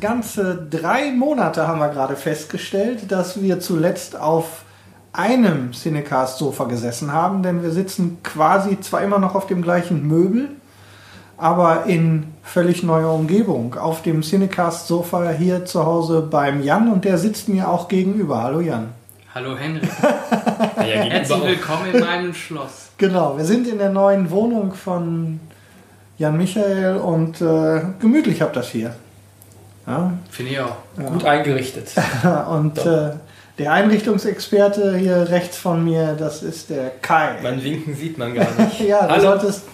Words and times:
Ganze 0.00 0.66
drei 0.70 1.12
Monate 1.12 1.66
haben 1.66 1.78
wir 1.78 1.88
gerade 1.88 2.16
festgestellt, 2.16 3.10
dass 3.10 3.42
wir 3.42 3.60
zuletzt 3.60 4.16
auf 4.18 4.62
einem 5.12 5.72
Cinecast-Sofa 5.72 6.64
gesessen 6.64 7.12
haben, 7.12 7.42
denn 7.42 7.62
wir 7.62 7.70
sitzen 7.70 8.18
quasi 8.22 8.80
zwar 8.80 9.02
immer 9.02 9.18
noch 9.18 9.34
auf 9.34 9.46
dem 9.46 9.62
gleichen 9.62 10.06
Möbel, 10.06 10.48
aber 11.36 11.84
in 11.86 12.32
völlig 12.42 12.82
neuer 12.82 13.12
Umgebung. 13.12 13.74
Auf 13.74 14.02
dem 14.02 14.22
Cinecast-Sofa 14.22 15.30
hier 15.30 15.64
zu 15.64 15.84
Hause 15.84 16.22
beim 16.22 16.62
Jan 16.62 16.90
und 16.90 17.04
der 17.04 17.18
sitzt 17.18 17.48
mir 17.48 17.68
auch 17.68 17.88
gegenüber. 17.88 18.42
Hallo 18.42 18.60
Jan. 18.60 18.88
Hallo 19.34 19.56
Henry. 19.56 19.88
Ja, 20.76 21.02
Herzlich 21.02 21.42
willkommen 21.42 21.92
in 21.92 22.00
meinem 22.00 22.34
Schloss. 22.34 22.90
Genau, 22.98 23.36
wir 23.36 23.44
sind 23.44 23.68
in 23.68 23.78
der 23.78 23.90
neuen 23.90 24.30
Wohnung 24.30 24.72
von 24.72 25.38
Jan 26.18 26.36
Michael 26.36 26.96
und 26.96 27.40
äh, 27.40 27.82
gemütlich 28.00 28.42
habt 28.42 28.56
das 28.56 28.68
hier. 28.68 28.94
Ja, 29.86 30.12
Finde 30.30 30.52
ich 30.52 30.60
auch. 30.60 30.76
Gut 30.96 31.24
eingerichtet. 31.24 31.88
Und 32.48 32.78
äh, 32.78 33.10
der 33.58 33.72
Einrichtungsexperte 33.72 34.96
hier 34.96 35.28
rechts 35.28 35.56
von 35.58 35.84
mir, 35.84 36.14
das 36.18 36.42
ist 36.42 36.70
der 36.70 36.90
Kai. 37.02 37.36
Mein 37.42 37.62
Winken 37.62 37.94
sieht 37.94 38.16
man 38.16 38.34
gar 38.34 38.46
nicht. 38.58 38.80
ja, 38.88 39.06
du 39.06 39.12
Hallo. 39.12 39.22
solltest, 39.22 39.64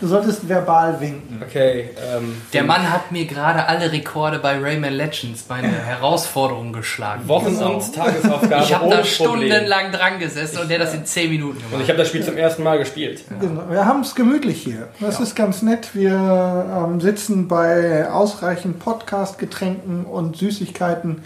du 0.00 0.06
solltest 0.06 0.48
verbal 0.48 1.00
winken. 1.00 1.42
Okay, 1.46 1.90
ähm, 2.14 2.40
Der 2.52 2.64
Mann 2.64 2.90
hat 2.90 3.10
mir 3.12 3.24
gerade 3.26 3.66
alle 3.66 3.90
Rekorde 3.92 4.38
bei 4.38 4.58
Rayman 4.58 4.92
Legends, 4.92 5.44
meine 5.48 5.68
Herausforderung 5.86 6.72
geschlagen. 6.72 7.26
Wochen- 7.28 7.56
und 7.56 7.94
Tagesaufgabe 7.94 8.64
Ich 8.64 8.74
habe 8.74 8.90
da 8.90 9.04
stundenlang 9.04 9.92
dran 9.92 10.18
gesessen 10.18 10.58
und 10.58 10.70
der 10.70 10.78
das 10.78 10.94
in 10.94 11.04
10 11.06 11.30
Minuten 11.30 11.56
Und 11.58 11.64
gemacht. 11.70 11.82
ich 11.84 11.88
habe 11.88 11.98
das 11.98 12.08
Spiel 12.08 12.24
zum 12.24 12.36
ersten 12.36 12.62
Mal 12.62 12.78
gespielt. 12.78 13.24
Genau. 13.40 13.62
Wir 13.70 13.86
haben 13.86 14.00
es 14.00 14.14
gemütlich 14.14 14.62
hier. 14.62 14.88
Das 15.00 15.20
ist 15.20 15.34
ganz 15.34 15.62
nett. 15.62 15.94
Wir 15.94 16.12
ähm, 16.12 17.00
sitzen 17.00 17.48
bei 17.48 18.10
ausreichend 18.10 18.78
Podcast-Getränken 18.80 20.04
und 20.04 20.36
Süßigkeiten 20.36 21.22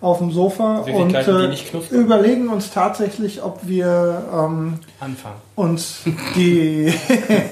auf 0.00 0.18
dem 0.18 0.30
Sofa 0.30 0.80
und 0.80 1.14
äh, 1.14 1.56
überlegen 1.90 2.48
uns 2.48 2.70
tatsächlich, 2.70 3.42
ob 3.42 3.60
wir 3.62 4.22
ähm, 4.32 4.78
Anfangen. 5.00 5.36
uns 5.54 6.00
die 6.34 6.92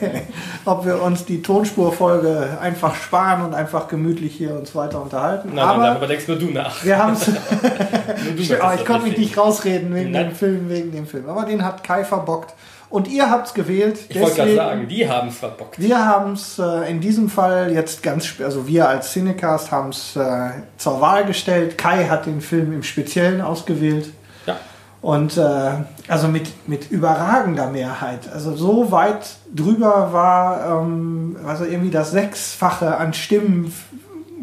ob 0.66 0.84
wir 0.84 1.02
uns 1.02 1.24
die 1.24 1.40
Tonspurfolge 1.40 2.58
einfach 2.60 2.94
sparen 2.94 3.46
und 3.46 3.54
einfach 3.54 3.88
gemütlich 3.88 4.34
hier 4.36 4.54
uns 4.54 4.74
weiter 4.74 5.00
unterhalten. 5.00 5.52
Nein, 5.54 5.64
Aber 5.64 5.78
nein, 5.78 5.90
darüber 5.92 6.06
denkst 6.06 6.28
nur 6.28 6.36
du 6.36 6.46
nach. 6.50 6.84
wir 6.84 6.98
haben 6.98 7.14
es. 7.14 7.30
Ich 8.36 8.48
das 8.48 8.84
konnte 8.84 9.06
mich 9.08 9.16
nicht 9.16 9.36
rausreden 9.38 9.94
wegen 9.94 10.10
Nein. 10.10 10.28
dem 10.28 10.34
Film, 10.34 10.68
wegen 10.68 10.92
dem 10.92 11.06
Film. 11.06 11.28
Aber 11.28 11.44
den 11.44 11.64
hat 11.64 11.82
Kai 11.82 12.04
verbockt. 12.04 12.54
Und 12.94 13.08
ihr 13.08 13.28
habt 13.28 13.48
es 13.48 13.54
gewählt. 13.54 13.98
Ich 14.08 14.20
wollte 14.20 14.36
gerade 14.36 14.54
sagen, 14.54 14.86
die 14.86 15.08
haben 15.08 15.26
es 15.26 15.38
verbockt. 15.38 15.80
Wir 15.80 16.06
haben 16.06 16.34
es 16.34 16.60
äh, 16.60 16.88
in 16.88 17.00
diesem 17.00 17.28
Fall 17.28 17.72
jetzt 17.72 18.04
ganz, 18.04 18.40
also 18.40 18.68
wir 18.68 18.88
als 18.88 19.10
Cinecast 19.10 19.72
haben 19.72 19.88
es 19.88 20.14
äh, 20.14 20.50
zur 20.76 21.00
Wahl 21.00 21.24
gestellt. 21.24 21.76
Kai 21.76 22.04
hat 22.04 22.26
den 22.26 22.40
Film 22.40 22.72
im 22.72 22.84
Speziellen 22.84 23.40
ausgewählt. 23.40 24.12
Ja. 24.46 24.58
Und 25.02 25.36
äh, 25.36 25.70
also 26.06 26.28
mit, 26.28 26.68
mit 26.68 26.92
überragender 26.92 27.68
Mehrheit. 27.68 28.32
Also 28.32 28.54
so 28.54 28.92
weit 28.92 29.26
drüber 29.52 30.12
war 30.12 30.80
ähm, 30.80 31.36
also 31.44 31.64
irgendwie 31.64 31.90
das 31.90 32.12
Sechsfache 32.12 32.96
an 32.96 33.12
Stimmen 33.12 33.74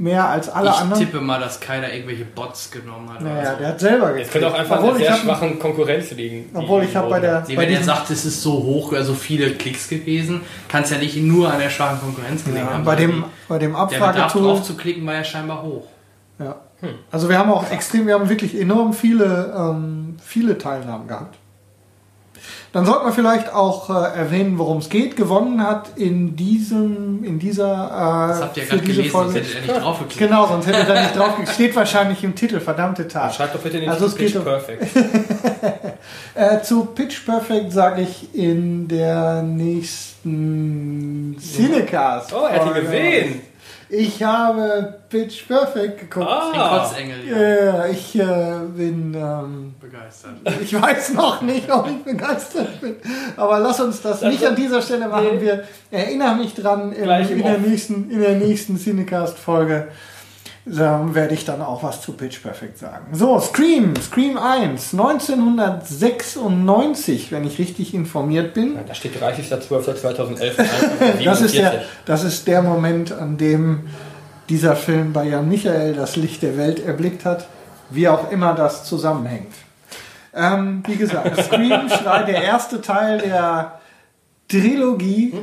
mehr 0.02 0.28
als 0.28 0.50
alle 0.50 0.70
ich 0.70 0.76
anderen. 0.76 1.00
tippe 1.06 1.22
mal, 1.22 1.40
dass 1.40 1.60
keiner 1.60 1.94
irgendwelche 1.94 2.26
Bots 2.26 2.72
genommen 2.72 3.08
hat. 3.14 3.22
Naja, 3.22 3.52
so. 3.52 3.58
der 3.60 3.68
hat 3.70 3.80
selber 3.80 4.20
Es 4.20 4.32
könnte 4.32 4.48
auch 4.48 4.54
einfach 4.54 4.78
an 4.78 4.84
Obwohl 4.84 5.00
der 5.00 5.10
ich 5.10 5.16
sehr 5.16 5.24
schwachen 5.26 5.60
Konkurrenz 5.60 6.12
liegen. 6.12 6.50
Obwohl 6.54 6.84
ich 6.84 6.96
habe 6.96 7.10
bei 7.10 7.20
der 7.20 7.44
Nee, 7.48 7.56
bei 7.56 7.62
wenn 7.64 7.74
er 7.74 7.84
sagt, 7.84 8.10
es 8.10 8.26
ist 8.26 8.42
so 8.42 8.52
hoch, 8.52 8.94
also 8.94 9.14
viele 9.14 9.52
Klicks 9.52 9.88
gewesen, 9.88 10.42
kann 10.68 10.84
es 10.84 10.90
ja 10.90 10.98
nicht 10.98 11.16
nur 11.18 11.52
an 11.54 11.60
der 11.60 11.70
schwachen 11.70 12.00
Konkurrenz 12.00 12.44
gelegen 12.44 12.66
ja, 12.66 12.74
haben. 12.74 12.84
bei 12.84 12.96
sondern 12.98 13.22
dem 13.22 13.26
bei 13.48 13.58
dem 13.60 13.72
die- 13.72 13.78
der 13.78 13.86
Bedarf 13.86 13.94
Abfragetool 14.16 14.44
drauf 14.44 14.64
zu 14.64 14.76
klicken 14.76 15.06
war 15.06 15.14
ja 15.14 15.24
scheinbar 15.24 15.62
hoch. 15.62 15.86
Ja. 16.40 16.56
Also 17.12 17.30
wir 17.30 17.38
haben 17.38 17.52
auch 17.52 17.70
extrem, 17.70 18.08
wir 18.08 18.16
haben 18.16 18.28
wirklich 18.28 18.60
enorm 18.60 18.94
viele, 18.94 19.54
ähm, 19.56 20.18
viele 20.24 20.58
Teilnahmen 20.58 21.08
gehabt. 21.08 21.38
Dann 22.74 22.86
sollte 22.86 23.04
man 23.04 23.12
vielleicht 23.14 23.54
auch 23.54 23.90
äh, 23.90 24.18
erwähnen, 24.18 24.58
worum 24.58 24.78
es 24.78 24.88
geht. 24.90 25.18
Gewonnen 25.18 25.62
hat 25.62 25.90
in 25.98 26.38
diesem, 26.38 27.22
in 27.26 27.38
dieser 27.38 27.66
äh, 27.88 28.28
Das 28.30 28.42
habt 28.44 28.56
ihr 28.58 28.64
gerade 28.66 28.82
gelesen, 28.84 29.12
sonst 29.12 29.12
Folge. 29.12 29.40
hättet 29.40 29.56
ihr 29.56 29.62
nicht 29.74 29.84
draufgeklickt. 29.84 30.20
Genau, 30.20 30.48
sonst 30.48 30.68
hätte 30.68 30.86
da 30.86 31.02
nicht 31.02 31.18
drauf 31.18 31.34
Steht 31.54 31.76
wahrscheinlich 31.76 32.24
im 32.24 32.34
Titel, 32.34 32.62
verdammte 32.62 33.10
Tat. 33.10 33.36
Schreibt 33.36 33.56
doch 33.56 33.60
bitte 33.60 33.76
in 33.78 33.82
den 33.84 33.90
Also 33.90 34.06
es 34.06 34.16
Pitch 34.16 34.28
geht 34.34 34.38
um- 34.38 34.44
Perfect. 34.46 34.88
Äh, 36.34 36.62
zu 36.62 36.86
Pitch 36.86 37.26
Perfect 37.26 37.72
sage 37.74 38.02
ich 38.04 38.34
in 38.34 38.88
der 38.88 39.44
nächsten 39.44 41.36
Cinecast. 41.40 42.34
Oh, 42.34 42.46
er 42.48 42.66
hat 42.66 42.76
ihn 42.76 42.82
gesehen. 42.84 43.42
Ich 43.94 44.24
habe 44.24 45.02
Pitch 45.10 45.46
Perfect 45.48 46.00
geguckt. 46.00 46.26
Den 46.26 46.60
Ah, 46.62 46.80
Kotzengel, 46.80 47.28
ja. 47.28 47.66
Ja, 47.66 47.86
ich 47.88 48.16
äh, 48.18 48.60
bin, 48.74 49.14
ähm, 49.14 49.76
Begeistert. 49.82 50.36
ich 50.62 50.82
weiß 50.82 51.14
noch 51.14 51.42
nicht, 51.42 51.70
ob 51.70 51.90
ich 51.90 52.02
begeistert 52.02 52.80
bin. 52.80 52.96
Aber 53.36 53.60
lass 53.60 53.82
uns 53.82 54.02
das 54.02 54.22
nicht 54.22 54.46
an 54.46 54.56
dieser 54.56 54.82
Stelle 54.82 55.10
machen. 55.10 55.36
Nee. 55.36 55.42
Wir 55.42 55.64
erinnern 55.92 56.38
mich 56.38 56.54
dran, 56.56 56.94
in, 56.94 57.04
in, 57.10 57.44
der, 57.44 57.58
nächsten, 57.58 58.10
in 58.10 58.22
der 58.22 58.36
nächsten 58.36 58.78
Cinecast-Folge 58.78 59.90
ähm, 60.68 61.16
werde 61.16 61.34
ich 61.34 61.44
dann 61.44 61.60
auch 61.62 61.84
was 61.84 62.02
zu 62.02 62.14
Pitch 62.14 62.42
Perfect 62.42 62.78
sagen. 62.78 63.08
So, 63.14 63.38
Scream, 63.40 63.96
Scream 63.96 64.38
1, 64.38 64.94
1996, 64.94 67.32
wenn 67.32 67.46
ich 67.46 67.58
richtig 67.58 67.96
informiert 67.96 68.54
bin. 68.54 68.78
Da 68.88 68.94
steht 68.94 69.16
30.12.2011. 69.16 71.24
Das 71.26 71.42
ist, 71.42 71.56
der, 71.56 71.82
das 72.06 72.24
ist 72.24 72.46
der 72.48 72.62
Moment, 72.62 73.12
an 73.12 73.38
dem 73.38 73.90
dieser 74.50 74.76
Film 74.76 75.14
bei 75.14 75.24
Jan 75.26 75.50
Michael 75.50 75.94
das 75.94 76.16
Licht 76.16 76.44
der 76.44 76.58
Welt 76.58 76.86
erblickt 76.86 77.26
hat, 77.26 77.48
wie 77.90 78.08
auch 78.08 78.30
immer 78.32 78.54
das 78.54 78.86
zusammenhängt. 78.86 79.52
Ähm, 80.34 80.84
wie 80.86 80.96
gesagt, 80.96 81.44
Scream, 81.44 81.90
der 82.28 82.44
erste 82.44 82.82
Teil 82.82 83.18
der 83.20 83.81
Trilogie. 84.60 85.34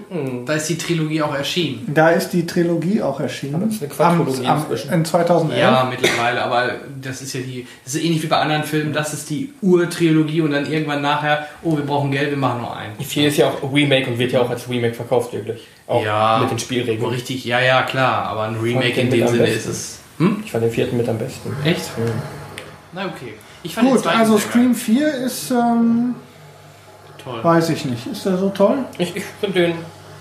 Da 0.45 0.53
ist 0.55 0.69
die 0.69 0.77
Trilogie 0.79 1.23
auch 1.23 1.35
erschienen. 1.35 1.91
Da 1.95 2.11
ist 2.11 2.31
die 2.31 2.47
Trilogie 2.47 3.01
auch 3.03 3.19
erschienen. 3.21 3.55
Aber 3.57 3.65
das 3.67 3.75
ist 3.77 3.83
eine 3.83 3.91
Quadrilogie 3.91 4.47
Am- 4.47 4.57
am- 4.57 4.59
inzwischen. 4.63 4.93
In 4.93 5.05
2011. 5.05 5.61
Ja, 5.61 5.87
mittlerweile, 5.89 6.43
aber 6.43 6.71
das 7.01 7.23
ist 7.23 7.33
ja 7.33 7.41
die, 7.41 7.67
das 7.85 7.95
ist 7.95 8.05
ähnlich 8.05 8.23
wie 8.23 8.27
bei 8.27 8.37
anderen 8.39 8.65
Filmen, 8.65 8.93
das 8.93 9.13
ist 9.15 9.31
die 9.31 9.53
Ur-Trilogie 9.63 10.41
und 10.43 10.51
dann 10.53 10.71
irgendwann 10.71 11.03
nachher, 11.03 11.47
oh, 11.63 11.77
wir 11.77 11.85
brauchen 11.85 12.11
Geld, 12.11 12.31
wir 12.31 12.37
machen 12.39 12.61
nur 12.61 12.77
einen. 12.77 12.93
Die 12.99 13.05
4 13.05 13.29
ist 13.29 13.37
ja 13.39 13.49
auch 13.49 13.73
Remake 13.73 14.11
und 14.11 14.19
wird 14.19 14.33
ja 14.33 14.41
auch 14.43 14.51
als 14.51 14.69
Remake 14.69 14.95
verkauft, 14.95 15.33
wirklich. 15.33 15.67
Auch 15.87 16.05
ja, 16.05 16.39
mit 16.41 16.51
den 16.51 16.59
Spielregeln. 16.59 17.09
richtig, 17.11 17.45
ja, 17.45 17.61
ja, 17.61 17.83
klar, 17.83 18.25
aber 18.25 18.43
ein 18.45 18.57
Remake 18.57 19.01
in 19.01 19.11
dem 19.11 19.27
Sinne 19.28 19.45
besten. 19.45 19.59
ist 19.59 19.66
es. 19.66 19.99
Hm? 20.19 20.43
Ich 20.45 20.51
fand 20.53 20.65
den 20.65 20.71
vierten 20.72 20.97
mit 20.97 21.09
am 21.09 21.16
besten. 21.19 21.51
Echt? 21.65 21.97
Mhm. 21.99 22.11
Na, 22.93 23.07
okay. 23.07 23.34
Ich 23.63 23.75
fand 23.75 23.89
den 23.89 23.95
Gut, 23.97 24.07
also 24.07 24.39
Scream 24.39 24.75
4 24.75 25.15
ist, 25.15 25.51
ähm. 25.51 26.15
Toll. 27.30 27.45
weiß 27.45 27.71
ich 27.71 27.84
nicht. 27.84 28.07
Ist 28.07 28.25
der 28.27 28.36
so 28.39 28.48
toll? 28.51 28.78
Ich, 28.98 29.15
ich 29.16 29.25
finde 29.41 29.60
den, 29.60 29.75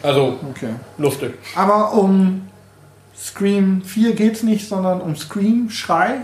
also, 0.04 0.38
Okay. 0.52 0.72
lustig. 0.98 1.34
Aber 1.56 1.94
um 1.94 2.48
Scream 3.18 3.82
4 3.84 4.14
geht's 4.14 4.44
nicht, 4.44 4.68
sondern 4.68 5.02
um 5.02 5.16
Scream 5.16 5.70
Schrei 5.70 6.20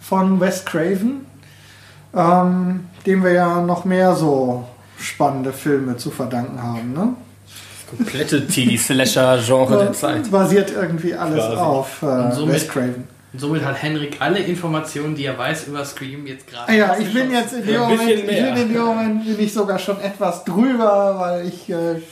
von 0.00 0.40
Wes 0.40 0.64
Craven, 0.64 1.26
ähm, 2.14 2.86
dem 3.06 3.22
wir 3.24 3.32
ja 3.32 3.60
noch 3.60 3.84
mehr 3.84 4.14
so 4.14 4.64
spannende 4.98 5.52
Filme 5.52 5.96
zu 5.96 6.10
verdanken 6.10 6.62
haben. 6.62 6.92
Ne? 6.92 7.08
Komplette 7.96 8.46
TD-Slasher-Genre 8.46 9.78
der 9.78 9.92
Zeit. 9.92 10.30
Basiert 10.30 10.72
irgendwie 10.72 11.14
alles 11.14 11.44
Quasi. 11.44 11.56
auf 11.60 12.02
äh, 12.02 12.48
Wes 12.48 12.66
Craven. 12.68 13.06
Und 13.32 13.38
somit 13.38 13.64
hat 13.64 13.80
Henrik 13.82 14.16
alle 14.20 14.38
Informationen, 14.40 15.14
die 15.14 15.24
er 15.24 15.38
weiß 15.38 15.68
über 15.68 15.84
Scream, 15.84 16.26
jetzt 16.26 16.46
gerade. 16.46 16.70
Ah 16.70 16.74
Ja, 16.74 16.96
ich 16.98 17.12
bin 17.14 17.30
jetzt 17.30 17.54
in 17.54 17.66
dem 17.66 17.80
Moment, 17.80 18.10
ich 18.10 18.26
bin 18.26 18.56
in 18.56 18.72
dem 18.74 18.82
Moment 18.84 19.24
bin 19.24 19.40
ich 19.40 19.52
sogar 19.52 19.78
schon 19.78 19.98
etwas 20.00 20.44
drüber, 20.44 21.16
weil 21.18 21.46
ich 21.48 21.70
äh, 21.70 22.02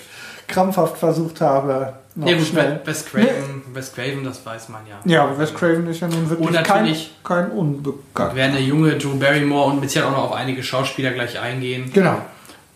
krampfhaft 0.49 0.97
versucht 0.97 1.41
habe, 1.43 1.93
noch 2.15 2.27
Ja 2.27 2.37
gut, 2.37 2.47
schnell. 2.47 2.81
Wes 2.85 3.05
Craven, 3.05 3.63
Wes 3.73 3.93
Craven, 3.95 4.25
das 4.25 4.45
weiß 4.45 4.69
man 4.71 4.81
ja. 4.89 4.99
Ja, 5.05 5.39
Wes 5.39 5.55
Craven 5.55 5.87
ist 5.89 6.01
ja 6.01 6.09
nun 6.09 6.29
wirklich 6.31 6.49
Und 6.49 6.55
natürlich- 6.55 7.11
kein, 7.23 7.45
kein 7.45 7.51
Wir 7.53 7.59
Unbekannt. 7.59 8.35
werden 8.35 8.53
der 8.53 8.63
junge 8.63 8.97
Drew 8.97 9.17
Barrymore 9.19 9.73
und 9.73 9.81
mit 9.81 9.91
Sicherheit 9.91 10.11
auch 10.13 10.17
noch 10.17 10.25
auf 10.31 10.33
einige 10.33 10.63
Schauspieler 10.63 11.11
gleich 11.13 11.39
eingehen. 11.39 11.91
Genau. 11.93 12.17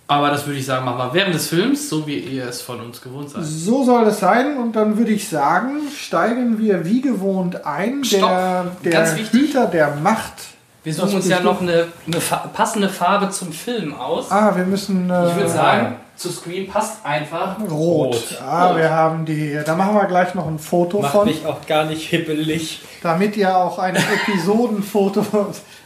Aber 0.07 0.29
das 0.31 0.47
würde 0.47 0.59
ich 0.59 0.67
sagen, 0.67 0.85
machen 0.85 0.99
wir 0.99 1.15
während 1.15 1.35
des 1.35 1.49
Films, 1.49 1.89
so 1.89 2.07
wie 2.07 2.19
ihr 2.19 2.47
es 2.47 2.61
von 2.61 2.81
uns 2.81 3.01
gewohnt 3.01 3.31
seid. 3.31 3.43
So 3.45 3.85
soll 3.85 4.07
es 4.07 4.21
sein 4.21 4.59
und 4.59 4.77
dann 4.77 4.99
würde 4.99 5.13
ich 5.13 5.29
sagen, 5.29 5.81
steigen 5.99 6.59
wir 6.59 6.85
wie 6.85 7.01
gewohnt 7.01 7.65
ein. 7.65 8.05
Stopp. 8.05 8.21
Der, 8.21 8.67
der 8.85 8.93
Ganz 8.93 9.17
wichtig. 9.17 9.41
Hüter 9.41 9.67
der 9.67 9.97
Macht. 9.97 10.33
Wir 10.83 10.93
suchen 10.93 11.15
uns 11.15 11.29
ja 11.29 11.41
noch 11.41 11.63
eine, 11.63 11.87
eine 12.07 12.21
passende 12.53 12.91
Farbe 12.91 13.31
zum 13.31 13.51
Film 13.53 13.95
aus. 13.95 14.31
Ah, 14.31 14.55
wir 14.55 14.67
müssen. 14.67 15.09
Äh, 15.09 15.31
Ich 15.31 15.37
würde 15.37 15.49
sagen, 15.49 15.97
zu 16.17 16.31
Screen 16.31 16.69
passt 16.69 17.05
einfach. 17.05 17.59
Rot. 17.61 18.15
Rot. 18.15 18.39
Ah, 18.41 18.69
Rot. 18.69 18.77
wir 18.79 18.91
haben 18.91 19.25
die. 19.25 19.59
Da 19.65 19.75
machen 19.75 19.95
wir 19.95 20.05
gleich 20.07 20.35
noch 20.35 20.47
ein 20.47 20.59
Foto 20.59 21.01
Macht 21.01 21.13
von, 21.13 21.27
mich 21.27 21.45
auch 21.45 21.67
gar 21.67 21.85
nicht 21.85 22.09
hippelig. 22.09 22.81
damit 23.03 23.37
ihr 23.37 23.57
auch 23.57 23.79
ein 23.79 23.97
Episodenfoto. 23.97 25.25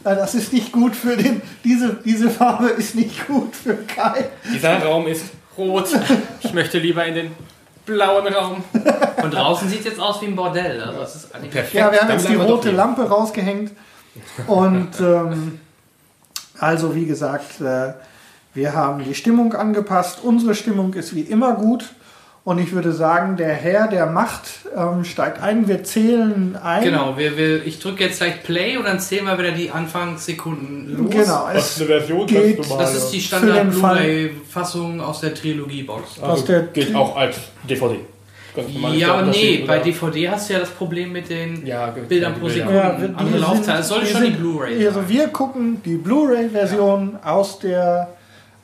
Ah, 0.03 0.15
Das 0.15 0.33
ist 0.35 0.53
nicht 0.53 0.71
gut 0.71 0.95
für 0.95 1.17
den. 1.17 1.41
Diese, 1.63 1.95
diese 2.05 2.29
Farbe 2.29 2.69
ist 2.69 2.95
nicht 2.95 3.27
gut 3.27 3.55
für 3.55 3.75
Kai. 3.75 4.29
Dieser 4.53 4.81
Raum 4.83 5.07
ist 5.07 5.25
rot. 5.57 5.87
Ich 6.41 6.53
möchte 6.53 6.77
lieber 6.79 7.03
in 7.05 7.15
den 7.15 7.31
blauen 7.85 8.27
Raum. 8.33 8.63
Und 9.21 9.33
draußen 9.33 9.67
sieht 9.67 9.79
es 9.79 9.85
jetzt 9.87 9.99
aus 9.99 10.21
wie 10.21 10.27
ein 10.27 10.35
Bordell. 10.35 10.81
Also 10.81 10.99
das 10.99 11.15
ist 11.15 11.35
eigentlich 11.35 11.51
Perfekt. 11.51 11.73
Ja, 11.73 11.91
wir 11.91 11.99
haben 11.99 12.07
Dann 12.07 12.17
jetzt 12.17 12.29
die 12.29 12.35
rote. 12.35 12.71
Lampe 12.71 13.09
rausgehängt. 13.09 13.71
Und 14.47 14.99
ähm, 15.01 15.59
also 16.59 16.95
wie 16.95 17.05
gesagt, 17.05 17.59
äh, 17.61 17.93
wir 18.59 18.73
haben 18.73 19.03
die 19.05 19.15
Stimmung 19.15 19.53
angepasst. 19.53 20.19
Unsere 20.21 20.53
Stimmung 20.53 20.93
ist 20.93 21.15
wie 21.15 21.21
immer 21.21 21.53
gut. 21.53 21.85
Und 22.43 22.57
ich 22.57 22.71
würde 22.71 22.91
sagen, 22.93 23.37
der 23.37 23.53
Herr 23.53 23.87
der 23.87 24.05
Macht 24.07 24.43
ähm, 24.75 25.03
steigt 25.05 25.41
ein. 25.41 25.67
Wir 25.67 25.83
zählen 25.83 26.57
ein. 26.61 26.83
Genau, 26.83 27.15
wir, 27.17 27.37
wir, 27.37 27.65
ich 27.65 27.79
drücke 27.79 28.03
jetzt 28.05 28.17
gleich 28.19 28.43
Play 28.43 28.75
und 28.77 28.85
dann 28.85 28.99
zählen 28.99 29.25
wir 29.25 29.37
wieder 29.37 29.51
die 29.51 29.69
Anfangssekunden 29.71 30.97
los. 30.97 31.09
Genau. 31.11 31.47
Was 31.53 31.75
Es, 31.75 31.77
eine 31.81 31.87
Version 31.87 32.25
geht- 32.27 32.57
ganz 32.57 32.69
normal. 32.69 32.85
Das 32.85 32.95
ist 32.95 33.09
die 33.11 33.19
Für 33.19 33.27
Standard 33.27 33.57
den 33.59 33.71
Fall- 33.73 33.95
Blu-ray-Fassung 33.97 35.01
aus 35.01 35.21
der 35.21 35.33
Trilogie-Box. 35.35 36.19
also, 36.21 36.25
aus 36.33 36.45
der- 36.45 36.61
geht 36.63 36.93
auch 36.95 37.15
als 37.15 37.37
DVD. 37.69 37.97
Normal. 38.73 38.93
Ist 38.95 38.99
Ja, 38.99 39.21
nee, 39.21 39.63
bei? 39.65 39.79
DVD 39.79 40.29
hast 40.31 40.49
du 40.49 40.53
ja 40.53 40.59
das 40.59 40.69
Problem 40.71 41.11
mit 41.13 41.29
den 41.29 41.65
Ja, 41.65 41.87
Bildern 41.91 42.33
pro. 42.39 42.49
Sekunde. 42.49 42.75
ja, 42.75 42.97
Andere 43.15 43.37
Laufzeit. 43.37 43.79
Es 43.81 43.87
sollte 43.87 44.07
schon 44.07 44.23
die 44.23 44.31
Blu-ray 44.31 44.85
Also 44.85 45.07
wir 45.07 45.27
gucken 45.27 45.81
die 45.85 45.95
Blu-ray-Version 45.95 47.19
aus 47.23 47.59
der 47.59 48.09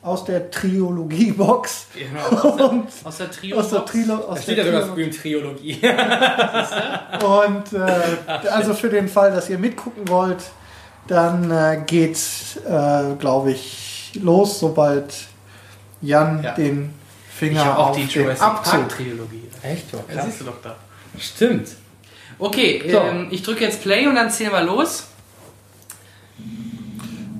aus 0.06 0.24
der 0.24 0.50
Triologie-Box. 0.50 1.86
Genau, 1.94 2.20
aus 2.22 2.56
der, 2.56 2.70
Und 2.70 2.88
aus 3.04 3.16
der 3.18 3.30
Trio. 3.30 3.58
aus 3.58 3.70
der 3.70 3.84
Trilo, 3.84 4.16
Da 4.16 4.22
aus 4.22 4.42
steht 4.42 4.58
ja 4.58 4.64
sogar 4.64 4.80
Trilo 4.82 4.92
Scream-Triologie. 4.94 5.80
Und 7.24 7.72
äh, 7.72 8.48
also 8.50 8.74
für 8.74 8.88
den 8.88 9.08
Fall, 9.08 9.32
dass 9.32 9.48
ihr 9.50 9.58
mitgucken 9.58 10.06
wollt, 10.08 10.42
dann 11.08 11.50
äh, 11.50 11.82
geht's, 11.86 12.56
äh, 12.66 13.14
glaube 13.18 13.52
ich, 13.52 14.12
los, 14.22 14.60
sobald 14.60 15.12
Jan 16.02 16.42
Ja. 16.42 16.52
den 16.54 16.90
Ich 17.28 17.34
Finger 17.34 17.64
habe 17.64 17.78
auch 17.78 17.88
auf 17.90 17.96
die 17.96 18.06
den 18.06 18.10
Jurassic 18.22 18.42
Abzug. 18.46 18.72
Park 18.72 18.88
Trilogie. 18.96 19.42
Echt? 19.62 19.92
Ja, 19.92 19.98
Ja, 20.14 20.24
siehst 20.24 20.40
du 20.40 20.44
doch 20.44 20.60
da. 20.62 20.76
Stimmt. 21.18 21.68
Okay, 22.38 22.82
So. 22.90 22.98
ähm, 22.98 23.28
ich 23.30 23.42
drücke 23.42 23.64
jetzt 23.64 23.82
Play 23.82 24.06
und 24.06 24.14
dann 24.14 24.30
zählen 24.30 24.52
wir 24.52 24.62
los. 24.62 25.04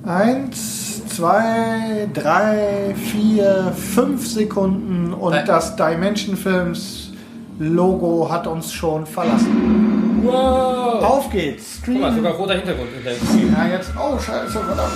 Eins, 0.05 0.86
zwei, 1.17 2.07
drei, 2.13 2.93
vier, 2.95 3.73
fünf 3.75 4.27
Sekunden 4.27 5.15
und 5.15 5.31
Drei. 5.31 5.41
das 5.41 5.75
Dimension 5.75 6.37
Films 6.37 7.09
Logo 7.57 8.29
hat 8.29 8.45
uns 8.45 8.71
schon 8.71 9.03
verlassen. 9.07 10.21
Wow. 10.23 11.03
Auf 11.03 11.29
geht's. 11.31 11.79
Guck 11.83 11.95
mal, 11.95 12.11
Stream. 12.11 12.15
sogar 12.17 12.33
roter 12.33 12.53
Hintergrund 12.53 12.89
in 12.95 13.03
der 13.03 13.15
Scream. 13.15 13.51
Ja, 13.51 13.65
jetzt. 13.65 13.91
Oh, 13.99 14.19
scheiße, 14.19 14.59
verdammt. 14.59 14.93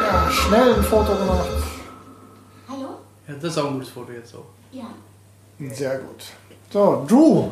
Ja, 0.00 0.30
schnell 0.30 0.74
ein 0.76 0.82
Foto 0.82 1.12
gemacht. 1.12 1.50
Hallo? 2.66 2.88
Ja, 3.28 3.34
das 3.34 3.44
ist 3.52 3.58
auch 3.58 3.66
ein 3.66 3.74
gutes 3.74 3.90
Foto 3.90 4.12
jetzt 4.12 4.32
so. 4.32 4.46
Ja. 4.72 4.84
Sehr 5.74 5.98
gut. 5.98 6.24
So, 6.70 7.04
Drew, 7.06 7.48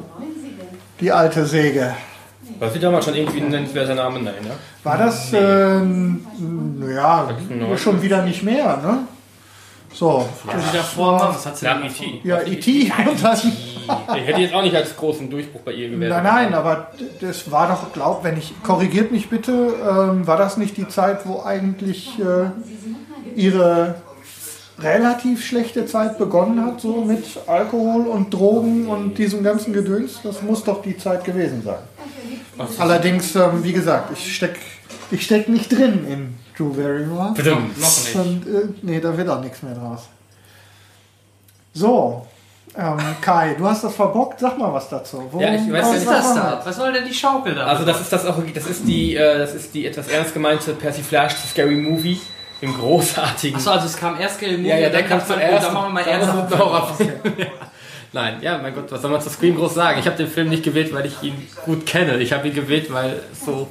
die 0.99 1.13
alte 1.13 1.45
Säge. 1.45 1.95
War 2.59 2.71
sie 2.71 2.79
damals 2.79 3.05
schon 3.05 3.15
irgendwie 3.15 3.41
ein 3.41 3.49
nennenswerter 3.51 3.95
Name? 3.95 4.21
Nein, 4.21 4.35
ne? 4.43 4.51
War 4.83 4.97
das, 4.97 5.33
äh, 5.33 5.81
ja, 6.95 7.29
schon 7.77 8.01
wieder 8.01 8.23
nicht 8.23 8.43
mehr, 8.43 8.77
ne? 8.79 8.99
So, 9.93 10.29
Was 10.45 10.71
sie 10.71 10.77
davor 10.77 11.13
machen, 11.15 11.35
was 11.35 11.47
hat 11.47 11.57
sie 11.57 11.65
Ja, 11.67 11.75
denn 11.75 11.87
E.T. 11.87 12.21
ja, 12.23 12.41
E.T. 12.43 12.93
und 13.11 13.25
dann, 13.25 13.39
Ich 14.17 14.27
hätte 14.27 14.41
jetzt 14.41 14.55
auch 14.55 14.63
nicht 14.63 14.77
als 14.77 14.95
großen 14.97 15.31
Durchbruch 15.31 15.63
bei 15.63 15.73
ihr 15.73 15.89
gewählt. 15.89 16.11
nein, 16.13 16.23
nein, 16.23 16.55
aber 16.55 16.93
das 17.21 17.51
war 17.51 17.69
doch, 17.69 17.93
glaub, 17.93 18.23
wenn 18.23 18.37
ich, 18.37 18.53
korrigiert 18.63 19.11
mich 19.11 19.29
bitte, 19.31 19.53
ähm, 19.53 20.27
war 20.27 20.37
das 20.37 20.57
nicht 20.59 20.77
die 20.77 20.89
Zeit, 20.89 21.27
wo 21.27 21.43
eigentlich 21.43 22.19
äh, 22.21 22.51
ihre 23.35 23.95
relativ 24.81 25.45
schlechte 25.45 25.87
Zeit 25.87 26.19
begonnen 26.19 26.65
hat, 26.65 26.81
so 26.81 27.03
mit 27.05 27.25
Alkohol 27.47 28.07
und 28.07 28.33
Drogen 28.33 28.87
und 28.89 29.19
diesem 29.19 29.43
ganzen 29.43 29.73
Gedöns? 29.73 30.21
Das 30.23 30.43
muss 30.43 30.63
doch 30.65 30.83
die 30.83 30.97
Zeit 30.97 31.25
gewesen 31.25 31.63
sein. 31.65 31.79
Allerdings, 32.79 33.35
ähm, 33.37 33.63
wie 33.63 33.73
gesagt, 33.73 34.11
ich 34.13 34.35
steck, 34.37 34.57
ich 35.11 35.25
steck 35.25 35.49
nicht 35.49 35.71
drin 35.71 36.05
in 36.09 36.35
Drew 36.57 36.73
Barrymore. 36.73 37.33
Bitte. 37.35 37.51
Noch 37.51 37.61
nicht. 37.77 38.15
Und, 38.17 38.47
äh, 38.47 38.69
nee, 38.83 39.01
da 39.01 39.17
wird 39.17 39.29
auch 39.29 39.41
nichts 39.41 39.63
mehr 39.63 39.75
draus. 39.75 40.09
So, 41.75 42.27
ähm, 42.77 42.97
Kai, 43.21 43.55
du 43.57 43.65
hast 43.67 43.85
das 43.85 43.95
verbockt. 43.95 44.41
Sag 44.41 44.59
mal 44.59 44.73
was 44.73 44.89
dazu. 44.89 45.23
Worum- 45.31 45.41
Ja, 45.41 45.55
ich 45.55 45.61
weiß 45.73 45.87
ja 45.87 45.91
Was 45.93 45.97
ist 45.99 46.09
das 46.09 46.35
da? 46.35 46.63
Was 46.65 46.77
soll 46.77 46.93
denn 46.93 47.05
die 47.07 47.15
Schaukel 47.15 47.55
da? 47.55 47.67
Also 47.67 47.85
das 47.85 48.01
ist 48.01 48.13
das 48.13 48.27
auch, 48.27 48.37
das 48.55 48.67
ist 48.67 48.87
die, 48.87 49.15
äh, 49.17 49.39
das 49.39 49.55
ist 49.55 49.75
die 49.75 49.87
etwas 49.87 50.09
ernst 50.09 50.35
gemeinte 50.35 50.73
Persiflage 50.75 51.35
zu 51.37 51.47
Scary 51.49 51.77
Movie 51.77 52.21
im 52.61 52.75
großartigen. 52.75 53.57
Achso, 53.57 53.71
also 53.71 53.87
es 53.87 53.97
kam 53.97 54.21
erst 54.21 54.37
Scary 54.37 54.57
Movie, 54.57 54.69
ja, 54.69 54.77
ja, 54.77 54.89
dann 54.89 54.93
der 54.93 55.03
kam 55.05 55.19
kam 55.19 55.27
zuerst. 55.27 55.67
dann 55.67 55.75
machen 55.75 55.89
wir 55.89 55.93
mal 55.93 56.05
dann 56.05 56.13
ernsthaft. 56.13 56.51
ist 56.51 56.53
ein 56.53 56.59
Horrorfilm. 56.59 57.13
Nein, 58.11 58.39
ja, 58.41 58.57
mein 58.57 58.75
Gott, 58.75 58.91
was 58.91 59.03
soll 59.03 59.11
man 59.11 59.21
zu 59.21 59.29
Scream 59.29 59.57
groß 59.57 59.75
sagen? 59.75 60.01
Ich 60.01 60.07
habe 60.07 60.17
den 60.17 60.29
Film 60.29 60.49
nicht 60.49 60.63
gewählt, 60.63 60.95
weil 60.95 61.05
ich 61.05 61.23
ihn 61.23 61.35
gut 61.67 61.85
kenne. 61.85 62.17
Ich 62.19 62.33
habe 62.33 62.49
ihn 62.49 62.55
gewählt, 62.55 62.91
weil 62.91 63.21
so. 63.45 63.69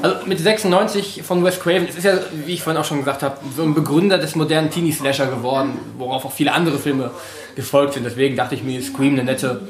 Also 0.00 0.26
mit 0.26 0.38
96 0.38 1.22
von 1.24 1.44
Wes 1.44 1.58
Craven, 1.58 1.88
es 1.88 1.96
ist 1.96 2.04
ja, 2.04 2.14
wie 2.46 2.52
ich 2.52 2.62
vorhin 2.62 2.80
auch 2.80 2.84
schon 2.84 2.98
gesagt 2.98 3.24
habe, 3.24 3.38
so 3.56 3.64
ein 3.64 3.74
Begründer 3.74 4.18
des 4.18 4.36
modernen 4.36 4.70
Teenie-Slasher 4.70 5.26
geworden, 5.26 5.76
worauf 5.98 6.24
auch 6.24 6.32
viele 6.32 6.52
andere 6.52 6.78
Filme 6.78 7.10
gefolgt 7.56 7.94
sind. 7.94 8.04
Deswegen 8.04 8.36
dachte 8.36 8.54
ich 8.54 8.62
mir, 8.62 8.80
Scream 8.80 9.14
eine 9.14 9.24
nette, 9.24 9.62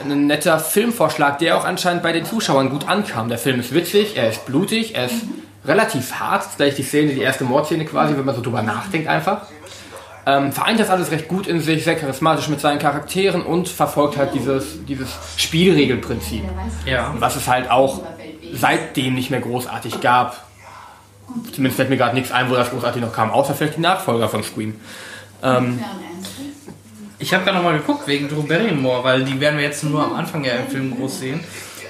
ein 0.00 0.26
netter 0.28 0.60
Filmvorschlag, 0.60 1.40
der 1.40 1.58
auch 1.58 1.64
anscheinend 1.64 2.04
bei 2.04 2.12
den 2.12 2.24
Zuschauern 2.24 2.70
gut 2.70 2.88
ankam. 2.88 3.28
Der 3.28 3.38
Film 3.38 3.58
ist 3.58 3.74
witzig, 3.74 4.16
er 4.16 4.30
ist 4.30 4.46
blutig, 4.46 4.94
er 4.94 5.06
ist 5.06 5.24
relativ 5.64 6.12
hart, 6.14 6.46
gleich 6.56 6.74
die 6.74 6.82
Szene, 6.82 7.12
die 7.14 7.20
erste 7.20 7.44
Mordszene 7.44 7.84
quasi, 7.84 8.16
wenn 8.16 8.24
man 8.24 8.34
so 8.34 8.40
drüber 8.42 8.62
nachdenkt 8.62 9.08
einfach. 9.08 9.42
Ähm, 10.26 10.52
vereint 10.52 10.78
das 10.78 10.90
alles 10.90 11.10
recht 11.10 11.28
gut 11.28 11.46
in 11.46 11.60
sich, 11.60 11.82
sehr 11.84 11.96
charismatisch 11.96 12.48
mit 12.48 12.60
seinen 12.60 12.78
Charakteren 12.78 13.42
und 13.42 13.68
verfolgt 13.68 14.16
halt 14.18 14.34
dieses, 14.34 14.84
dieses 14.86 15.08
Spielregelprinzip, 15.36 16.44
Ja. 16.86 17.14
was 17.18 17.36
es 17.36 17.48
halt 17.48 17.70
auch 17.70 18.02
seitdem 18.52 19.14
nicht 19.14 19.30
mehr 19.30 19.40
großartig 19.40 20.00
gab. 20.00 20.44
Zumindest 21.52 21.76
fällt 21.76 21.90
mir 21.90 21.96
gerade 21.96 22.14
nichts 22.14 22.32
ein, 22.32 22.50
wo 22.50 22.54
das 22.54 22.70
großartig 22.70 23.00
noch 23.02 23.12
kam, 23.12 23.30
außer 23.30 23.54
vielleicht 23.54 23.76
die 23.76 23.80
Nachfolger 23.80 24.28
von 24.28 24.42
Scream. 24.42 24.74
Ähm, 25.42 25.82
Ich 27.18 27.34
habe 27.34 27.44
gerade 27.44 27.58
nochmal 27.58 27.76
geguckt 27.76 28.06
wegen 28.06 28.28
Drew 28.28 28.42
Barrymore, 28.42 29.04
weil 29.04 29.24
die 29.24 29.38
werden 29.40 29.58
wir 29.58 29.64
jetzt 29.64 29.84
nur 29.84 30.02
am 30.02 30.14
Anfang 30.14 30.42
ja 30.42 30.54
im 30.54 30.66
Film 30.68 30.96
groß 30.96 31.20
sehen. 31.20 31.40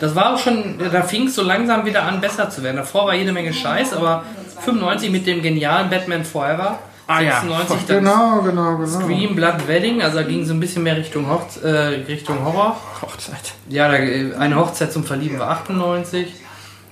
Das 0.00 0.14
war 0.14 0.34
auch 0.34 0.38
schon, 0.38 0.78
da 0.92 1.02
fing 1.02 1.26
es 1.26 1.34
so 1.34 1.42
langsam 1.42 1.84
wieder 1.84 2.02
an, 2.02 2.20
besser 2.20 2.50
zu 2.50 2.62
werden. 2.62 2.76
Davor 2.76 3.06
war 3.06 3.14
jede 3.14 3.32
Menge 3.32 3.52
Scheiß, 3.52 3.92
aber 3.92 4.24
95 4.64 5.10
mit 5.10 5.26
dem 5.26 5.42
genialen 5.42 5.90
Batman 5.90 6.24
Forever, 6.24 6.78
Ah 7.06 7.20
ja. 7.22 7.40
96 7.40 7.86
dann 7.86 8.04
Genau, 8.04 8.40
genau, 8.42 8.76
genau. 8.76 8.86
Scream, 8.86 9.34
Blood 9.34 9.66
Wedding, 9.66 10.00
also 10.00 10.18
da 10.18 10.22
ging 10.22 10.44
so 10.44 10.54
ein 10.54 10.60
bisschen 10.60 10.84
mehr 10.84 10.96
Richtung, 10.96 11.28
Hochz 11.28 11.56
äh, 11.56 11.68
Richtung 11.68 12.44
Horror. 12.44 12.76
Hochzeit. 13.02 13.52
Ja, 13.68 13.88
da, 13.88 13.96
äh, 13.96 14.32
eine 14.38 14.54
Hochzeit 14.56 14.92
zum 14.92 15.02
Verlieben 15.02 15.38
war 15.40 15.50
98. 15.50 16.28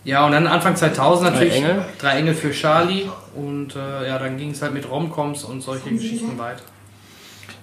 Ja, 0.05 0.27
und 0.27 0.33
dann 0.33 0.47
Anfang 0.49 0.75
2000 0.75 1.33
natürlich 1.33 1.55
Engel. 1.55 1.85
Drei 2.01 2.19
Engel 2.19 2.35
für 2.35 2.51
Charlie. 2.51 3.09
Und 3.37 3.77
äh, 3.77 4.09
ja, 4.09 4.19
dann 4.19 4.39
ging 4.39 4.51
es 4.51 4.63
halt 4.63 4.75
mit 4.75 4.91
Romcoms 4.91 5.45
und 5.45 5.61
solche 5.61 5.91
Geschichten 5.91 6.37
weiter. 6.37 6.63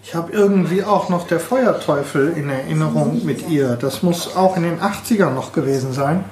Ich 0.08 0.14
habe 0.14 0.32
irgendwie 0.32 0.84
auch 0.84 1.10
noch 1.10 1.26
der 1.26 1.40
Feuerteufel 1.40 2.34
in 2.38 2.48
Erinnerung 2.50 3.26
mit 3.26 3.50
ihr. 3.50 3.76
Das 3.76 4.04
muss 4.04 4.36
auch 4.36 4.56
in 4.56 4.62
den 4.62 4.80
80ern 4.80 5.32
noch 5.32 5.52
gewesen 5.52 5.94
sein. 5.94 6.24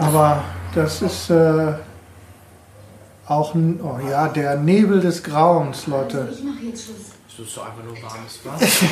Aber 0.00 0.42
das 0.74 1.00
ist 1.00 1.30
äh, 1.30 1.74
auch, 3.28 3.54
ein- 3.54 3.78
oh 3.82 4.00
ja, 4.10 4.26
der 4.28 4.56
Nebel 4.56 5.00
des 5.00 5.22
Grauens, 5.22 5.86
Leute. 5.86 6.28
Ich 6.32 6.42
mache 6.42 6.64
jetzt 6.64 6.84
Schluss. 6.86 6.96
Das 7.38 7.46
ist 7.46 7.56
doch 7.56 7.66
einfach 7.66 7.84
nur 7.84 7.94
warmes 8.02 8.40
Wasser. 8.44 8.86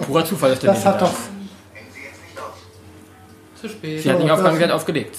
Purer 0.06 0.24
Zufall 0.24 0.52
ist 0.52 0.62
der 0.62 0.72
Das 0.74 0.84
hat 0.84 1.00
Nebel 1.00 1.08
doch. 1.08 1.14
Zu 3.60 3.68
spät. 3.68 4.02
Sie 4.02 4.10
hat 4.10 4.18
nicht 4.18 4.26
So, 4.26 4.32
aufgegangen, 4.32 4.58
sie 4.58 4.64
hat 4.64 4.70
aufgelegt. 4.72 5.16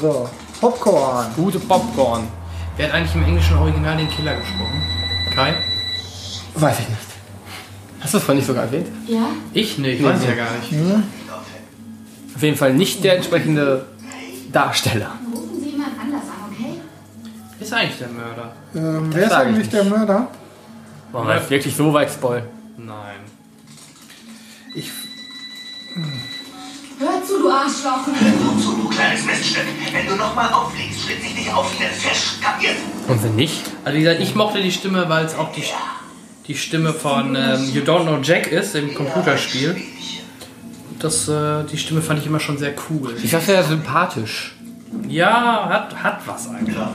So, 0.00 0.28
Popcorn. 0.60 1.26
Gute 1.36 1.58
Popcorn. 1.60 2.28
Wer 2.76 2.88
hat 2.88 2.94
eigentlich 2.94 3.14
im 3.14 3.24
englischen 3.24 3.56
Original 3.56 3.96
den 3.96 4.08
Killer 4.10 4.34
gesprochen? 4.36 4.82
Kai? 5.34 5.54
Weiß 6.54 6.78
ich 6.80 6.88
nicht. 6.88 7.00
Hast 8.00 8.14
du 8.14 8.18
es 8.18 8.24
vorhin 8.24 8.38
nicht 8.38 8.46
sogar 8.46 8.64
erwähnt? 8.64 8.86
Ja? 9.06 9.28
Ich 9.52 9.78
nicht, 9.78 10.02
weiß 10.02 10.20
ich 10.22 10.28
ja 10.28 10.34
gar 10.34 10.52
nicht. 10.58 10.72
Auf 12.34 12.42
jeden 12.42 12.56
Fall 12.56 12.74
nicht 12.74 13.02
der 13.02 13.16
entsprechende 13.16 13.86
Darsteller. 14.52 15.12
Rufen 15.32 15.60
Sie 15.60 15.70
jemand 15.70 15.92
anders 16.00 16.22
an, 16.22 16.52
okay? 16.52 16.80
Ist 17.60 17.72
eigentlich 17.72 17.98
der 17.98 18.08
Mörder? 18.08 18.52
Ähm, 18.74 19.10
wer 19.12 19.24
ist 19.24 19.30
sag 19.30 19.42
ich 19.42 19.46
eigentlich 19.48 19.58
nicht. 19.58 19.72
der 19.72 19.84
Mörder? 19.84 20.28
Wollen 21.12 21.28
wir 21.28 21.50
wirklich 21.50 21.74
so 21.76 21.92
weit 21.92 22.10
spoilen? 22.10 22.44
Nein. 22.76 23.20
Ich, 24.74 24.90
Hör 26.98 27.24
zu, 27.24 27.38
du 27.40 27.50
Arschloch! 27.50 28.06
Nur 28.06 28.60
zu, 28.60 28.72
du 28.76 28.88
kleines 28.88 29.24
Miststück. 29.24 29.62
Wenn 29.92 30.06
du 30.06 30.16
nochmal 30.16 30.52
auflegst, 30.52 31.00
schlitze 31.02 31.26
ich 31.26 31.34
dich 31.34 31.52
auf 31.52 31.72
wie 31.78 31.84
ein 31.84 31.92
Fisch. 31.92 32.40
Kapiert? 32.40 32.76
Und 33.08 33.22
wenn 33.22 33.36
nicht? 33.36 33.62
Also 33.84 33.98
wie 33.98 34.02
gesagt, 34.02 34.20
ich 34.20 34.34
mochte 34.34 34.60
die 34.60 34.72
Stimme, 34.72 35.08
weil 35.08 35.24
es 35.24 35.34
auch 35.36 35.52
die, 35.52 35.62
die 36.46 36.54
Stimme 36.54 36.92
von 36.92 37.34
ähm, 37.34 37.70
You 37.72 37.82
Don't 37.82 38.02
Know 38.02 38.18
Jack 38.22 38.48
ist 38.52 38.74
im 38.74 38.94
Computerspiel. 38.94 39.76
Das, 40.98 41.28
äh, 41.28 41.64
die 41.70 41.78
Stimme 41.78 42.02
fand 42.02 42.20
ich 42.20 42.26
immer 42.26 42.40
schon 42.40 42.58
sehr 42.58 42.74
cool. 42.90 43.14
Ich 43.22 43.30
sag 43.30 43.46
ja 43.48 43.62
sympathisch. 43.62 44.54
Ja, 45.08 45.68
hat, 45.68 46.02
hat 46.02 46.20
was 46.26 46.48
einfach. 46.48 46.90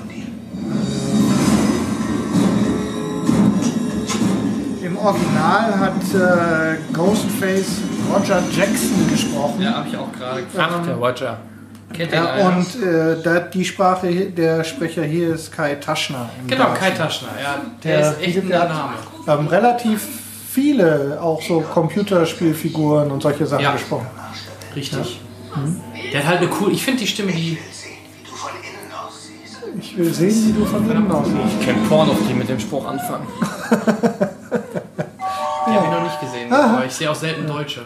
Im 4.84 4.98
Original 4.98 5.80
hat 5.80 5.94
äh, 6.14 6.78
Ghostface 6.94 7.82
Roger 8.14 8.42
Jackson 8.56 9.10
gesprochen. 9.10 9.62
Ja, 9.62 9.74
habe 9.76 9.90
ich 9.90 9.98
auch 9.98 10.12
gerade 10.12 10.44
Ach, 10.58 10.86
der 10.86 10.96
Roger. 10.96 11.38
Kennt 11.94 12.12
den 12.12 12.24
Ja, 12.24 12.34
einer? 12.34 12.58
und 12.58 12.84
äh, 12.84 13.22
da, 13.24 13.40
die 13.40 13.66
Sprache, 13.66 14.08
hier- 14.08 14.30
der 14.30 14.64
Sprecher 14.64 15.04
hier 15.04 15.34
ist 15.36 15.52
Kai 15.52 15.76
Taschner. 15.76 16.30
im 16.42 16.48
Genau, 16.48 16.66
Deutschen. 16.66 16.80
Kai 16.80 16.92
Taschner, 16.92 17.30
ja. 17.42 17.56
Der, 17.84 17.98
Der- 18.00 18.12
ist 18.12 18.22
echt 18.22 18.38
ein 18.38 18.48
Name. 18.48 18.94
Ähm, 19.30 19.48
relativ 19.48 20.08
viele 20.52 21.20
auch 21.22 21.42
so 21.42 21.62
Computerspielfiguren 21.62 23.12
und 23.12 23.22
solche 23.22 23.46
Sachen 23.46 23.64
Ja. 23.64 23.74
gesprochen. 23.74 24.08
Richtig. 24.76 25.20
Der 26.12 26.20
hat 26.22 26.28
halt 26.28 26.40
eine 26.42 26.50
cool. 26.60 26.72
Ich 26.72 26.84
finde 26.84 27.02
die 27.02 27.08
Stimme, 27.08 27.32
die. 27.32 27.58
Sehen, 27.72 27.92
wie 28.18 28.28
du 28.28 28.36
von 28.36 28.50
innen 28.52 28.92
aussiehst. 28.92 29.60
Ich 29.80 29.98
will 29.98 30.14
sehen, 30.14 30.48
wie 30.48 30.60
du 30.60 30.66
von 30.66 30.90
innen 30.90 31.12
aussiehst. 31.12 31.38
Ich 31.60 31.66
kenne 31.66 31.80
Pornos, 31.88 32.18
die 32.28 32.34
mit 32.34 32.50
dem 32.50 32.60
Spruch 32.60 32.88
anfangen. 32.88 33.28
Die 35.68 35.76
habe 35.76 35.86
ich 35.86 35.92
noch 35.92 36.04
nicht 36.04 36.20
gesehen, 36.20 36.52
aber 36.52 36.86
ich 36.86 36.92
sehe 36.92 37.12
auch 37.12 37.16
selten 37.16 37.46
Deutsche. 37.46 37.86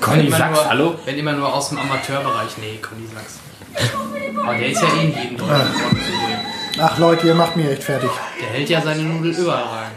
Conny 0.00 0.30
Sachs, 0.30 0.58
nur, 0.58 0.68
hallo? 0.68 0.94
Wenn 1.06 1.16
immer 1.16 1.32
nur 1.32 1.54
aus 1.54 1.70
dem 1.70 1.78
Amateurbereich. 1.78 2.58
Nee, 2.58 2.78
Conny 2.82 3.06
Sachs. 3.06 3.38
Aber 4.42 4.54
der 4.54 4.68
ist 4.68 4.82
ja 4.82 4.88
eh 4.88 5.04
in 5.06 5.16
jedem 5.16 5.36
deutschen 5.38 5.72
Porno 5.72 5.94
zu 5.94 6.10
sehen. 6.10 6.57
Ach 6.80 6.98
Leute, 6.98 7.26
ihr 7.26 7.34
macht 7.34 7.56
mich 7.56 7.66
echt 7.66 7.82
fertig. 7.82 8.10
Der 8.40 8.48
hält 8.48 8.68
ja 8.68 8.80
seine 8.80 9.02
Nudel 9.02 9.32
überall 9.32 9.64
rein. 9.64 9.90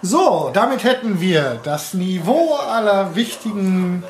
So, 0.00 0.50
damit 0.52 0.84
hätten 0.84 1.20
wir 1.20 1.60
das 1.64 1.92
Niveau 1.94 2.54
aller 2.54 3.16
wichtigen, 3.16 4.04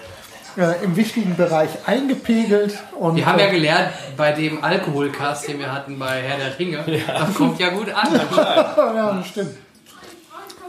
äh, 0.59 0.85
im 0.85 0.97
wichtigen 0.97 1.35
Bereich 1.35 1.71
eingepegelt. 1.87 2.78
Und, 2.99 3.17
Wir 3.17 3.25
haben 3.25 3.38
ja 3.38 3.47
äh, 3.47 3.50
gelernt, 3.50 3.93
bei 4.17 4.33
dem 4.33 4.62
Alkoholcast, 4.62 5.49
den 5.49 5.59
wir 5.61 5.73
hatten 5.73 5.99
bei 5.99 6.21
Herr 6.21 6.37
der 6.37 6.59
Ringe, 6.59 6.85
das 7.07 7.35
kommt 7.35 7.59
ja 7.59 7.71
gut 7.71 7.90
an. 7.90 8.09
ja, 8.37 9.12
das 9.12 9.28
stimmt. 9.28 9.57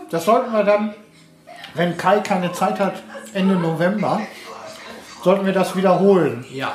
Das 0.10 0.24
sollten 0.24 0.54
wir 0.54 0.64
dann, 0.64 0.96
wenn 1.74 1.98
Kai 1.98 2.22
keine 2.22 2.54
Zeit 2.54 2.80
hat, 2.80 2.94
Ende 3.34 3.56
November, 3.56 4.22
sollten 5.22 5.46
wir 5.46 5.54
das 5.54 5.76
wiederholen. 5.76 6.46
Ja. 6.50 6.74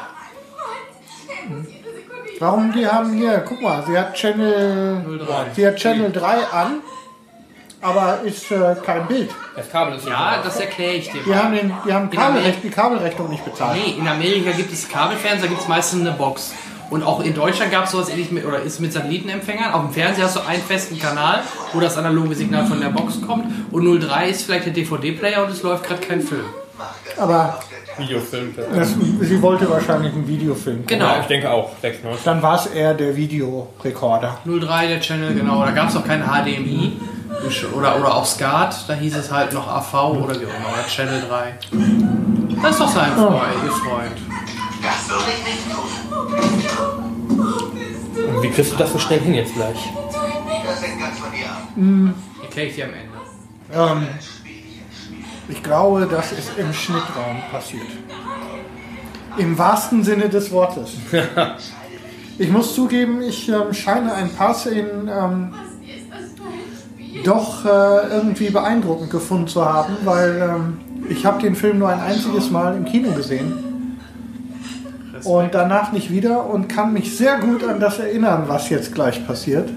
Warum 2.41 2.73
die 2.73 2.87
haben 2.87 3.13
hier, 3.13 3.45
guck 3.49 3.61
mal, 3.63 3.83
sie 3.87 3.97
hat 3.99 4.15
Channel, 4.15 5.03
03. 5.27 5.55
sie 5.55 5.67
hat 5.67 5.77
Channel 5.77 6.11
3 6.13 6.29
an, 6.49 6.81
aber 7.81 8.21
ist 8.25 8.51
äh, 8.51 8.75
kein 8.85 9.07
Bild. 9.07 9.31
Das 9.57 9.71
Kabel 9.71 9.97
ist 9.97 10.09
Ja, 10.09 10.41
das 10.43 10.59
erkläre 10.59 10.95
ich 10.95 11.11
dir 11.11 11.21
Die 11.25 11.31
mal. 11.31 11.43
haben, 11.45 11.55
den, 11.55 11.73
die 11.87 11.93
haben 11.93 12.11
In 12.11 12.19
Kabelrecht, 12.19 12.59
die 12.65 12.71
Kabelrechnung 12.71 13.29
nicht 13.31 13.45
bezahlt. 13.45 13.79
Nee, 13.85 13.95
in 13.99 14.09
Amerika 14.09 14.51
gibt 14.51 14.73
es 14.73 14.89
Kabelfernsehen, 14.89 15.43
da 15.43 15.49
gibt 15.49 15.61
es 15.61 15.69
meistens 15.69 16.01
eine 16.01 16.13
Box. 16.13 16.53
Und 16.91 17.03
auch 17.03 17.21
in 17.25 17.35
Deutschland 17.35 17.73
gab 17.73 17.85
es 17.85 17.93
sowas 17.93 18.09
ähnlich 18.11 18.31
mit, 18.31 18.45
oder 18.45 18.61
ist 18.61 18.79
mit 18.81 18.93
Satellitenempfängern. 18.93 19.73
Auf 19.73 19.83
dem 19.83 19.91
Fernseher 19.93 20.25
hast 20.25 20.37
du 20.37 20.41
einen 20.41 20.63
festen 20.63 20.99
Kanal, 20.99 21.43
wo 21.73 21.81
das 21.81 21.97
analoge 21.97 22.35
Signal 22.35 22.67
von 22.67 22.81
der 22.81 22.89
Box 22.91 23.21
kommt. 23.27 23.47
Und 23.73 24.01
03 24.01 24.29
ist 24.29 24.43
vielleicht 24.45 24.67
der 24.67 24.73
DVD-Player 24.75 25.45
und 25.45 25.51
es 25.51 25.63
läuft 25.63 25.85
gerade 25.87 26.01
kein 26.07 26.21
Film. 26.21 26.45
Aber 27.17 27.61
Videofilm. 27.97 28.55
das, 28.75 28.95
sie 29.21 29.41
wollte 29.41 29.71
wahrscheinlich 29.71 30.13
einen 30.13 30.27
Videofilm. 30.27 30.85
Genau. 30.87 31.21
ich 31.21 31.27
denke 31.27 31.51
auch. 31.51 31.71
96. 31.81 32.25
Dann 32.25 32.43
war 32.43 32.57
es 32.57 32.67
eher 32.67 32.95
der 32.95 33.17
Videorekorder. 33.17 34.39
03 34.45 34.87
der 34.89 35.01
Channel, 35.01 35.35
genau. 35.35 35.65
Da 35.65 35.71
gab 35.71 35.89
es 35.89 35.97
auch 35.97 36.05
kein 36.05 36.23
HDMI 36.23 36.99
oder, 37.75 37.99
oder 37.99 38.15
auch 38.17 38.25
SCART. 38.25 38.89
Da 38.89 38.95
hieß 38.95 39.17
es 39.17 39.31
halt 39.31 39.53
noch 39.53 39.69
AV 39.69 39.95
oder 39.95 40.41
wie 40.41 40.47
auch 40.47 40.57
immer. 40.57 40.73
Oder 40.73 40.87
Channel 40.89 41.23
3. 41.29 41.55
Das 42.63 42.71
ist 42.73 42.81
doch 42.81 42.89
sein 42.89 43.13
Freund, 43.15 43.65
ihr 43.65 43.73
Freund. 43.73 44.17
Das 44.83 45.09
würde 45.09 45.25
ich 45.31 45.45
nicht 45.45 45.73
tun. 45.73 45.89
Und 48.35 48.43
wie 48.43 48.51
kriegst 48.51 48.73
du 48.73 48.77
das 48.77 48.93
so 48.93 48.99
schnell 48.99 49.21
hin 49.21 49.35
jetzt 49.35 49.55
gleich? 49.55 49.79
Das 50.67 50.83
hängt 50.83 51.01
ganz 51.01 51.19
von 51.19 51.31
dir 51.31 51.47
ab. 51.47 51.69
Erkläre 52.43 52.69
ich 52.69 52.75
dir 52.75 52.87
am 52.87 52.91
Ende. 52.95 53.15
Ähm, 53.73 54.09
ich 55.49 55.63
glaube, 55.63 56.07
das 56.11 56.33
ist 56.33 56.59
im 56.59 56.73
Schnittraum 56.73 57.43
passiert. 57.51 57.87
Im 59.37 59.59
wahrsten 59.59 60.05
Sinne 60.05 60.29
des 60.29 60.51
Wortes. 60.51 60.93
Ich 62.37 62.51
muss 62.51 62.75
zugeben, 62.75 63.23
ich 63.23 63.49
ähm, 63.49 63.73
scheine 63.73 64.13
ein 64.13 64.29
paar 64.29 64.55
Szenen 64.55 65.09
ähm, 65.09 65.55
doch 67.25 67.65
äh, 67.65 68.09
irgendwie 68.13 68.51
beeindruckend 68.51 69.11
gefunden 69.11 69.47
zu 69.47 69.65
haben, 69.65 69.97
weil 70.05 70.43
ähm, 70.43 70.81
ich 71.09 71.25
habe 71.25 71.41
den 71.41 71.55
Film 71.55 71.79
nur 71.79 71.91
ein 71.91 72.01
einziges 72.01 72.51
Mal 72.51 72.77
im 72.77 72.87
Kino 72.87 73.13
gesehen 73.13 73.99
und 75.23 75.55
danach 75.55 75.93
nicht 75.93 76.11
wieder 76.11 76.47
und 76.47 76.67
kann 76.67 76.93
mich 76.93 77.17
sehr 77.17 77.39
gut 77.39 77.63
an 77.63 77.79
das 77.79 78.01
erinnern, 78.01 78.45
was 78.47 78.69
jetzt 78.69 78.93
gleich 78.93 79.25
passiert. 79.27 79.71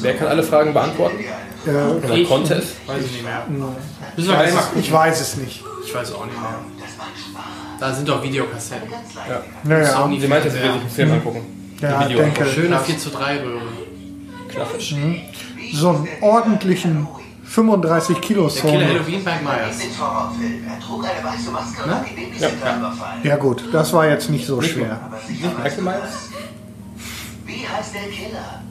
Wer 0.00 0.14
kann 0.14 0.28
alle 0.28 0.42
Fragen 0.42 0.72
beantworten? 0.72 1.16
Äh, 1.66 1.70
Oder 1.70 2.14
Ich- 2.14 2.28
konnte 2.28 2.54
es? 2.54 2.74
Weiß 2.86 3.04
ich 3.04 3.12
nicht 3.12 3.24
mehr. 3.24 3.44
ich, 4.16 4.28
weiß, 4.28 4.54
ich 4.76 4.92
weiß 4.92 5.20
es 5.20 5.36
nicht. 5.36 5.64
Ich 5.84 5.94
weiß 5.94 6.12
auch 6.14 6.24
nicht 6.26 6.40
mehr. 6.40 6.54
Das 6.80 6.96
macht 6.96 7.08
Spaß. 7.18 7.42
Da 7.80 7.92
sind 7.92 8.08
doch 8.08 8.22
Videokassetten. 8.22 8.88
Naja, 9.64 9.84
Sony 9.86 10.20
Sie 10.20 10.28
meinte, 10.28 10.50
sie 10.50 10.56
will 10.60 10.72
sich 10.72 10.80
einen 10.80 10.90
Film 10.90 11.12
angucken. 11.12 11.76
ja, 11.80 12.04
Video. 12.04 12.18
denke, 12.18 12.46
Schöne 12.46 12.78
4 12.78 12.98
zu 12.98 13.10
3 13.10 13.38
Röhren. 13.40 13.62
Klassisch. 14.48 14.94
so 15.74 15.88
einen 15.90 16.08
ordentlichen 16.20 17.08
35 17.44 18.20
Kilo 18.20 18.48
Der 18.48 18.60
Killer 18.62 18.72
Song. 18.80 18.88
Halloween 18.88 19.24
Mike 19.24 19.44
Myers. 19.44 19.78
Den 19.78 20.00
Horrorfilm. 20.00 20.64
Er 20.68 20.80
trug 20.80 21.04
eine 21.04 21.24
weiße 21.28 21.50
Maske 21.50 21.82
und 21.84 21.90
hat 21.90 22.04
die 22.10 22.14
Babysitter 22.20 22.76
überfallen. 22.78 23.20
Ja 23.24 23.36
gut, 23.36 23.64
das 23.72 23.92
war 23.92 24.06
jetzt 24.08 24.30
nicht 24.30 24.46
so 24.46 24.60
schwer. 24.62 24.98
Sicher 25.26 25.50
Michael 25.62 25.82
Myers? 25.82 26.30
Wie 27.44 27.66
heißt 27.68 27.94
der 27.94 28.02
Killer? 28.02 28.62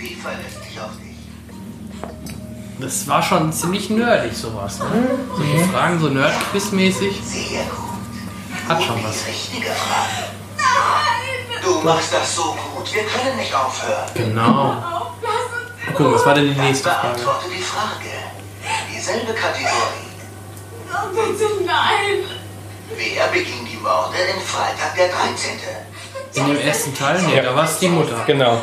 Steve 0.00 0.20
verlässt 0.20 0.64
sich 0.64 0.80
auf 0.80 0.92
dich. 0.96 1.16
Das 2.80 3.06
war 3.06 3.22
schon 3.22 3.52
ziemlich 3.52 3.90
nerdig, 3.90 4.34
sowas. 4.34 4.78
Ne? 4.78 4.86
Solche 5.36 5.64
Fragen, 5.68 6.00
so 6.00 6.08
Nerd-Quiz-mäßig, 6.08 7.20
Sehr 7.22 7.64
gut. 7.64 8.66
hat 8.68 8.82
schon 8.82 8.96
Die 8.96 9.04
was. 9.04 9.26
richtige 9.26 9.66
Frage. 9.66 10.30
Du 11.62 11.80
machst 11.86 12.14
das 12.14 12.34
so 12.36 12.56
gut. 12.74 12.94
Wir 12.94 13.02
können 13.04 13.36
nicht 13.36 13.54
aufhören. 13.54 14.08
Genau. 14.14 15.12
Guck, 15.94 16.14
was 16.14 16.24
war 16.24 16.32
denn 16.34 16.54
die 16.54 16.58
nächste 16.58 16.88
Frage? 16.88 17.08
Beantworte 17.08 17.46
die 17.54 17.62
Frage. 17.62 18.10
Dieselbe 18.94 19.34
Kategorie. 19.34 20.08
Oh, 20.88 21.08
bitte 21.10 21.64
nein! 21.66 22.24
Wer 22.96 23.26
beging 23.28 23.66
die 23.70 23.76
Morde 23.76 24.16
in 24.34 24.40
Freitag 24.40 24.94
der 24.96 25.08
13.? 25.08 25.50
In 26.34 26.46
dem 26.46 26.66
ersten 26.66 26.94
Teil? 26.94 27.20
Nee, 27.22 27.42
da 27.42 27.54
war 27.54 27.64
es 27.64 27.78
die 27.78 27.88
Mutter. 27.88 28.16
Genau. 28.26 28.62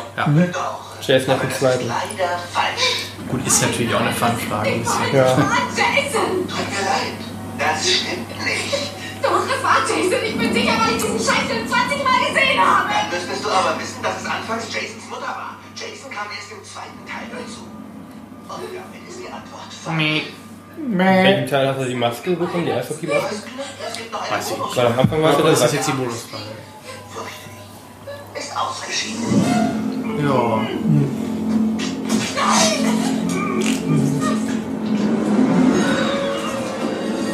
Doch. 0.52 0.87
Jason 1.08 1.28
nach 1.28 1.40
Aber 1.40 1.44
dem 1.44 1.48
das 1.48 1.56
ist 1.56 1.60
zweiten. 1.64 1.88
leider 1.88 2.30
falsch. 2.52 2.86
Gut, 3.28 3.46
ist 3.46 3.62
natürlich 3.62 3.94
auch 3.94 4.00
eine 4.00 4.10
ein 4.10 4.14
bisschen. 4.14 5.14
Ja. 5.16 5.24
Jason! 5.72 6.44
Tut 6.44 6.68
mir 6.68 6.84
leid. 6.84 7.16
Das 7.58 7.80
stimmt 7.88 8.28
nicht. 8.44 8.92
Doch, 9.22 9.40
es 9.48 9.62
war 9.64 9.80
Jason! 9.88 10.20
Ich 10.22 10.36
bin 10.36 10.52
sicher, 10.52 10.74
weil 10.78 10.96
ich 10.96 11.02
diesen 11.02 11.18
Scheißfilm 11.18 11.64
20 11.66 12.04
Mal 12.04 12.20
gesehen 12.28 12.60
habe! 12.60 12.92
Dann 12.92 13.08
müsstest 13.08 13.40
du 13.44 13.48
aber 13.48 13.80
wissen, 13.80 14.02
dass 14.02 14.20
es 14.20 14.26
anfangs 14.28 14.64
Jasons 14.68 15.08
Mutter 15.08 15.32
war. 15.32 15.56
Jason 15.74 16.10
kam 16.12 16.28
erst 16.28 16.52
im 16.52 16.60
zweiten 16.62 17.00
Teil 17.08 17.26
dazu. 17.32 17.64
Und 17.64 18.68
damit 18.76 19.08
ist 19.08 19.18
die 19.18 19.32
Antwort 19.32 19.72
falsch. 19.72 19.96
In 20.76 20.96
Mäh. 20.96 21.24
welchem 21.24 21.48
Teil 21.48 21.68
hat 21.68 21.78
er 21.78 21.86
die 21.86 21.94
Maske 21.94 22.36
bekommen? 22.36 22.66
Die 22.66 22.72
Eishockey-Maske? 22.72 23.34
Es 23.34 23.96
gibt 23.96 24.12
noch 24.12 24.30
Weiß 24.30 24.50
ich 24.50 24.58
nicht. 24.58 24.76
Weil 24.76 24.86
am 24.86 24.98
Anfang 25.00 25.22
war 25.22 25.30
es 25.32 25.38
ja 25.38 25.44
das 25.44 25.60
das. 25.60 25.72
jetzt 25.72 25.88
die 25.88 25.92
Bonusfrage? 25.92 26.42
Ist 28.34 28.56
ausgeschieden. 28.56 29.77
Ja. 30.18 30.60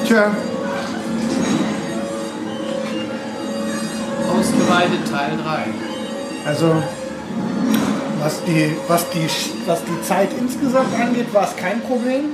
Tja, 0.06 0.30
Ausgeweitet 4.30 5.10
Teil 5.10 5.32
3. 5.42 6.48
also 6.48 6.82
Was 8.20 8.42
die, 8.44 8.76
was, 8.88 9.08
die, 9.10 9.26
was 9.66 9.80
die 9.84 10.02
Zeit 10.06 10.30
insgesamt 10.38 10.94
angeht, 10.98 11.32
war 11.32 11.44
es 11.44 11.56
kein 11.56 11.80
Problem. 11.82 12.24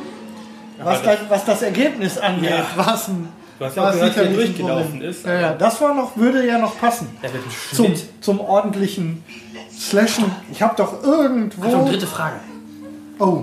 Was, 0.82 1.02
das- 1.02 1.18
was 1.28 1.44
das 1.44 1.62
Ergebnis 1.62 2.16
angeht, 2.18 2.50
Ja. 2.50 2.64
war 2.76 2.94
es 2.94 3.08
ein. 3.08 3.28
Du 3.60 3.66
hast 3.66 3.76
ja 3.76 3.90
auch 3.90 3.92
gehört, 3.92 4.16
wie 4.16 4.20
er 4.20 4.32
durchgelaufen 4.32 4.90
Problem. 4.92 5.10
ist. 5.10 5.26
Ja, 5.26 5.34
ja, 5.38 5.52
das 5.52 5.78
war 5.82 5.94
noch, 5.94 6.16
würde 6.16 6.46
ja 6.46 6.56
noch 6.56 6.80
passen. 6.80 7.08
Ein 7.20 7.30
Zum, 7.74 7.94
zum 8.22 8.40
ordentlichen 8.40 9.22
Slashen. 9.70 10.24
Ich 10.50 10.62
habe 10.62 10.74
doch 10.76 11.02
irgendwo. 11.02 11.62
Achtung, 11.62 11.86
dritte 11.86 12.06
Frage. 12.06 12.36
Oh. 13.18 13.42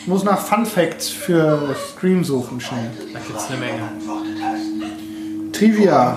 Ich 0.00 0.06
muss 0.06 0.22
nach 0.22 0.38
Fun 0.38 0.64
Facts 0.64 1.08
für 1.08 1.74
Scream 1.90 2.22
suchen 2.22 2.60
schnell. 2.60 2.92
Da 3.12 3.18
gibt's 3.18 3.48
eine 3.48 3.58
Menge. 3.58 3.82
Trivia. 5.52 6.16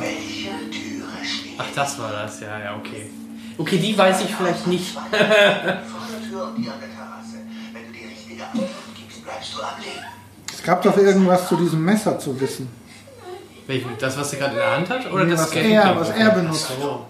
Ach, 1.58 1.66
das 1.74 1.98
war 1.98 2.12
das, 2.12 2.42
ja, 2.42 2.60
ja, 2.60 2.76
okay. 2.76 3.10
Okay, 3.58 3.78
die 3.80 3.98
weiß 3.98 4.22
ich 4.22 4.36
vielleicht 4.36 4.68
nicht. 4.68 4.92
vor 4.92 5.02
der 5.10 5.82
Tür 6.30 6.44
und 6.46 6.58
die 6.60 6.70
an 6.70 6.76
der 6.80 6.90
Terrasse? 6.92 7.38
Wenn 7.74 7.88
du 7.88 7.92
die 7.92 8.06
richtige 8.06 8.46
Antwort 8.46 8.70
gibst, 8.96 9.24
bleibst 9.24 9.56
du 9.56 9.62
am 9.64 9.80
Leben. 9.80 10.21
Es 10.62 10.68
gab 10.68 10.84
doch 10.84 10.96
irgendwas 10.96 11.48
zu 11.48 11.56
diesem 11.56 11.84
Messer 11.84 12.20
zu 12.20 12.40
wissen. 12.40 12.70
Welches? 13.66 13.88
Das, 14.00 14.16
was 14.20 14.32
er 14.34 14.40
gerade 14.40 14.52
in 14.54 14.58
der 14.60 14.72
Hand 14.76 14.90
hat? 14.92 15.12
Oder 15.12 15.24
Nee, 15.24 15.32
das 15.32 15.42
was 15.42 15.52
Geld? 15.52 15.72
er, 15.72 15.96
was 16.00 16.10
er 16.12 16.30
benutzt. 16.30 16.72
So. 16.80 17.06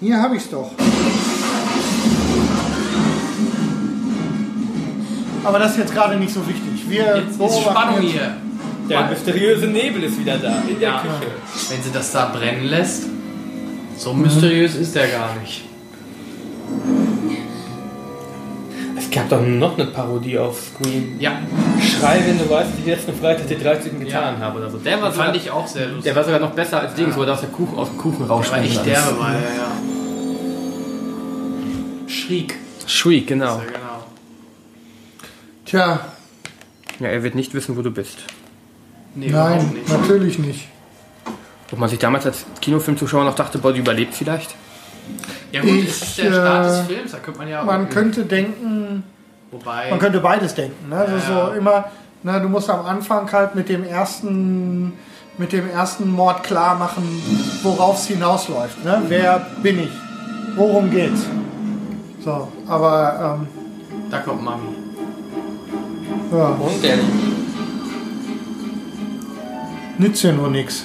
Hier 0.00 0.20
habe 0.20 0.34
ich 0.34 0.42
es 0.42 0.50
doch. 0.50 0.72
Aber 5.44 5.58
das 5.60 5.70
ist 5.72 5.78
jetzt 5.78 5.94
gerade 5.94 6.16
nicht 6.16 6.34
so 6.34 6.40
wichtig. 6.48 6.88
Wir 6.88 7.16
Jetzt 7.28 7.40
ist 7.40 7.60
Spannung 7.60 8.00
hier. 8.00 8.36
Der 8.88 9.06
mysteriöse 9.06 9.68
Nebel 9.68 10.02
ist 10.02 10.18
wieder 10.18 10.36
da, 10.36 10.62
in 10.68 10.80
der 10.80 10.88
Ja. 10.90 10.98
Küche. 11.02 11.30
Wenn 11.70 11.80
sie 11.80 11.92
das 11.92 12.10
da 12.10 12.26
brennen 12.26 12.64
lässt, 12.64 13.04
so 13.96 14.12
mysteriös 14.12 14.74
ist 14.74 14.96
der 14.96 15.06
gar 15.06 15.36
nicht. 15.36 15.62
Es 19.10 19.16
gab 19.16 19.28
doch 19.28 19.40
noch 19.42 19.76
eine 19.76 19.86
Parodie 19.88 20.38
auf 20.38 20.60
Scream. 20.60 21.16
Ja, 21.18 21.40
Schrei, 21.80 22.22
wenn 22.24 22.38
du 22.38 22.48
weißt, 22.48 22.70
die 22.84 22.88
letzten 22.90 23.12
Freitag 23.14 23.48
die 23.48 23.56
13 23.58 23.98
getan 23.98 24.36
Ja. 24.38 24.46
habe 24.46 24.58
oder 24.60 24.70
so. 24.70 24.78
Der 24.78 25.02
war, 25.02 25.10
fand 25.10 25.16
sogar, 25.16 25.34
ich 25.34 25.50
auch 25.50 25.66
sehr 25.66 25.86
lustig. 25.86 26.04
der 26.04 26.14
war 26.16 26.22
sogar 26.24 26.38
noch 26.38 26.52
besser 26.52 26.80
als 26.80 26.94
Dings, 26.94 27.16
wo 27.16 27.22
er 27.24 27.32
aus, 27.32 27.40
der 27.40 27.48
Kuchen, 27.50 27.76
aus 27.76 27.88
dem 27.88 27.98
Kuchen 27.98 28.18
Der 28.20 28.28
war 28.28 28.36
rausspringt. 28.36 28.66
echt 28.66 28.86
derbe, 28.86 29.18
war 29.18 29.32
ja, 29.32 29.38
ja. 29.40 29.72
Schriek. 32.08 32.54
Shriek, 32.86 33.26
genau. 33.26 33.56
Ja, 33.58 33.62
genau. 33.64 34.04
Tja, 35.64 36.00
Ja, 37.00 37.06
er 37.08 37.22
wird 37.22 37.34
nicht 37.34 37.52
wissen, 37.54 37.76
wo 37.76 37.82
du 37.82 37.90
bist. 37.90 38.18
Nee, 39.16 39.30
nein, 39.30 39.74
natürlich 39.88 40.38
nicht. 40.38 40.68
Ob 41.72 41.78
man 41.78 41.88
sich 41.88 41.98
damals 41.98 42.26
als 42.26 42.44
Kinofilmzuschauer 42.60 43.24
noch 43.24 43.34
dachte, 43.34 43.58
boah, 43.58 43.72
die 43.72 43.80
überlebt 43.80 44.14
vielleicht? 44.14 44.54
Ja 45.52 45.60
gut, 45.62 45.70
Ich, 45.70 45.88
es 45.88 46.02
ist 46.02 46.18
der 46.18 46.32
Start 46.32 46.64
des 46.66 46.78
äh, 46.78 46.84
Films, 46.84 47.12
da 47.12 47.18
könnte 47.18 47.38
man 47.40 47.48
ja... 47.48 47.64
Man 47.64 47.88
könnte 47.88 48.24
denken, 48.24 49.02
Wobei... 49.50 49.90
man 49.90 49.98
könnte 49.98 50.20
beides 50.20 50.54
denken. 50.54 50.88
Ne? 50.88 50.96
Also 50.96 51.14
Ja. 51.32 51.46
so 51.48 51.52
immer, 51.54 51.84
ne, 52.22 52.40
du 52.40 52.48
musst 52.48 52.70
am 52.70 52.84
Anfang 52.86 53.30
halt 53.32 53.54
mit 53.54 53.68
dem 53.68 53.84
ersten, 53.84 54.92
mit 55.38 55.52
dem 55.52 55.68
ersten 55.68 56.10
Mord 56.10 56.42
klar 56.44 56.76
machen, 56.76 57.02
worauf 57.62 57.96
es 57.98 58.06
hinausläuft. 58.06 58.84
Ne? 58.84 59.02
Wer 59.08 59.46
bin 59.62 59.80
ich? 59.80 59.90
Worum 60.56 60.90
geht's? 60.90 61.26
So, 62.24 62.48
aber 62.68 63.38
ähm, 63.40 63.48
Da 64.10 64.18
kommt 64.18 64.42
Mami. 64.44 64.68
ja, 66.32 66.46
Und 66.48 66.82
der 66.84 66.98
nützt 69.98 70.22
ja 70.22 70.32
nur 70.32 70.48
nichts. 70.50 70.84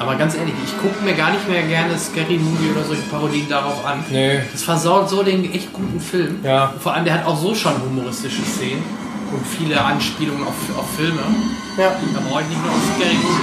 Aber 0.00 0.16
ganz 0.16 0.34
ehrlich, 0.34 0.54
ich 0.64 0.78
gucke 0.78 1.04
mir 1.04 1.12
gar 1.12 1.30
nicht 1.30 1.46
mehr 1.46 1.62
gerne 1.62 1.96
Scary 1.98 2.38
Movie 2.38 2.70
oder 2.70 2.82
solche 2.84 3.02
Parodien 3.02 3.46
darauf 3.50 3.84
an. 3.84 4.02
Nee. 4.10 4.40
Das 4.50 4.62
versaut 4.62 5.10
so 5.10 5.22
den 5.22 5.52
echt 5.52 5.74
guten 5.74 6.00
Film. 6.00 6.40
Ja. 6.42 6.72
Vor 6.80 6.94
allem, 6.94 7.04
der 7.04 7.12
hat 7.14 7.26
auch 7.26 7.38
so 7.38 7.54
schon 7.54 7.74
humoristische 7.82 8.40
Szenen 8.42 8.82
und 9.30 9.46
viele 9.46 9.78
Anspielungen 9.78 10.42
auf, 10.46 10.54
auf 10.78 10.86
Filme. 10.96 11.20
Ja. 11.76 11.90
Da 12.14 12.20
brauche 12.26 12.40
ich 12.40 12.48
nicht 12.48 12.64
nur 12.64 12.72
auf 12.72 12.80
Scary 12.96 13.14
Movie. 13.14 13.40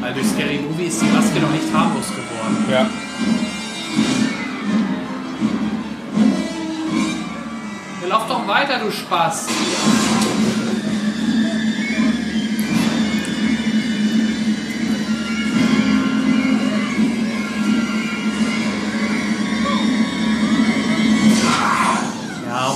Weil 0.00 0.14
durch 0.14 0.26
Scary 0.28 0.60
Movie 0.66 0.84
ist 0.84 1.02
die 1.02 1.06
Maske 1.06 1.40
noch 1.40 1.50
nicht 1.50 1.70
harmlos 1.74 2.06
geworden. 2.08 2.64
Ja. 2.70 2.86
Ja, 8.00 8.08
lauf 8.08 8.26
doch 8.28 8.48
weiter, 8.48 8.78
du 8.78 8.90
Spaß. 8.90 9.46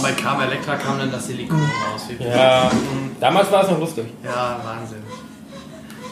Und 0.00 0.02
bei 0.02 0.12
Carmen 0.12 0.46
Electra 0.46 0.76
kam 0.76 0.98
dann 0.98 1.12
das 1.12 1.26
Silikon 1.26 1.58
raus. 1.58 2.08
Ja. 2.18 2.70
Damals 3.20 3.52
war 3.52 3.64
es 3.64 3.70
noch 3.70 3.80
lustig. 3.80 4.06
Ja, 4.24 4.58
Wahnsinn. 4.64 5.02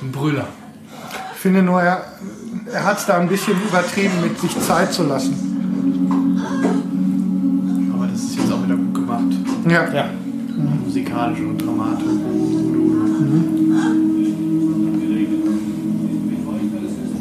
Ein 0.03 0.13
Brüller. 0.13 0.47
Ich 1.33 1.39
finde 1.39 1.63
nur, 1.63 1.81
er, 1.81 2.05
er 2.73 2.85
hat 2.85 2.99
es 2.99 3.07
da 3.07 3.19
ein 3.19 3.29
bisschen 3.29 3.55
übertrieben, 3.63 4.21
mit 4.21 4.39
sich 4.39 4.59
Zeit 4.61 4.93
zu 4.93 5.05
lassen. 5.05 6.43
Aber 7.95 8.07
das 8.07 8.21
ist 8.21 8.37
jetzt 8.37 8.53
auch 8.53 8.63
wieder 8.63 8.77
gut 8.77 8.95
gemacht. 8.95 9.35
Ja. 9.69 9.93
Ja. 9.93 10.11
Musikalisch 10.85 11.41
und 11.41 11.59
dramatisch. 11.59 12.07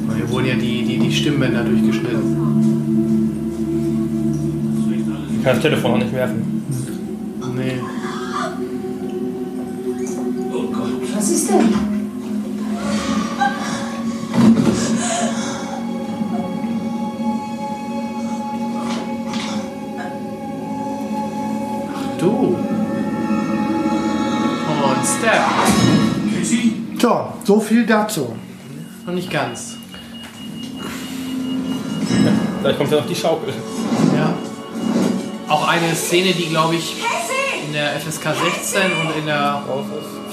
Weil 0.07 0.15
Hier 0.17 0.29
wurden 0.29 0.47
ja 0.47 0.55
die, 0.55 0.83
die, 0.83 0.97
die 0.99 1.11
Stimmbänder 1.13 1.63
durchgeschnitten. 1.63 2.35
Ich 5.37 5.43
kann 5.43 5.53
das 5.53 5.61
Telefon 5.61 5.91
auch 5.93 5.97
nicht 5.97 6.11
werfen. 6.11 6.56
Was 11.27 11.35
ist 11.35 11.49
denn? 11.49 11.73
Du. 22.17 22.29
Und 22.29 22.57
Step. 25.03 25.41
So, 26.97 27.33
so 27.43 27.59
viel 27.59 27.85
dazu. 27.85 28.33
Noch 29.05 29.13
nicht 29.13 29.29
ganz. 29.29 29.75
Vielleicht 32.61 32.77
kommt 32.77 32.89
ja 32.89 32.99
noch 32.99 33.07
die 33.07 33.15
Schaukel. 33.15 33.53
Ja. 34.15 34.33
Auch 35.49 35.67
eine 35.67 35.93
Szene, 35.93 36.31
die 36.31 36.47
glaube 36.47 36.75
ich 36.75 36.95
in 37.65 37.73
der 37.73 37.99
FSK 37.99 38.23
16 38.61 38.81
und 39.01 39.17
in 39.19 39.25
der. 39.25 39.61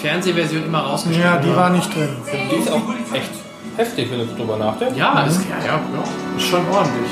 Fernsehversion 0.05 0.67
immer 0.67 0.81
rausgeschnitten 0.81 1.25
Ja, 1.25 1.39
die 1.39 1.57
war 1.57 1.71
nicht 1.71 1.95
drin. 1.95 2.11
Die 2.31 2.57
ist 2.57 2.71
auch 2.71 2.83
echt 3.15 3.31
heftig, 3.75 4.11
wenn 4.11 4.19
du 4.19 4.27
drüber 4.27 4.59
nachdenkst. 4.59 4.99
Ja, 4.99 5.23
ist, 5.23 5.41
ja, 5.49 5.57
ja, 5.65 5.81
ja, 5.81 6.05
ist 6.37 6.47
schon 6.47 6.61
ordentlich. 6.71 7.11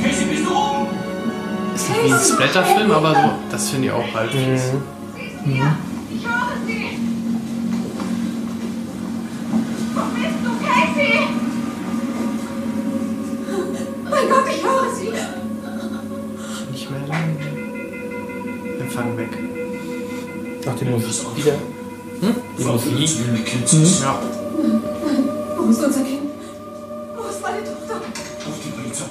Casey, 0.00 0.26
bist 0.26 0.46
du 0.46 0.50
oben? 0.50 0.86
Ist 1.74 1.88
nicht 1.88 2.04
wie 2.04 2.12
ein 2.12 2.20
Splatterfilm, 2.20 2.92
aber 2.92 3.14
so, 3.14 3.30
das 3.50 3.70
finde 3.70 3.88
ich 3.88 3.92
auch 3.92 4.14
halt 4.14 4.30
fies. 4.30 4.62
Ich 5.44 6.24
höre 6.24 6.54
sie! 6.66 6.98
Wo 9.92 10.02
bist 10.14 10.38
du, 10.44 10.50
Casey? 10.64 11.18
Mein 14.08 14.28
Gott, 14.28 14.44
ich 14.48 14.62
höre 14.62 14.94
sie! 14.94 15.10
Nicht 16.70 16.90
mehr 16.92 17.08
lang. 17.08 17.36
Empfang 18.78 19.16
weg. 19.16 19.61
Die 20.82 20.90
Musik 20.90 21.36
wieder. 21.36 21.52
Die 22.58 22.64
Musik. 22.64 24.02
Ja. 24.02 24.18
Wo 25.56 25.70
ist 25.70 25.84
unser 25.84 26.00
Kind? 26.02 26.22
Wo 27.14 27.22
ist 27.22 27.40
meine 27.40 27.58
Tochter? 27.58 28.00
Ruf 28.44 28.54
die 28.64 28.70
Polizei. 28.70 29.04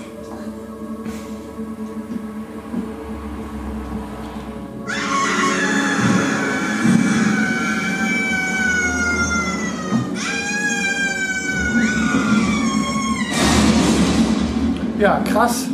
Ja, 15.00 15.22
krass. 15.22 15.68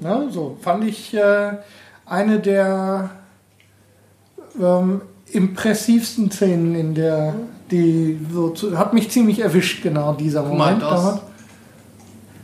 Ne, 0.00 0.28
so 0.30 0.56
fand 0.60 0.84
ich 0.84 1.14
äh, 1.14 1.52
eine 2.04 2.40
der 2.40 3.17
ähm, 4.60 5.00
impressivsten 5.30 6.30
Szenen 6.30 6.74
in 6.74 6.94
der, 6.94 7.34
die 7.70 8.18
so 8.32 8.50
zu, 8.50 8.78
hat 8.78 8.94
mich 8.94 9.10
ziemlich 9.10 9.40
erwischt, 9.40 9.82
genau 9.82 10.14
dieser 10.14 10.42
Moment. 10.42 10.82
das- 10.82 10.90
damals. 11.02 11.20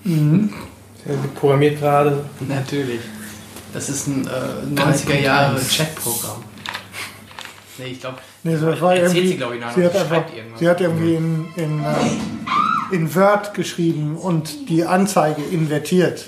Der 0.05 1.14
programmiert 1.35 1.79
gerade. 1.81 2.24
Natürlich. 2.40 3.00
Das 3.72 3.88
ist 3.88 4.07
ein 4.07 4.27
äh, 4.27 4.81
90er 4.81 5.20
Jahre 5.20 5.61
Chatprogramm. 5.61 6.42
Nee, 7.79 7.87
ich 7.92 8.00
glaube, 8.00 8.18
Nee, 8.44 8.57
so, 8.57 8.66
das 8.70 8.81
war 8.81 8.94
Erzählt 8.94 9.27
sie, 9.29 9.37
glaub 9.37 9.53
ich, 9.55 9.61
nachher 9.61 9.74
sie 9.74 9.81
noch. 9.81 9.94
hat 9.94 10.12
einfach, 10.12 10.24
sie 10.59 10.68
hat 10.68 10.81
irgendwie 10.81 11.14
in, 11.14 11.46
in, 11.57 11.83
äh, 11.83 12.94
in 12.94 13.14
Word 13.14 13.55
geschrieben 13.55 14.16
und 14.16 14.68
die 14.68 14.85
Anzeige 14.85 15.42
invertiert. 15.42 16.24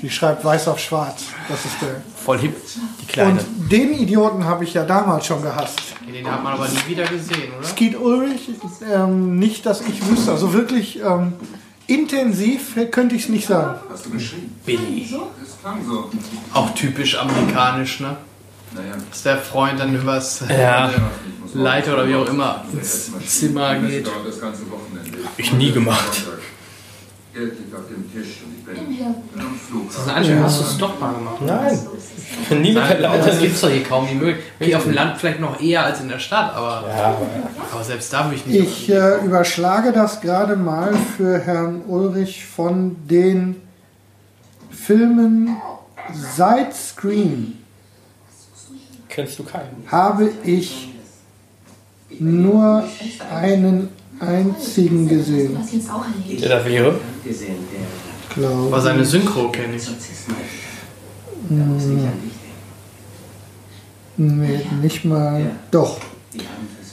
Sie 0.00 0.10
schreibt 0.10 0.44
weiß 0.44 0.66
auf 0.68 0.78
schwarz. 0.80 1.22
Das 1.48 1.64
ist 1.64 1.80
der. 1.80 2.02
Voll 2.24 2.38
hip, 2.38 2.56
die 3.00 3.06
Kleine. 3.06 3.32
Und 3.40 3.70
den 3.70 3.92
Idioten 3.94 4.44
habe 4.44 4.64
ich 4.64 4.74
ja 4.74 4.84
damals 4.84 5.26
schon 5.26 5.42
gehasst. 5.42 5.80
Den 6.06 6.30
hat 6.30 6.42
man 6.44 6.52
aber 6.54 6.68
nie 6.68 6.88
wieder 6.88 7.04
gesehen, 7.04 7.52
oder? 7.58 7.66
Skeet 7.66 7.98
Ulrich, 7.98 8.50
ähm, 8.92 9.38
nicht, 9.38 9.64
dass 9.66 9.80
ich 9.80 10.06
wüsste. 10.08 10.30
Also 10.32 10.52
wirklich 10.52 11.00
ähm, 11.00 11.32
intensiv 11.86 12.76
könnte 12.90 13.14
ich 13.16 13.24
es 13.24 13.28
nicht 13.28 13.46
sagen. 13.46 13.80
Hast 13.90 14.06
du 14.06 14.10
geschrieben? 14.10 14.54
Billy. 14.64 15.08
Das 15.10 15.60
klang 15.60 15.84
so. 15.86 16.10
Auch 16.54 16.74
typisch 16.74 17.18
amerikanisch, 17.18 18.00
ne? 18.00 18.16
Naja, 18.74 18.94
Dass 19.10 19.22
der 19.22 19.38
Freund 19.38 19.80
dann 19.80 19.94
übers 19.94 20.42
Ja. 20.48 20.90
Leiter 21.54 21.92
oder 21.94 22.08
wie 22.08 22.14
auch 22.14 22.26
immer 22.28 22.64
ins 22.72 23.10
Zimmer 23.26 23.74
das 23.74 23.86
geht. 23.90 24.06
dauert 24.06 24.26
das 24.26 24.40
ganze 24.40 24.62
Wochenende. 24.70 25.18
ich 25.36 25.52
nie 25.52 25.70
gemacht. 25.72 26.22
Geld 27.34 27.58
liegt 27.58 27.74
auf 27.74 27.82
dem 27.88 28.10
Tisch 28.10 28.38
und 28.44 28.54
ich 28.58 28.64
bin 28.64 29.04
am 29.38 29.54
Flug. 29.58 29.88
Das 29.88 29.98
ist 30.02 30.08
ein 30.08 30.14
Anschlag. 30.16 30.38
Hast 30.44 30.60
du 30.60 30.64
es 30.64 30.78
doch 30.78 30.98
mal 31.00 31.12
gemacht? 31.12 31.36
Nein. 31.40 31.78
Ich 32.40 32.48
bin 32.48 32.62
nie 32.62 32.72
mit 32.72 32.82
der 32.82 33.00
Nein, 33.00 33.18
das 33.18 33.26
Leiter. 33.26 33.40
gibt's 33.40 33.60
doch 33.60 33.70
hier 33.70 33.82
kaum 33.84 34.06
die 34.08 34.14
Möglichkeit. 34.14 34.44
Hier 34.60 34.76
auf 34.78 34.84
dem 34.84 34.94
Land 34.94 35.18
vielleicht 35.18 35.40
noch 35.40 35.60
eher 35.60 35.84
als 35.84 36.00
in 36.00 36.08
der 36.08 36.18
Stadt, 36.18 36.54
aber, 36.54 36.84
Ja, 36.88 37.16
aber 37.72 37.84
selbst 37.84 38.12
da 38.12 38.24
würde 38.24 38.36
ich 38.36 38.46
nicht. 38.46 38.60
Ich 38.60 38.90
äh, 38.90 39.24
überschlage 39.24 39.92
das 39.92 40.20
gerade 40.20 40.56
mal 40.56 40.94
für 41.16 41.38
Herrn 41.40 41.82
Ulrich 41.86 42.44
von 42.44 42.96
den 43.08 43.56
Filmen 44.70 45.56
seit 46.12 46.74
Scream 46.74 47.58
kennst 49.08 49.38
du 49.38 49.44
keinen. 49.44 49.84
habe 49.88 50.30
ich 50.44 50.88
nur 52.18 52.84
einen 53.30 53.88
einzigen 54.20 55.08
gesehen. 55.08 55.56
Der 56.40 56.48
da 56.48 56.64
wäre. 56.64 56.98
glaube 58.34 58.66
aber 58.68 58.80
seine 58.80 59.04
Synchro 59.04 59.50
kenne 59.50 59.76
ich. 59.76 59.82
Nee, 64.16 64.66
nicht 64.80 65.04
mal. 65.04 65.50
Doch. 65.70 66.00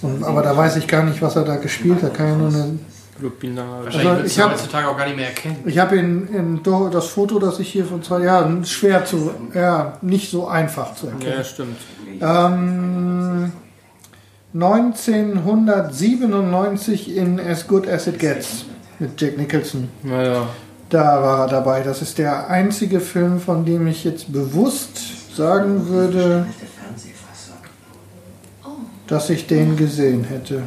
Und, 0.01 0.23
aber 0.23 0.41
da 0.41 0.55
weiß 0.55 0.77
ich 0.77 0.87
gar 0.87 1.03
nicht, 1.03 1.21
was 1.21 1.35
er 1.35 1.43
da 1.43 1.57
gespielt 1.57 2.01
hat. 2.01 2.13
Kann 2.13 2.27
ja 2.27 2.35
nur 2.35 2.47
eine. 2.47 2.79
Wahrscheinlich 3.21 3.97
Also, 3.97 4.09
würdest 4.11 4.27
ich 4.27 4.35
du 4.37 4.43
hab- 4.43 4.51
heutzutage 4.53 4.87
auch 4.87 4.95
gar 4.97 5.05
nicht 5.07 5.17
mehr 5.17 5.27
erkennen. 5.27 5.57
ich 5.65 5.77
habe 5.77 5.97
in, 5.97 6.27
in 6.29 6.63
das 6.63 7.07
Foto, 7.07 7.37
das 7.37 7.59
ich 7.59 7.67
hier 7.69 7.83
von 7.85 8.01
zwei 8.01 8.21
Jahren 8.23 8.63
schwer 8.63 9.03
zu, 9.03 9.31
ja, 9.53 9.97
nicht 10.01 10.31
so 10.31 10.47
einfach 10.47 10.95
zu 10.95 11.07
erkennen. 11.07 11.33
Ja, 11.37 11.43
stimmt. 11.43 11.75
Ähm, 12.21 13.51
1997 14.53 17.17
in 17.17 17.41
As 17.41 17.67
Good 17.67 17.89
As 17.89 18.07
It 18.07 18.19
Gets 18.19 18.63
mit 18.99 19.19
Jack 19.19 19.37
Nicholson. 19.37 19.89
Naja. 20.03 20.47
Da 20.89 21.21
war 21.21 21.41
er 21.41 21.47
dabei. 21.47 21.81
Das 21.83 22.01
ist 22.01 22.17
der 22.17 22.49
einzige 22.49 22.99
Film, 22.99 23.39
von 23.39 23.63
dem 23.63 23.87
ich 23.87 24.03
jetzt 24.03 24.31
bewusst 24.33 25.35
sagen 25.35 25.87
würde, 25.87 26.47
dass 29.07 29.29
ich 29.29 29.47
den 29.47 29.77
gesehen 29.77 30.23
hätte. 30.23 30.63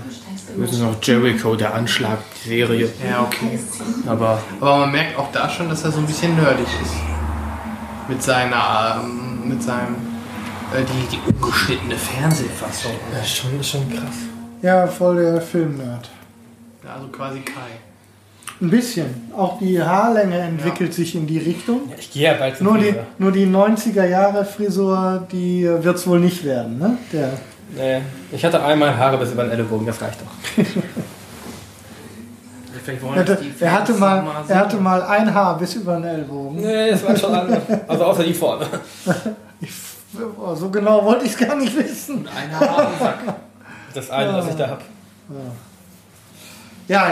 Wir 0.56 0.68
sind 0.68 0.82
noch 0.82 1.02
Jericho, 1.02 1.56
der 1.56 1.74
Anschlag, 1.74 2.18
die 2.44 2.48
Serie. 2.50 2.88
Ja, 3.08 3.22
okay. 3.22 3.58
Aber 4.06 4.38
Aber 4.60 4.78
man 4.78 4.92
merkt 4.92 5.18
auch 5.18 5.30
da 5.32 5.48
schon, 5.48 5.68
dass 5.68 5.84
er 5.84 5.92
so 5.92 5.98
ein 5.98 6.06
bisschen 6.06 6.36
nerdig 6.36 6.66
ist. 6.82 6.94
Mit 8.08 8.22
seiner, 8.22 9.02
ähm, 9.02 9.48
mit 9.48 9.62
seinem, 9.62 9.96
äh, 10.74 10.82
die, 10.82 11.16
die 11.16 11.32
ungeschnittene 11.32 11.96
Fernsehfassung. 11.96 12.92
ja, 13.16 13.24
schon, 13.24 13.62
schon 13.62 13.88
krass. 13.90 14.16
Ja, 14.60 14.86
voll 14.86 15.16
der 15.16 15.40
Filmnerd. 15.40 16.10
Ja, 16.84 16.94
also 16.94 17.08
quasi 17.08 17.40
Kai. 17.40 17.91
Ein 18.62 18.70
bisschen. 18.70 19.30
Auch 19.36 19.58
die 19.58 19.82
Haarlänge 19.82 20.38
entwickelt 20.38 20.94
sich 20.94 21.14
in 21.16 21.26
die 21.26 21.38
Richtung. 21.38 21.80
Ich 21.98 22.12
gehe 22.12 22.22
ja 22.30 22.34
bald 22.34 22.56
zum 22.56 22.68
Nur 22.68 22.78
die, 22.78 22.94
nur 23.18 23.32
die 23.32 23.44
90er 23.46 24.06
Jahre 24.06 24.44
Frisur, 24.44 25.26
die 25.32 25.64
wird 25.64 25.96
es 25.96 26.06
wohl 26.06 26.20
nicht 26.20 26.44
werden. 26.44 26.78
Ne? 26.78 26.96
Der, 27.12 27.30
Nee, 27.74 28.02
ich 28.30 28.44
hatte 28.44 28.62
einmal 28.62 28.94
Haare 28.96 29.16
bis 29.16 29.32
über 29.32 29.44
den 29.44 29.52
Ellenbogen, 29.52 29.86
das 29.86 30.00
reicht 30.00 30.18
doch. 30.20 30.64
Er, 32.84 33.14
hatte, 33.14 33.38
er, 33.60 33.72
hatte 33.72 33.92
mal, 33.94 34.24
er 34.48 34.58
hatte 34.58 34.76
mal 34.76 35.02
ein 35.02 35.32
Haar 35.32 35.56
bis 35.56 35.76
über 35.76 35.94
den 35.94 36.04
Ellbogen. 36.04 36.56
Nee, 36.60 36.90
das 36.90 37.06
war 37.06 37.16
schon 37.16 37.32
anders. 37.32 37.62
Also 37.86 38.04
außer 38.04 38.24
die 38.24 38.34
vorne. 38.34 38.66
Oh, 40.38 40.54
So 40.54 40.68
genau 40.68 41.02
wollte 41.04 41.24
ich 41.24 41.30
es 41.32 41.38
gar 41.38 41.54
nicht 41.56 41.74
wissen. 41.74 42.28
Ein 42.28 42.58
Haar 42.58 42.86
am 42.86 42.98
Sack. 42.98 43.18
Das 43.94 44.10
eine, 44.10 44.34
was 44.34 44.48
ich 44.48 44.56
da 44.56 44.68
habe. 44.68 44.82
Ja, 45.30 45.36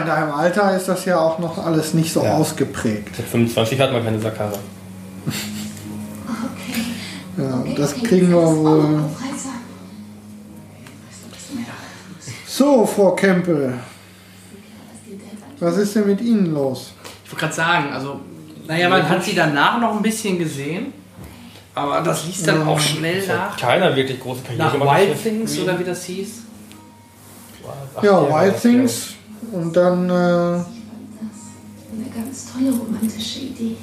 in 0.01 0.07
deinem 0.07 0.31
Alter 0.33 0.77
ist 0.77 0.89
das 0.89 1.05
ja 1.05 1.19
auch 1.19 1.39
noch 1.39 1.59
alles 1.65 1.95
nicht 1.95 2.13
so 2.13 2.23
Ja. 2.23 2.35
ausgeprägt. 2.37 3.17
Mit 3.19 3.27
25 3.29 3.81
hat 3.81 3.93
man 3.93 4.05
keine 4.05 4.19
Sackhaare. 4.21 4.59
Ja, 7.39 7.65
das 7.77 7.95
kriegen 7.95 8.29
wir 8.31 8.37
wohl. 8.57 9.01
So, 12.47 12.85
Frau 12.85 13.13
Kempel. 13.13 13.75
Was 15.61 15.77
ist 15.77 15.95
denn 15.95 16.07
mit 16.07 16.21
Ihnen 16.21 16.53
los? 16.53 16.93
Ich 17.25 17.31
wollte 17.31 17.41
gerade 17.41 17.55
sagen, 17.55 17.93
also, 17.93 18.21
naja, 18.67 18.89
man 18.89 19.09
hat 19.09 19.23
sie 19.25 19.35
danach 19.35 19.79
noch 19.81 19.97
ein 19.97 20.03
bisschen 20.03 20.39
gesehen, 20.39 20.93
aber 21.75 22.01
das 22.01 22.27
ließ 22.27 22.43
dann 22.45 22.67
auch 22.67 22.79
schnell 22.81 23.27
nach. 23.27 23.57
Keiner 23.57 23.95
wirklich 23.95 24.21
große 24.21 24.43
Karriere 24.43 24.79
Nach. 24.79 24.99
Wild 24.99 25.23
Things 25.23 25.59
oder 25.61 25.79
wie 25.79 25.85
das 25.85 26.05
hieß. 26.05 26.29
Ach, 27.97 28.03
Ja, 28.03 28.21
Wild 28.29 28.61
Things. 28.61 29.15
Und 29.53 29.77
dann, 29.77 30.09
äh, 30.09 30.13
Eine 30.13 30.65
ganz 32.15 32.53
tolle 32.53 32.71
romantische 32.71 33.41
Idee. 33.41 33.77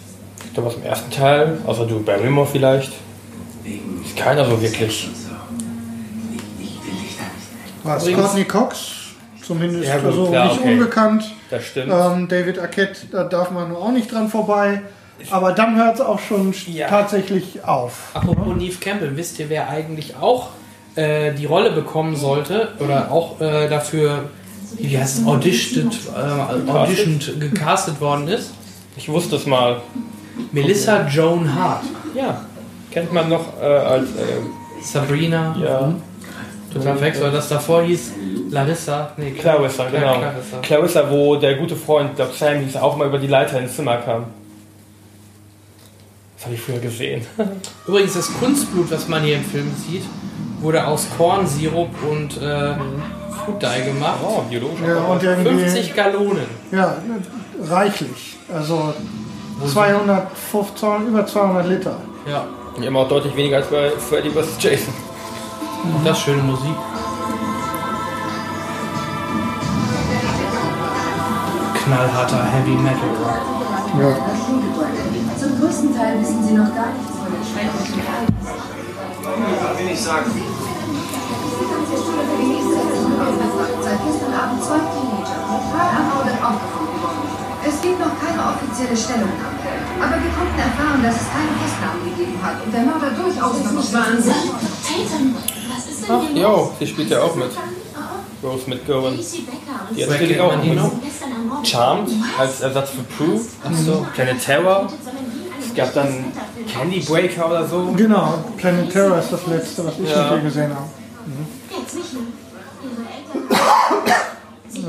Ich 0.46 0.54
glaube 0.54 0.70
aus 0.70 0.76
dem 0.76 0.84
ersten 0.84 1.12
Teil, 1.12 1.58
außer 1.66 1.86
du 1.86 2.02
Barrymore 2.04 2.48
vielleicht. 2.48 2.94
Ist 4.04 4.16
keiner 4.16 4.46
so 4.46 4.62
wirklich. 4.62 5.10
war 7.84 8.00
Courtney 8.00 8.44
Cox. 8.46 8.78
Zumindest 9.46 9.86
Ja, 9.88 9.96
gut, 9.98 10.06
also 10.08 10.30
klar, 10.30 10.48
nicht 10.48 10.60
okay. 10.60 10.74
unbekannt. 10.74 11.24
Das 11.50 11.64
stimmt. 11.64 11.92
Ähm, 11.94 12.28
David 12.28 12.60
Arquette, 12.60 13.08
da 13.12 13.24
darf 13.24 13.52
man 13.52 13.70
nur 13.70 13.78
auch 13.82 13.92
nicht 13.92 14.12
dran 14.12 14.28
vorbei. 14.30 14.82
Aber 15.32 15.54
dann 15.54 15.76
hört 15.78 15.96
es 15.96 16.02
auch 16.02 16.20
schon 16.20 16.54
Ja. 16.68 16.88
tatsächlich 16.90 17.64
auf. 17.64 18.12
Apropos 18.14 18.56
Neve 18.56 18.78
Campbell, 18.80 19.16
wisst 19.16 19.40
ihr, 19.40 19.50
wer 19.50 19.70
eigentlich 19.70 20.16
auch 20.18 20.50
äh, 20.96 21.34
die 21.34 21.46
Rolle 21.46 21.72
bekommen 21.72 22.16
sollte 22.16 22.74
oder 22.80 23.10
auch 23.12 23.40
äh, 23.40 23.68
dafür, 23.70 24.30
wie 24.78 24.98
heißt 24.98 25.20
es, 25.20 25.26
auditioned, 25.26 25.98
äh, 26.16 26.70
auditioned 26.72 27.40
gecastet 27.40 28.00
worden 28.02 28.28
ist? 28.28 28.52
Ich 28.96 29.08
wusste 29.10 29.36
es 29.36 29.46
mal. 29.46 29.82
Melissa 30.52 31.08
Joan 31.08 31.54
Hart. 31.54 31.84
Ja. 32.16 32.42
Kennt 32.92 33.12
man 33.14 33.30
noch 33.30 33.60
äh, 33.62 33.66
als. 33.66 34.10
Äh, 34.10 34.84
Sabrina. 34.84 35.56
ja. 35.62 35.94
Total 36.74 36.94
verwechselt, 36.98 37.26
weil 37.26 37.32
das 37.32 37.48
davor 37.48 37.82
hieß 37.84 38.12
Larissa. 38.52 39.12
Nee, 39.18 39.32
Clarissa, 39.32 39.84
Cla- 39.86 39.92
genau. 39.92 40.18
Clarissa. 40.20 40.58
Clarissa, 40.62 41.10
wo 41.10 41.36
der 41.38 41.56
gute 41.56 41.76
Freund, 41.78 42.20
der 42.20 42.28
Sam 42.28 42.60
hieß, 42.60 42.76
auch 42.76 42.98
mal 42.98 43.08
über 43.08 43.18
die 43.18 43.28
Leiter 43.28 43.60
ins 43.60 43.76
Zimmer 43.76 43.98
kam. 43.98 44.26
Das 46.36 46.46
habe 46.46 46.56
ich 46.56 46.62
früher 46.62 46.80
gesehen. 46.80 47.26
Übrigens, 47.88 48.14
das 48.14 48.32
Kunstblut, 48.34 48.92
was 48.92 49.08
man 49.08 49.24
hier 49.24 49.38
im 49.38 49.44
Film 49.46 49.72
sieht, 49.90 50.04
wurde 50.60 50.86
aus 50.86 51.08
Kornsirup 51.18 51.90
und 52.10 52.38
äh, 52.42 52.74
Food 52.76 52.86
Dye 53.60 53.84
gemacht. 53.86 54.18
Oh, 54.24 54.42
biologisch. 54.50 54.80
Ja, 54.88 54.98
und 54.98 55.24
irgendwie, 55.24 55.60
50 55.60 55.96
Gallonen. 55.96 56.46
ja, 56.72 56.96
reichlich. 57.70 58.38
Also 58.54 58.94
250, 59.72 60.84
über 61.08 61.26
200 61.26 61.68
Liter. 61.68 61.96
Ja, 62.30 62.46
Immer 62.82 63.00
auch 63.00 63.08
deutlich 63.08 63.36
weniger 63.36 63.58
als 63.58 63.68
bei 63.68 63.90
Freddy 63.90 64.30
vs. 64.30 64.56
Jason. 64.60 64.94
und 65.84 66.06
das 66.06 66.20
schöne 66.22 66.44
Musik. 66.44 66.76
Knallharter 71.74 72.44
Heavy 72.52 72.76
Metal 72.76 73.10
Rock. 73.24 73.42
Ja. 74.00 74.16
Zum 75.40 75.60
größten 75.60 75.96
Teil 75.96 76.20
wissen 76.22 76.44
sie 76.44 76.54
noch 76.54 76.74
gar 76.76 76.92
nichts 76.94 77.16
von 77.18 77.32
den 77.32 77.44
schrecklichen 77.44 78.02
Ereignissen. 78.06 78.58
Was 79.64 79.80
will 79.80 79.90
ich 79.92 80.02
sagen? 80.02 80.32
Seit 83.88 84.04
gestern 84.04 84.34
Abend 84.36 84.60
zwei 84.60 84.80
Teenager 84.84 85.40
mit 85.48 85.64
schwer 85.64 85.88
ermordet 85.96 86.36
aufgefunden 86.44 86.98
worden. 87.00 87.24
Es 87.64 87.80
gibt 87.80 88.00
noch 88.04 88.12
keine 88.20 88.42
offizielle 88.52 88.98
Stellungnahme. 89.00 89.64
Aber 90.04 90.16
wir 90.20 90.32
konnten 90.36 90.60
erfahren, 90.60 91.00
dass 91.04 91.16
es 91.16 91.28
keine 91.32 91.56
Festnahmen 91.56 92.04
gegeben 92.04 92.36
hat 92.44 92.56
und 92.66 92.74
der 92.76 92.84
Mörder 92.84 93.12
durchaus 93.16 93.64
noch 93.64 93.80
auf 93.80 93.94
Wahnsinn. 93.96 94.34
Tatum, 94.84 95.36
was 95.72 95.88
ist 95.88 96.04
denn 96.04 96.16
Ach, 96.20 96.22
hier 96.34 96.42
jo, 96.42 96.72
die 96.82 96.88
spielt 96.88 97.10
ja 97.12 97.22
auch 97.22 97.36
mit. 97.36 97.52
Rose 98.44 98.70
McGowan. 98.70 99.18
Die 99.96 100.04
hat 100.04 100.10
natürlich 100.12 100.40
auch 100.42 100.52
am 100.54 100.68
Morgen. 100.68 101.02
Charmed 101.64 102.10
als 102.38 102.60
Ersatz 102.62 102.90
für 102.92 103.04
Prue. 103.04 103.40
Achso. 103.64 104.06
Planet 104.14 104.44
Terror. 104.44 104.88
Es 105.66 105.74
gab 105.74 105.94
dann 105.94 106.26
Candy 106.68 107.00
Breaker 107.00 107.48
oder 107.50 107.66
so. 107.66 107.94
Genau, 107.96 108.34
Planet 108.58 108.92
Terror 108.92 109.18
ist 109.20 109.32
das 109.32 109.48
letzte, 109.48 109.86
was 109.86 109.94
ich 109.98 110.10
Ja. 110.12 110.24
mit 110.24 110.32
dir 110.34 110.44
gesehen 110.44 110.72
habe. 110.76 110.88
Mehr. 111.94 112.04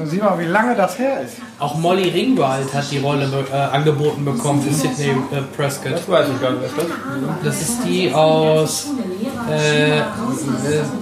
Sieh 0.07 0.19
mal, 0.19 0.39
wie 0.39 0.45
lange 0.45 0.75
das 0.75 0.99
her 0.99 1.23
ist. 1.23 1.37
Auch 1.59 1.77
Molly 1.77 2.09
Ringwald 2.11 2.73
hat 2.75 2.91
die 2.91 2.99
Rolle 2.99 3.29
äh, 3.51 3.55
angeboten 3.55 4.25
bekommen 4.25 4.63
für 4.63 4.73
Sidney 4.73 5.11
äh, 5.31 5.43
Prescott. 5.57 5.93
Das 5.93 6.09
weiß 6.09 6.29
ich 6.35 6.41
gar 6.41 6.53
nicht. 6.53 6.65
Was 6.77 6.85
das? 7.45 7.63
Ist 7.63 7.85
die 7.85 8.13
aus 8.13 8.87
äh, 9.51 9.99
äh, 9.99 10.03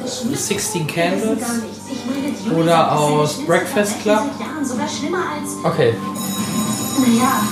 16 0.04 0.86
Candles 0.86 1.44
oder 2.54 2.92
aus 2.92 3.44
Breakfast 3.46 4.00
Club. 4.02 4.20
Jahren 4.38 4.64
sogar 4.64 4.88
schlimmer 4.88 5.24
als. 5.34 5.50
Okay. 5.64 5.94
Naja. 7.00 7.42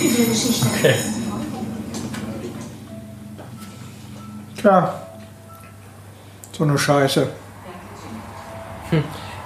Üble 0.00 0.26
Geschichte. 0.26 0.66
okay. 0.78 0.94
Tja. 4.60 5.11
So 6.52 6.64
eine 6.64 6.78
Scheiße. 6.78 7.28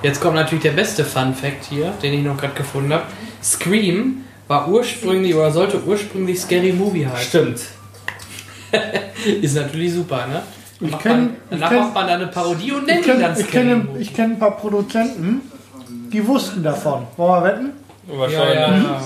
Jetzt 0.03 0.21
kommt 0.21 0.35
natürlich 0.35 0.63
der 0.65 0.73
beste 0.73 1.05
Fun 1.05 1.35
Fact 1.35 1.65
hier, 1.69 1.93
den 2.03 2.13
ich 2.15 2.23
noch 2.25 2.37
gerade 2.37 2.55
gefunden 2.55 2.93
habe. 2.93 3.05
Scream 3.43 4.25
war 4.49 4.69
ursprünglich 4.69 5.35
oder 5.35 5.51
sollte 5.51 5.83
ursprünglich 5.85 6.41
Scary 6.41 6.73
Movie 6.73 7.07
heißen. 7.07 7.29
Stimmt. 7.29 7.61
Ist 9.43 9.55
natürlich 9.55 9.93
super, 9.95 10.27
ne? 10.27 10.43
Dann 10.81 10.89
Ich 10.89 10.91
macht 10.93 11.03
kenn- 11.03 11.09
man, 11.11 11.27
ich 11.29 11.35
danach 11.51 11.71
kenn- 11.71 11.79
macht 11.81 11.95
man 11.95 12.07
dann 12.09 12.21
eine 12.23 12.27
Parodie 12.31 12.73
und 12.73 12.83
Ich 12.89 12.95
nennt 12.95 13.07
ihn 13.07 13.21
dann 13.21 13.35
kenne 13.35 13.41
ich 13.41 13.47
Scary 13.47 13.65
kenn, 13.69 13.87
Movie. 13.87 14.01
ich 14.03 14.15
kenn 14.15 14.31
ein 14.33 14.39
paar 14.39 14.57
Produzenten, 14.57 15.41
die 16.13 16.27
wussten 16.27 16.63
davon. 16.63 17.07
Wollen 17.17 17.43
wir 17.45 17.49
wetten? 17.51 17.73
ja, 18.09 18.19
Wahrscheinlich. 18.19 18.55
ja, 18.57 18.77
ja. 18.77 19.03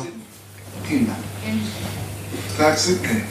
Kinder. 0.89 1.13
Frag 2.57 2.77
Sidney. 2.77 3.23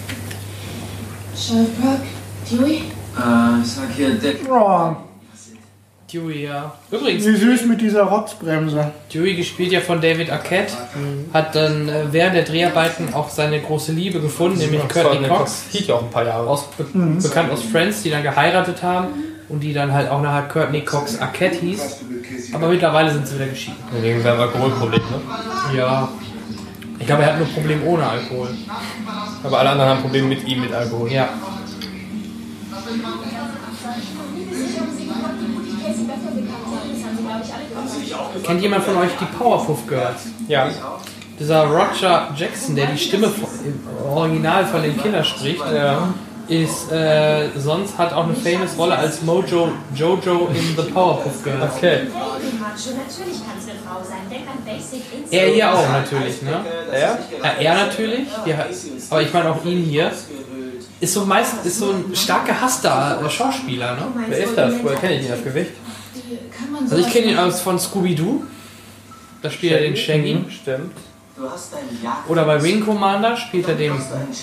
Sheriff 1.36 1.69
Brock, 1.82 2.01
Dewey? 2.49 2.82
Äh, 3.19 3.65
sag 3.65 3.89
hier, 3.95 4.12
Deck. 4.15 4.39
Oh, 4.49 4.95
Dewey, 6.12 6.45
ja. 6.45 6.73
Übrigens, 6.89 7.25
wie 7.25 7.36
süß 7.36 7.65
mit 7.65 7.82
dieser 7.82 8.03
Rotzbremse. 8.03 8.91
Dewey 9.13 9.36
gespielt 9.36 9.71
ja 9.71 9.79
von 9.79 10.01
David 10.01 10.32
Arquette, 10.32 10.73
hat 11.34 11.53
dann 11.55 11.88
äh, 11.88 12.05
während 12.12 12.36
der 12.36 12.43
Dreharbeiten 12.43 13.13
auch 13.13 13.29
seine 13.29 13.60
große 13.60 13.91
Liebe 13.91 14.19
gefunden, 14.19 14.58
nämlich 14.58 14.88
Courtney 14.88 15.27
Cox, 15.27 15.65
Hielt 15.69 15.88
ja 15.88 15.95
auch 15.95 16.03
ein 16.03 16.10
paar 16.10 16.25
Jahre. 16.25 16.47
aus, 16.47 16.65
be 16.77 16.84
bekannt 16.84 17.51
aus 17.51 17.62
Friends, 17.62 18.01
die 18.01 18.10
dann 18.10 18.23
geheiratet 18.23 18.82
haben 18.82 19.10
und 19.49 19.60
die 19.60 19.71
dann 19.73 19.93
halt 19.93 20.10
auch 20.10 20.21
nachher 20.21 20.47
Courtney 20.47 20.82
Cox 20.82 21.19
Arquette 21.19 21.58
hieß. 21.60 21.97
Aber 22.53 22.69
mittlerweile 22.69 23.12
sind 23.12 23.27
sie 23.27 23.36
wieder 23.36 23.47
geschieden. 23.47 23.77
Wegen 24.01 24.23
seinem 24.23 24.39
Alkoholproblem, 24.39 25.01
ne? 25.01 25.77
Ja. 25.77 26.10
Ich 26.99 27.05
glaube, 27.05 27.21
er 27.23 27.29
hat 27.34 27.38
nur 27.38 27.47
ein 27.47 27.53
Problem 27.53 27.84
ohne 27.86 28.08
Alkohol. 28.08 28.49
Aber 29.43 29.60
alle 29.60 29.69
anderen 29.69 29.91
haben 29.91 30.01
Probleme 30.01 30.27
mit 30.27 30.47
ihm, 30.47 30.62
mit 30.62 30.73
Alkohol. 30.73 31.12
Ja. 31.12 31.29
Kennt 38.43 38.62
jemand 38.62 38.84
von 38.84 38.97
euch 38.97 39.12
die 39.19 39.25
Powerpuff 39.38 39.88
Girls? 39.88 40.28
Ja. 40.47 40.69
Dieser 41.39 41.65
Roger 41.65 42.30
Jackson, 42.36 42.75
der 42.75 42.88
die 42.88 42.97
Stimme 42.97 43.28
im 43.28 43.80
Original 44.10 44.65
von 44.65 44.82
den 44.82 44.97
Kindern 44.97 45.23
spricht, 45.23 45.63
Ja. 45.73 46.13
ist 46.47 46.91
äh, 46.91 47.49
sonst 47.58 47.97
hat 47.97 48.12
auch 48.12 48.23
eine 48.25 48.34
famous 48.34 48.78
Rolle 48.78 48.97
als 48.97 49.21
Mojo 49.21 49.69
Jojo 49.95 50.49
in 50.54 50.75
The 50.75 50.91
Powerpuff 50.91 51.43
Girls. 51.43 51.75
Okay. 51.78 52.08
Er 55.32 55.47
hier 55.47 55.73
auch 55.73 55.89
natürlich, 55.89 56.41
ne? 56.41 56.65
Er? 56.91 57.19
Ja, 57.43 57.52
er 57.60 57.86
natürlich, 57.86 58.28
ja, 58.45 58.65
aber 59.10 59.21
ich 59.21 59.34
meine 59.34 59.52
auch 59.52 59.63
ihn 59.63 59.84
hier. 59.84 60.12
Ist 61.02 61.14
so 61.14 61.26
meist 61.26 61.66
ist 61.66 61.80
so 61.80 61.92
ein 61.92 62.16
stark 62.16 62.46
gehasster 62.46 63.22
äh, 63.26 63.30
Schauspieler, 63.30 63.96
ne? 63.96 64.08
Wer 64.28 64.44
ist 64.44 64.58
das? 64.58 64.74
Woher 64.84 64.98
kenne 64.98 65.16
ich 65.16 65.24
ihn 65.24 65.30
das 65.30 65.44
Gewicht? 65.44 65.72
Also 66.82 66.98
ich 66.98 67.10
kenne 67.10 67.32
ihn 67.32 67.38
aus 67.38 67.62
von 67.62 67.80
Scooby-Doo. 67.80 68.44
Da 69.42 69.50
spielt 69.50 69.74
er 69.74 69.80
den 69.80 69.96
Shaggy. 69.96 70.34
Mhm, 70.36 70.50
Stimmt. 70.52 70.92
Du 71.38 71.50
hast 71.50 71.72
deinen 71.74 72.04
Jagd. 72.04 72.30
Oder 72.30 72.44
bei 72.44 72.62
Wing 72.62 72.84
Commander 72.84 73.38
spielt 73.38 73.68
er 73.70 73.76
den 73.76 73.94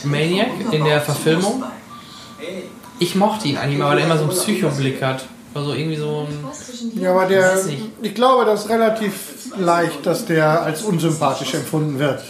Maniac 0.05 0.49
in 0.73 0.85
der 0.85 1.01
Verfilmung. 1.03 1.63
Ich 2.99 3.15
mochte 3.15 3.49
ihn 3.49 3.59
eigentlich 3.59 3.79
mal, 3.79 3.91
weil 3.91 3.99
er 3.99 4.07
immer 4.07 4.17
so 4.17 4.25
einen 4.25 4.33
Psychoblick 4.33 5.03
hat. 5.03 5.27
Also 5.55 5.75
irgendwie 5.75 5.97
so 5.97 6.27
ein. 6.27 7.01
Ja, 7.01 7.11
aber 7.11 7.27
der, 7.27 7.59
ich 8.03 8.15
glaube, 8.15 8.47
das 8.47 8.65
ist 8.65 8.71
relativ 8.71 9.13
leicht, 9.59 10.05
dass 10.05 10.25
der 10.25 10.63
als 10.63 10.83
unsympathisch 10.83 11.55
empfunden 11.55 11.99
wird. 11.99 12.23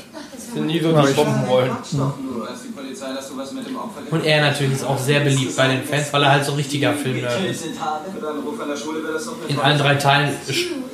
Das 0.57 0.65
sind 0.65 0.73
nie 0.73 0.81
so 0.81 0.89
die 0.89 1.13
dem 3.67 3.77
Opfer 3.77 4.01
Und 4.11 4.25
er 4.25 4.41
natürlich 4.41 4.73
ist 4.73 4.85
auch 4.85 4.99
sehr 4.99 5.21
beliebt 5.21 5.55
bei 5.55 5.69
den 5.69 5.83
Fans, 5.85 6.13
weil 6.13 6.23
er 6.23 6.33
halt 6.33 6.45
so 6.47 6.53
ein 6.53 6.57
richtiger 6.57 6.95
Filmnerd 6.95 7.45
ist. 7.45 7.67
In 9.49 9.59
allen 9.59 9.79
drei 9.79 9.95
Teilen 9.97 10.31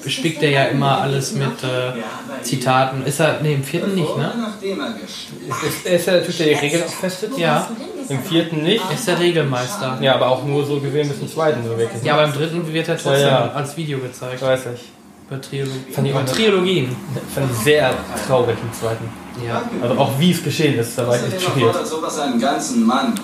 spickt 0.04 0.42
er 0.42 0.50
ja 0.50 0.64
immer 0.64 1.00
alles 1.00 1.32
mit 1.34 1.62
äh, 1.62 2.42
Zitaten. 2.42 3.06
Ist 3.06 3.20
er. 3.20 3.40
Ne, 3.40 3.54
im 3.54 3.62
vierten 3.62 3.94
nicht, 3.94 4.16
ne? 4.16 4.32
Er 4.62 5.68
Ist, 5.68 5.86
ist 5.86 6.08
er 6.08 6.14
der 6.14 6.24
Typ, 6.26 6.36
der 6.38 6.46
die 6.46 6.54
Regeln 6.54 6.82
auch 6.82 6.92
festet? 6.92 7.38
Ja, 7.38 7.68
Im 8.08 8.20
vierten 8.20 8.62
nicht. 8.64 8.82
er 8.88 8.94
ist 8.94 9.06
der 9.06 9.20
Regelmeister. 9.20 9.98
Ja, 10.00 10.16
aber 10.16 10.28
auch 10.28 10.44
nur 10.44 10.64
so 10.66 10.80
gesehen 10.80 11.08
bis 11.08 11.20
zum 11.20 11.28
zweiten 11.28 11.62
so 11.62 11.78
wirklich. 11.78 12.02
Ja, 12.02 12.14
aber 12.14 12.24
im 12.24 12.32
dritten 12.32 12.72
wird 12.72 12.88
er 12.88 12.96
trotzdem 12.96 13.20
Ja, 13.28 13.46
ja. 13.46 13.52
als 13.52 13.76
Video 13.76 14.00
gezeigt. 14.00 14.42
Weiß 14.42 14.62
ich. 14.74 14.90
Bei 15.32 15.38
Trilogie. 15.38 15.92
Fand 15.92 16.06
ich 16.06 16.14
auch. 16.14 16.24
Trilogien. 16.26 16.96
Fand 17.34 17.50
ich 17.50 17.58
sehr 17.64 17.94
traurig 18.26 18.58
im 18.60 18.78
zweiten. 18.78 19.08
Ja. 19.42 19.62
Also 19.80 19.98
auch 19.98 20.10
wie 20.18 20.30
es 20.30 20.44
geschehen 20.44 20.78
ist, 20.78 20.98
da 20.98 21.08
war 21.08 21.16
ich 21.16 21.22
echt 21.32 21.42
schockiert. 21.42 21.86
sowas 21.86 22.18
einen 22.18 22.38
ganzen 22.38 22.84
Mann. 22.84 23.14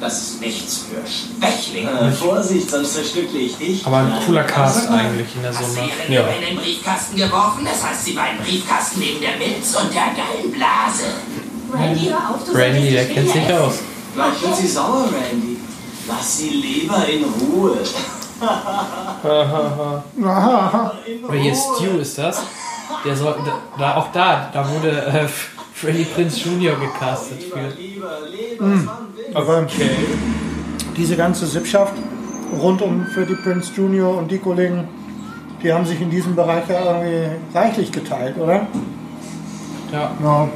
Das 0.00 0.16
ist 0.16 0.40
nichts 0.40 0.84
für 0.88 1.02
Schwächlinge. 1.06 2.10
Vorsicht, 2.12 2.70
sonst 2.70 2.94
zerstückle 2.94 3.40
ich 3.40 3.56
dich. 3.56 3.84
Aber 3.86 3.98
ein 3.98 4.12
cooler 4.24 4.44
Cast 4.44 4.88
eigentlich 4.88 5.26
in 5.36 5.42
der 5.42 5.52
Summe. 5.52 5.90
Ja. 6.08 6.28
in 6.28 6.56
den 6.56 6.56
Briefkasten 6.56 7.16
geworfen. 7.16 7.66
Das 7.66 7.84
heißt, 7.84 8.02
sie 8.06 8.16
war 8.16 8.30
im 8.30 8.38
Briefkasten 8.42 9.00
neben 9.00 9.20
der 9.20 9.36
Milz 9.36 9.76
und 9.76 9.92
der 9.92 10.14
Gallenblase. 10.16 11.04
Randy, 11.70 12.06
hör 12.06 12.34
auf, 12.34 12.44
du 12.46 12.52
Randy, 12.52 12.92
der 12.92 13.08
kennt 13.08 13.30
sich 13.30 13.52
aus. 13.52 13.80
Vielleicht 14.14 14.42
wird 14.42 14.56
sie 14.56 14.68
sauer, 14.68 15.04
Randy. 15.12 15.58
Lass 16.08 16.38
sie 16.38 16.48
lieber 16.48 17.06
in 17.06 17.24
Ruhe. 17.24 17.76
Oder 21.26 21.38
hier 21.38 21.54
Stu 21.54 21.98
ist 22.00 22.18
das. 22.18 22.42
Der 23.04 23.16
soll, 23.16 23.36
da, 23.78 23.96
auch 23.96 24.10
da, 24.12 24.48
da 24.52 24.68
wurde 24.70 24.90
äh, 24.90 25.28
Freddy 25.74 26.04
Prince 26.04 26.40
Jr. 26.40 26.74
gecastet 26.76 27.42
für. 27.42 27.68
Leben, 28.30 28.88
aber 29.34 29.66
diese 30.96 31.16
ganze 31.16 31.46
Sippschaft 31.46 31.94
rund 32.60 32.82
um 32.82 33.06
Freddie 33.06 33.34
Prince 33.34 33.72
Jr. 33.74 34.16
und 34.16 34.30
die 34.30 34.38
Kollegen, 34.38 34.88
die 35.62 35.72
haben 35.72 35.86
sich 35.86 36.00
in 36.00 36.10
diesem 36.10 36.34
Bereich 36.34 36.68
ja 36.68 37.00
irgendwie 37.00 37.36
reichlich 37.54 37.92
geteilt, 37.92 38.36
oder? 38.38 38.66
Ja. 39.92 40.10
Ja. 40.22 40.48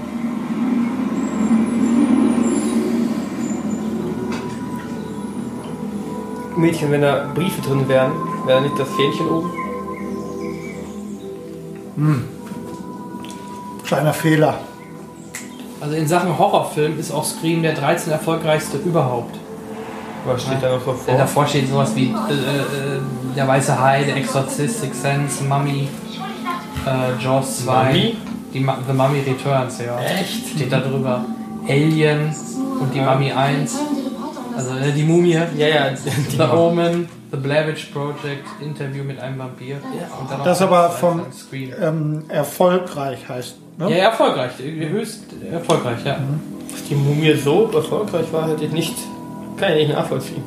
Mädchen, 6.56 6.90
wenn 6.90 7.02
da 7.02 7.26
Briefe 7.34 7.60
drin 7.62 7.88
wären, 7.88 8.12
wäre 8.46 8.60
da 8.60 8.64
nicht 8.66 8.78
das 8.78 8.88
Fähnchen 8.90 9.28
oben? 9.28 9.50
Kleiner 13.84 14.12
Fehler. 14.12 14.58
Also 15.80 15.94
in 15.96 16.06
Sachen 16.06 16.38
Horrorfilm 16.38 16.98
ist 16.98 17.10
auch 17.12 17.24
Scream 17.24 17.62
der 17.62 17.74
13 17.74 18.12
erfolgreichste 18.12 18.78
überhaupt. 18.78 19.36
Was 20.24 20.42
steht 20.42 20.62
da 20.62 20.70
noch 20.76 20.84
so 20.84 20.92
Denn 20.92 20.98
vor? 21.04 21.14
davor 21.16 21.46
steht 21.46 21.68
sowas 21.68 21.94
wie 21.96 22.04
äh, 22.06 22.06
äh, 22.12 22.14
Der 23.36 23.48
Weiße 23.48 23.78
Hai, 23.80 24.04
Der 24.04 24.16
Exorzist, 24.16 24.80
Six 24.80 25.02
Sense, 25.02 25.42
Mummy, 25.44 25.88
äh, 26.86 27.22
Jaws 27.22 27.64
2, 27.64 27.84
Mummy? 27.84 28.16
Die 28.54 28.60
Ma 28.60 28.78
The 28.86 28.92
Mummy 28.92 29.20
Returns, 29.20 29.80
ja. 29.84 29.98
Echt? 29.98 30.50
Steht 30.54 30.72
da 30.72 30.78
drüber. 30.78 31.24
Alien 31.68 32.32
und 32.80 32.94
die 32.94 33.00
Mummy 33.00 33.32
1. 33.32 33.76
Also 34.56 34.76
äh, 34.76 34.92
die 34.92 35.02
Mumie. 35.02 35.32
Ja, 35.32 35.66
ja, 35.68 35.90
die 36.30 36.36
The 36.36 36.42
Omen, 36.42 37.08
The 37.30 37.36
Blair 37.38 37.68
Witch 37.68 37.86
Project, 37.86 38.44
Interview 38.60 39.04
mit 39.04 39.18
einem 39.18 39.38
Vampir. 39.38 39.76
Und 40.20 40.30
dann 40.30 40.38
noch 40.38 40.44
Das 40.44 40.62
aber 40.62 40.90
vom 40.90 41.22
ähm, 41.52 42.24
erfolgreich 42.28 43.28
heißt. 43.28 43.56
Ne? 43.78 43.90
Ja, 43.90 43.96
ja, 43.96 44.04
erfolgreich. 44.04 44.52
Höchst 44.58 45.24
erfolgreich, 45.50 46.04
ja. 46.04 46.18
Dass 46.70 46.84
die 46.84 46.94
Mumie 46.94 47.34
so 47.34 47.70
erfolgreich 47.72 48.32
war, 48.32 48.48
hätte 48.48 48.64
ich 48.64 48.72
nicht, 48.72 48.94
kann 49.56 49.72
ich 49.72 49.88
nicht 49.88 49.96
nachvollziehen. 49.96 50.42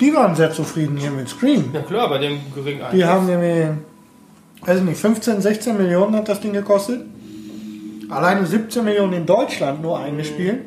Die 0.00 0.14
waren 0.14 0.34
sehr 0.34 0.50
zufrieden 0.52 0.96
hier 0.96 1.10
mit 1.10 1.28
Scream. 1.28 1.70
Ja 1.72 1.82
klar, 1.82 2.08
bei 2.08 2.18
dem 2.18 2.40
geringen 2.54 2.80
Die 2.92 3.04
Einsatz. 3.04 3.08
haben 3.08 3.26
nämlich, 3.26 3.68
weiß 4.62 4.78
ich 4.78 4.84
nicht, 4.84 5.00
15, 5.00 5.40
16 5.40 5.76
Millionen 5.76 6.16
hat 6.16 6.28
das 6.28 6.40
Ding 6.40 6.52
gekostet. 6.52 7.02
Alleine 8.08 8.44
17 8.44 8.84
Millionen 8.84 9.12
in 9.12 9.26
Deutschland 9.26 9.80
nur 9.80 9.98
eingespielt. 9.98 10.60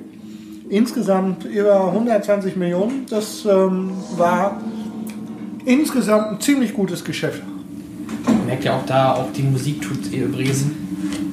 Insgesamt 0.69 1.45
über 1.45 1.87
120 1.87 2.55
Millionen. 2.55 3.05
Das 3.09 3.45
ähm, 3.45 3.91
war 4.17 4.61
insgesamt 5.65 6.31
ein 6.31 6.39
ziemlich 6.39 6.73
gutes 6.73 7.03
Geschäft. 7.03 7.43
Man 8.25 8.45
merkt 8.47 8.63
ja 8.63 8.77
auch 8.77 8.85
da, 8.85 9.13
auch 9.13 9.31
die 9.31 9.43
Musik 9.43 9.81
tut 9.81 10.11
ihr 10.11 10.25
übrigens. 10.25 10.65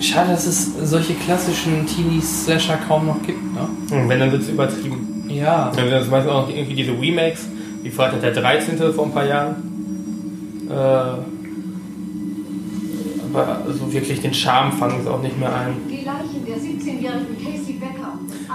Schade, 0.00 0.32
dass 0.32 0.46
es 0.46 0.72
solche 0.90 1.14
klassischen 1.14 1.86
Teenie-Slasher 1.86 2.78
kaum 2.88 3.06
noch 3.06 3.22
gibt, 3.22 3.42
ne? 3.54 3.68
Und 3.90 4.08
wenn, 4.08 4.18
dann 4.20 4.32
wird 4.32 4.42
es 4.42 4.48
übertrieben. 4.48 5.24
Ja. 5.28 5.70
Dann 5.74 5.84
sind 5.88 5.92
das 5.92 6.08
meistens 6.08 6.32
auch 6.32 6.48
noch 6.48 6.54
irgendwie 6.54 6.74
diese 6.74 6.92
Remakes, 6.92 7.48
wie 7.82 7.90
Freitag 7.90 8.20
der 8.20 8.32
13. 8.32 8.76
vor 8.92 9.06
ein 9.06 9.12
paar 9.12 9.26
Jahren. 9.26 9.54
Äh, 10.68 10.72
Aber 13.34 13.62
so 13.68 13.90
wirklich 13.92 14.20
den 14.20 14.34
Charme 14.34 14.72
fangen 14.72 15.02
sie 15.02 15.10
auch 15.10 15.22
nicht 15.22 15.38
mehr 15.38 15.54
ein. 15.54 15.74
Die 15.88 16.04
Leiche 16.04 16.40
der 16.46 16.56
17-jährigen 16.56 17.36
Casey 17.38 17.74
Becker 17.74 18.11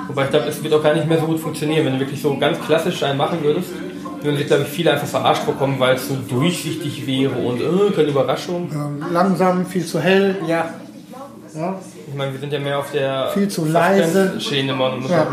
Wobei 0.08 0.24
ich 0.26 0.30
glaube, 0.30 0.46
es 0.48 0.64
wird 0.64 0.74
auch 0.74 0.84
gar 0.84 0.94
nicht 0.94 1.08
mehr 1.08 1.20
so 1.20 1.26
gut 1.26 1.40
funktionieren, 1.40 1.86
wenn 1.86 1.94
du 1.94 2.00
wirklich 2.00 2.22
so 2.22 2.36
ganz 2.38 2.60
klassisch 2.60 3.04
einen 3.04 3.18
machen 3.18 3.40
würdest. 3.44 3.70
Würden 4.22 4.38
sich, 4.38 4.48
glaube 4.48 4.64
ich, 4.64 4.70
viele 4.70 4.92
einfach 4.92 5.08
verarscht 5.08 5.46
bekommen, 5.46 5.76
weil 5.80 5.96
es 5.96 6.08
so 6.08 6.16
durchsichtig 6.28 7.06
wäre 7.06 7.34
und 7.36 7.62
äh, 7.62 7.92
keine 7.96 8.08
Überraschung. 8.10 8.70
Ähm, 8.74 9.06
langsam, 9.12 9.66
viel 9.66 9.86
zu 9.86 10.00
hell. 10.00 10.36
Ja. 10.48 10.70
Ja. 11.56 11.76
Ich 12.08 12.14
meine, 12.16 12.32
wir 12.34 12.40
sind 12.40 12.52
ja 12.54 12.60
mehr 12.60 12.80
auf 12.80 12.92
der 12.92 13.30
Viel 13.34 13.48
zu 13.48 13.66
leise. 13.66 14.40
Schiene 14.40 14.74
und 14.74 15.10
Ja. 15.10 15.28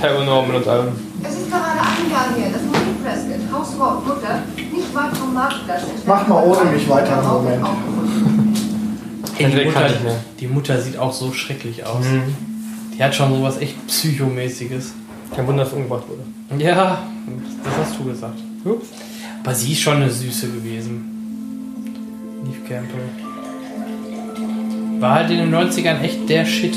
Paranormal 0.00 0.56
und 0.56 0.68
allem. 0.68 0.88
Es 1.22 1.34
ist 1.36 1.50
gerade 1.50 1.64
Eingang 1.64 2.34
hier, 2.36 2.52
das 2.52 2.62
Marie 2.62 2.94
Prescott, 3.04 3.52
Hausfrau 3.52 4.00
Mutter, 4.00 4.42
nicht 4.56 4.94
weit 4.94 5.16
vom 5.16 5.32
Marktplatz. 5.34 5.82
entfernt. 5.82 6.02
Mach 6.06 6.26
mal 6.28 6.42
ohne 6.44 6.70
mich 6.70 6.88
weiter 6.88 7.12
einen 7.14 7.22
Darauf 7.22 7.42
Moment. 7.42 7.62
aufgefunden. 7.64 8.54
Ey, 9.38 9.50
die, 9.50 9.64
Mutter, 9.64 9.82
nicht 9.88 10.04
mehr. 10.04 10.14
die 10.40 10.46
Mutter 10.48 10.80
sieht 10.80 10.98
auch 10.98 11.12
so 11.12 11.32
schrecklich 11.32 11.84
aus. 11.86 12.04
Mhm. 12.04 12.34
Die 12.96 13.02
hat 13.02 13.14
schon 13.14 13.34
sowas 13.34 13.58
echt 13.60 13.86
Psychomäßiges. 13.86 14.94
Kein 15.34 15.46
Wunder, 15.46 15.64
dass 15.64 15.72
umgebracht 15.72 16.04
wurde. 16.08 16.62
Ja, 16.62 16.98
das 17.64 17.74
hast 17.88 17.98
du 17.98 18.04
gesagt. 18.04 18.38
Ups. 18.64 18.88
Aber 19.42 19.54
sie 19.54 19.72
ist 19.72 19.80
schon 19.80 19.96
eine 19.96 20.10
Süße 20.10 20.48
gewesen. 20.48 21.08
Neve 22.44 22.58
Campbell. 22.68 23.00
War 25.00 25.14
halt 25.16 25.30
in 25.30 25.38
den 25.38 25.54
90ern 25.54 26.00
echt 26.02 26.28
der 26.28 26.44
Shit. 26.44 26.76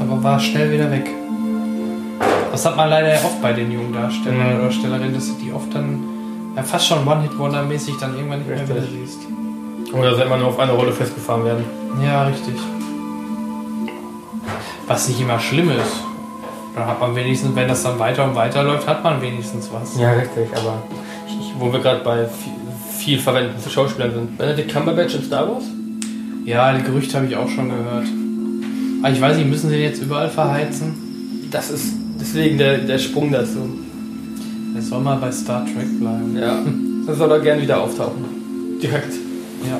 Aber 0.00 0.22
war 0.22 0.38
schnell 0.40 0.72
wieder 0.72 0.90
weg. 0.90 1.06
Das 2.52 2.64
hat 2.64 2.76
man 2.76 2.88
leider 2.88 3.08
ja 3.14 3.18
oft 3.24 3.42
bei 3.42 3.52
den 3.52 3.70
jungen 3.70 3.92
Darstellern 3.92 4.54
Mhm. 4.54 4.60
oder 4.60 4.70
Stellerinnen, 4.70 5.12
dass 5.14 5.26
du 5.26 5.34
die 5.44 5.52
oft 5.52 5.74
dann 5.74 5.98
ja, 6.56 6.62
fast 6.62 6.86
schon 6.86 7.06
One-Hit-Wonder-mäßig 7.06 7.96
dann 8.00 8.14
irgendwann 8.16 8.38
nicht 8.38 8.48
mehr 8.48 8.60
Richtig. 8.60 8.76
wieder 8.76 8.86
siehst. 9.06 9.18
Oder 9.92 10.10
dass 10.10 10.18
sie 10.18 10.24
immer 10.24 10.38
nur 10.38 10.48
auf 10.48 10.58
eine 10.58 10.72
Rolle 10.72 10.92
festgefahren 10.92 11.44
werden. 11.44 11.64
Ja, 12.02 12.24
richtig. 12.26 12.54
Was 14.86 15.08
nicht 15.08 15.20
immer 15.20 15.38
schlimm 15.38 15.70
ist. 15.70 16.02
Da 16.74 16.86
hat 16.86 17.00
man 17.00 17.16
wenigstens, 17.16 17.54
wenn 17.56 17.68
das 17.68 17.82
dann 17.82 17.98
weiter 17.98 18.24
und 18.24 18.34
weiter 18.34 18.62
läuft, 18.62 18.86
hat 18.86 19.02
man 19.02 19.20
wenigstens 19.22 19.70
was. 19.72 19.98
Ja, 19.98 20.12
richtig, 20.12 20.48
aber 20.54 20.82
ich, 21.26 21.54
wo 21.58 21.72
wir 21.72 21.80
gerade 21.80 22.04
bei 22.04 22.26
viel, 22.26 22.52
viel 22.98 23.18
verwendeten 23.18 23.70
Schauspielern 23.70 24.12
sind. 24.12 24.38
Benedict 24.38 24.72
Cumberbatch 24.72 25.14
in 25.14 25.22
Star 25.24 25.48
Wars? 25.48 25.64
Ja, 26.44 26.72
die 26.74 26.82
Gerüchte 26.82 27.16
habe 27.16 27.26
ich 27.26 27.36
auch 27.36 27.48
schon 27.48 27.70
gehört. 27.70 28.06
Aber 29.02 29.12
ich 29.12 29.20
weiß 29.20 29.36
nicht, 29.38 29.48
müssen 29.48 29.70
sie 29.70 29.76
den 29.76 29.84
jetzt 29.84 30.02
überall 30.02 30.28
verheizen? 30.28 31.48
Das 31.50 31.70
ist 31.70 31.94
deswegen 32.20 32.58
der, 32.58 32.78
der 32.78 32.98
Sprung 32.98 33.32
dazu. 33.32 33.70
Er 34.74 34.82
soll 34.82 35.00
mal 35.00 35.16
bei 35.16 35.32
Star 35.32 35.64
Trek 35.64 35.98
bleiben. 35.98 36.36
Ja. 36.38 36.58
Dann 37.06 37.16
soll 37.16 37.30
er 37.30 37.40
gern 37.40 37.60
wieder 37.60 37.80
auftauchen. 37.80 38.78
Direkt. 38.82 39.14
Ja. 39.66 39.78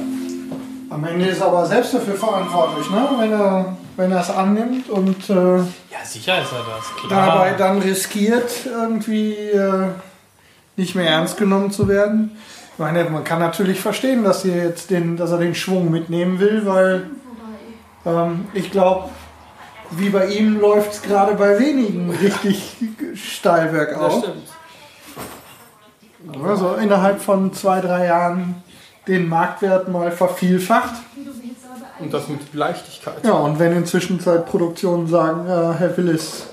Am 0.89 1.05
Ende 1.05 1.27
ist 1.27 1.41
er 1.41 1.49
aber 1.49 1.67
selbst 1.67 1.93
dafür 1.93 2.15
verantwortlich, 2.15 2.91
ne? 2.91 3.07
wenn 3.19 3.33
er 3.33 3.77
wenn 3.97 4.13
er 4.13 4.21
es 4.21 4.31
annimmt 4.31 4.89
und 4.91 5.29
äh, 5.31 5.57
Ja, 5.59 6.05
sicher 6.05 6.43
ist 6.43 6.53
er 6.53 6.65
das. 6.77 7.07
Klar. 7.09 7.27
dabei 7.27 7.53
dann 7.53 7.79
riskiert, 7.81 8.51
irgendwie 8.67 9.33
äh, 9.35 9.89
nicht 10.77 10.95
mehr 10.95 11.09
ernst 11.09 11.37
genommen 11.39 11.71
zu 11.71 11.89
werden. 11.89 12.37
Ich 12.73 12.79
meine, 12.79 13.05
man 13.05 13.25
kann 13.25 13.39
natürlich 13.39 13.81
verstehen, 13.81 14.23
dass, 14.23 14.43
sie 14.43 14.53
jetzt 14.53 14.91
den, 14.91 15.17
dass 15.17 15.31
er 15.31 15.39
den 15.39 15.55
Schwung 15.55 15.91
mitnehmen 15.91 16.39
will, 16.41 16.67
weil 16.67 17.11
ähm, 18.05 18.47
ich 18.53 18.71
glaube, 18.71 19.09
wie 19.93 20.11
bei 20.11 20.27
ihm 20.27 20.61
läuft 20.61 20.93
es 20.93 21.03
gerade 21.03 21.35
bei 21.35 21.59
wenigen 21.59 22.11
richtig 22.23 22.77
steil 23.15 23.65
Das 23.67 23.73
bergauf. 23.73 24.19
stimmt. 24.23 24.49
Also 26.45 26.75
innerhalb 26.75 27.23
von 27.23 27.53
zwei, 27.55 27.81
drei 27.81 28.07
Jahren 28.07 28.63
den 29.07 29.29
Marktwert 29.29 29.89
mal 29.89 30.11
vervielfacht. 30.11 30.95
Und 31.99 32.13
das 32.13 32.29
mit 32.29 32.53
Leichtigkeit. 32.53 33.25
Ja, 33.25 33.33
und 33.33 33.59
wenn 33.59 33.73
inzwischen 33.73 34.19
Produktionen 34.19 35.07
sagen, 35.07 35.47
äh, 35.47 35.79
Herr 35.79 35.97
Willis, 35.97 36.47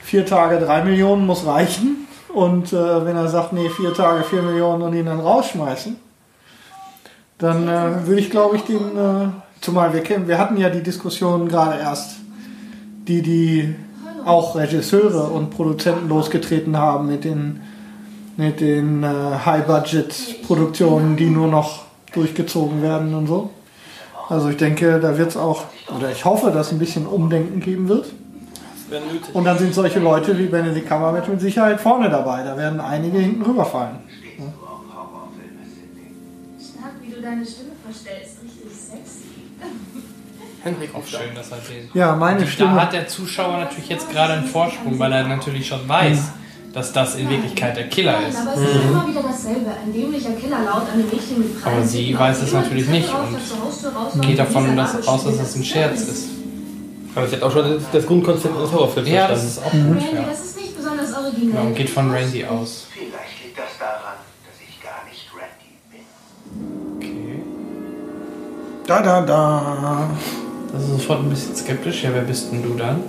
vier 0.00 0.26
Tage 0.26 0.58
drei 0.58 0.84
Millionen 0.84 1.26
muss 1.26 1.46
reichen. 1.46 2.06
Und 2.32 2.72
äh, 2.72 3.04
wenn 3.04 3.16
er 3.16 3.28
sagt, 3.28 3.52
nee, 3.52 3.70
vier 3.70 3.94
Tage 3.94 4.22
vier 4.24 4.42
Millionen 4.42 4.82
und 4.82 4.94
ihn 4.94 5.06
dann 5.06 5.20
rausschmeißen, 5.20 5.96
dann 7.38 7.68
äh, 7.68 8.06
würde 8.06 8.20
ich, 8.20 8.30
glaube 8.30 8.56
ich, 8.56 8.62
den, 8.62 8.96
äh, 8.96 9.28
zumal 9.60 9.92
wir 9.92 10.02
kennen, 10.02 10.28
wir 10.28 10.38
hatten 10.38 10.56
ja 10.58 10.68
die 10.68 10.82
Diskussion 10.82 11.48
gerade 11.48 11.80
erst, 11.80 12.16
die 13.08 13.22
die 13.22 13.74
auch 14.24 14.56
Regisseure 14.56 15.24
und 15.24 15.50
Produzenten 15.50 16.08
losgetreten 16.08 16.76
haben 16.76 17.06
mit 17.06 17.24
den, 17.24 17.60
mit 18.36 18.60
den 18.60 19.02
äh, 19.02 19.06
High-Budget-Produktionen, 19.44 21.16
die 21.16 21.30
nur 21.30 21.48
noch 21.48 21.84
durchgezogen 22.12 22.82
werden 22.82 23.14
und 23.14 23.26
so. 23.28 23.50
Also 24.28 24.48
ich 24.50 24.56
denke, 24.56 24.98
da 25.00 25.16
wird 25.16 25.30
es 25.30 25.36
auch, 25.36 25.64
oder 25.96 26.10
ich 26.10 26.24
hoffe, 26.24 26.50
dass 26.50 26.68
es 26.68 26.72
ein 26.72 26.78
bisschen 26.78 27.06
Umdenken 27.06 27.60
geben 27.60 27.88
wird. 27.88 28.12
Und 29.32 29.44
dann 29.44 29.58
sind 29.58 29.74
solche 29.74 29.98
Leute 29.98 30.38
wie 30.38 30.46
Benedict 30.46 30.88
Cumberbatch 30.88 31.28
mit 31.28 31.40
Sicherheit 31.40 31.80
vorne 31.80 32.08
dabei. 32.08 32.42
Da 32.44 32.56
werden 32.56 32.80
einige 32.80 33.18
hinten 33.18 33.42
rüberfallen. 33.42 33.96
Stark, 36.58 36.92
wie 37.02 37.10
du 37.10 37.20
deine 37.20 37.44
Stimme 37.44 37.70
verstellst. 37.84 38.36
Richtig 38.44 38.70
sexy. 38.72 39.24
Henrik 40.62 40.94
Auch 40.94 41.04
schön, 41.06 41.34
dass 41.34 41.50
er 41.50 41.58
den. 41.58 41.88
Ja, 41.94 42.14
meine 42.16 42.40
Da 42.40 42.46
Stimme. 42.46 42.80
hat 42.80 42.92
der 42.92 43.06
Zuschauer 43.08 43.58
natürlich 43.58 43.88
jetzt 43.88 44.10
gerade 44.10 44.34
einen 44.34 44.46
Vorsprung, 44.46 44.98
weil 44.98 45.12
er 45.12 45.26
natürlich 45.26 45.66
schon 45.66 45.88
weiß, 45.88 46.30
dass 46.76 46.92
das 46.92 47.14
in 47.14 47.30
Wirklichkeit 47.30 47.74
der 47.74 47.88
Killer 47.88 48.12
Nein, 48.20 48.28
ist. 48.28 48.36
aber 48.36 48.52
es 48.52 48.60
ist 48.60 48.84
immer 48.84 49.08
wieder 49.08 49.22
dasselbe. 49.22 49.70
Ein 49.82 49.94
dämlicher 49.94 50.32
Killer 50.32 50.58
laut 50.62 50.82
an 50.82 50.88
einem 50.92 51.06
Mädchen 51.08 51.38
mit 51.38 51.64
Aber 51.64 51.82
sie 51.82 52.18
weiß 52.18 52.42
es 52.42 52.52
natürlich 52.52 52.86
nicht 52.88 53.08
und 54.12 54.20
Geht 54.20 54.38
davon 54.38 54.76
dass, 54.76 55.08
aus, 55.08 55.24
dass 55.24 55.38
das 55.38 55.56
ein. 55.56 55.64
Scherz 55.64 56.02
ist. 56.02 56.28
Aber 57.14 57.26
sie 57.26 57.36
hat 57.36 57.42
auch 57.44 57.50
schon 57.50 57.80
das, 57.90 58.06
Grundkonzept 58.06 58.60
des 58.60 58.70
Horrorfilms 58.70 59.08
Ja, 59.08 59.26
das 59.26 59.44
ist 59.44 59.58
auch 59.64 59.70
gut, 59.72 59.80
Randy, 59.80 60.16
ja. 60.16 60.22
das 60.28 60.44
ist 60.44 60.60
nicht 60.60 60.76
besonders 60.76 61.16
originell. 61.16 61.54
ja. 61.54 61.60
Und 61.62 61.74
geht 61.74 61.88
von 61.88 62.10
Randy 62.10 62.44
aus. 62.44 62.88
Vielleicht 62.92 63.42
liegt 63.42 63.58
das 63.58 63.78
daran, 63.78 64.18
dass 64.44 64.60
ich 64.60 64.78
gar 64.82 65.02
nicht 65.08 65.30
Randy 65.32 65.72
bin. 65.90 66.04
Okay. 66.98 67.42
Da, 68.86 69.00
da, 69.00 69.22
da. 69.22 70.10
Das 70.74 70.82
ist 70.82 70.90
sofort 70.90 71.20
ein 71.20 71.30
bisschen 71.30 71.56
skeptisch. 71.56 72.02
Ja, 72.04 72.10
wer 72.12 72.20
bist 72.20 72.52
denn 72.52 72.62
du 72.62 72.74
dann? 72.74 73.02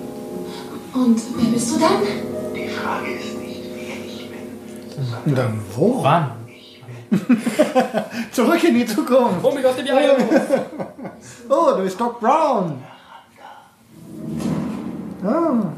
Und 0.94 1.20
wer 1.36 1.52
bist 1.52 1.76
du 1.76 1.80
dann? 1.82 2.02
Die 2.56 2.70
Frage 2.70 3.12
ist 3.12 3.27
dann 5.26 5.60
wo? 5.76 6.04
Wann? 6.04 6.32
Zurück 8.32 8.64
in 8.64 8.76
die 8.76 8.86
Zukunft. 8.86 9.42
Hol 9.44 9.54
mich 9.54 9.66
aus 9.66 9.76
dem 9.76 9.86
Jahr! 9.86 10.02
Oh, 11.50 11.72
du 11.76 11.84
bist 11.84 12.00
Doc 12.00 12.20
Brown. 12.20 12.84
Ja. 15.24 15.74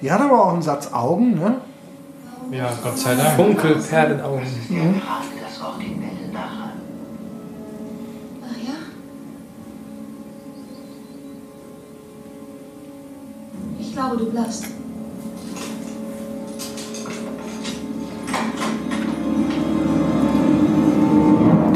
Die 0.00 0.12
hat 0.12 0.20
aber 0.20 0.44
auch 0.44 0.52
einen 0.52 0.62
Satz 0.62 0.92
Augen, 0.92 1.34
ne? 1.38 1.60
Ja, 2.50 2.70
Gott 2.82 2.98
sei 2.98 3.14
Dank. 3.14 3.36
Funkelperlenaugen. 3.36 4.44
Gerade 4.68 5.26
das 5.42 5.62
Originelle 5.62 6.32
daran. 6.32 6.72
Ach 8.42 8.56
ja? 8.56 8.74
Ich 13.78 13.92
glaube, 13.92 14.16
du 14.16 14.30
bleibst. 14.30 14.66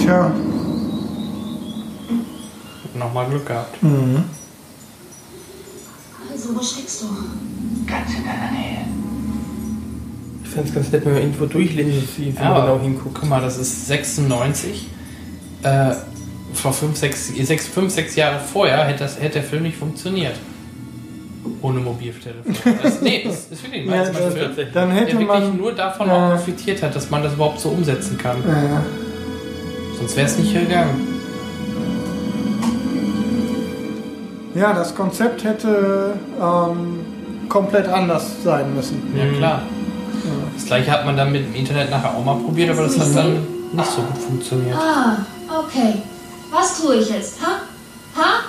Tja. 0.05 0.31
Nochmal 2.95 3.27
Glück 3.31 3.47
gehabt. 3.47 3.77
Also, 6.31 6.55
wo 6.55 6.63
steckst 6.63 7.03
du? 7.03 7.07
Ganz 7.87 8.11
in 8.15 8.25
deiner 8.25 8.51
Nähe. 8.53 8.85
Ich 10.45 10.51
fände 10.51 10.69
es 10.69 10.75
ganz 10.75 10.93
nett, 10.93 11.05
wenn 11.07 11.13
man 11.15 11.23
irgendwo 11.23 11.47
durchlinsen, 11.47 12.07
wie 12.19 12.27
wie 12.27 12.37
Ja, 12.37 12.61
genau 12.61 12.79
hinguckt. 12.81 13.15
Guck 13.19 13.29
mal, 13.31 13.41
das 13.41 13.57
ist 13.57 13.87
96. 13.87 14.89
Äh, 15.63 15.93
vor 16.53 16.73
5, 16.75 16.97
6, 16.97 17.29
6, 17.37 17.67
5, 17.69 17.93
6 17.93 18.17
Jahre 18.17 18.39
vorher 18.41 18.85
hätte, 18.85 18.99
das, 19.05 19.19
hätte 19.19 19.35
der 19.41 19.43
Film 19.43 19.63
nicht 19.63 19.79
funktioniert. 19.79 20.35
Ohne 21.63 21.81
Mobiltelefon. 21.81 22.55
Das, 22.83 23.01
nee, 23.01 23.23
das 23.25 23.47
ist 23.51 23.63
wirklich 23.63 23.83
ein 23.85 23.89
Ja, 23.91 24.05
das- 24.05 24.17
Film, 24.35 24.51
dann 24.75 24.91
der 24.91 24.97
hätte 24.99 25.13
wirklich 25.13 25.27
man. 25.29 25.57
nur 25.57 25.73
davon 25.73 26.11
auch 26.11 26.33
profitiert 26.37 26.83
hat, 26.83 26.95
dass 26.95 27.09
man 27.11 27.23
das 27.23 27.33
überhaupt 27.33 27.59
so 27.59 27.71
umsetzen 27.71 28.19
kann. 28.19 28.37
Äh, 28.43 29.04
Sonst 29.99 30.17
wäre 30.17 30.27
es 30.27 30.39
nicht 30.39 30.53
gegangen. 30.53 31.15
ja, 34.55 34.73
das 34.73 34.95
Konzept 34.95 35.45
hätte 35.45 36.15
ähm, 36.41 37.01
komplett 37.49 37.89
anders 37.89 38.43
sein 38.43 38.75
müssen. 38.75 39.03
Ja, 39.17 39.27
klar. 39.37 39.63
Das 40.55 40.65
gleiche 40.67 40.91
hat 40.91 41.05
man 41.05 41.17
dann 41.17 41.33
mit 41.33 41.45
dem 41.45 41.55
Internet 41.55 41.91
nachher 41.91 42.15
auch 42.15 42.25
mal 42.25 42.37
probiert, 42.37 42.71
aber 42.71 42.85
das 42.85 42.99
hat 42.99 43.15
dann 43.15 43.47
nicht 43.73 43.91
so 43.91 44.03
gut 44.03 44.19
funktioniert. 44.19 44.77
Ah, 44.77 45.19
okay. 45.49 45.95
Was 46.51 46.81
tue 46.81 46.97
ich 46.97 47.11
jetzt, 47.11 47.39
ha? 47.43 47.63
Ha? 48.17 48.45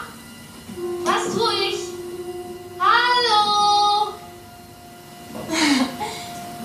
Was 1.03 1.33
tue 1.35 1.51
ich? 1.69 1.79
Hallo? 2.79 4.13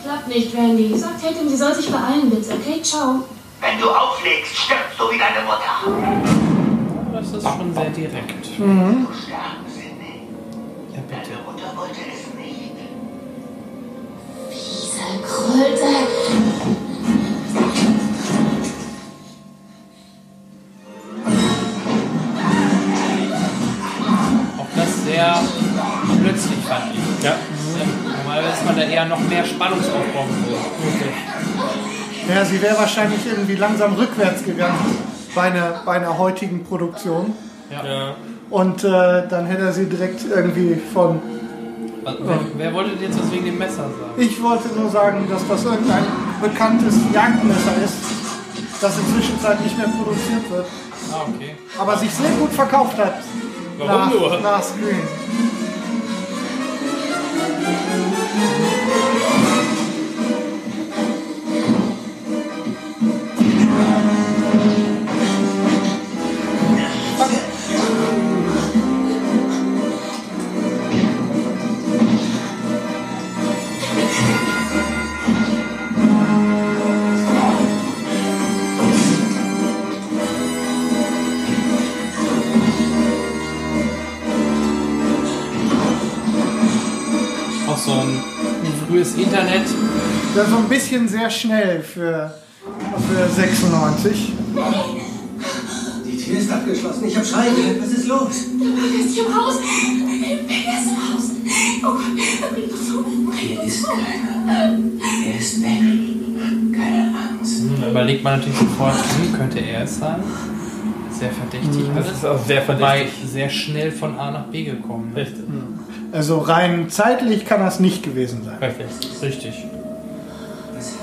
Klappt 0.05 0.29
nicht, 0.29 0.55
Randy. 0.55 0.97
Sag 0.99 1.21
Tatum, 1.21 1.49
sie 1.49 1.57
soll 1.57 1.75
sich 1.75 1.91
beeilen, 1.91 2.29
bitte. 2.29 2.53
Okay, 2.53 2.83
ciao. 2.83 3.25
Wenn 3.61 3.79
du 3.79 3.91
auflegst, 3.91 4.57
stirbst 4.57 4.99
du 4.99 5.11
wie 5.11 5.19
deine 5.19 5.45
Mutter. 5.45 7.13
das 7.13 7.31
ist 7.31 7.43
schon 7.43 7.75
sehr 7.75 7.91
direkt. 7.91 8.59
Mhm. 8.59 9.07
Sterben 9.23 9.67
sie 9.69 9.93
nicht. 10.01 10.95
Ja, 10.95 11.01
bitte. 11.07 11.31
Deine 11.31 11.43
Mutter 11.45 11.77
wollte 11.77 12.01
es 12.01 12.35
nicht. 12.35 12.73
Diese 14.51 15.23
Kröte. 15.23 15.91
Auch 24.59 24.67
das 24.75 25.05
sehr 25.05 25.39
plötzlich 26.23 26.65
fand 26.67 26.95
ich. 26.95 27.25
Ja. 27.25 27.37
Normalerweise 28.17 28.55
ist 28.55 28.65
man 28.65 28.77
da 28.77 28.83
eher 28.83 29.05
noch 29.05 29.21
mehr 29.21 29.45
Spannungsaufbau 29.45 30.25
gewohnt. 30.25 31.30
Ja, 32.35 32.45
sie 32.45 32.61
wäre 32.63 32.79
wahrscheinlich 32.79 33.21
irgendwie 33.27 33.57
langsam 33.57 33.95
rückwärts 33.95 34.45
gegangen 34.45 34.79
bei 35.35 35.43
einer, 35.43 35.83
bei 35.85 35.93
einer 35.93 36.17
heutigen 36.19 36.65
Produktion. 36.65 37.35
ja. 37.71 38.15
Und 38.51 38.83
äh, 38.83 39.29
dann 39.29 39.47
hätte 39.47 39.63
er 39.63 39.73
sie 39.73 39.85
direkt 39.85 40.25
irgendwie 40.29 40.77
von. 40.93 41.21
Was- 42.03 42.17
Wer, 42.19 42.39
wer 42.57 42.75
wollte 42.75 42.91
jetzt 43.01 43.17
was 43.23 43.31
wegen 43.31 43.45
dem 43.45 43.59
Messer 43.59 43.85
sagen? 43.85 44.15
Ich 44.17 44.43
wollte 44.43 44.69
nur 44.77 44.91
sagen, 44.91 45.29
dass 45.31 45.47
das 45.47 45.65
irgendein 45.65 46.03
bekanntes 46.43 46.97
Jagdmesser 47.15 47.71
ist, 47.85 47.95
das 48.81 48.99
inzwischen 48.99 49.39
Zeit 49.41 49.61
nicht 49.63 49.79
mehr 49.79 49.87
produziert 49.87 50.51
wird, 50.51 50.67
Ah, 51.13 51.27
okay. 51.29 51.55
aber 51.79 51.97
sich 51.99 52.13
sehr 52.13 52.31
gut 52.41 52.53
verkauft 52.53 52.99
hat. 52.99 53.15
Warum 53.79 53.93
nach, 54.01 54.11
nur? 54.11 54.41
Nach 54.41 54.63
Screen. 54.65 54.99
Das 90.35 90.45
ist 90.45 90.51
so 90.53 90.59
ein 90.59 90.69
bisschen 90.69 91.09
sehr 91.09 91.29
schnell 91.29 91.83
für, 91.83 92.33
für 93.09 93.29
96. 93.29 94.33
Die 96.07 96.17
Tür 96.17 96.39
ist 96.39 96.53
abgeschlossen. 96.53 97.05
Ich 97.07 97.17
habe 97.17 97.27
Schreien 97.27 97.57
gehört. 97.57 97.83
Was 97.83 97.91
ist 97.91 98.07
los? 98.07 98.29
Er 98.29 99.05
ist 99.05 99.15
hier 99.15 99.27
im 99.27 99.35
Haus. 99.35 99.57
Er 99.57 100.79
ist 100.79 100.87
im 100.87 101.15
Haus. 101.15 101.31
Oh 101.83 101.87
Gott. 101.87 103.35
Hier 103.41 103.63
ist 103.63 103.85
keiner. 103.85 104.79
Er 105.27 105.39
ist 105.39 105.63
weg. 105.63 106.77
Keine 106.77 107.13
Angst. 107.19 107.63
Da 107.81 107.91
überlegt 107.91 108.23
man 108.23 108.39
natürlich 108.39 108.59
sofort, 108.59 108.95
hm, 108.95 109.33
könnte 109.33 109.59
er 109.59 109.83
es 109.83 109.99
sein? 109.99 110.23
Sehr 111.11 111.31
verdächtig. 111.31 111.87
Das 111.97 112.07
alles. 112.07 112.19
ist 112.19 112.25
auch 112.25 112.47
sehr 112.47 112.63
verdächtig. 112.63 113.13
sehr 113.27 113.51
schnell 113.51 113.91
von 113.91 114.17
A 114.19 114.31
nach 114.31 114.45
B 114.45 114.63
gekommen. 114.63 115.11
Ne? 115.13 115.23
Richtig. 115.23 115.45
Also 116.13 116.39
rein 116.39 116.89
zeitlich 116.89 117.45
kann 117.45 117.61
das 117.61 117.81
nicht 117.81 118.05
gewesen 118.05 118.45
sein. 118.45 118.59
Richtig. 118.59 119.23
Richtig. 119.23 119.55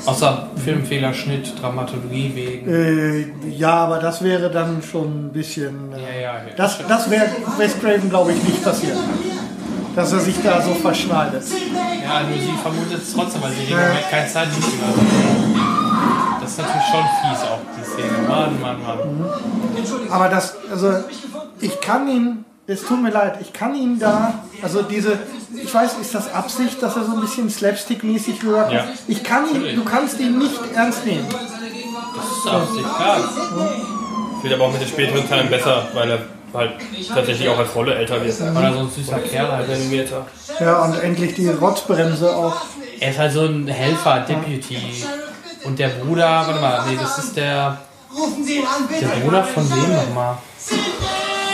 Außer 0.08 0.47
Filmfehler, 0.64 1.14
Schnitt, 1.14 1.53
Dramaturgie 1.62 2.32
wegen. 2.34 2.74
Äh, 2.74 3.49
ja, 3.49 3.74
aber 3.74 3.99
das 3.99 4.24
wäre 4.24 4.49
dann 4.49 4.82
schon 4.82 5.28
ein 5.28 5.32
bisschen. 5.34 5.91
Äh, 5.93 6.01
Ja, 6.01 6.10
ja, 6.10 6.22
ja. 6.47 6.53
Das, 6.55 6.80
das 6.88 7.10
wäre 7.10 7.26
Wes 7.58 7.78
Craven, 7.80 8.10
glaube 8.10 8.32
ich, 8.32 8.41
nicht 8.41 8.64
passiert. 8.64 8.97
Dass 9.95 10.14
er 10.14 10.20
sich 10.20 10.36
da 10.43 10.62
so 10.62 10.74
verschneidet. 10.76 11.43
Ja, 12.03 12.22
nur 12.24 12.38
sie 12.39 12.53
vermutet 12.62 13.01
es 13.03 13.14
trotzdem, 13.14 13.41
weil 13.41 13.51
sie 13.51 13.66
dem 13.66 13.78
Moment 13.78 14.10
kein 14.10 14.28
Zeitgefühl 14.30 14.80
hat. 14.88 16.41
Das 16.41 16.51
ist 16.51 16.58
natürlich 16.60 16.88
schon 16.89 17.01
fies, 17.01 17.41
auch 17.41 17.60
die 17.78 17.84
Szene. 17.84 18.28
Mann, 18.30 18.62
Mann, 18.62 18.82
Mann. 18.82 19.30
Aber 20.10 20.30
das, 20.30 20.55
also 20.72 20.93
ich 21.60 21.82
kann 21.82 22.08
ihn, 22.08 22.45
es 22.68 22.84
tut 22.84 23.01
mir 23.01 23.11
leid, 23.11 23.39
ich 23.41 23.53
kann 23.53 23.76
ihn 23.76 23.97
da, 23.97 24.43
also 24.61 24.82
diese, 24.82 25.18
ich 25.55 25.74
weiß, 25.74 25.97
ist 26.01 26.13
das 26.13 26.34
Absicht, 26.34 26.84
dass 26.84 26.97
er 26.97 27.05
so 27.05 27.13
ein 27.13 27.22
bisschen 27.22 27.49
slapstick-mäßig 27.49 28.43
rüberkommt? 28.43 28.74
Ja. 28.74 28.86
Ich 29.07 29.24
kann 29.24 29.45
ihn, 29.53 29.76
du 29.76 29.86
kannst 29.86 30.20
ihn 30.20 30.38
nicht 30.38 30.59
ernst 30.76 31.05
nehmen. 31.05 31.26
Das 31.30 32.26
ist 32.26 32.47
Absicht, 32.47 32.95
klar. 32.95 33.20
Wird 34.41 34.53
aber 34.53 34.65
auch 34.65 34.72
mit 34.72 34.82
den 34.82 34.88
späteren 34.88 35.28
Teilen 35.28 35.49
besser, 35.49 35.88
weil 35.93 36.11
er 36.11 36.20
halt 36.53 36.74
tatsächlich 37.07 37.47
auch 37.49 37.57
als 37.57 37.74
Rolle 37.74 37.95
älter 37.95 38.24
wird. 38.24 38.36
Weil 38.53 38.63
er 38.63 38.74
so 38.74 38.80
ein 38.80 38.89
süßer 38.89 39.20
Kerl 39.20 39.51
halt. 39.51 39.70
Animierter. 39.70 40.26
Ja, 40.59 40.84
und 40.84 40.99
endlich 40.99 41.36
die 41.36 41.47
Rotzbremse 41.49 42.36
auch. 42.36 42.55
Er 42.99 43.11
ist 43.11 43.20
halt 43.20 43.32
so 43.32 43.41
ein 43.45 43.68
Helfer, 43.68 44.26
Deputy. 44.28 45.05
Und 45.63 45.80
der 45.80 45.89
Bruder, 45.89 46.45
warte 46.47 46.59
mal, 46.59 46.86
nee, 46.88 46.97
das 46.99 47.18
ist 47.20 47.38
der, 47.38 47.78
Rufen 48.15 48.43
Sie 48.43 48.57
ihn 48.57 48.65
an, 48.65 48.88
bitte. 48.88 49.05
der 49.05 49.22
Bruder 49.22 49.43
von 49.43 49.70
wem 49.70 49.95
nochmal? 49.95 50.38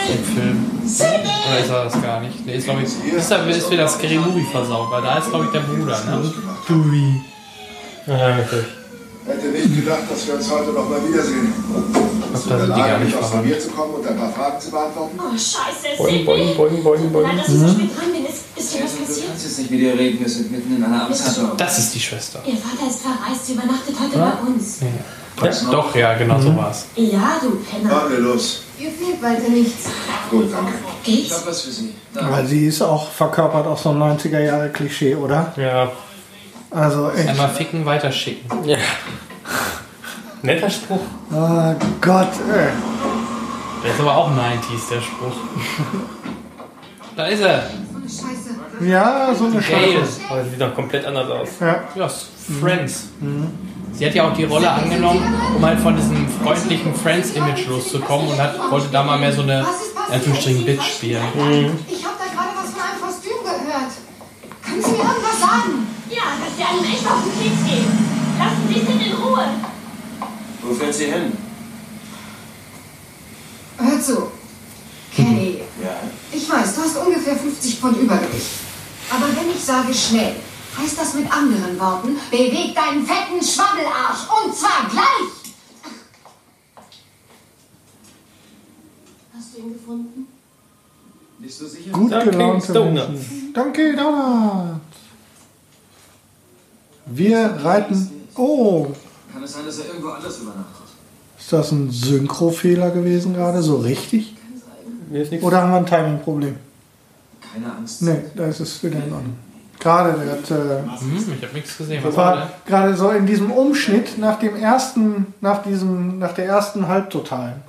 Im 0.08 0.24
Film. 0.24 0.70
Oder 0.84 1.60
ist 1.60 1.70
er 1.70 1.84
das 1.84 2.02
gar 2.02 2.20
nicht? 2.20 2.46
Nee, 2.46 2.56
ist 2.56 2.64
glaube 2.64 2.82
ich, 2.82 3.14
ist, 3.14 3.30
er, 3.30 3.48
ist 3.48 3.70
wieder 3.70 3.88
Scary 3.88 4.18
Movie 4.18 4.46
versaut, 4.50 4.90
weil 4.90 5.02
da 5.02 5.18
ist 5.18 5.30
glaube 5.30 5.46
ich 5.46 5.50
der 5.50 5.60
Bruder, 5.60 5.98
ne? 6.04 6.32
Dewey. 6.68 7.20
Ja, 8.06 8.36
wirklich. 8.36 8.66
Hätte 9.26 9.46
nicht 9.46 9.74
gedacht, 9.74 10.02
dass 10.10 10.26
wir 10.26 10.34
uns 10.34 10.50
heute 10.50 10.72
noch 10.72 10.88
mal 10.88 11.00
wiedersehen. 11.08 11.52
Ich 12.34 12.48
da 12.48 12.58
sind 12.58 12.74
die 12.76 12.80
gar 12.80 12.98
nicht 12.98 13.16
aus 13.16 13.26
verwandt. 13.28 13.46
mir 13.48 13.58
zu 13.60 13.68
kommen 13.70 13.94
und 13.94 14.06
ein 14.06 14.16
paar 14.18 14.30
Fragen 14.32 14.60
zu 14.60 14.70
beantworten? 14.70 15.18
Oh, 15.18 15.32
scheiße. 15.32 15.96
Boing, 15.98 16.24
boing, 16.24 16.56
boing, 16.56 16.82
boing, 16.82 17.12
boing. 17.12 17.26
Nein, 17.26 17.36
dass 17.38 17.48
ich 17.48 17.58
so 17.60 17.68
spät 17.68 17.90
dran 17.96 18.12
bin. 18.12 18.24
Ist, 18.26 18.42
ist 18.56 18.74
dir 18.74 18.84
was 18.84 18.92
Du 18.96 19.04
passiert? 19.04 19.26
kannst 19.28 19.44
jetzt 19.44 19.58
nicht 19.58 19.70
mit 19.70 19.80
ihr 19.80 19.98
reden. 19.98 20.20
Wir 20.20 20.28
sind 20.28 20.50
mitten 20.52 20.76
in 20.76 20.84
einer 20.84 21.04
Amtshandlung. 21.06 21.56
Das 21.56 21.78
ist 21.78 21.94
die 21.94 22.00
Schwester. 22.00 22.40
Ihr 22.46 22.56
Vater 22.56 22.90
ist 22.90 23.00
verreist. 23.02 23.46
Sie 23.46 23.52
übernachtet 23.54 23.94
heute 24.00 24.18
bei 24.18 24.50
uns. 24.50 24.80
Ja, 24.80 25.70
doch, 25.70 25.94
ja, 25.96 26.14
genau 26.14 26.40
so 26.40 26.56
war's. 26.56 26.86
Ja, 26.96 27.38
du 27.40 27.56
Penner. 27.56 27.90
Fahren 27.90 28.10
wir 28.12 28.18
los. 28.20 28.60
Ihr 28.78 28.90
fehlt 28.90 29.22
weiter 29.22 29.48
nichts. 29.50 29.84
Gut, 30.30 30.52
danke. 30.52 30.72
Ich 31.04 31.22
Geht's? 31.22 31.34
hab 31.34 31.46
was 31.46 31.62
für 31.62 31.70
Sie. 31.70 31.94
Weil 32.14 32.46
sie 32.46 32.66
ist 32.66 32.82
auch 32.82 33.10
verkörpert 33.10 33.66
auch 33.66 33.78
so 33.78 33.90
ein 33.90 33.98
90er-Jahre-Klischee, 33.98 35.14
oder? 35.16 35.52
Ja. 35.56 35.90
Also 36.70 37.10
echt. 37.10 37.28
Einmal 37.28 37.50
ficken, 37.50 37.84
weiterschicken. 37.86 38.64
ja. 38.64 38.78
Netter 40.44 40.68
Spruch. 40.68 41.00
Oh 41.32 41.74
Gott, 42.02 42.28
ey. 42.52 42.68
Der 43.82 43.90
ist 43.90 44.00
aber 44.00 44.14
auch 44.14 44.30
90s, 44.30 44.90
der 44.90 45.00
Spruch. 45.00 45.36
Da 47.16 47.26
ist 47.26 47.42
er. 47.42 47.70
So 47.70 47.96
eine 47.96 48.08
Scheiße. 48.08 48.90
Ja, 48.90 49.32
so 49.32 49.44
eine. 49.44 49.62
Scheiße. 49.62 50.20
Aber 50.28 50.42
sie 50.42 50.50
sieht 50.50 50.60
doch 50.60 50.74
komplett 50.74 51.06
anders 51.06 51.30
aus. 51.30 51.48
Ja. 51.60 51.84
Ja, 51.94 52.10
Friends. 52.60 53.10
Sie 53.92 54.04
hat 54.04 54.14
ja 54.16 54.28
auch 54.28 54.34
die 54.34 54.42
Rolle 54.42 54.68
angenommen, 54.68 55.22
um 55.56 55.64
halt 55.64 55.78
von 55.78 55.94
diesem 55.94 56.28
freundlichen 56.42 56.92
Friends-Image 56.92 57.68
loszukommen 57.68 58.30
und 58.30 58.36
hat, 58.42 58.58
wollte 58.68 58.88
da 58.90 59.04
mal 59.04 59.16
mehr 59.16 59.32
so 59.32 59.42
eine, 59.42 59.60
in 60.08 60.14
Anführungsstrichen, 60.14 60.64
Bitch 60.64 60.82
spielen. 60.82 61.22
Ich 61.88 62.04
habe 62.04 62.16
da 62.18 62.26
gerade 62.34 62.50
was 62.58 62.72
von 62.72 62.82
einem 62.82 63.00
Kostüm 63.00 63.38
gehört. 63.44 63.92
Können 64.60 64.82
Sie 64.82 64.90
mir 64.90 65.06
irgendwas 65.06 65.38
sagen? 65.40 65.86
Ja, 66.10 66.34
dass 66.42 66.58
wir 66.58 66.66
einem 66.68 66.92
echt 66.92 67.06
auf 67.06 67.22
den 67.22 67.32
Keks 67.40 67.64
gehen. 67.64 67.86
Lassen 68.40 68.68
Sie 68.68 68.80
es 68.80 69.06
in 69.06 69.22
Ruhe. 69.22 69.44
Wo 70.66 70.74
fährt 70.74 70.94
sie 70.94 71.06
hin? 71.06 71.32
Hör 73.78 74.00
zu. 74.00 74.28
Kenny, 75.14 75.60
Ja. 75.82 75.96
ich 76.32 76.48
weiß, 76.50 76.74
du 76.74 76.80
hast 76.82 76.96
ungefähr 76.96 77.36
50 77.36 77.76
Pfund 77.78 77.96
Übergewicht. 77.98 78.46
Aber 79.10 79.26
wenn 79.36 79.50
ich 79.54 79.62
sage 79.62 79.92
schnell, 79.94 80.34
heißt 80.78 80.98
das 80.98 81.14
mit 81.14 81.30
anderen 81.30 81.78
Worten, 81.78 82.16
beweg 82.30 82.74
deinen 82.74 83.06
fetten 83.06 83.42
Schwammelarsch 83.44 84.26
und 84.44 84.54
zwar 84.56 84.88
gleich. 84.90 85.30
Hast 89.36 89.54
du 89.54 89.58
ihn 89.60 89.72
gefunden? 89.74 90.26
Bist 91.38 91.60
du 91.60 91.66
sicher? 91.68 91.90
Gut 91.90 92.10
Danke, 92.10 92.30
gelaunte. 92.30 92.72
Menschen. 92.72 93.52
Danke, 93.52 93.96
Donuts. 93.96 94.80
Wir 97.06 97.38
reiten. 97.62 98.28
Oh, 98.36 98.86
Kann 99.34 99.42
es 99.42 99.52
sein, 99.52 99.66
dass 99.66 99.78
er 99.80 99.86
irgendwo 99.86 100.10
anders 100.10 100.38
übernachtet? 100.38 100.84
ist 101.36 101.52
das 101.52 101.72
ein 101.72 101.90
Synchrofehler 101.90 102.90
gewesen 102.90 103.34
gerade? 103.34 103.60
So 103.60 103.76
richtig? 103.76 104.36
Oder 105.42 105.62
haben 105.62 105.72
wir 105.72 105.78
ein 105.78 105.86
Timing-Problem? 105.86 106.56
Keine 107.52 107.72
Angst. 107.72 108.02
Nee, 108.02 108.22
da 108.34 108.46
ist 108.46 108.60
es 108.60 108.82
wieder 108.82 108.96
in 108.96 109.12
Ordnung. 109.12 109.36
Gerade, 109.78 110.18
der 110.18 110.32
hat, 110.32 110.50
äh, 110.50 111.00
Hm, 111.00 111.34
ich 111.36 111.44
habe 111.44 111.54
nichts 111.54 111.76
gesehen. 111.76 112.02
Was 112.02 112.16
war 112.16 112.48
gerade 112.64 112.96
so 112.96 113.10
in 113.10 113.26
diesem 113.26 113.50
Umschnitt 113.50 114.16
nach 114.18 114.38
dem 114.38 114.56
ersten, 114.56 115.34
nach 115.40 115.62
diesem, 115.62 116.18
nach 116.18 116.32
der 116.32 116.46
ersten 116.46 116.88
Halbtotalen 116.88 117.62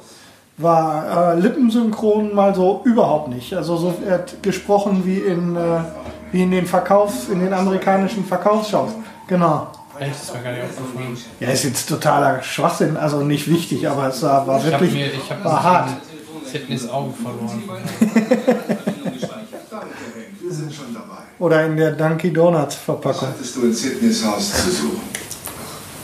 war 0.57 1.33
äh, 1.33 1.39
Lippensynchron 1.39 2.33
mal 2.33 2.55
so 2.55 2.81
überhaupt 2.85 3.27
nicht. 3.27 3.53
Also 3.53 3.75
so 3.75 3.93
er 4.07 4.19
hat 4.19 4.41
gesprochen 4.41 5.01
wie 5.05 5.17
in 5.17 5.57
äh, 5.57 5.79
wie 6.31 6.43
in 6.43 6.51
den 6.51 6.65
Verkaufs, 6.65 7.27
in 7.27 7.39
den 7.39 7.53
amerikanischen 7.53 8.23
Verkaufsshows. 8.23 8.91
Genau. 9.27 9.67
Echt, 9.99 10.15
das 10.21 10.33
war 10.33 10.41
gar 10.41 10.51
nicht 10.51 10.63
aufgefallen. 10.63 11.17
Ja, 11.39 11.49
ist 11.51 11.63
jetzt 11.63 11.87
totaler 11.87 12.43
Schwachsinn, 12.43 12.97
also 12.97 13.21
nicht 13.23 13.49
wichtig, 13.49 13.87
aber 13.87 14.07
es 14.09 14.21
war, 14.21 14.45
war 14.45 14.63
wirklich 14.63 14.91
mir- 14.93 15.13
ich 15.13 15.29
hab 15.31 15.43
war 15.43 15.55
das 15.55 15.63
hart. 15.63 15.89
Sie 16.45 16.51
Sydneys 16.51 16.89
Auge 16.89 17.13
verloren. 17.13 17.63
Wir 20.41 20.51
sind 20.53 20.73
schon 20.73 20.93
dabei. 20.93 21.23
Oder 21.39 21.65
in 21.65 21.77
der 21.77 21.91
Dunkin' 21.93 22.33
Donuts 22.33 22.75
Was 22.75 22.83
Verpackung. 22.83 23.27
hattest 23.29 23.55
du 23.55 23.61
in 23.63 23.73
Sydneys 23.73 24.23
Haus 24.25 24.51
zu 24.63 24.69
suchen? 24.71 25.01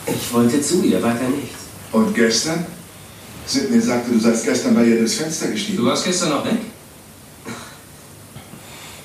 Ich 0.08 0.34
wollte 0.34 0.62
zu 0.62 0.82
ihr, 0.84 1.02
weiter 1.02 1.28
nichts. 1.30 1.56
Und 1.92 2.14
gestern? 2.16 2.66
Sydney 3.46 3.80
sagte, 3.82 4.12
du 4.12 4.20
seist 4.20 4.46
gestern 4.46 4.76
bei 4.76 4.84
ihr 4.84 4.98
durchs 5.00 5.16
Fenster 5.16 5.48
gestiegen. 5.48 5.78
Du 5.78 5.86
warst 5.86 6.06
gestern 6.06 6.30
noch 6.30 6.46
weg? 6.46 6.58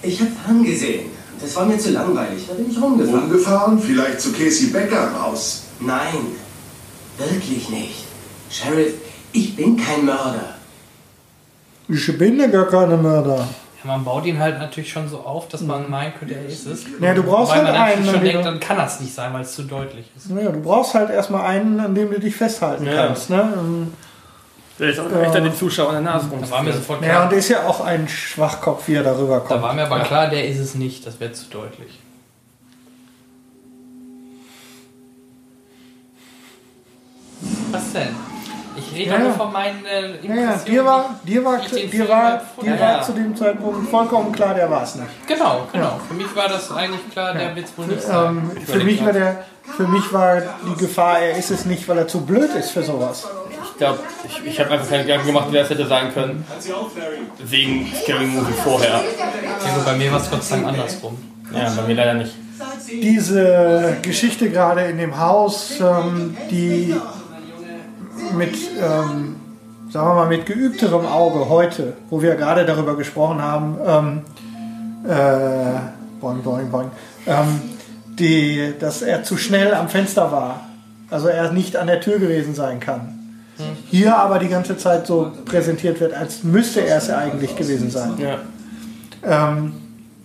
Ich 0.03 0.21
hab 0.21 0.29
angesehen. 0.49 1.11
Das 1.41 1.55
war 1.57 1.67
mir 1.67 1.79
zu 1.79 1.91
langweilig. 1.91 2.45
Da 2.49 2.55
bin 2.55 2.71
ich 2.71 2.81
rumgefahren. 2.81 3.25
Umgefahren? 3.25 3.79
Vielleicht 3.79 4.21
zu 4.21 4.33
Casey 4.33 4.69
Becker 4.69 5.11
raus. 5.13 5.65
Nein, 5.81 6.27
wirklich 7.19 7.69
nicht. 7.69 8.05
Sheriff, 8.51 8.95
ich 9.33 9.55
bin 9.57 9.77
kein 9.77 10.05
Mörder. 10.05 10.55
Ich 11.89 12.19
bin 12.19 12.41
ja 12.41 12.47
gar 12.47 12.67
keine 12.69 12.97
Mörder. 12.97 13.37
Ja, 13.37 13.47
man 13.85 14.05
baut 14.05 14.25
ihn 14.27 14.39
halt 14.39 14.59
natürlich 14.59 14.91
schon 14.91 15.09
so 15.09 15.19
auf, 15.19 15.49
dass 15.49 15.61
man 15.61 15.89
meinen 15.91 16.15
könnte, 16.19 16.35
er 16.35 16.47
ist 16.47 16.67
es. 16.67 16.85
Ja, 17.01 17.15
du 17.15 17.23
brauchst 17.23 17.53
Weil 17.53 17.59
halt 17.59 17.67
man 17.69 17.75
natürlich 17.75 18.07
einen, 18.09 18.15
schon 18.17 18.25
denkt, 18.25 18.47
dann 18.47 18.61
kann 18.61 18.77
das 18.79 19.01
nicht 19.01 19.15
sein, 19.15 19.33
weil 19.33 19.43
es 19.43 19.53
zu 19.55 19.63
deutlich 19.63 20.07
ist. 20.17 20.31
Naja, 20.31 20.51
du 20.51 20.61
brauchst 20.61 20.95
halt 20.95 21.11
erstmal 21.11 21.43
einen, 21.47 21.79
an 21.79 21.95
dem 21.95 22.11
du 22.11 22.19
dich 22.19 22.35
festhalten 22.35 22.87
Ja. 22.87 23.07
kannst. 23.07 23.31
Ne? 23.31 23.53
Ähm, 24.79 24.81
Der 24.81 24.89
ist 24.91 24.99
auch 25.01 25.23
echt 25.23 25.37
an 25.37 25.45
den 25.45 25.55
Zuschauern 25.55 25.97
an 25.97 26.05
der 26.05 26.13
Nase 26.15 26.29
rum. 26.29 26.41
Da 26.41 26.51
war 26.51 26.63
mir 26.63 26.73
sofort 26.73 27.03
Ja, 27.03 27.09
klar. 27.09 27.25
und 27.31 27.33
ist 27.33 27.49
ja 27.49 27.67
auch 27.67 27.81
ein 27.81 28.09
Schwachkopf, 28.09 28.87
wie 28.89 28.95
er 28.95 29.03
darüber 29.03 29.39
Da 29.41 29.41
kommt. 29.41 29.63
war 29.63 29.73
mir 29.75 29.85
aber 29.87 30.01
klar, 30.01 30.29
der 30.29 30.47
ist 30.47 30.59
es 30.59 30.75
nicht. 30.75 31.07
Das 31.07 31.19
wäre 31.21 31.33
zu 31.33 31.47
deutlich. 31.51 31.99
Was 37.71 37.93
denn? 37.93 38.09
Ich 38.79 38.93
rede 38.95 39.11
Ja, 39.11 39.19
nur 39.19 39.29
ja. 39.29 39.35
von 39.35 39.53
meinen 39.53 39.85
äh, 39.87 40.01
Ja, 40.01 40.35
ja, 40.35 40.53
Impressionen. 40.53 40.65
dir 40.67 40.85
war, 40.85 41.15
dir 41.25 41.45
war, 41.45 41.59
dir 41.59 42.09
war, 42.09 42.35
empfunden 42.41 42.73
dir 42.73 42.81
war 42.81 43.03
zu 43.03 43.13
dem 43.13 43.35
Zeitpunkt 43.37 43.89
vollkommen 43.91 44.33
klar, 44.33 44.55
der 44.55 44.71
war 44.71 44.83
es 44.83 44.95
nicht. 44.97 45.09
Genau, 45.27 45.67
genau. 45.73 45.99
Für 46.07 46.15
mich 46.15 46.37
war 46.37 46.49
das 46.49 46.71
eigentlich 46.71 47.11
klar, 47.11 47.33
der 47.35 47.57
wird 47.57 47.67
es 47.67 47.79
wohl 47.79 47.87
nicht 47.87 48.03
sein. 48.03 48.51
Ähm, 48.55 48.67
für, 48.67 48.79
mich 48.85 49.03
war 49.05 49.13
der, 49.15 49.45
für 49.77 49.89
mich 49.89 50.13
war 50.13 50.43
die 50.67 50.79
Gefahr, 50.79 51.21
er 51.21 51.39
ist 51.39 51.51
es 51.51 51.65
nicht, 51.65 51.89
weil 51.89 51.97
er 51.99 52.07
zu 52.09 52.21
blöd 52.27 52.51
ist 52.55 52.71
für 52.71 52.83
sowas. 52.83 53.27
Ich 53.77 53.81
glaube, 53.81 53.99
ich, 54.25 54.53
ich 54.53 54.59
habe 54.59 54.71
einfach 54.71 54.89
keine 54.89 55.03
Gedanken 55.03 55.27
gemacht, 55.27 55.49
wer 55.51 55.63
es 55.63 55.69
hätte 55.69 55.87
sein 55.87 56.11
können. 56.15 56.47
Wegen 57.45 57.93
Scary 58.03 58.25
Movie 58.25 58.55
vorher. 58.65 59.03
Ja, 59.03 59.83
bei 59.85 59.95
mir 59.97 60.11
war 60.11 60.19
es 60.19 60.31
Gott 60.31 60.43
sei 60.43 60.57
Dank 60.57 60.69
andersrum. 60.69 61.19
Ja, 61.55 61.71
bei 61.77 61.83
mir 61.83 61.95
leider 61.95 62.15
nicht. 62.15 62.35
Diese 62.91 63.99
Geschichte 64.01 64.49
gerade 64.49 64.85
in 64.85 64.97
dem 64.97 65.21
Haus, 65.21 65.79
ähm, 65.79 66.35
die 66.51 66.97
mit, 68.35 68.55
ähm, 68.81 69.37
sagen 69.91 70.09
wir 70.09 70.15
mal, 70.15 70.29
mit 70.29 70.47
geübterem 70.47 71.05
Auge 71.05 71.51
heute, 71.51 71.93
wo 72.09 72.23
wir 72.23 72.35
gerade 72.37 72.65
darüber 72.65 72.97
gesprochen 72.97 73.43
haben, 73.43 73.77
ähm, 73.87 74.23
äh, 75.07 75.81
boing, 76.19 76.43
boing, 76.43 76.71
boing, 76.71 76.91
ähm, 77.27 77.61
die, 78.07 78.73
dass 78.81 79.03
er 79.03 79.23
zu 79.23 79.37
schnell 79.37 79.75
am 79.75 79.91
Fenster 79.91 80.33
war. 80.33 80.63
Also 81.11 81.29
er 81.29 81.53
nicht 81.53 81.77
an 81.77 81.89
der 81.89 82.01
Tür 82.01 82.19
gewesen 82.19 82.55
sein 82.55 82.81
kann. 82.81 83.16
Hier 83.91 84.17
aber 84.17 84.39
die 84.39 84.49
ganze 84.49 84.77
Zeit 84.77 85.07
so 85.07 85.33
präsentiert 85.45 85.99
wird, 86.01 86.13
als 86.15 86.43
müsste 86.43 86.81
er 86.87 86.99
es 86.99 87.07
ja 87.09 87.19
eigentlich 87.19 87.57
gewesen 87.57 87.91
sein. 87.91 88.13
Ja. 88.19 88.39
Ähm, 89.23 89.73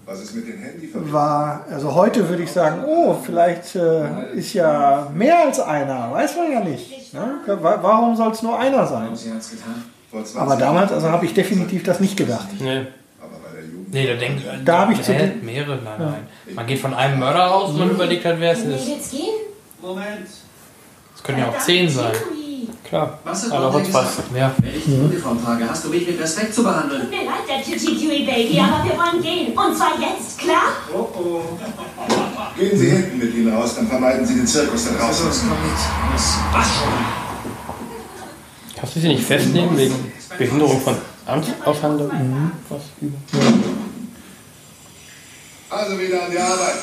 Was 0.05 0.21
ist 0.21 0.35
mit 0.35 0.47
den 0.47 0.57
Handyverbindungen? 0.59 1.13
war, 1.13 1.65
also 1.71 1.93
heute 1.95 2.27
würde 2.27 2.43
ich 2.43 2.51
sagen, 2.51 2.83
oh, 2.85 3.15
vielleicht 3.25 3.75
äh, 3.75 4.33
ist 4.35 4.53
ja 4.53 5.07
mehr 5.15 5.45
als 5.45 5.59
einer, 5.59 6.11
weiß 6.11 6.35
man 6.35 6.51
ja 6.51 6.59
nicht. 6.59 7.13
Ne? 7.13 7.35
Wa- 7.47 7.79
Warum 7.81 8.15
soll 8.15 8.31
es 8.31 8.41
nur 8.41 8.59
einer 8.59 8.85
sein? 8.85 9.15
Sie 9.15 9.31
hat's 9.31 9.49
getan. 9.51 9.83
Vor 10.09 10.19
20 10.25 10.41
Aber 10.41 10.55
damals, 10.57 10.91
also 10.91 11.09
habe 11.09 11.25
ich 11.25 11.33
definitiv 11.33 11.83
das 11.83 11.99
nicht 12.01 12.17
gedacht. 12.17 12.47
Nee. 12.59 12.79
Aber 13.21 13.37
bei 13.43 13.55
der 13.55 13.63
Jugend. 13.63 13.93
Nee, 13.93 14.07
da 14.07 14.13
denkt 14.15 14.43
Da 14.65 14.79
hab 14.79 14.91
ich 14.91 15.01
zu 15.01 15.13
mehrere, 15.41 15.75
nein, 15.83 15.93
nein. 15.99 16.27
Man 16.53 16.67
geht 16.67 16.79
von 16.79 16.93
einem 16.93 17.17
Mörder 17.19 17.49
aus 17.53 17.69
und 17.69 17.79
man 17.79 17.91
überlegt 17.91 18.25
halt, 18.25 18.39
wer 18.41 18.51
es 18.51 18.59
ist. 18.63 19.13
Moment. 19.81 20.27
Es 21.15 21.23
können 21.23 21.37
ja 21.39 21.47
auch 21.47 21.57
zehn 21.59 21.89
sein. 21.89 22.11
Klar. 22.83 23.19
Was 23.23 23.43
hat 23.43 23.51
Aber 23.51 23.65
Gott 23.65 23.73
heute 23.73 23.85
gesagt? 23.87 24.07
fast. 24.07 24.35
Ja. 24.35 24.51
Wenn 24.57 24.75
ich 24.75 24.83
die 24.85 24.93
Uniform 24.95 25.43
trage, 25.43 25.69
hast 25.69 25.85
du 25.85 25.89
mich 25.89 26.07
mit 26.07 26.19
Respekt 26.19 26.53
zu 26.53 26.63
behandeln. 26.63 27.01
Tut 27.01 27.09
mir 27.09 27.25
leid, 27.25 27.47
der 27.47 27.63
Titty 27.63 27.95
Kiwi 27.95 28.25
Baby, 28.25 28.59
aber 28.59 28.83
wir 28.83 28.97
wollen 28.97 29.21
gehen. 29.21 29.57
Und 29.57 29.75
zwar 29.77 29.91
jetzt, 29.99 30.39
klar? 30.39 30.63
Oh 30.93 31.07
oh. 31.15 31.41
Gehen 32.57 32.77
Sie 32.77 32.89
hinten 32.89 33.17
mit 33.17 33.33
ihnen 33.35 33.53
raus, 33.53 33.75
dann 33.75 33.87
vermeiden 33.87 34.25
Sie 34.25 34.35
den 34.35 34.47
Zirkus 34.47 34.85
da 34.85 34.91
draußen. 35.05 35.29
Was 35.29 35.39
kommt? 35.39 35.51
Was? 36.13 36.37
Was 36.51 36.67
schon? 36.67 36.93
Kannst 38.77 38.95
du 38.95 38.99
sie 38.99 39.07
nicht 39.09 39.23
festnehmen 39.23 39.77
wegen 39.77 40.11
Behinderung 40.37 40.81
von 40.81 40.95
Amtsaushandlung? 41.27 42.07
Mhm. 42.07 42.51
Was 42.69 42.81
über. 42.99 43.17
Also 45.69 45.99
wieder 45.99 46.25
an 46.25 46.31
die 46.31 46.39
Arbeit. 46.39 46.75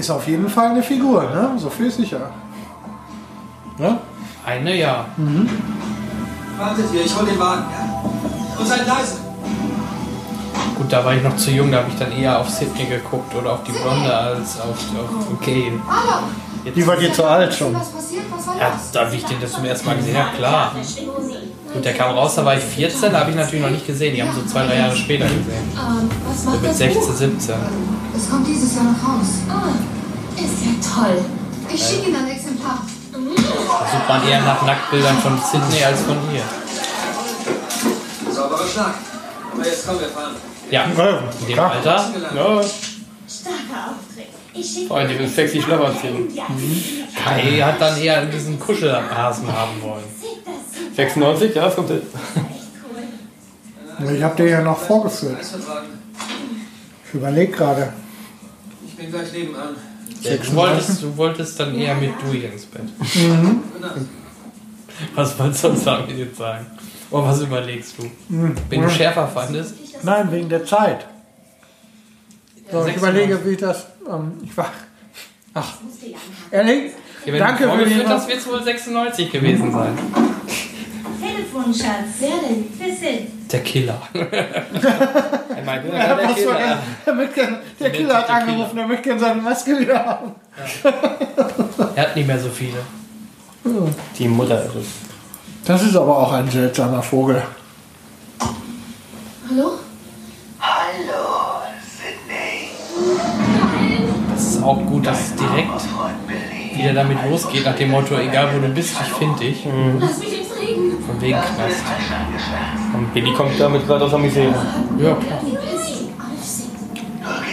Ist 0.00 0.10
auf 0.10 0.26
jeden 0.26 0.48
Fall 0.48 0.70
eine 0.70 0.82
Figur, 0.82 1.24
ne? 1.24 1.50
So 1.58 1.68
viel 1.68 1.88
ist 1.88 1.98
sicher. 1.98 2.30
Ne? 3.76 3.98
Eine, 4.46 4.74
ja. 4.74 5.04
Wartet 6.58 6.86
hier, 6.90 7.04
ich 7.04 7.14
hol 7.14 7.26
den 7.26 7.38
Wagen. 7.38 7.64
Ja? 7.70 8.58
Und 8.58 8.66
seid 8.66 8.86
leise. 8.86 9.16
Gut, 10.76 10.90
da 10.90 11.04
war 11.04 11.12
ich 11.14 11.22
noch 11.22 11.36
zu 11.36 11.50
jung, 11.50 11.70
da 11.70 11.78
habe 11.80 11.90
ich 11.90 11.98
dann 11.98 12.12
eher 12.12 12.38
auf 12.38 12.48
Sydney 12.48 12.86
geguckt 12.86 13.34
oder 13.34 13.52
auf 13.52 13.62
die 13.64 13.72
Blonde 13.72 14.10
als 14.16 14.58
auf, 14.58 14.70
auf 14.70 15.40
Gail. 15.44 15.78
Hallo, 15.86 16.22
Die 16.74 16.86
war 16.86 16.96
dir 16.96 17.12
zu 17.12 17.26
alt 17.26 17.52
schon. 17.54 17.74
was 17.74 17.90
passiert? 17.90 18.24
Was 18.34 18.46
war 18.46 18.56
Ja, 18.58 18.70
das? 18.70 18.90
da 18.92 19.12
wie 19.12 19.16
ich 19.16 19.24
den 19.26 19.38
das 19.38 19.52
zum 19.52 19.66
ersten 19.66 19.86
Mal 19.86 19.96
gesehen 19.98 20.16
habe, 20.16 20.34
klar. 20.34 20.72
Gut, 21.72 21.84
der 21.84 21.94
kam 21.94 22.16
raus, 22.16 22.34
da 22.34 22.44
war 22.44 22.56
ich 22.56 22.64
14, 22.64 23.12
da 23.12 23.20
habe 23.20 23.30
ich 23.30 23.36
natürlich 23.36 23.62
noch 23.62 23.70
nicht 23.70 23.86
gesehen. 23.86 24.14
Die 24.14 24.22
haben 24.22 24.34
so 24.34 24.42
zwei, 24.44 24.66
drei 24.66 24.76
Jahre 24.78 24.96
später 24.96 25.24
gesehen. 25.24 25.70
Ähm, 25.74 26.10
was 26.26 26.42
So 26.42 26.50
macht 26.50 26.62
mit 26.62 26.70
das 26.70 26.78
16, 26.78 27.00
Buch? 27.00 27.12
17. 27.14 27.54
Es 28.16 28.30
kommt 28.30 28.46
dieses 28.46 28.74
Jahr 28.74 28.84
noch 28.84 29.02
raus. 29.08 29.28
Ah, 29.48 29.68
ist 30.36 30.64
ja 30.64 30.72
toll. 30.94 31.24
Ich 31.72 31.80
schicke 31.80 32.08
Ihnen 32.08 32.16
ein 32.16 32.30
Exemplar. 32.30 32.82
Da 33.12 33.18
sucht 33.92 34.08
man 34.08 34.28
eher 34.28 34.40
nach 34.40 34.62
Nacktbildern 34.66 35.16
von 35.18 35.38
Sydney 35.38 35.84
als 35.84 36.00
von 36.02 36.16
ihr. 36.34 36.42
Sauberer 38.32 38.66
Schlag. 38.66 38.94
Aber 39.52 39.64
jetzt 39.66 39.86
komm, 39.86 40.00
wir 40.00 40.08
fahren. 40.08 40.34
Ja, 40.70 40.84
in 40.84 41.46
dem 41.46 41.58
Alter. 41.58 42.10
Ja, 42.34 42.60
Starker 43.30 43.90
Auftritt. 43.90 44.26
Ich 44.52 44.66
schicke 44.66 44.88
vor 44.88 44.96
allem 44.98 45.08
diesen 45.08 45.28
sexy 45.32 45.62
Schlafanzügen. 45.62 46.34
Ja, 46.34 46.46
Kai 47.24 47.60
hat 47.60 47.80
dann 47.80 47.96
eher 47.96 48.26
diesen 48.26 48.58
Kuschelhasen 48.58 49.46
haben 49.52 49.80
wollen. 49.82 50.04
Sieht 50.90 50.98
das 50.98 51.14
96, 51.14 51.54
ja, 51.54 51.64
das 51.64 51.74
kommt 51.76 51.88
hin. 51.88 52.02
cool. 54.00 54.12
Ich 54.16 54.22
habe 54.22 54.36
dir 54.36 54.48
ja 54.48 54.62
noch 54.62 54.78
vorgeführt. 54.78 55.38
Ich 57.06 57.14
überlege 57.14 57.52
gerade. 57.52 57.92
Ich 58.86 58.96
bin 58.96 59.10
gleich 59.10 59.32
nebenan. 59.32 59.76
Du 60.22 60.54
wolltest, 60.54 61.02
du 61.02 61.16
wolltest 61.16 61.58
dann 61.58 61.74
eher 61.74 61.94
mit 61.94 62.12
Dewey 62.22 62.44
ins 62.44 62.66
Bett. 62.66 62.82
Nacht. 63.80 63.96
Was 65.14 65.38
wolltest 65.38 65.64
du 65.64 65.68
sonst 65.68 65.86
damit 65.86 66.18
jetzt 66.18 66.36
sagen? 66.36 66.66
Oder 67.10 67.26
was 67.26 67.40
überlegst 67.40 67.94
du? 67.98 68.10
Wenn 68.28 68.82
du 68.82 68.90
schärfer 68.90 69.26
fandest? 69.26 69.74
Nein, 70.02 70.30
wegen 70.30 70.48
der 70.48 70.64
Zeit. 70.64 71.06
So, 72.70 72.78
ich 72.86 72.94
96. 72.94 72.96
überlege, 72.96 73.50
wie 73.50 73.56
das. 73.56 73.86
Ähm, 74.08 74.32
ich 74.44 74.56
war. 74.56 74.70
Ach, 75.54 75.74
ehrlich? 76.50 76.92
Ja, 77.26 77.38
Danke 77.38 77.64
du 77.64 77.70
für 77.70 77.76
vorgeführt 77.76 78.08
hast, 78.08 78.28
wird 78.28 78.38
es 78.38 78.46
wohl 78.46 78.62
96 78.62 79.32
gewesen 79.32 79.72
sein. 79.72 79.98
Telefon, 81.50 81.74
Schatz. 81.74 82.20
Wer 82.20 82.48
denn? 82.48 82.66
Wer 82.78 82.96
sind? 82.96 83.52
Der 83.52 83.60
Killer. 83.60 84.00
Der 84.14 84.24
Ja, 85.56 86.32
Killer. 86.34 86.78
Der, 87.06 87.14
der 87.80 87.90
Killer 87.90 88.14
hat 88.14 88.28
der 88.28 88.34
angerufen, 88.36 88.78
er 88.78 88.86
möchte 88.86 89.02
gerne 89.02 89.20
seine 89.20 89.42
Maske 89.42 89.78
wieder 89.78 90.04
haben. 90.04 90.32
Er 91.94 92.02
hat 92.02 92.16
nicht 92.16 92.26
mehr 92.26 92.38
so 92.38 92.48
viele. 92.48 92.78
Die 94.18 94.28
Mutter 94.28 94.64
ist 94.64 94.74
es. 94.76 94.86
Das 95.64 95.82
ist 95.82 95.96
aber 95.96 96.16
auch 96.18 96.32
ein 96.32 96.48
seltsamer 96.50 97.02
Vogel. 97.02 97.42
Hallo? 98.40 99.72
Hallo, 100.60 101.62
Sydney. 101.82 102.70
Das 104.32 104.42
ist 104.44 104.62
auch 104.62 104.78
gut, 104.86 105.06
dass 105.06 105.20
es 105.20 105.34
direkt 105.34 105.68
wieder 106.80 106.94
damit 106.94 107.18
losgeht, 107.28 107.64
nach 107.64 107.74
dem 107.76 107.90
Motto, 107.90 108.16
egal 108.16 108.48
wo 108.54 108.60
du 108.60 108.72
bist, 108.72 108.94
ich 109.00 109.12
finde 109.14 109.38
dich. 109.38 109.66
Lass 109.98 110.18
mich 110.18 110.40
ins 110.40 110.60
Regen. 110.60 111.02
Von 111.06 111.20
wegen 111.20 111.38
Knast. 111.38 111.84
Und 112.94 113.14
Billy 113.14 113.32
kommt 113.32 113.58
damit 113.58 113.86
gerade 113.86 114.04
aus 114.04 114.10
der 114.10 114.18
Misere. 114.18 114.54
Ja, 114.98 115.14
klar. 115.14 115.42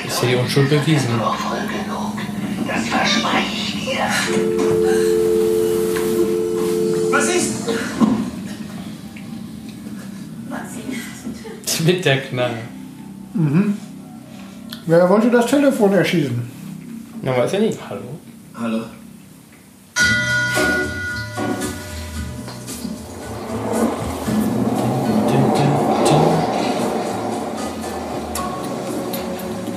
Ist 0.07 0.23
ja 0.23 0.29
die 0.29 0.35
Unschuld 0.35 0.69
bewiesen. 0.69 1.09
Das 2.67 2.87
verspreche 2.87 3.45
ich 3.53 3.85
dir. 3.85 3.99
Was 7.11 7.35
ist? 7.35 7.67
Was 10.49 10.59
sie 11.77 11.83
Mit 11.83 12.05
der 12.05 12.21
Knarre. 12.21 12.57
Wer 14.85 15.09
wollte 15.09 15.29
das 15.29 15.45
Telefon 15.45 15.93
erschießen? 15.93 16.49
Na, 17.21 17.37
weiß 17.37 17.51
ja 17.51 17.59
nicht. 17.59 17.77
Hallo? 17.89 18.19
Hallo. 18.59 18.83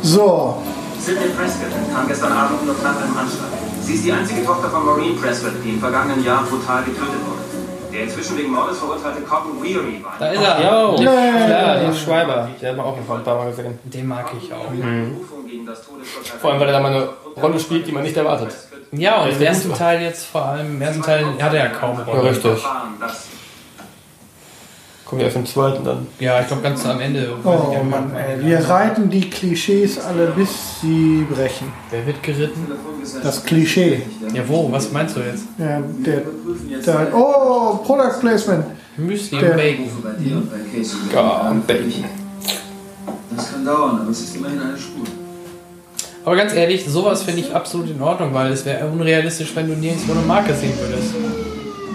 So, 0.02 0.56
Sidney 0.98 1.28
Prescott 1.36 1.68
kam 1.94 2.08
gestern 2.08 2.32
Abend 2.32 2.64
nur 2.66 2.74
knapp 2.74 2.96
im 3.04 3.16
Anschlag. 3.16 3.48
Sie 3.82 3.94
ist 3.94 4.04
die 4.04 4.12
einzige 4.12 4.44
Tochter 4.44 4.68
von 4.70 4.84
Maureen 4.86 5.16
Prescott, 5.20 5.52
die 5.64 5.70
im 5.70 5.80
vergangenen 5.80 6.24
Jahr 6.24 6.42
brutal 6.44 6.82
getötet 6.84 7.20
wurde. 7.26 7.40
Der 7.92 8.04
inzwischen 8.04 8.38
wegen 8.38 8.52
Mordes 8.52 8.78
verurteilte 8.78 9.20
Cotton 9.22 9.62
Weary 9.62 10.02
war. 10.02 10.14
Da 10.18 10.28
ist 10.30 10.40
er. 10.42 10.60
Jo, 10.62 10.96
Yeah. 11.02 11.46
klar, 11.46 11.76
der 11.80 11.92
Schreiber. 11.92 12.48
Der 12.60 12.70
hat 12.70 12.76
man 12.76 12.86
auch 12.86 12.96
ein 12.96 13.24
paar 13.24 13.36
Mal 13.36 13.50
gesehen. 13.50 13.78
Den 13.84 14.06
mag 14.06 14.26
ich 14.40 14.52
auch. 14.52 14.66
Todesurteil. 14.68 16.38
Vor 16.40 16.50
allem, 16.52 16.60
weil 16.60 16.68
er 16.68 16.72
da 16.72 16.80
mal 16.80 16.92
eine 16.92 17.08
Rolle 17.42 17.58
spielt, 17.58 17.86
die 17.86 17.92
man 17.92 18.04
nicht 18.04 18.16
erwartet. 18.16 18.56
Ja, 18.92 19.22
und 19.22 19.30
Der 19.30 19.36
im 19.36 19.42
ersten. 19.42 19.72
Teil 19.74 20.02
jetzt 20.02 20.26
vor 20.26 20.44
allem, 20.46 20.74
im 20.76 20.82
ersten 20.82 21.02
Teil 21.02 21.24
hat 21.40 21.54
er 21.54 21.64
ja 21.64 21.68
kaum 21.68 21.96
Ja, 21.98 22.04
Rolle. 22.04 22.30
richtig. 22.30 22.42
Verfahren, 22.42 22.94
das 23.00 23.26
Kommt 25.04 25.22
ja 25.22 25.26
erst 25.26 25.36
im 25.38 25.46
zweiten 25.46 25.84
dann. 25.84 26.06
Ja, 26.20 26.40
ich 26.40 26.46
glaube 26.46 26.62
ganz 26.62 26.86
am 26.86 27.00
Ende. 27.00 27.32
oh 27.44 27.82
Mann, 27.82 28.12
ey, 28.14 28.44
wir 28.44 28.68
reiten 28.68 29.10
die 29.10 29.28
Klischees 29.28 29.98
alle 29.98 30.28
bis 30.28 30.48
sie 30.80 31.26
brechen. 31.28 31.72
Wer 31.90 32.06
wird 32.06 32.22
geritten? 32.22 32.66
Das 33.22 33.44
Klischee. 33.44 34.02
Ja, 34.32 34.42
wo? 34.48 34.70
Was 34.70 34.92
meinst 34.92 35.16
du 35.16 35.20
jetzt? 35.20 35.44
Ja, 35.58 35.80
der, 35.80 36.22
der, 36.86 37.14
oh, 37.14 37.78
Product 37.84 38.20
Placement. 38.20 38.64
Müsli 38.96 39.38
Der- 39.40 39.50
und 39.50 39.56
Bacon. 39.56 39.86
Bei 40.02 40.10
dir 40.12 40.36
und 40.36 40.50
bei 40.50 40.58
Casey. 40.78 40.96
Ja, 41.12 41.48
und 41.50 41.66
Bacon. 41.66 42.04
Das 43.36 43.50
kann 43.52 43.64
dauern, 43.64 44.00
aber 44.02 44.10
es 44.10 44.20
ist 44.20 44.36
immerhin 44.36 44.60
eine 44.60 44.76
Spur. 44.78 45.04
Aber 46.24 46.36
ganz 46.36 46.52
ehrlich, 46.52 46.84
sowas 46.86 47.22
finde 47.22 47.40
ich 47.40 47.54
absolut 47.54 47.90
in 47.90 48.00
Ordnung, 48.00 48.34
weil 48.34 48.52
es 48.52 48.64
wäre 48.64 48.86
unrealistisch, 48.86 49.54
wenn 49.54 49.68
du 49.68 49.74
nirgendwo 49.74 50.12
eine 50.12 50.22
Marke 50.22 50.54
sehen 50.54 50.74
würdest. 50.78 51.14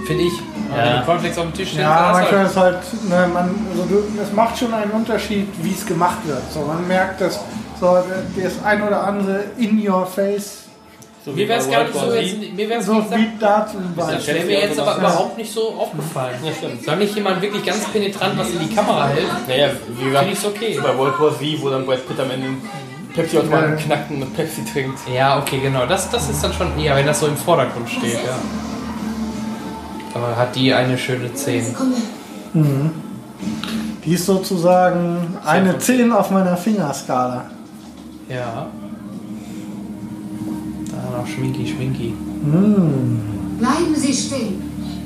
Finde 0.05 0.23
ich. 0.23 0.33
Ja. 0.75 0.83
Wenn 0.83 0.99
du 0.99 1.05
Cornflakes 1.05 1.37
auf 1.37 1.43
dem 1.45 1.53
Tisch 1.53 1.73
Ja, 1.75 2.09
manchmal 2.11 2.39
halt. 2.39 2.49
ist 2.49 2.57
halt, 2.57 3.09
ne, 3.09 3.29
man, 3.31 3.55
also 3.71 3.85
du, 3.87 4.03
es 4.21 4.33
macht 4.33 4.57
schon 4.57 4.73
einen 4.73 4.91
Unterschied, 4.91 5.47
wie 5.61 5.71
es 5.71 5.85
gemacht 5.85 6.19
wird. 6.25 6.41
So, 6.51 6.61
man 6.61 6.87
merkt, 6.87 7.21
dass 7.21 7.39
so 7.79 8.03
das 8.41 8.53
ein 8.63 8.81
oder 8.81 9.03
andere 9.03 9.43
in 9.57 9.87
your 9.87 10.05
face, 10.05 10.65
So 11.23 11.31
Mir 11.31 11.47
wäre 11.47 11.59
es 11.59 11.69
gar 11.69 11.83
nicht 11.83 11.93
so 11.93 11.99
War 12.01 12.15
jetzt, 12.15 12.53
mir 12.55 12.69
wäre 12.69 12.79
es 12.79 12.85
so 12.85 12.93
wie 13.11 13.29
dazu 13.39 13.77
Das 13.95 14.27
wäre 14.27 14.45
mir 14.45 14.59
jetzt 14.59 14.79
aber 14.79 14.97
überhaupt 14.97 15.37
nicht 15.37 15.51
so 15.51 15.69
aufgefallen. 15.73 16.35
Ja, 16.43 16.51
stimmt. 16.51 16.83
Soll 16.83 16.97
nicht 16.97 17.15
jemand 17.15 17.41
wirklich 17.41 17.65
ganz 17.65 17.83
penetrant 17.85 18.37
was 18.37 18.49
in 18.51 18.59
die 18.59 18.75
Kamera 18.75 19.07
hält? 19.07 19.25
Naja, 19.47 19.69
wie 19.97 20.05
gesagt, 20.05 20.25
Finde 20.25 20.33
ich's 20.33 20.45
okay. 20.45 20.79
bei 20.81 20.97
World 20.97 21.19
War 21.19 21.31
Z, 21.37 21.61
wo 21.61 21.69
dann 21.69 21.85
Brad 21.85 22.07
Pitt 22.07 22.19
am 22.19 22.31
Ende 22.31 22.47
Pepsi-Automaten 23.15 23.71
Ja. 23.71 23.75
knackt 23.75 24.11
und 24.11 24.19
mit 24.19 24.35
Pepsi 24.35 24.63
trinkt. 24.65 24.99
Ja, 25.13 25.39
okay, 25.39 25.59
genau. 25.59 25.85
Das, 25.85 26.09
das 26.09 26.29
ist 26.29 26.43
dann 26.43 26.53
schon 26.53 26.77
eher, 26.79 26.95
wenn 26.95 27.05
das 27.05 27.19
so 27.19 27.27
im 27.27 27.37
Vordergrund 27.37 27.89
steht, 27.89 28.13
ja. 28.25 28.37
Aber 30.13 30.35
hat 30.37 30.55
die 30.55 30.73
eine 30.73 30.97
schöne 30.97 31.33
10. 31.33 31.65
Sekunde. 31.65 31.97
Die 34.05 34.13
ist 34.13 34.25
sozusagen 34.25 35.35
eine 35.45 35.77
10 35.77 36.11
auf 36.11 36.31
meiner 36.31 36.55
Fingerskala. 36.55 37.45
Ja. 38.29 38.67
Da 40.91 41.17
noch 41.17 41.27
Schminki, 41.27 41.67
Schminki. 41.67 42.13
Bleiben 43.59 43.95
Sie 43.95 44.13
stehen. 44.13 44.61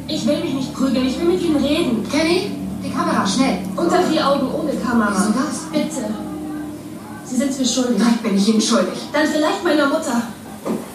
Ich 0.08 0.26
will 0.28 0.40
mich 0.42 0.54
nicht 0.54 0.74
prügeln, 0.74 1.08
ich 1.08 1.20
will 1.20 1.28
mit 1.28 1.42
Ihnen 1.42 1.56
reden. 1.58 2.08
Kenny, 2.12 2.52
die 2.84 2.90
Kamera, 2.92 3.26
schnell. 3.26 3.60
Unter 3.76 4.02
vier 4.04 4.28
Augen, 4.28 4.48
ohne 4.52 4.74
Kamera. 4.74 5.12
Wieso 5.12 5.32
das? 5.40 5.60
Bitte. 5.72 6.06
Sie 7.30 7.36
sind 7.38 7.58
mir 7.60 7.66
schuldig. 7.66 7.96
Vielleicht 7.98 8.24
bin 8.24 8.38
ich 8.38 8.48
Ihnen 8.48 8.62
schuldig. 8.62 9.00
Dann 9.14 9.28
vielleicht 9.28 9.64
meiner 9.64 9.88
Mutter. 9.88 10.22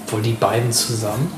Wohl 0.08 0.22
die 0.22 0.32
beiden 0.32 0.72
zusammen? 0.72 1.30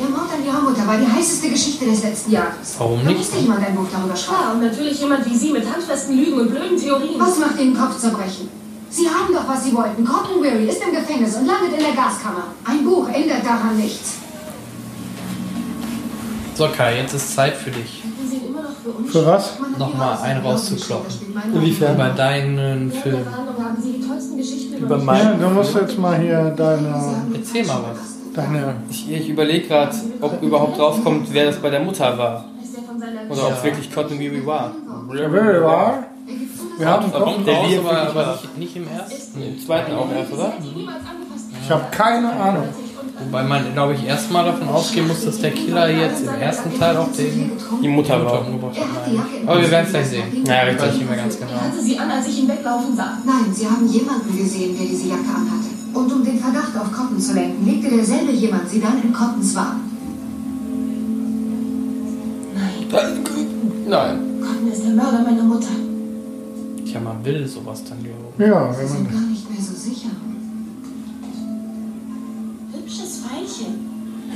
Der 0.00 0.08
Mord 0.08 0.28
an 0.32 0.44
Ihrer 0.46 0.60
Mutter 0.60 0.86
war 0.86 0.96
die 0.96 1.06
heißeste 1.10 1.48
Geschichte 1.50 1.84
des 1.86 2.02
letzten 2.02 2.30
Jahres. 2.32 2.74
Warum 2.78 3.00
Da 3.02 3.08
nicht? 3.08 3.18
musste 3.18 3.38
jemand 3.38 3.66
ein 3.66 3.74
Buch 3.74 3.86
darüber 3.92 4.14
schreiben. 4.14 4.38
Ja, 4.42 4.52
und 4.52 4.60
natürlich 4.62 5.00
jemand 5.00 5.28
wie 5.28 5.36
Sie 5.36 5.50
mit 5.52 5.64
handfesten 5.70 6.16
Lügen 6.16 6.40
und 6.40 6.50
blöden 6.50 6.76
Theorien. 6.76 7.18
Was 7.18 7.38
macht 7.38 7.58
Ihnen 7.60 7.76
Kopfzerbrechen? 7.76 8.48
Sie 8.90 9.06
haben 9.08 9.34
doch, 9.34 9.46
was 9.48 9.64
Sie 9.64 9.74
wollten. 9.74 10.04
Cotton 10.04 10.42
Weary 10.42 10.68
ist 10.68 10.82
im 10.82 10.92
Gefängnis 10.94 11.34
und 11.36 11.46
landet 11.46 11.72
in 11.76 11.84
der 11.84 11.94
Gaskammer. 11.94 12.44
Ein 12.64 12.84
Buch 12.84 13.08
ändert 13.08 13.44
daran 13.44 13.76
nichts. 13.76 14.14
So 16.54 16.68
Kai, 16.76 16.98
jetzt 16.98 17.14
ist 17.14 17.34
Zeit 17.34 17.54
für 17.56 17.70
dich. 17.70 18.02
Sie 18.22 18.28
sind 18.28 18.46
immer 18.48 18.62
noch 18.62 19.10
für 19.10 19.26
was? 19.26 19.50
Nochmal 19.78 20.18
einen 20.22 20.40
rauszukloppen. 20.44 21.12
Inwiefern? 21.54 21.94
Über 21.94 22.08
deinen 22.10 22.90
Film. 22.92 23.26
Geschichten 24.38 24.76
über, 24.78 24.96
Über 24.96 25.12
mich 25.12 25.22
Ja, 25.22 25.32
du 25.34 25.48
musst 25.50 25.74
jetzt 25.74 25.98
mal 25.98 26.18
hier 26.18 26.54
deine, 26.56 26.94
Erzähl 27.34 27.66
mal 27.66 27.80
was. 27.90 28.32
deine 28.34 28.74
Ich, 28.90 29.10
ich 29.10 29.28
überlege 29.28 29.66
gerade, 29.68 29.94
ob 30.20 30.42
überhaupt 30.42 30.78
draufkommt, 30.78 31.28
wer 31.32 31.46
das 31.46 31.56
bei 31.56 31.70
der 31.70 31.80
Mutter 31.80 32.16
war. 32.16 32.44
Oder 33.30 33.46
ob 33.48 33.52
es 33.52 33.64
wirklich 33.64 33.92
Cotton 33.92 34.18
Weary 34.18 34.44
war. 34.46 34.72
Very 35.10 35.62
wahr. 35.62 36.04
Wir 36.78 36.86
haben 36.88 37.10
Da 37.12 37.18
kommt 37.20 37.46
Der 37.46 37.54
raus, 37.56 37.66
Lied 37.68 37.78
aber, 37.80 38.14
war. 38.14 38.32
nicht, 38.32 38.58
nicht 38.58 38.76
im 38.76 38.86
ersten. 38.88 39.42
Im 39.42 39.58
zweiten 39.60 39.92
auch 39.94 40.08
erst, 40.12 40.32
oder? 40.32 40.52
Ich 41.62 41.70
habe 41.70 41.84
keine 41.90 42.32
Ahnung. 42.32 42.68
Wobei 43.24 43.42
man, 43.42 43.72
glaube 43.74 43.94
ich, 43.94 44.04
erstmal 44.06 44.44
davon 44.44 44.68
ausgehen 44.68 45.08
muss, 45.08 45.24
dass 45.24 45.38
der 45.40 45.50
Killer 45.50 45.90
jetzt 45.90 46.22
im 46.22 46.34
ersten 46.40 46.78
Teil 46.78 46.96
auch 46.96 47.10
den 47.12 47.50
Die 47.82 47.88
Mutter 47.88 48.18
Mutter 48.18 48.32
war. 48.32 48.46
umgebracht 48.46 48.76
Er 48.76 48.82
hat. 48.84 49.48
Aber 49.48 49.60
wir 49.60 49.70
werden 49.70 49.84
es 49.86 49.90
gleich 49.90 50.06
sehen. 50.06 50.22
nachdem 50.28 50.44
Ja, 50.46 50.54
er- 50.54 50.66
richtig, 50.68 50.98
nicht 51.00 51.08
mehr 51.10 51.18
ganz 51.18 51.36
genau. 51.38 51.50
Ich 51.50 51.60
hatte 51.60 51.82
sie 51.82 51.98
an, 51.98 52.10
als 52.10 52.28
ich 52.28 52.38
ihn 52.42 52.48
weglaufen 52.48 52.96
sah. 52.96 53.18
Nein, 53.26 53.52
Sie 53.52 53.66
haben 53.66 53.86
jemanden 53.88 54.36
gesehen, 54.36 54.76
der 54.78 54.86
diese 54.86 55.08
Jacke 55.08 55.28
anhatte. 55.28 55.68
Und 55.94 56.12
um 56.12 56.24
den 56.24 56.38
Verdacht 56.38 56.76
auf 56.78 56.92
Cotton 56.92 57.18
zu 57.20 57.34
lenken, 57.34 57.66
legte 57.66 57.88
derselbe 57.90 58.30
jemand 58.32 58.68
sie 58.70 58.80
dann 58.80 59.02
in 59.02 59.12
Cottons 59.12 59.54
Wagen. 59.56 59.80
Nein. 63.88 64.18
Cotton 64.40 64.72
ist 64.72 64.82
der 64.84 64.90
Mörder 64.94 65.22
meiner 65.22 65.42
Mutter. 65.42 65.68
Tja, 66.84 67.00
man 67.00 67.24
will 67.24 67.46
sowas 67.46 67.82
dann, 67.88 67.98
glaube 68.02 68.32
ich. 68.38 68.46
Ja, 68.46 68.72
Sie 68.72 68.78
wenn 68.80 68.88
sind 68.88 69.04
man, 69.04 69.12
gar 69.12 69.28
nicht 69.30 69.50
mehr 69.50 69.60
so 69.60 69.74
sicher. 69.74 70.08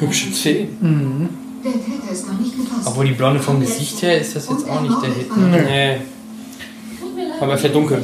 Hübsche 0.02 0.32
Zehen. 0.32 1.28
Der 1.64 1.72
Täter 1.72 2.12
ist 2.12 2.26
noch 2.28 2.38
nicht 2.38 2.56
gefasst. 2.56 2.86
Obwohl 2.86 3.04
die 3.06 3.12
Blonde 3.12 3.40
vom 3.40 3.60
Gesicht 3.60 4.02
her 4.02 4.20
ist 4.20 4.34
das 4.36 4.48
jetzt 4.48 4.68
auch 4.68 4.80
nicht 4.80 5.02
der 5.02 5.10
Hit. 5.10 5.36
ne? 5.36 5.62
Nee, 5.62 5.96
aber 7.40 7.54
ist 7.54 7.62
ja 7.64 7.68
dunkel. 7.70 8.02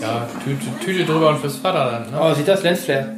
Ja, 0.00 0.26
Tüte, 0.42 0.66
Tüte 0.84 1.04
drüber 1.04 1.30
und 1.30 1.38
fürs 1.40 1.56
Vaterland, 1.56 2.10
ne? 2.10 2.18
Oh, 2.20 2.32
sieht 2.34 2.48
das 2.48 2.62
Lensflare? 2.62 3.14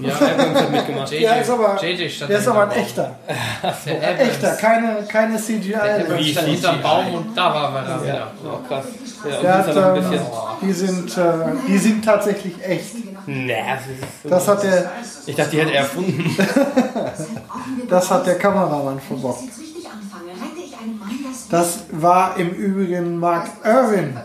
Ja, 0.00 0.10
Evans 0.16 0.60
hat 0.60 0.70
mitgemacht. 0.70 1.10
JJ, 1.10 1.22
Ja, 1.24 1.34
ist 1.36 1.50
aber- 1.50 1.76
JJ 1.82 2.08
stand 2.08 2.30
der 2.30 2.38
ist 2.38 2.48
aber 2.48 2.62
ein 2.64 2.70
echter. 2.70 3.16
Der 3.86 4.14
Evans. 4.14 4.30
Echter, 4.30 4.50
keine, 4.56 4.96
keine 5.08 5.32
Der 5.32 5.42
CGI. 5.42 5.74
Wie 6.18 6.32
stand 6.32 6.48
hinterm 6.48 6.82
Baum 6.82 7.14
und 7.14 7.36
da 7.36 7.54
war 7.54 7.74
er 7.76 7.84
da 7.96 8.02
wieder. 8.02 8.14
Ja, 8.14 8.50
auch 8.50 8.68
krass. 8.68 8.84
Ja, 9.28 9.40
Der 9.40 9.54
hat, 9.58 9.74
ja 9.74 9.92
ein 9.92 9.96
ähm, 9.96 10.02
bisschen. 10.10 10.26
die, 10.62 10.72
sind, 10.72 11.18
äh, 11.18 11.22
die 11.66 11.78
sind 11.78 12.04
tatsächlich 12.04 12.52
echt. 12.62 12.84
Nee, 13.28 13.62
das. 14.22 14.30
Das 14.30 14.48
hat 14.48 14.62
der, 14.62 14.90
Ich 15.26 15.36
dachte, 15.36 15.50
die 15.50 15.60
hätte 15.60 15.72
er 15.72 15.80
erfunden. 15.80 16.34
das 17.90 18.10
hat 18.10 18.26
der 18.26 18.38
Kameramann 18.38 18.98
verbockt. 18.98 19.42
Jetzt 19.44 19.60
richtig 19.60 19.84
anfange, 19.86 20.30
rette 20.30 20.64
ich 20.64 20.74
einem 20.78 20.98
Mann 20.98 21.10
das 21.22 21.48
Das 21.48 21.80
war 21.92 22.38
im 22.38 22.48
Übrigen 22.50 23.18
Mark 23.18 23.48
Irwin, 23.62 24.18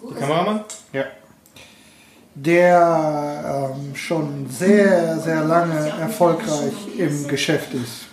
Buches. 0.00 0.18
Kameramann? 0.18 0.64
ja. 0.94 1.04
der 2.34 3.74
ähm, 3.76 3.94
schon 3.94 4.46
sehr, 4.48 5.18
sehr 5.18 5.44
lange 5.44 5.86
erfolgreich 6.00 6.72
im 6.96 7.28
Geschäft 7.28 7.74
ist. 7.74 8.06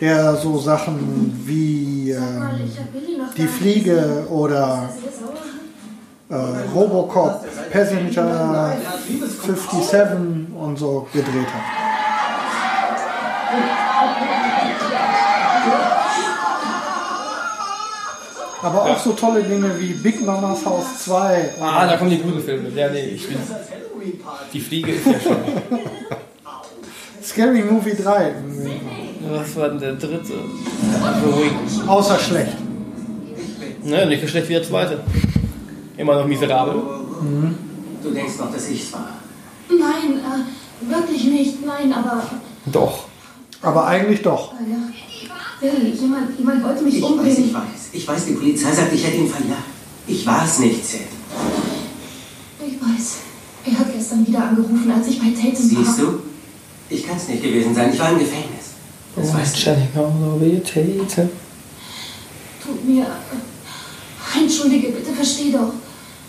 Der 0.00 0.36
so 0.36 0.58
Sachen 0.58 1.40
wie 1.46 2.10
ähm, 2.10 2.70
Die 3.38 3.46
Fliege 3.46 4.26
oder. 4.28 4.90
Äh, 6.32 6.36
Robocop, 6.74 7.44
Passenger 7.70 8.76
57 9.06 10.54
und 10.58 10.78
so 10.78 11.06
gedreht 11.12 11.46
hat. 11.46 11.62
Aber 18.62 18.82
auch 18.84 18.98
so 18.98 19.12
tolle 19.12 19.42
Dinge 19.42 19.78
wie 19.78 19.92
Big 19.92 20.24
Mamas 20.24 20.64
Haus 20.64 21.04
2. 21.04 21.50
Ah, 21.60 21.86
da 21.86 21.96
kommen 21.96 22.10
die 22.10 22.18
guten 22.18 22.40
Filme. 22.40 22.68
Ja, 22.70 22.88
nee, 22.88 23.06
ich 23.06 23.28
bin. 23.28 23.36
Die 24.52 24.60
Fliege 24.60 24.92
ist 24.92 25.06
ja 25.06 25.20
schon. 25.20 25.36
Scary 27.22 27.62
Movie 27.62 27.96
3. 28.00 28.34
Was 29.30 29.56
war 29.56 29.68
denn 29.68 29.80
der 29.80 29.92
dritte? 29.94 30.32
Wing. 30.32 31.88
Außer 31.88 32.18
schlecht. 32.18 32.56
Naja, 33.84 34.06
nicht 34.06 34.22
so 34.22 34.28
schlecht 34.28 34.48
wie 34.48 34.54
der 34.54 34.62
zweite. 34.62 35.00
Immer 36.02 36.16
noch 36.18 36.26
miserabel. 36.26 36.74
Du 38.02 38.10
denkst 38.10 38.36
noch, 38.36 38.52
dass 38.52 38.68
ich's 38.68 38.92
war. 38.92 39.10
Nein, 39.68 40.18
äh, 40.18 40.92
wirklich 40.92 41.24
nicht. 41.26 41.64
Nein, 41.64 41.92
aber. 41.92 42.24
Doch. 42.66 43.04
Aber 43.62 43.86
eigentlich 43.86 44.20
doch. 44.20 44.52
Äh, 44.54 44.72
ja. 44.72 44.78
Billy, 45.60 45.90
jemand, 45.92 46.36
jemand 46.36 46.64
wollte 46.64 46.82
mich 46.82 46.96
Ich 46.96 47.02
weiß, 47.02 47.08
ich 47.08 47.16
umbringen. 47.18 47.54
weiß. 47.54 47.82
Ich 47.92 48.08
weiß, 48.08 48.24
die 48.26 48.32
Polizei 48.32 48.72
sagt, 48.72 48.92
ich 48.92 49.06
hätte 49.06 49.18
ihn 49.18 49.28
verjagt. 49.28 49.62
Ich 50.08 50.26
war 50.26 50.44
es 50.44 50.58
nicht, 50.58 50.84
Sid. 50.84 51.02
Ich 52.66 52.74
weiß. 52.82 53.16
Er 53.66 53.78
hat 53.78 53.94
gestern 53.94 54.26
wieder 54.26 54.42
angerufen, 54.42 54.90
als 54.90 55.06
ich 55.06 55.20
bei 55.20 55.26
Tatum 55.26 55.76
war. 55.76 55.84
Siehst 55.84 55.98
du? 56.00 56.18
Ich 56.90 57.06
kann 57.06 57.16
es 57.16 57.28
nicht 57.28 57.44
gewesen 57.44 57.72
sein. 57.76 57.92
Ich 57.92 58.00
war 58.00 58.10
im 58.10 58.18
Gefängnis. 58.18 58.72
Das 59.14 59.28
Oh, 59.30 59.34
weißt 59.34 59.56
du. 59.56 59.64
Tatum. 59.94 61.30
Tut 62.66 62.88
mir. 62.88 63.06
Entschuldige, 64.36 64.88
bitte 64.88 65.12
versteh 65.12 65.52
doch. 65.52 65.72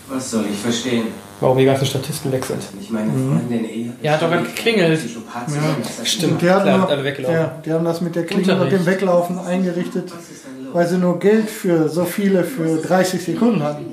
Was 0.08 0.30
soll 0.30 0.44
ich 0.52 0.58
verstehen? 0.58 1.06
Warum 1.40 1.58
die 1.58 1.64
ganzen 1.64 1.86
Statisten 1.86 2.30
weg 2.30 2.44
sind. 2.44 2.62
Ich 2.80 2.90
meine 2.90 3.10
Mhm. 3.10 3.38
Freundin 3.38 3.64
eher. 3.64 3.92
Ja, 4.02 4.12
hat 4.12 4.22
doch 4.22 4.30
geklingelt. 4.30 5.00
Stimmt, 6.04 6.40
Die, 6.42 6.50
hatten 6.50 6.62
klar, 6.64 6.78
noch, 6.78 6.88
alle 6.90 7.04
weggelaufen. 7.04 7.36
ja, 7.36 7.62
die 7.64 7.72
haben 7.72 7.84
das 7.84 8.00
mit 8.00 8.14
der 8.14 8.24
Klingel 8.24 8.60
und 8.60 8.70
dem 8.70 8.86
Weglaufen 8.86 9.38
eingerichtet, 9.38 10.12
weil 10.72 10.86
sie 10.86 10.98
nur 10.98 11.18
Geld 11.18 11.48
für 11.50 11.88
so 11.88 12.04
viele 12.04 12.44
für 12.44 12.76
30 12.80 13.22
Sekunden 13.24 13.62
hatten. 13.62 13.86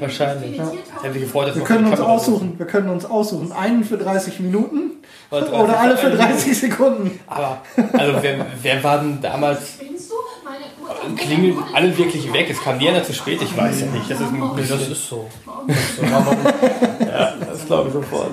Wahrscheinlich. 0.00 0.56
Ja. 0.56 0.70
Gefreut, 1.12 1.54
Wir 1.54 1.62
können 1.62 1.86
uns 1.86 2.00
aussuchen, 2.00 2.54
wir 2.58 2.66
können 2.66 2.88
uns 2.88 3.04
aussuchen, 3.04 3.52
einen 3.52 3.84
für 3.84 3.96
30 3.98 4.40
Minuten 4.40 4.92
Oder 5.30 5.40
30 5.46 5.60
oder 5.64 5.78
alle 5.80 5.96
für 5.96 6.10
für 6.10 6.16
30 6.16 6.58
Sekunden. 6.58 7.20
Aber, 7.26 7.62
also 7.92 8.14
wer, 8.20 8.46
wer 8.62 8.84
war 8.84 8.98
denn 8.98 9.18
damals 9.22 9.74
Spinnst 9.74 10.10
du? 10.10 10.14
Meine 10.44 10.64
Mutter. 10.80 10.95
Klingeln 11.14 11.56
alle 11.72 11.96
wirklich 11.96 12.32
weg? 12.32 12.48
Es 12.50 12.60
kam 12.60 12.78
nie 12.78 12.88
einer 12.88 13.04
zu 13.04 13.12
spät, 13.14 13.40
ich 13.42 13.56
weiß 13.56 13.80
ja 13.82 13.86
nicht. 13.86 14.10
Das 14.10 14.20
ist 14.20 14.26
ein 14.26 14.40
Nee, 14.56 14.62
das 14.68 14.88
ist 14.88 15.08
so. 15.08 15.28
ja, 17.00 17.34
das 17.50 17.66
glaube 17.66 17.88
ich 17.88 17.92
sofort. 17.94 18.32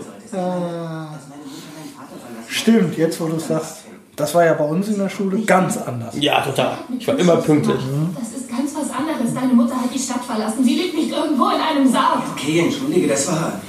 Stimmt, 2.48 2.98
jetzt 2.98 3.20
wo 3.20 3.28
du 3.28 3.36
es 3.36 3.48
sagst. 3.48 3.78
Das 4.16 4.36
war 4.36 4.46
ja 4.46 4.54
bei 4.54 4.66
uns 4.66 4.88
in 4.90 5.00
der 5.00 5.10
Schule 5.10 5.40
ganz 5.42 5.76
anders. 5.78 6.14
Ja, 6.20 6.42
total. 6.42 6.78
Ich 7.00 7.08
war 7.08 7.18
immer 7.18 7.38
pünktlich. 7.38 7.80
Das 8.16 8.40
ist 8.40 8.48
ganz 8.50 8.72
was 8.76 8.92
anderes. 8.96 9.34
Deine 9.34 9.54
Mutter 9.54 9.76
hat 9.76 9.94
die 9.94 9.98
Stadt 9.98 10.24
verlassen. 10.24 10.64
Sie 10.64 10.76
lebt 10.76 10.94
nicht 10.96 11.12
irgendwo 11.12 11.50
in 11.50 11.60
einem 11.60 11.92
Sarg. 11.92 12.22
Okay, 12.32 12.60
entschuldige, 12.60 13.08
das 13.08 13.28
war. 13.28 13.60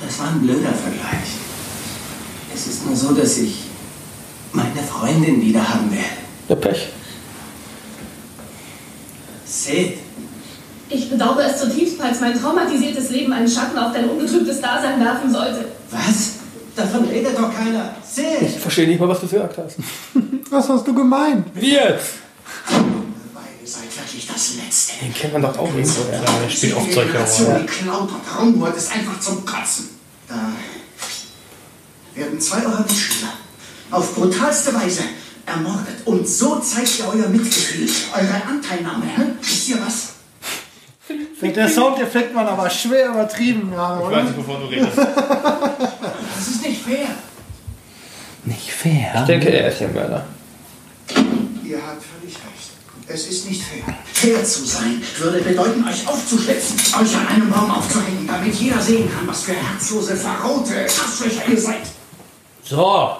Das 0.00 0.18
war 0.18 0.28
ein 0.28 0.40
blöder 0.40 0.72
Vergleich. 0.72 1.28
Es 2.54 2.66
ist 2.66 2.86
nur 2.86 2.96
so, 2.96 3.12
dass 3.14 3.36
ich 3.38 3.64
meine 4.52 4.82
Freundin 4.88 5.40
wieder 5.40 5.60
haben 5.68 5.90
werde. 5.90 6.06
Der 6.48 6.56
Pech. 6.56 6.88
Sid, 9.52 9.98
Ich 10.88 11.10
bedauere 11.10 11.44
es 11.44 11.58
zutiefst, 11.60 11.96
falls 11.98 12.20
mein 12.20 12.38
traumatisiertes 12.40 13.10
Leben 13.10 13.32
einen 13.34 13.48
Schatten 13.48 13.78
auf 13.78 13.92
dein 13.92 14.08
ungetrübtes 14.08 14.60
Dasein 14.62 14.98
werfen 15.04 15.30
sollte. 15.30 15.66
was? 15.90 16.30
Davon 16.74 17.04
redet 17.04 17.36
doch 17.36 17.54
keiner. 17.54 17.94
Sid! 18.02 18.24
Ich 18.40 18.58
verstehe 18.58 18.88
nicht 18.88 18.98
mal, 18.98 19.08
was 19.08 19.20
du 19.20 19.26
gesagt 19.26 19.58
hast. 19.58 19.76
Was 20.50 20.68
hast 20.68 20.86
du 20.86 20.94
gemeint? 20.94 21.46
Wie 21.54 21.72
jetzt? 21.72 22.12
Ihr 22.70 23.66
seid 23.68 23.84
wirklich 23.96 24.26
das 24.26 24.54
Letzte. 24.56 24.92
Den 25.02 25.14
kennt 25.14 25.32
man 25.32 25.40
doch 25.42 25.58
auch 25.58 25.68
irgendwo. 25.74 26.00
Ja. 26.12 26.20
Der 26.42 26.50
spielt 26.50 26.76
oft 26.76 26.92
solche 26.92 27.10
Generation, 27.10 27.46
Rollen. 27.46 27.60
die 27.66 27.72
klaut 27.72 28.08
und 28.10 28.38
rumhurt, 28.40 28.76
ist 28.76 28.92
einfach 28.92 29.18
zum 29.20 29.44
Kotzen. 29.46 29.88
Da 30.28 30.34
werden 32.14 32.38
zwei 32.40 32.66
eurer 32.66 32.80
Mitschüler 32.80 33.32
auf 33.90 34.14
brutalste 34.14 34.74
Weise 34.74 35.02
ermordet. 35.46 36.06
Und 36.06 36.28
so 36.28 36.58
zeigt 36.60 36.98
ihr 36.98 37.08
euer 37.08 37.28
Mitgefühl, 37.28 37.88
eure 38.14 38.42
Anteilnahme. 38.48 39.04
Hä? 39.06 39.22
Wisst 39.40 39.68
ihr 39.68 39.78
was? 39.80 40.12
Der 41.42 41.68
Soundeffekt 41.68 42.34
war 42.34 42.48
aber 42.48 42.70
schwer 42.70 43.08
übertrieben 43.08 43.70
gerade, 43.70 44.02
Ich 44.04 44.10
weiß 44.10 44.24
nicht, 44.26 44.36
wovon 44.38 44.60
du 44.60 44.66
redest. 44.66 44.96
Das 44.96 46.48
ist 46.48 46.62
nicht 46.66 46.82
fair. 46.82 47.06
Nicht 48.44 48.72
fair. 48.72 49.12
Ich 49.20 49.26
denke, 49.26 49.48
er 49.50 49.68
ist 49.70 49.80
der 49.80 49.88
Mörder. 49.88 50.24
Ihr 51.64 51.76
habt 51.76 52.02
völlig 52.02 52.34
recht. 52.34 52.70
Es 53.06 53.26
ist 53.26 53.48
nicht 53.48 53.62
fair. 53.62 53.94
Fair 54.12 54.44
zu 54.44 54.64
sein 54.64 55.02
würde 55.18 55.40
bedeuten, 55.40 55.84
euch 55.86 56.06
aufzuschlitzen, 56.06 56.76
euch 57.00 57.16
an 57.16 57.28
einem 57.28 57.50
Baum 57.50 57.70
aufzuhängen, 57.70 58.26
damit 58.26 58.54
jeder 58.54 58.80
sehen 58.80 59.10
kann, 59.12 59.26
was 59.26 59.42
für 59.42 59.52
herzlose, 59.52 60.16
verraute 60.16 60.74
Arschlöcher 60.84 61.48
ihr 61.48 61.60
seid. 61.60 61.82
So. 62.64 63.16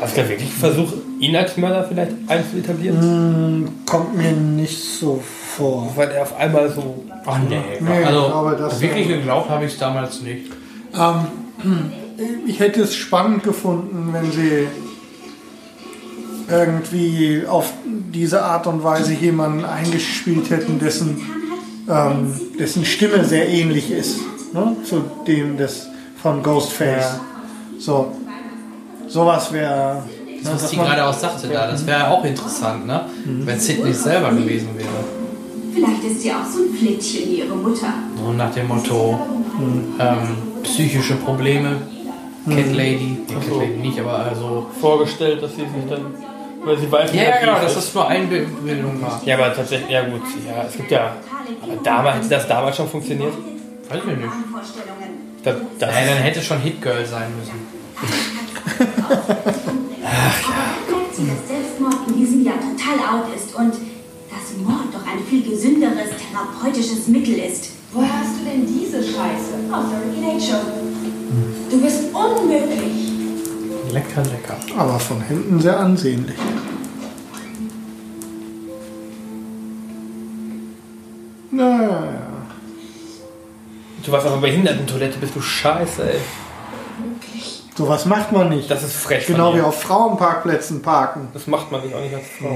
Hast 0.00 0.16
du 0.16 0.22
da 0.22 0.28
wirklich 0.28 0.52
versucht, 0.52 0.94
ihn 1.20 1.34
als 1.36 1.56
Mörder 1.56 1.84
vielleicht 1.84 2.12
einzuetablieren? 2.28 3.68
Kommt 3.86 4.16
mir 4.16 4.32
nicht 4.32 4.78
so 4.78 5.22
vor. 5.56 5.92
Weil 5.96 6.10
er 6.10 6.22
auf 6.22 6.36
einmal 6.36 6.70
so. 6.70 7.04
Ach 7.24 7.38
nee. 7.48 7.60
Nee, 7.80 8.04
also, 8.04 8.26
aber 8.26 8.52
das- 8.52 8.80
wirklich 8.80 9.08
geglaubt 9.08 9.48
habe 9.48 9.64
ich 9.64 9.72
es 9.72 9.78
damals 9.78 10.20
nicht. 10.22 10.50
Ähm, 10.94 11.90
ich 12.46 12.60
hätte 12.60 12.82
es 12.82 12.94
spannend 12.94 13.42
gefunden, 13.42 14.10
wenn 14.12 14.30
sie 14.30 14.66
irgendwie 16.48 17.44
auf 17.46 17.72
diese 18.12 18.42
Art 18.42 18.66
und 18.66 18.84
Weise 18.84 19.14
jemanden 19.14 19.64
eingespielt 19.64 20.50
hätten, 20.50 20.78
dessen, 20.78 21.20
ähm, 21.88 22.40
dessen 22.58 22.84
Stimme 22.84 23.24
sehr 23.24 23.48
ähnlich 23.48 23.90
ist 23.90 24.20
ne? 24.52 24.76
zu 24.84 25.02
dem 25.26 25.56
des 25.56 25.88
von 26.22 26.42
Ghostface. 26.42 27.20
So, 27.78 28.12
sowas 29.08 29.52
wäre. 29.52 30.02
Das, 30.42 30.54
was 30.62 30.70
die 30.70 30.76
gerade 30.76 31.04
auch 31.06 31.12
sagte 31.12 31.48
da, 31.48 31.70
das 31.70 31.86
wäre 31.86 32.08
auch 32.08 32.24
interessant, 32.24 32.86
ne? 32.86 33.06
Wenn 33.24 33.58
Sid 33.58 33.84
nicht 33.84 33.98
selber 33.98 34.30
gewesen 34.30 34.68
wäre. 34.76 34.88
Vielleicht 35.74 36.04
ist 36.04 36.22
sie 36.22 36.30
auch 36.32 36.44
so 36.46 36.60
ein 36.62 36.74
Flittchen 36.74 37.28
wie 37.30 37.38
ihre 37.40 37.54
Mutter. 37.54 37.92
So 38.16 38.32
nach 38.32 38.52
dem 38.54 38.68
Motto, 38.68 39.18
ähm, 39.98 40.18
psychische 40.62 41.16
Probleme, 41.16 41.76
Cat 42.48 42.74
Lady, 42.74 43.18
nee, 43.28 43.34
Cat 43.34 43.58
Lady 43.58 43.76
nicht, 43.78 43.98
aber 44.00 44.18
also. 44.20 44.66
Vorgestellt, 44.80 45.42
dass 45.42 45.50
sie 45.52 45.62
sich 45.62 45.68
dann. 45.90 46.14
Weil 46.64 46.78
sie 46.78 46.90
weiß, 46.90 47.12
Ja, 47.14 47.22
ja, 47.22 47.40
genau, 47.40 47.54
dass 47.60 47.72
ist. 47.72 47.76
das 47.76 47.94
nur 47.94 48.08
Einbildung 48.08 49.00
war. 49.02 49.20
Ja, 49.24 49.36
aber 49.36 49.54
tatsächlich, 49.54 49.90
ja 49.90 50.02
gut, 50.02 50.22
ja, 50.46 50.64
es 50.68 50.76
gibt 50.76 50.90
ja. 50.90 51.12
Aber 51.62 51.72
damals, 51.82 52.16
hätte 52.16 52.28
das 52.28 52.48
damals 52.48 52.76
schon 52.76 52.88
funktioniert? 52.88 53.34
Weiß 53.88 54.00
ich 54.00 54.16
nicht. 54.16 54.28
Da, 55.44 55.54
das, 55.78 55.94
Ja, 55.94 56.06
dann 56.06 56.22
hätte 56.22 56.42
schon 56.42 56.58
Hit 56.60 56.80
Girl 56.82 57.04
sein 57.04 57.28
müssen. 57.38 57.66
Sagt 58.66 58.82
sie, 61.14 61.26
dass 61.26 61.48
Selbstmord 61.48 62.08
in 62.08 62.16
diesem 62.16 62.44
Jahr 62.44 62.56
total 62.56 62.98
out 62.98 63.26
ist 63.34 63.54
und 63.54 63.72
dass 63.72 64.56
Mord 64.62 64.92
doch 64.92 65.06
ein 65.06 65.24
viel 65.28 65.42
gesünderes 65.48 66.10
therapeutisches 66.10 67.08
Mittel 67.08 67.38
ist. 67.38 67.70
Woher 67.92 68.20
hast 68.20 68.40
du 68.40 68.44
denn 68.44 68.66
diese 68.66 68.98
Scheiße? 68.98 69.72
Aus 69.72 69.84
der 69.90 70.00
Ricky 70.00 70.20
Lake 70.26 70.40
Show. 70.40 70.60
Du 71.70 71.80
bist 71.80 72.00
unmöglich. 72.12 73.12
Lecker, 73.92 74.22
lecker. 74.22 74.56
Aber 74.76 74.98
von 74.98 75.20
hinten 75.22 75.60
sehr 75.60 75.78
ansehnlich. 75.78 76.36
Naja. 81.50 82.02
du 84.04 84.12
warst 84.12 84.26
auf 84.26 84.32
einer 84.32 84.42
Behindertentoilette, 84.42 85.18
bist 85.18 85.34
du 85.34 85.40
scheiße, 85.40 86.12
ey. 86.12 86.20
Sowas 87.76 88.06
macht 88.06 88.32
man 88.32 88.48
nicht. 88.48 88.70
Das 88.70 88.82
ist 88.82 88.94
frech. 88.96 89.26
Genau 89.26 89.50
von 89.50 89.58
wie 89.58 89.62
auf 89.62 89.82
Frauenparkplätzen 89.82 90.80
parken. 90.82 91.28
Das 91.34 91.46
macht 91.46 91.70
man 91.70 91.82
nicht 91.82 91.94
auch 91.94 92.00
nicht 92.00 92.14
als 92.14 92.24
Frau. 92.26 92.48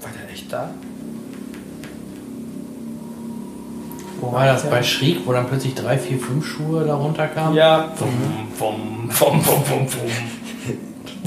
War 0.00 0.10
der 0.10 0.32
echt 0.32 0.52
da? 0.52 0.70
Wo 4.20 4.32
war 4.32 4.46
das? 4.46 4.68
Bei 4.68 4.82
Schrieg, 4.82 5.20
wo 5.26 5.32
dann 5.32 5.46
plötzlich 5.46 5.74
drei, 5.74 5.98
vier, 5.98 6.18
fünf 6.18 6.46
Schuhe 6.46 6.84
da 6.84 6.94
runterkamen? 6.94 7.54
Ja. 7.54 7.92
Wum, 7.98 8.08
wum, 8.58 9.10
wum, 9.10 9.46
wum, 9.46 9.66
wum. 9.68 9.88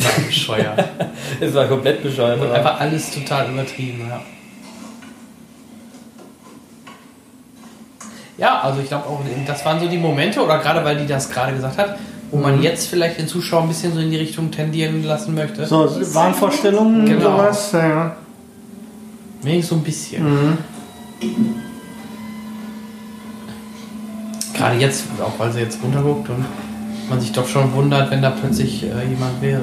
War 0.03 0.25
bescheuert. 0.25 0.89
Es 1.39 1.53
war 1.53 1.67
komplett 1.67 2.01
bescheuert. 2.01 2.39
Und 2.39 2.47
aber- 2.47 2.55
einfach 2.55 2.79
alles 2.79 3.11
total 3.11 3.49
übertrieben, 3.51 4.07
ja. 4.09 4.21
Ja, 8.41 8.59
also 8.61 8.81
ich 8.81 8.87
glaube 8.87 9.05
auch, 9.05 9.19
das 9.45 9.63
waren 9.65 9.79
so 9.79 9.87
die 9.87 9.99
Momente, 9.99 10.43
oder 10.43 10.57
gerade 10.57 10.83
weil 10.83 10.97
die 10.97 11.05
das 11.05 11.29
gerade 11.29 11.53
gesagt 11.53 11.77
hat, 11.77 11.95
wo 12.31 12.37
man 12.37 12.59
jetzt 12.63 12.87
vielleicht 12.87 13.19
den 13.19 13.27
Zuschauer 13.27 13.61
ein 13.61 13.67
bisschen 13.67 13.93
so 13.93 13.99
in 13.99 14.09
die 14.09 14.17
Richtung 14.17 14.49
tendieren 14.49 15.03
lassen 15.03 15.35
möchte. 15.35 15.63
So, 15.67 15.87
Wahnvorstellungen, 16.15 17.05
Genau. 17.05 17.37
sowas. 17.37 17.71
Ja, 17.73 17.87
ja. 17.87 18.15
Wenigstens 19.43 19.69
so 19.69 19.75
ein 19.75 19.83
bisschen. 19.83 20.23
Mhm. 20.23 20.57
Gerade 24.55 24.77
jetzt, 24.77 25.05
auch 25.21 25.37
weil 25.37 25.51
sie 25.51 25.59
jetzt 25.59 25.77
runterguckt 25.83 26.27
und 26.29 26.43
man 27.09 27.21
sich 27.21 27.31
doch 27.31 27.47
schon 27.47 27.71
wundert, 27.75 28.09
wenn 28.09 28.23
da 28.23 28.31
plötzlich 28.31 28.81
äh, 28.83 29.07
jemand 29.07 29.39
wäre. 29.39 29.61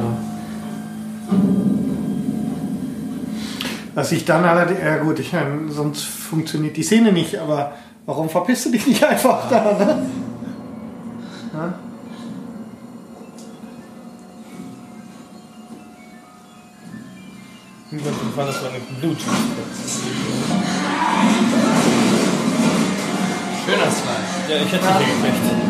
Dass 3.96 4.12
ich 4.12 4.24
dann 4.24 4.44
allerdings, 4.44 4.78
ja 4.84 4.98
gut, 4.98 5.18
ich 5.18 5.32
meine, 5.32 5.68
sonst 5.68 6.04
funktioniert 6.04 6.76
die 6.76 6.84
Szene 6.84 7.10
nicht, 7.12 7.36
aber 7.36 7.72
warum 8.08 8.28
verpisst 8.28 8.64
du 8.64 8.70
dich 8.70 8.86
nicht 8.86 9.04
einfach 9.04 9.48
da? 9.50 9.64
Ne? 9.64 10.06
Ja? 11.52 11.74
Ich 17.90 18.02
fand, 18.02 18.48
das 18.48 18.62
war 18.62 18.70
eine 18.70 18.80
Blut. 19.00 19.18
Schöner 23.64 23.90
Slide. 23.90 24.26
Ja, 24.48 24.56
ich 24.56 24.72
hätte 24.72 24.86
dich 24.86 25.06
hier 25.06 25.30
gekriegt. 25.30 25.68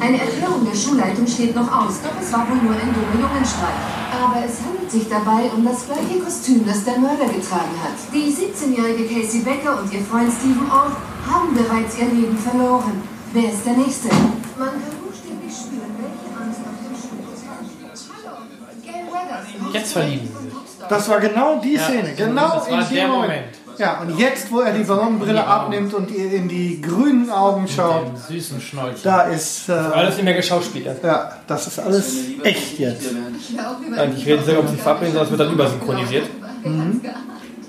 Eine 0.00 0.18
Erklärung 0.18 0.64
der 0.64 0.74
Schulleitung 0.74 1.26
steht 1.26 1.54
noch 1.54 1.68
aus, 1.70 2.00
doch 2.02 2.16
es 2.20 2.32
war 2.32 2.48
wohl 2.48 2.56
nur 2.56 2.72
ein 2.72 2.88
dummer 2.88 3.28
Jungenstreich. 3.28 3.76
Aber 4.16 4.42
es 4.44 4.56
handelt 4.64 4.90
sich 4.90 5.06
dabei 5.08 5.50
um 5.54 5.64
das 5.64 5.84
gleiche 5.84 6.18
Kostüm, 6.24 6.64
das 6.66 6.84
der 6.84 6.98
Mörder 6.98 7.26
getragen 7.26 7.76
hat. 7.84 7.92
Die 8.12 8.32
17-jährige 8.32 9.04
Casey 9.06 9.40
Becker 9.40 9.78
und 9.78 9.92
ihr 9.92 10.00
Freund 10.00 10.32
Stephen 10.32 10.70
Orr 10.72 10.96
haben 11.30 11.54
bereits 11.54 11.98
ihr 11.98 12.06
Leben 12.06 12.36
verloren. 12.38 13.02
Wer 13.34 13.50
ist 13.52 13.64
der 13.66 13.74
Nächste? 13.74 14.08
Man 14.58 14.70
kann 14.70 14.96
buchstäblich 15.04 15.52
spüren, 15.52 15.92
welche 16.00 16.28
Angst 16.32 16.60
auf 16.64 16.76
dem 16.80 16.96
Schulhof. 16.96 17.36
Hallo, 18.16 18.36
Gail 18.82 19.06
Weathers. 19.12 19.74
Jetzt 19.74 19.92
verlieben. 19.92 20.28
Das 20.88 21.08
war 21.10 21.20
genau 21.20 21.60
die 21.60 21.74
Ja, 21.74 21.82
Szene, 21.82 22.14
genau 22.16 22.64
in 22.64 22.88
dem 22.88 23.08
Moment. 23.08 23.12
Moment. 23.12 23.59
Ja, 23.80 23.98
und 24.00 24.18
jetzt, 24.18 24.52
wo 24.52 24.60
er 24.60 24.74
die 24.74 24.84
Ballonbrille 24.84 25.42
abnimmt 25.42 25.94
und 25.94 26.10
ihr 26.10 26.32
in 26.32 26.48
die 26.48 26.82
grünen 26.82 27.30
Augen 27.30 27.66
schaut, 27.66 28.12
süßen 28.28 28.60
da 29.02 29.22
ist. 29.22 29.70
Äh, 29.70 29.72
Alles 29.72 30.16
nicht 30.16 30.24
mehr 30.24 30.34
geschauspielert. 30.34 31.02
Ja, 31.02 31.32
das 31.46 31.66
ist 31.66 31.78
alles 31.78 32.14
echt 32.42 32.78
jetzt. 32.78 33.06
Eigentlich 33.96 34.26
reden 34.26 34.44
sie, 34.44 34.56
ob 34.56 34.68
sie 34.68 34.76
verabreden, 34.76 35.16
es 35.16 35.30
wird 35.30 35.40
dann 35.40 35.52
übersynchronisiert. 35.52 36.26
Mhm. 36.62 37.00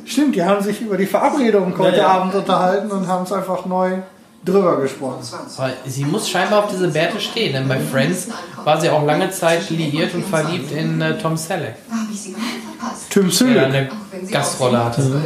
Stimmt, 0.04 0.36
die 0.36 0.44
haben 0.44 0.62
sich 0.62 0.82
über 0.82 0.98
die 0.98 1.06
Verabredung 1.06 1.74
heute 1.78 1.96
Ja, 1.96 2.04
ja. 2.04 2.08
Abend 2.10 2.36
unterhalten 2.36 2.92
und 2.92 3.08
haben 3.08 3.24
es 3.24 3.32
einfach 3.32 3.66
neu 3.66 4.00
drüber 4.44 4.82
gesprochen. 4.82 5.24
Aber 5.58 5.70
sie 5.86 6.04
muss 6.04 6.28
scheinbar 6.28 6.66
auf 6.66 6.72
diese 6.72 6.90
Bärte 6.90 7.22
stehen, 7.22 7.54
denn 7.54 7.70
bei 7.70 7.80
Friends 7.80 8.28
war 8.66 8.82
sie 8.82 8.90
auch 8.90 9.06
lange 9.06 9.30
Zeit 9.30 9.70
liiert 9.70 10.14
und 10.14 10.26
verliebt 10.26 10.72
in 10.74 11.00
äh, 11.00 11.18
Tom 11.18 11.38
Selleck, 11.38 11.76
Habe 11.90 12.12
ich 12.12 12.20
sie 12.20 12.34
gerade 12.34 12.44
verpasst? 12.78 13.10
Tim 13.12 13.24
der 13.24 13.32
Selleck. 13.32 13.92
eine 14.12 14.30
Gastrolle 14.30 14.84
hatte. 14.84 15.22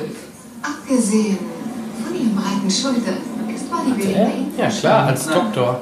Abgesehen 0.65 1.39
von 2.03 2.15
ihren 2.15 2.35
breiten 2.35 2.71
Schultern 2.71 3.17
ist 3.53 3.69
Bodybuilding 3.69 4.53
Ja 4.57 4.69
klar, 4.69 5.07
als 5.07 5.27
Doktor. 5.27 5.81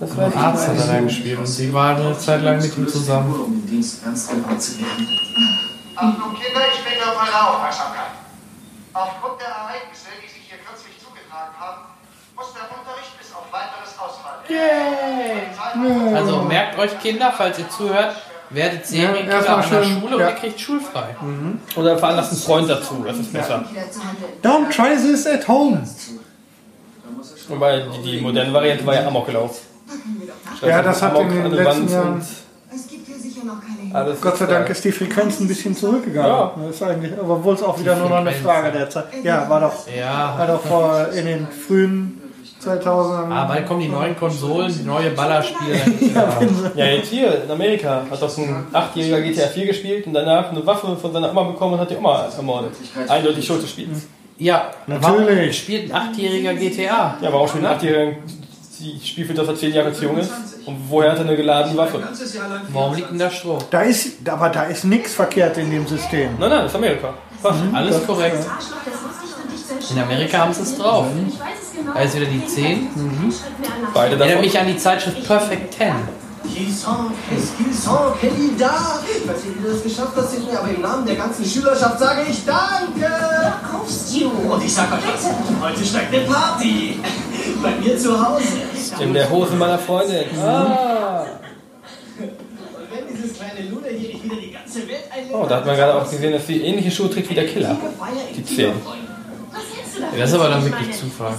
Das 0.00 0.18
Ein 0.18 0.34
Arzt 0.36 0.68
hat 0.68 0.76
er 0.78 0.86
da 0.86 1.00
gespielt 1.00 1.38
und 1.38 1.46
sie 1.46 1.72
war 1.72 1.96
eine 1.96 2.18
Zeit 2.18 2.42
lang 2.42 2.60
mit 2.60 2.76
ihm 2.76 2.88
zusammen. 2.88 3.32
um 3.34 3.52
den 3.52 3.66
Dienst 3.66 4.04
ernst 4.04 4.30
genommen 4.30 4.58
zu 4.58 4.78
werden. 4.80 5.08
Achtung 5.94 6.34
Kinder, 6.34 6.60
ich 6.72 6.82
bitte 6.82 7.04
um 7.04 7.16
eure 7.16 7.50
Aufmerksamkeit. 7.50 8.12
Aufgrund 8.94 9.40
der 9.40 9.48
Ereignisse, 9.48 10.10
die 10.22 10.28
sich 10.28 10.42
hier 10.48 10.58
kürzlich 10.58 10.98
zugetragen 10.98 11.54
haben, 11.58 11.82
muss 12.36 12.52
der 12.52 12.66
Unterricht 12.76 13.16
bis 13.18 13.30
auf 13.32 13.46
weiteres 13.52 13.94
ausfallen. 13.96 14.42
Yay! 14.48 16.16
Also 16.16 16.42
merkt 16.42 16.78
euch 16.78 16.98
Kinder, 17.00 17.32
falls 17.36 17.58
ihr 17.58 17.70
zuhört, 17.70 18.16
werdet 18.54 18.86
Serienkiller 18.86 19.36
erstmal 19.36 19.62
an 19.62 19.70
der 19.70 19.82
schön, 19.84 20.00
Schule 20.00 20.18
ja. 20.18 20.28
und 20.28 20.32
ihr 20.34 20.38
kriegt 20.40 20.60
schulfrei. 20.60 21.16
Oder 21.76 21.98
veranlasst 21.98 22.32
einen 22.32 22.40
Freund 22.40 22.70
dazu, 22.70 23.04
das 23.06 23.18
ist 23.18 23.32
besser. 23.32 23.64
Don't 24.42 24.70
try 24.74 24.96
this 24.96 25.26
at 25.26 25.46
home. 25.48 25.82
Wobei 27.48 27.80
die, 27.80 28.12
die 28.12 28.20
moderne 28.20 28.52
Variante 28.52 28.86
war 28.86 28.94
ja 28.94 29.06
Amoklauf. 29.06 29.60
Ja, 30.62 30.82
das 30.82 31.02
hat 31.02 31.12
in 31.12 31.18
Amok 31.18 31.32
den 31.32 31.42
an 31.44 31.50
der 31.52 31.64
letzten 31.64 31.88
Jahren. 31.92 32.12
und 32.14 32.22
Es 32.74 32.88
gibt 32.88 33.06
hier 33.06 33.18
sicher 33.18 33.44
noch 33.44 33.60
keine 33.60 33.94
Alles 33.94 34.20
Gott 34.20 34.36
sei 34.38 34.46
Dank 34.46 34.68
ist 34.70 34.84
die 34.84 34.92
Frequenz 34.92 35.40
ein 35.40 35.48
bisschen 35.48 35.76
zurückgegangen. 35.76 36.30
Ja. 36.30 36.54
Das 36.66 36.76
ist 36.76 36.82
eigentlich, 36.82 37.12
aber 37.18 37.34
obwohl 37.34 37.54
es 37.54 37.62
auch 37.62 37.78
wieder 37.78 37.96
nur 37.96 38.08
noch 38.08 38.18
eine 38.18 38.32
Frage 38.32 38.70
der 38.72 38.88
Zeit. 38.88 39.06
Ja, 39.22 39.48
war 39.50 39.60
doch, 39.60 39.72
Ja. 39.94 40.34
war 40.38 40.46
doch 40.46 40.62
vor 40.62 41.08
in 41.12 41.26
den 41.26 41.48
frühen 41.48 42.21
2000ern. 42.64 43.30
Ah, 43.30 43.44
bald 43.44 43.66
kommen 43.66 43.80
die 43.80 43.88
neuen 43.88 44.16
Konsolen, 44.16 44.72
die 44.72 44.84
neue 44.84 45.10
Ballerspiele. 45.10 45.80
Ja, 46.74 46.86
jetzt 46.86 47.08
hier 47.08 47.44
in 47.44 47.50
Amerika 47.50 48.02
hat 48.10 48.22
doch 48.22 48.38
ein 48.38 48.66
achtjähriger 48.72 49.20
GTA 49.20 49.48
4 49.48 49.66
gespielt 49.66 50.06
und 50.06 50.14
danach 50.14 50.50
eine 50.50 50.64
Waffe 50.64 50.96
von 50.96 51.12
seiner 51.12 51.30
Oma 51.30 51.42
bekommen 51.44 51.74
und 51.74 51.80
hat 51.80 51.90
die 51.90 51.96
Oma 51.96 52.28
ermordet. 52.36 52.72
Eindeutig 53.08 53.46
Schuld 53.46 53.62
des 53.62 53.70
Spiels. 53.70 54.06
Ja, 54.38 54.70
Natürlich. 54.86 55.58
Spielt 55.58 55.92
ein 55.92 56.08
achtjähriger 56.08 56.54
GTA? 56.54 57.16
Ja, 57.20 57.28
aber 57.28 57.40
auch 57.40 57.48
schon 57.48 57.64
ein 57.64 57.72
achtjähriger 57.72 58.16
die 58.82 59.00
spielt 59.06 59.28
für 59.28 59.34
das 59.34 59.48
er 59.48 59.56
zehn 59.56 59.72
Jahre 59.72 59.92
zu 59.92 60.04
jung 60.04 60.18
ist. 60.18 60.32
Und 60.66 60.76
woher 60.88 61.12
hat 61.12 61.18
er 61.18 61.24
eine 61.24 61.36
geladene 61.36 61.76
Waffe? 61.76 62.02
Warum 62.72 62.94
liegt 62.94 63.10
denn 63.10 63.18
da 63.18 63.30
Strom? 63.30 63.58
Da 63.70 63.82
ist, 63.82 64.28
aber 64.28 64.48
da 64.48 64.64
ist 64.64 64.84
nichts 64.84 65.14
verkehrt 65.14 65.56
in 65.58 65.70
dem 65.70 65.86
System. 65.86 66.30
Nein, 66.38 66.50
nein, 66.50 66.62
das 66.62 66.72
ist 66.72 66.76
Amerika. 66.76 67.14
Was? 67.42 67.56
Alles 67.72 68.06
korrekt. 68.06 68.46
In 69.90 69.98
Amerika 69.98 70.38
haben 70.38 70.52
sie 70.52 70.62
es 70.62 70.76
drauf. 70.76 71.06
Ich 71.28 71.38
weiß 71.38 71.48
es 71.62 71.76
genau. 71.76 71.94
Da 71.94 72.00
ist 72.00 72.16
wieder 72.16 72.26
die 72.26 72.46
10. 72.46 72.88
Beide 73.94 74.10
Erinnert 74.16 74.28
davon. 74.28 74.40
mich 74.42 74.58
an 74.58 74.66
die 74.66 74.76
Zeitschrift 74.76 75.26
Perfect 75.26 75.74
10. 75.74 75.92
Kisson, 76.54 77.12
Kisson, 77.28 78.12
Kelly 78.20 78.52
da! 78.58 79.00
Ich 79.06 79.28
weiß 79.28 79.44
nicht, 79.44 79.58
wie 79.58 79.62
du 79.62 79.72
das 79.72 79.82
geschafft 79.82 80.12
hast, 80.16 80.32
Sidney, 80.32 80.54
aber 80.56 80.68
im 80.68 80.80
Namen 80.82 81.06
der 81.06 81.14
ganzen 81.14 81.44
Schülerschaft 81.44 81.98
sage 81.98 82.22
ich 82.28 82.44
Danke! 82.44 83.10
Kaufst 83.70 84.14
du? 84.14 84.28
Und 84.28 84.64
ich 84.64 84.74
sag 84.74 84.92
euch 84.92 85.00
was, 85.06 85.30
heute 85.62 85.84
steigt 85.84 86.14
eine 86.14 86.24
Party! 86.24 87.00
Bei 87.62 87.70
mir 87.76 87.96
zu 87.96 88.20
Hause! 88.20 88.44
In 89.00 89.14
der 89.14 89.30
Hose 89.30 89.54
meiner 89.54 89.78
Freundin. 89.78 90.24
Ah. 90.38 91.24
Und 92.18 92.28
wenn 92.90 93.06
dieses 93.14 93.38
kleine 93.38 93.68
Luder 93.70 93.88
hier 93.88 94.08
nicht 94.08 94.24
wieder 94.24 94.36
die 94.36 94.52
ganze 94.52 94.88
Welt 94.88 95.04
einlädt... 95.14 95.34
Oh, 95.34 95.46
da 95.48 95.56
hat 95.56 95.66
man 95.66 95.76
gerade 95.76 95.94
auch 95.94 96.10
gesehen, 96.10 96.32
dass 96.32 96.46
sie 96.46 96.60
ähnliche 96.62 96.90
Schuhe 96.90 97.08
trägt 97.08 97.30
wie 97.30 97.34
der 97.34 97.46
Killer. 97.46 97.76
Die 98.36 98.44
10. 98.44 98.72
Was 99.52 99.62
hältst 99.76 99.96
du 99.96 100.00
davon? 100.00 100.01
Das 100.18 100.30
ist 100.30 100.34
aber 100.34 100.48
dann 100.48 100.64
wirklich 100.64 100.96
Zufall. 100.96 101.34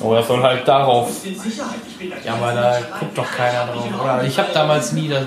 Oh, 0.00 0.14
das 0.14 0.26
soll 0.26 0.42
halt 0.42 0.66
darauf. 0.66 1.10
Ja, 2.24 2.34
aber 2.34 2.52
da 2.52 2.78
guckt 2.98 3.16
doch 3.16 3.30
keiner 3.30 3.66
drauf. 3.72 3.86
Oder 4.02 4.24
ich 4.24 4.38
habe 4.38 4.48
damals 4.52 4.92
nie 4.92 5.08
da 5.08 5.22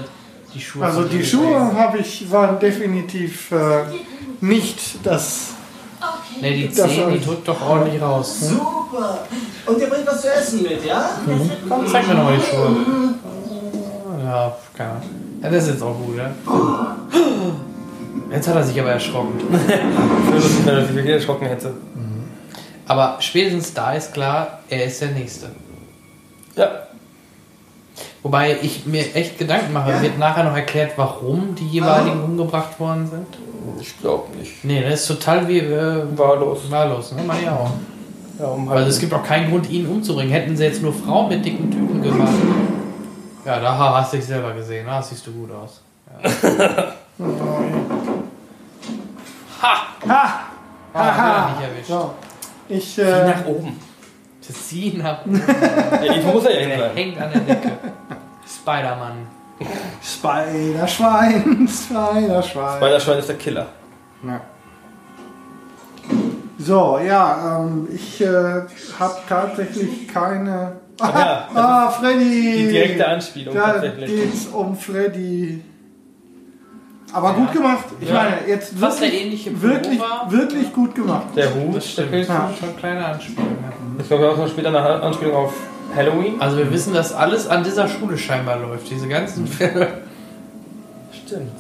die 0.53 0.61
Schuhe. 0.61 0.85
Also 0.85 1.03
die 1.03 1.23
Schuhe 1.23 1.59
habe 1.75 1.99
ich 1.99 2.29
waren 2.31 2.59
definitiv 2.59 3.51
äh, 3.51 3.83
nicht 4.41 5.05
das. 5.05 5.51
Ne, 6.41 6.51
die 6.51 6.69
10, 6.69 7.13
die 7.13 7.21
drückt 7.21 7.47
doch 7.47 7.61
ordentlich 7.61 8.01
raus. 8.01 8.41
Super! 8.41 9.19
Und 9.65 9.79
ihr 9.79 9.87
bringt 9.87 10.05
was 10.05 10.21
zu 10.21 10.31
essen 10.31 10.63
mit, 10.63 10.85
ja? 10.85 11.09
Komm, 11.67 11.87
zeig 11.87 12.07
mir 12.07 12.13
nochmal 12.13 12.37
die 12.37 12.43
Schuhe. 12.43 12.75
Ja, 14.23 14.55
keine 14.75 14.89
Ahnung. 14.91 15.03
Ja, 15.41 15.49
das 15.49 15.63
ist 15.63 15.69
jetzt 15.69 15.83
auch 15.83 15.95
gut, 15.95 16.17
ja. 16.17 16.31
Jetzt 18.31 18.47
hat 18.47 18.55
er 18.55 18.63
sich 18.63 18.79
aber 18.79 18.91
erschrocken. 18.91 19.39
Nur, 20.65 20.75
dass 20.75 20.89
ich 20.89 20.95
wirklich 20.95 21.13
erschrocken 21.13 21.47
hätte. 21.47 21.73
Aber 22.87 23.17
spätestens 23.19 23.73
da 23.73 23.93
ist 23.93 24.13
klar, 24.13 24.59
er 24.69 24.85
ist 24.85 25.01
der 25.01 25.09
Nächste. 25.11 25.47
Ja. 26.55 26.69
Wobei 28.21 28.57
ich 28.61 28.85
mir 28.85 29.15
echt 29.15 29.37
Gedanken 29.37 29.73
mache, 29.73 30.01
wird 30.01 30.17
nachher 30.17 30.43
noch 30.43 30.55
erklärt, 30.55 30.93
warum 30.95 31.55
die 31.55 31.67
jeweiligen 31.67 32.23
umgebracht 32.23 32.79
worden 32.79 33.07
sind? 33.07 33.27
Ich 33.79 33.99
glaube 33.99 34.35
nicht. 34.37 34.63
Nee, 34.63 34.81
das 34.81 35.01
ist 35.01 35.07
total 35.07 35.47
wie 35.47 35.59
äh, 35.59 36.03
Wahllos. 36.17 36.69
wahllos, 36.69 37.11
ne? 37.11 37.21
Meine 37.23 37.41
ich 37.41 37.49
auch. 37.49 37.71
Ja, 38.39 38.47
um 38.47 38.69
halt 38.69 38.79
Also 38.79 38.89
es 38.89 38.99
gibt 38.99 39.13
auch 39.13 39.23
keinen 39.23 39.49
Grund, 39.49 39.69
ihn 39.69 39.87
umzubringen. 39.87 40.31
Hätten 40.31 40.57
sie 40.57 40.63
jetzt 40.63 40.81
nur 40.81 40.93
Frauen 40.93 41.29
mit 41.29 41.45
dicken 41.45 41.71
Typen 41.71 42.01
gemacht. 42.01 42.33
Ja, 43.45 43.59
da 43.59 43.77
hast 43.77 44.13
du 44.13 44.17
dich 44.17 44.25
selber 44.25 44.53
gesehen. 44.53 44.85
Da 44.87 45.01
siehst 45.01 45.25
du 45.27 45.31
gut 45.31 45.51
aus. 45.51 45.81
Ha! 49.61 49.77
Ha! 50.07 50.39
Ah, 50.93 51.01
wieder 51.03 51.17
Haha! 51.17 51.49
nicht 51.49 51.61
erwischt. 51.69 51.87
So. 51.89 52.11
Ich, 52.67 52.95
Sieh 52.95 53.01
äh, 53.01 53.25
nach 53.27 53.45
oben. 53.45 53.79
Das 54.47 54.69
Sie 54.69 54.93
nach 54.97 55.25
oben. 55.25 55.41
Ja, 55.47 56.03
irgendwo 56.03 56.31
muss 56.33 56.45
er 56.45 56.61
ja 56.69 56.77
Der 56.77 56.89
hängt 56.93 57.19
an 57.19 57.31
der 57.31 57.41
Decke. 57.41 57.71
Spider-Man. 58.47 59.27
Spiderschwein, 60.03 61.67
Spiderschwein. 61.69 62.77
Spider-Schwein 62.77 63.19
ist 63.19 63.29
der 63.29 63.37
Killer. 63.37 63.67
Ja. 64.23 64.41
So, 66.57 66.99
ja, 66.99 67.59
ähm, 67.61 67.87
ich 67.93 68.21
äh, 68.21 68.25
habe 68.27 69.15
tatsächlich 69.27 70.07
keine. 70.07 70.73
Ach 70.99 71.13
ja, 71.15 71.47
ah, 71.53 71.89
Freddy! 71.89 72.57
Die 72.57 72.67
direkte 72.69 73.07
Anspielung 73.07 73.53
Da 73.53 73.73
tatsächlich. 73.73 74.09
geht's 74.09 74.47
um 74.47 74.75
Freddy. 74.77 75.61
Aber 77.15 77.33
gut 77.33 77.53
gemacht. 77.53 77.85
Ich 78.01 78.09
Ja. 78.09 78.15
meine, 78.15 78.47
jetzt 78.47 78.77
Fast 78.77 78.99
der 79.01 79.07
wirklich, 79.07 79.25
ähnliche 79.25 79.61
wirklich, 79.61 79.97
Pullover. 79.99 80.25
wirklich 80.31 80.73
gut 80.73 80.95
gemacht. 80.95 81.27
Der 81.35 81.53
Hut, 81.55 81.75
Das 81.75 81.89
stimmt. 81.89 82.11
der 82.11 82.19
Das 82.19 82.27
Pilz. 82.27 82.39
ist 82.51 82.59
schon 82.59 82.69
eine 82.69 82.77
kleine 82.77 83.05
Anspielung. 83.05 83.47
Ja. 83.61 84.01
Ich 84.01 84.07
glaube, 84.07 84.29
auch 84.31 84.37
noch 84.37 84.47
später 84.49 84.67
eine 84.69 84.81
Anspielung 85.01 85.35
auf 85.35 85.53
Halloween. 85.95 86.41
Also 86.41 86.57
wir 86.57 86.71
wissen, 86.71 86.93
dass 86.93 87.13
alles 87.13 87.47
an 87.47 87.63
dieser 87.63 87.87
Schule 87.87 88.17
scheinbar 88.17 88.57
läuft. 88.59 88.89
Diese 88.89 89.07
ganzen 89.07 89.47
Filme. 89.47 89.87
Stimmt. 91.25 91.51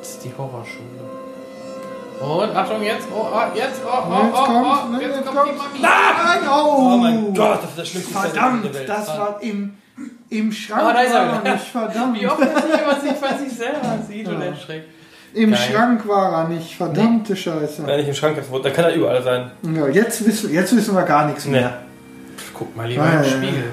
Das 0.00 0.08
ist 0.10 0.24
die 0.24 0.32
Horrorschule. 0.36 0.86
Und 2.20 2.56
Achtung 2.56 2.82
jetzt, 2.82 3.08
oh, 3.12 3.26
oh 3.32 3.56
jetzt, 3.56 3.80
oh, 3.84 3.88
oh, 4.08 4.24
Jetzt 4.24 4.32
oh, 4.32 4.44
kommt, 4.44 4.66
oh, 4.86 4.92
ne, 4.92 5.02
jetzt 5.02 5.16
jetzt 5.16 5.26
kommt 5.26 5.38
kommt. 5.38 5.50
die 5.52 5.56
Mami. 5.58 5.78
Nein, 5.82 6.48
oh, 6.48 6.76
Oh 6.78 6.96
mein 6.96 7.34
Gott, 7.34 7.58
das 7.62 7.70
ist 7.70 7.78
der 7.78 7.84
schlimmste 7.84 8.12
Verdammt, 8.12 8.64
der 8.64 8.74
Welt. 8.74 8.88
das 8.88 9.08
war 9.08 9.36
im, 9.40 9.74
im 10.38 10.50
Schrank. 10.52 10.82
Oh, 10.84 10.92
da 10.92 11.00
ist 11.00 11.12
er 11.12 11.26
war 11.28 11.42
wieder. 11.42 11.52
nicht, 11.54 11.64
verdammt. 11.66 12.20
Wie 12.20 12.26
oft 12.26 12.40
er 12.40 13.00
sich 13.00 13.12
bei 13.20 13.36
sich 13.38 13.52
selber 13.56 13.98
sieht 14.08 14.28
und 14.28 14.40
erschreckt. 14.42 14.88
Im 15.34 15.50
Geil. 15.50 15.58
Schrank 15.58 16.06
war 16.08 16.32
er 16.42 16.48
nicht, 16.48 16.76
verdammte 16.76 17.34
Scheiße. 17.36 17.86
Wenn 17.86 17.96
nicht 17.98 18.08
im 18.08 18.14
Schrank 18.14 18.36
da 18.62 18.70
kann 18.70 18.84
er 18.84 18.94
überall 18.94 19.22
sein. 19.22 19.50
Ja, 19.74 19.88
jetzt, 19.88 20.26
wissen, 20.26 20.52
jetzt 20.52 20.76
wissen 20.76 20.94
wir 20.94 21.02
gar 21.04 21.26
nichts 21.26 21.46
Nee. 21.46 21.52
mehr. 21.52 21.78
Guck 22.52 22.76
mal 22.76 22.86
lieber 22.86 23.02
Ah, 23.02 23.12
im 23.12 23.22
ja, 23.22 23.24
Spiegel. 23.24 23.72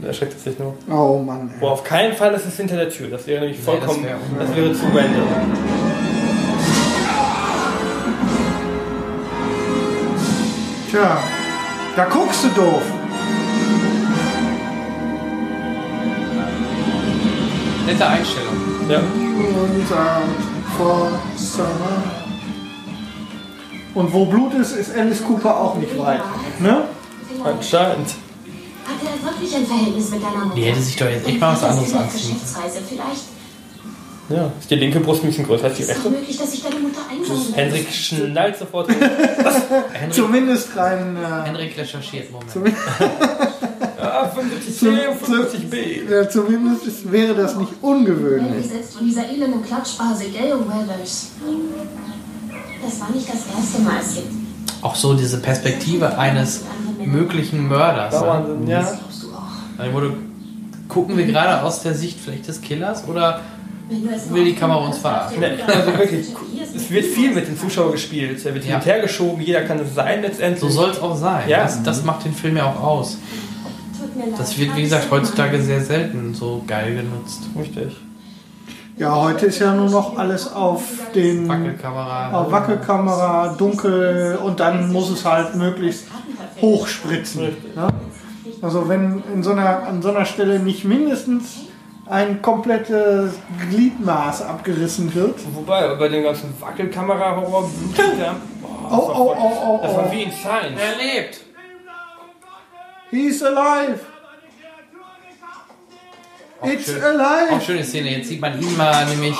Der 0.00 0.08
erschreckt 0.08 0.34
es 0.34 0.44
sich 0.44 0.56
nur. 0.58 0.74
Oh 0.88 1.18
Mann. 1.18 1.50
Ey. 1.54 1.60
Wo 1.60 1.66
auf 1.68 1.82
keinen 1.82 2.14
Fall 2.14 2.32
ist 2.34 2.46
es 2.46 2.56
hinter 2.56 2.76
der 2.76 2.88
Tür. 2.90 3.08
Das 3.10 3.26
wäre 3.26 3.40
nämlich 3.40 3.58
Nee, 3.58 3.64
vollkommen. 3.64 4.06
das 4.38 4.46
das, 4.48 4.56
wäre 4.56 4.66
wäre 4.66 4.74
zu 4.74 4.84
random. 4.86 5.28
Tja, 10.90 11.18
da 11.96 12.04
guckst 12.04 12.44
du 12.44 12.48
doof. 12.48 12.82
Nette 17.88 18.06
Einstellung. 18.06 18.54
Ja. 18.86 18.98
Und 23.94 24.04
äh, 24.04 24.12
wo 24.12 24.26
Blut 24.26 24.52
ist, 24.52 24.72
ist 24.72 24.94
Alice 24.94 25.24
Cooper 25.24 25.58
auch 25.58 25.76
nicht 25.76 25.96
weit. 25.98 26.20
Ne? 26.60 26.82
Anscheinend. 27.42 28.08
Hat 28.08 28.98
er 29.02 29.30
wirklich 29.30 29.56
ein 29.56 29.64
Verhältnis 29.66 30.10
mit 30.10 30.22
deiner 30.22 30.44
Mutter? 30.44 30.54
Die 30.54 30.64
hätte 30.64 30.82
sich 30.82 30.96
doch 30.96 31.08
jetzt 31.08 31.26
echt 31.26 31.40
mal 31.40 31.54
was 31.54 31.64
anderes 31.64 31.94
anziehen. 31.94 32.36
Ja. 34.28 34.52
Ist 34.60 34.70
die 34.70 34.74
linke 34.74 35.00
Brust 35.00 35.24
ein 35.24 35.28
bisschen 35.28 35.46
größer 35.46 35.64
als 35.64 35.76
die 35.76 35.82
ist 35.84 35.88
rechte? 35.88 36.10
möglich, 36.10 36.36
dass 36.36 36.52
ich 36.52 36.62
deine 36.62 36.80
Mutter 36.80 37.00
einladen 37.10 37.54
Henrik 37.54 37.90
schnallt 37.90 38.58
sofort. 38.58 38.90
Henrik, 39.92 40.14
Zumindest 40.14 40.76
rein. 40.76 41.16
Äh, 41.16 41.46
Henrik 41.46 41.78
recherchiert, 41.78 42.30
Moment. 42.30 42.52
Ja, 44.08 44.32
75C 44.34 45.08
und 45.08 45.20
75B. 45.22 46.10
ja, 46.10 46.28
zumindest 46.28 46.86
ist, 46.86 47.12
wäre 47.12 47.34
das 47.34 47.56
nicht 47.56 47.72
ungewöhnlich. 47.82 48.62
Gesetzt 48.62 48.94
von 48.96 49.06
dieser 49.06 49.28
elenden 49.28 49.64
Klatschbase 49.64 50.24
Gale 50.30 50.58
Weathers. 50.58 51.28
Das 52.82 53.00
war 53.00 53.10
nicht 53.10 53.28
das 53.28 53.42
erste 53.56 53.82
Mal. 53.82 53.98
Es 54.00 54.14
gibt 54.14 54.26
Auch 54.82 54.94
so 54.94 55.14
diese 55.14 55.38
Perspektive 55.40 56.16
eines 56.18 56.62
möglichen 57.04 57.68
Mörders. 57.68 58.20
Ne? 58.20 58.26
Wahnsinn, 58.26 58.66
ja. 58.66 58.98
Also 59.78 59.92
wurde, 59.92 60.14
gucken 60.88 61.16
wir 61.16 61.26
gerade 61.26 61.62
aus 61.62 61.82
der 61.82 61.94
Sicht 61.94 62.18
vielleicht 62.20 62.48
des 62.48 62.60
Killers 62.60 63.06
oder 63.06 63.40
will 64.30 64.44
die 64.44 64.54
Kamera 64.54 64.84
uns 64.86 64.98
verarschen? 64.98 65.40
Ne, 65.40 65.58
also 65.66 65.86
wirklich, 65.98 66.26
es 66.74 66.90
wird 66.90 67.06
viel 67.06 67.32
mit 67.32 67.46
den 67.46 67.58
Zuschauern 67.58 67.92
gespielt. 67.92 68.44
Er 68.44 68.54
wird 68.54 68.64
hin 68.64 68.74
und 68.74 68.84
her 68.84 69.00
geschoben, 69.00 69.40
jeder 69.40 69.62
kann 69.62 69.78
es 69.78 69.94
sein 69.94 70.22
letztendlich. 70.22 70.60
So 70.60 70.68
soll 70.68 70.90
es 70.90 71.00
auch 71.00 71.16
sein. 71.16 71.48
Ja. 71.48 71.62
Das, 71.62 71.82
das 71.82 72.04
macht 72.04 72.24
den 72.24 72.34
Film 72.34 72.56
ja 72.56 72.66
auch 72.66 72.82
aus. 72.82 73.18
Das 74.36 74.58
wird, 74.58 74.76
wie 74.76 74.82
gesagt, 74.82 75.10
heutzutage 75.10 75.60
sehr 75.62 75.80
selten 75.80 76.34
so 76.34 76.62
geil 76.66 76.94
genutzt. 76.94 77.42
Richtig. 77.58 77.96
Ja, 78.96 79.14
heute 79.14 79.46
ist 79.46 79.60
ja 79.60 79.74
nur 79.74 79.88
noch 79.88 80.18
alles 80.18 80.52
auf 80.52 80.82
den 81.14 81.48
Wackelkamera. 81.48 82.32
auf 82.32 82.50
Wackelkamera, 82.50 83.54
dunkel 83.56 84.38
und 84.42 84.58
dann 84.58 84.92
muss 84.92 85.10
es 85.10 85.24
halt 85.24 85.54
möglichst 85.54 86.06
hochspritzen. 86.60 87.42
Ne? 87.76 87.88
Also 88.60 88.88
wenn 88.88 89.22
in 89.32 89.44
so 89.44 89.52
einer, 89.52 89.86
an 89.86 90.02
so 90.02 90.08
einer 90.08 90.24
Stelle 90.24 90.58
nicht 90.58 90.84
mindestens 90.84 91.68
ein 92.06 92.42
komplettes 92.42 93.34
Gliedmaß 93.70 94.42
abgerissen 94.42 95.14
wird. 95.14 95.38
Wobei, 95.54 95.94
bei 95.94 96.08
den 96.08 96.24
ganzen 96.24 96.52
Wackelkamera-Horror 96.58 97.68
blutet 97.68 98.18
der. 98.18 98.34
Oh, 98.90 98.96
oh, 98.96 99.36
oh, 99.38 99.58
oh, 99.66 99.80
Das 99.82 99.94
war 99.94 100.06
oh. 100.08 100.12
wie 100.12 100.22
in 100.22 100.32
Science. 100.32 100.80
Er 100.80 100.96
lebt! 100.96 101.40
He's 103.10 103.42
alive! 103.42 104.00
It's 106.62 106.86
schön. 106.86 107.02
alive! 107.02 107.52
Auch 107.54 107.60
schöne 107.60 107.84
Szene. 107.84 108.10
Jetzt 108.18 108.28
sieht 108.28 108.40
man 108.40 108.60
ihn 108.60 108.76
mal 108.76 109.06
nämlich, 109.06 109.36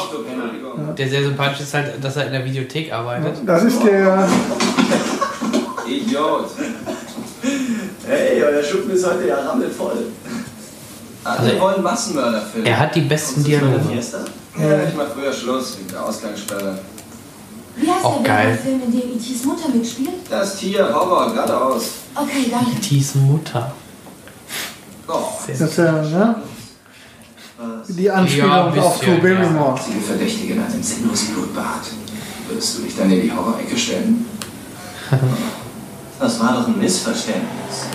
der 0.96 1.08
sehr 1.08 1.22
sympathisch 1.22 1.60
ist 1.60 1.74
halt, 1.74 2.02
dass 2.02 2.16
er 2.16 2.26
in 2.26 2.32
der 2.32 2.44
Videothek 2.44 2.92
arbeitet. 2.92 3.38
Das 3.44 3.64
ist 3.64 3.82
der. 3.82 4.28
Idiot. 5.86 6.50
Hey, 8.06 8.42
euer 8.42 8.62
Schuppen 8.62 8.90
ist 8.92 9.06
heute 9.06 9.26
ja 9.28 9.36
rammelvoll. 9.40 10.06
Alle 11.24 11.38
Also, 11.40 11.60
wollen 11.60 11.82
Massenmörderfilme. 11.82 12.68
Er 12.68 12.78
hat 12.78 12.94
die 12.94 13.00
besten 13.02 13.42
Dialoge. 13.44 13.80
Fiesta? 13.90 14.18
Ja, 14.58 14.84
ich 14.88 14.94
mach 14.94 15.08
früher 15.08 15.32
Schluss 15.32 15.78
wegen 15.78 15.88
der 15.90 16.04
Ausgangssperre. 16.04 16.78
Wie 17.76 17.90
heißt 17.90 18.04
Auch 18.04 18.22
der 18.22 18.32
geil. 18.34 18.58
Film, 18.62 18.80
in 18.86 18.92
dem 18.92 19.10
E.T.s 19.16 19.44
Mutter 19.44 19.68
mitspielt? 19.68 20.10
Das 20.30 20.56
Tier, 20.56 20.88
Horror, 20.92 21.32
geradeaus. 21.32 21.82
Okay, 22.14 22.46
danke. 22.50 22.80
Tis 22.80 23.14
Mutter. 23.14 23.72
Oh, 25.06 25.14
Das 25.46 25.60
ist 25.60 25.76
ja, 25.78 25.92
ne? 26.02 26.34
Die 27.88 28.10
Anspielung 28.10 28.50
Ja, 28.50 28.66
auf 28.66 29.00
bisschen, 29.00 29.20
Barrymore. 29.20 29.74
einzige 29.74 30.00
Verdächtige 30.00 30.54
nach 30.54 30.70
dem 30.70 30.82
sinnlosen 30.82 31.34
Blutbad. 31.34 31.80
Würdest 32.48 32.78
du 32.78 32.82
dich 32.82 32.96
dann 32.96 33.10
in 33.10 33.22
die 33.22 33.32
Horror-Ecke 33.32 33.76
stellen? 33.76 34.26
Das 36.20 36.40
war 36.40 36.52
doch 36.54 36.66
ein 36.66 36.76
Missverständnis. 36.80 37.86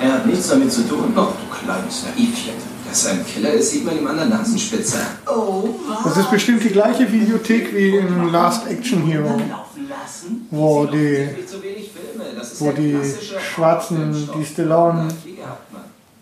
Er 0.00 0.12
hat 0.12 0.26
nichts 0.26 0.48
damit 0.48 0.70
zu 0.70 0.82
tun. 0.88 1.12
Oh, 1.16 1.20
du 1.22 1.66
kleines 1.66 2.04
Naivchen. 2.04 2.54
Dass 2.88 3.06
er 3.06 3.12
ein 3.14 3.26
Killer 3.26 3.50
ist, 3.50 3.72
sieht 3.72 3.84
man 3.84 3.98
ihm 3.98 4.06
an 4.06 4.16
der 4.16 4.26
Nasenspitze. 4.26 4.98
Oh, 5.26 5.70
Das 6.04 6.16
ist 6.16 6.30
bestimmt 6.30 6.62
die 6.62 6.68
gleiche 6.68 7.10
Videothek 7.10 7.74
wie 7.74 7.96
in 7.96 8.30
Last 8.30 8.68
Action 8.68 9.02
Hero, 9.02 9.40
wo 10.52 10.84
die, 10.86 11.28
wo 12.60 12.70
die 12.70 12.96
schwarzen, 13.52 14.28
die 14.38 14.44
Stallone 14.46 15.08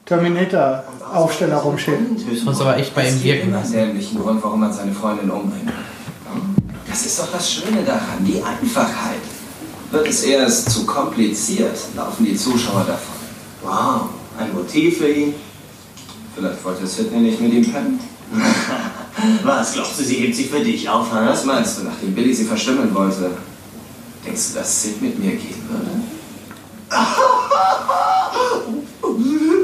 Wie 0.04 0.08
gehabt, 0.08 0.22
Mann. 0.22 0.34
Terminator 0.34 0.84
Aufsteller 1.12 1.56
rumstehen. 1.58 2.16
Das 2.30 2.44
muss 2.44 2.60
aber 2.60 2.76
echt 2.76 2.94
bei 2.94 3.08
ihm 3.08 3.22
wirken 3.22 3.48
Immer 3.48 3.58
lassen. 3.58 3.72
dämlichen 3.72 4.20
Grund, 4.20 4.42
warum 4.42 4.60
man 4.60 4.72
seine 4.72 4.92
Freundin 4.92 5.30
umbringt. 5.30 5.70
Das 6.88 7.06
ist 7.06 7.18
doch 7.18 7.30
das 7.32 7.50
Schöne 7.50 7.82
daran, 7.84 8.18
die 8.20 8.42
Einfachheit. 8.42 9.20
Wird 9.90 10.08
es 10.08 10.22
erst 10.24 10.70
zu 10.70 10.86
kompliziert, 10.86 11.76
laufen 11.94 12.24
die 12.24 12.36
Zuschauer 12.36 12.84
davon. 12.86 13.14
Wow, 13.62 14.08
ein 14.38 14.54
Motiv 14.54 14.98
für 14.98 15.08
ihn. 15.10 15.34
Vielleicht 16.34 16.64
wollte 16.64 16.86
Sidney 16.86 17.20
nicht 17.20 17.40
mit 17.40 17.52
ihm 17.52 17.70
pennen. 17.70 18.00
Was, 19.44 19.74
glaubst 19.74 20.00
du, 20.00 20.04
sie 20.04 20.16
hebt 20.16 20.34
sich 20.34 20.48
für 20.48 20.60
dich 20.60 20.88
auf, 20.88 21.12
ha? 21.12 21.26
Was 21.28 21.44
meinst 21.44 21.78
du, 21.78 21.84
nachdem 21.84 22.14
Billy 22.14 22.32
sie 22.32 22.44
verstümmeln 22.44 22.94
wollte? 22.94 23.30
Denkst 24.24 24.52
du, 24.52 24.58
dass 24.58 24.82
Sid 24.82 25.02
mit 25.02 25.18
mir 25.18 25.32
gehen 25.32 25.62
würde? 25.68 25.90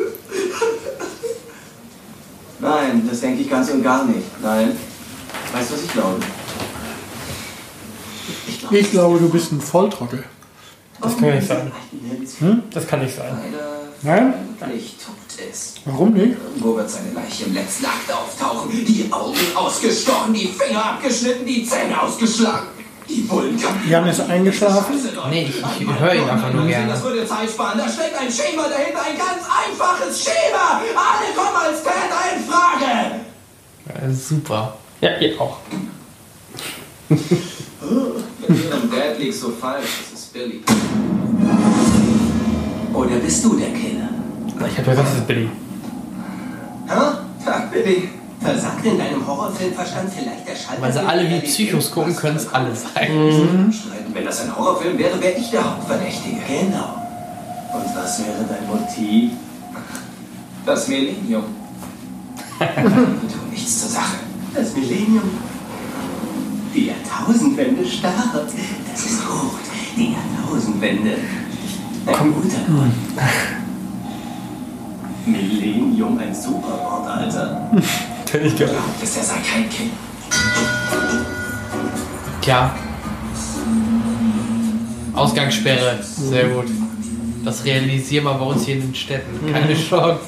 Nein, 2.60 3.06
das 3.08 3.20
denke 3.20 3.42
ich 3.42 3.50
ganz 3.50 3.70
und 3.70 3.82
gar 3.82 4.04
nicht. 4.04 4.26
Nein. 4.42 4.76
Weißt 5.52 5.70
du, 5.70 5.74
was 5.74 5.82
ich 5.82 5.92
glaube? 5.92 6.20
Ich 8.70 8.90
glaube, 8.90 9.18
du 9.18 9.28
bist 9.28 9.52
ein 9.52 9.60
Volltrottel. 9.60 10.24
Das 11.00 11.16
kann 11.16 11.34
nicht 11.34 11.46
sein. 11.46 11.72
Hm? 12.40 12.62
Das 12.70 12.86
kann 12.86 13.00
nicht 13.00 13.14
sein. 13.14 13.36
Nein? 14.02 14.34
Warum 15.84 16.12
nicht? 16.12 16.36
Irgendwo 16.44 16.76
wird 16.76 16.90
seine 16.90 17.12
Leiche 17.12 17.44
im 17.44 17.54
Letztakt 17.54 18.12
auftauchen. 18.12 18.70
Die 18.70 19.08
Augen 19.10 19.38
ausgestochen, 19.54 20.34
die 20.34 20.48
Finger 20.48 20.84
abgeschnitten, 20.84 21.46
die 21.46 21.64
Zähne 21.64 22.00
ausgeschlagen. 22.00 22.68
Die 23.08 23.22
Bullen 23.22 23.58
Jan 23.88 24.06
ist 24.06 24.20
eingeschlafen. 24.20 24.96
Nee, 25.30 25.44
ich, 25.48 25.56
ich 25.80 25.98
höre 25.98 26.14
ihn 26.14 26.28
einfach 26.28 26.52
nur 26.52 26.66
gerne. 26.66 26.88
Das 26.88 27.02
würde 27.02 27.26
Zeit 27.26 27.48
sparen. 27.48 27.78
Da 27.78 27.88
steckt 27.88 28.20
ein 28.20 28.30
Schema 28.30 28.68
dahinter, 28.68 29.00
ein 29.02 29.16
ganz 29.16 29.44
einfaches 29.48 30.22
Schema. 30.22 30.80
Alle 30.82 31.34
kommen 31.34 31.56
als 31.66 31.82
Täter 31.82 32.36
in 32.36 32.44
Frage. 32.44 33.20
Ja, 33.86 34.14
super. 34.14 34.76
Ja, 35.00 35.16
ihr 35.18 35.40
auch. 35.40 35.58
Mit 37.08 37.20
ihrem 38.64 38.90
Dad 38.90 39.18
liegt 39.18 39.34
so 39.34 39.50
falsch. 39.52 39.86
Das 40.10 40.20
ist 40.20 40.32
Billy. 40.32 40.62
Oder 42.92 43.16
bist 43.16 43.44
du 43.44 43.56
der 43.56 43.68
Killer? 43.68 44.08
Ich 44.48 44.78
hab 44.78 44.84
gesagt, 44.84 45.08
das 45.08 45.14
ist 45.16 45.26
Billy. 45.26 45.48
Hä? 46.88 47.44
Tag, 47.44 47.70
Billy. 47.72 48.10
Versagt 48.40 48.84
in 48.84 48.98
deinem 48.98 49.26
Horrorfilmverstand 49.26 50.12
vielleicht 50.12 50.46
der 50.46 50.54
Schalter? 50.54 50.80
Weil 50.80 50.92
sie 50.92 51.00
alle 51.00 51.28
wie 51.28 51.40
Psychos 51.40 51.90
gucken, 51.90 52.14
können 52.14 52.36
es 52.36 52.52
alle 52.52 52.74
sein. 52.74 53.72
Streiten. 53.72 54.14
Wenn 54.14 54.24
das 54.24 54.42
ein 54.42 54.56
Horrorfilm 54.56 54.96
wäre, 54.96 55.20
wäre 55.20 55.36
ich 55.38 55.50
der 55.50 55.64
Hauptverdächtige. 55.64 56.36
Genau. 56.46 57.02
Und 57.74 57.96
was 57.96 58.20
wäre 58.20 58.44
dein 58.48 58.66
Motiv? 58.66 59.32
Das 60.64 60.86
Millennium. 60.86 61.44
tu 62.58 63.50
nichts 63.50 63.80
zur 63.80 63.90
Sache. 63.90 64.18
Das 64.54 64.74
Millennium. 64.74 65.30
Die 66.74 66.86
Jahrtausendwende 66.86 67.84
starrt. 67.86 68.50
Das 68.92 69.04
ist 69.04 69.26
gut. 69.26 69.60
Die 69.96 70.12
Jahrtausendwende. 70.12 71.14
Ein 72.06 72.34
guter 72.34 72.60
Grund. 72.66 72.94
Millennium, 75.26 76.18
ein 76.18 76.34
super 76.34 76.78
Wort, 76.82 77.08
Alter. 77.08 77.70
Kenn 78.30 78.44
ich 78.46 78.58
gar 78.58 78.66
nicht. 78.66 78.78
Glaubt, 78.78 79.00
er 79.02 79.06
sei 79.06 79.34
kein 79.52 79.70
Kind. 79.70 79.92
Tja. 82.42 82.74
Ausgangssperre. 85.14 85.98
Sehr 86.02 86.48
gut. 86.48 86.66
Das 87.44 87.64
realisieren 87.64 88.24
wir 88.24 88.34
bei 88.34 88.44
uns 88.44 88.64
hier 88.64 88.74
in 88.76 88.82
den 88.82 88.94
Städten. 88.94 89.52
Keine 89.52 89.74
Chance. 89.74 90.20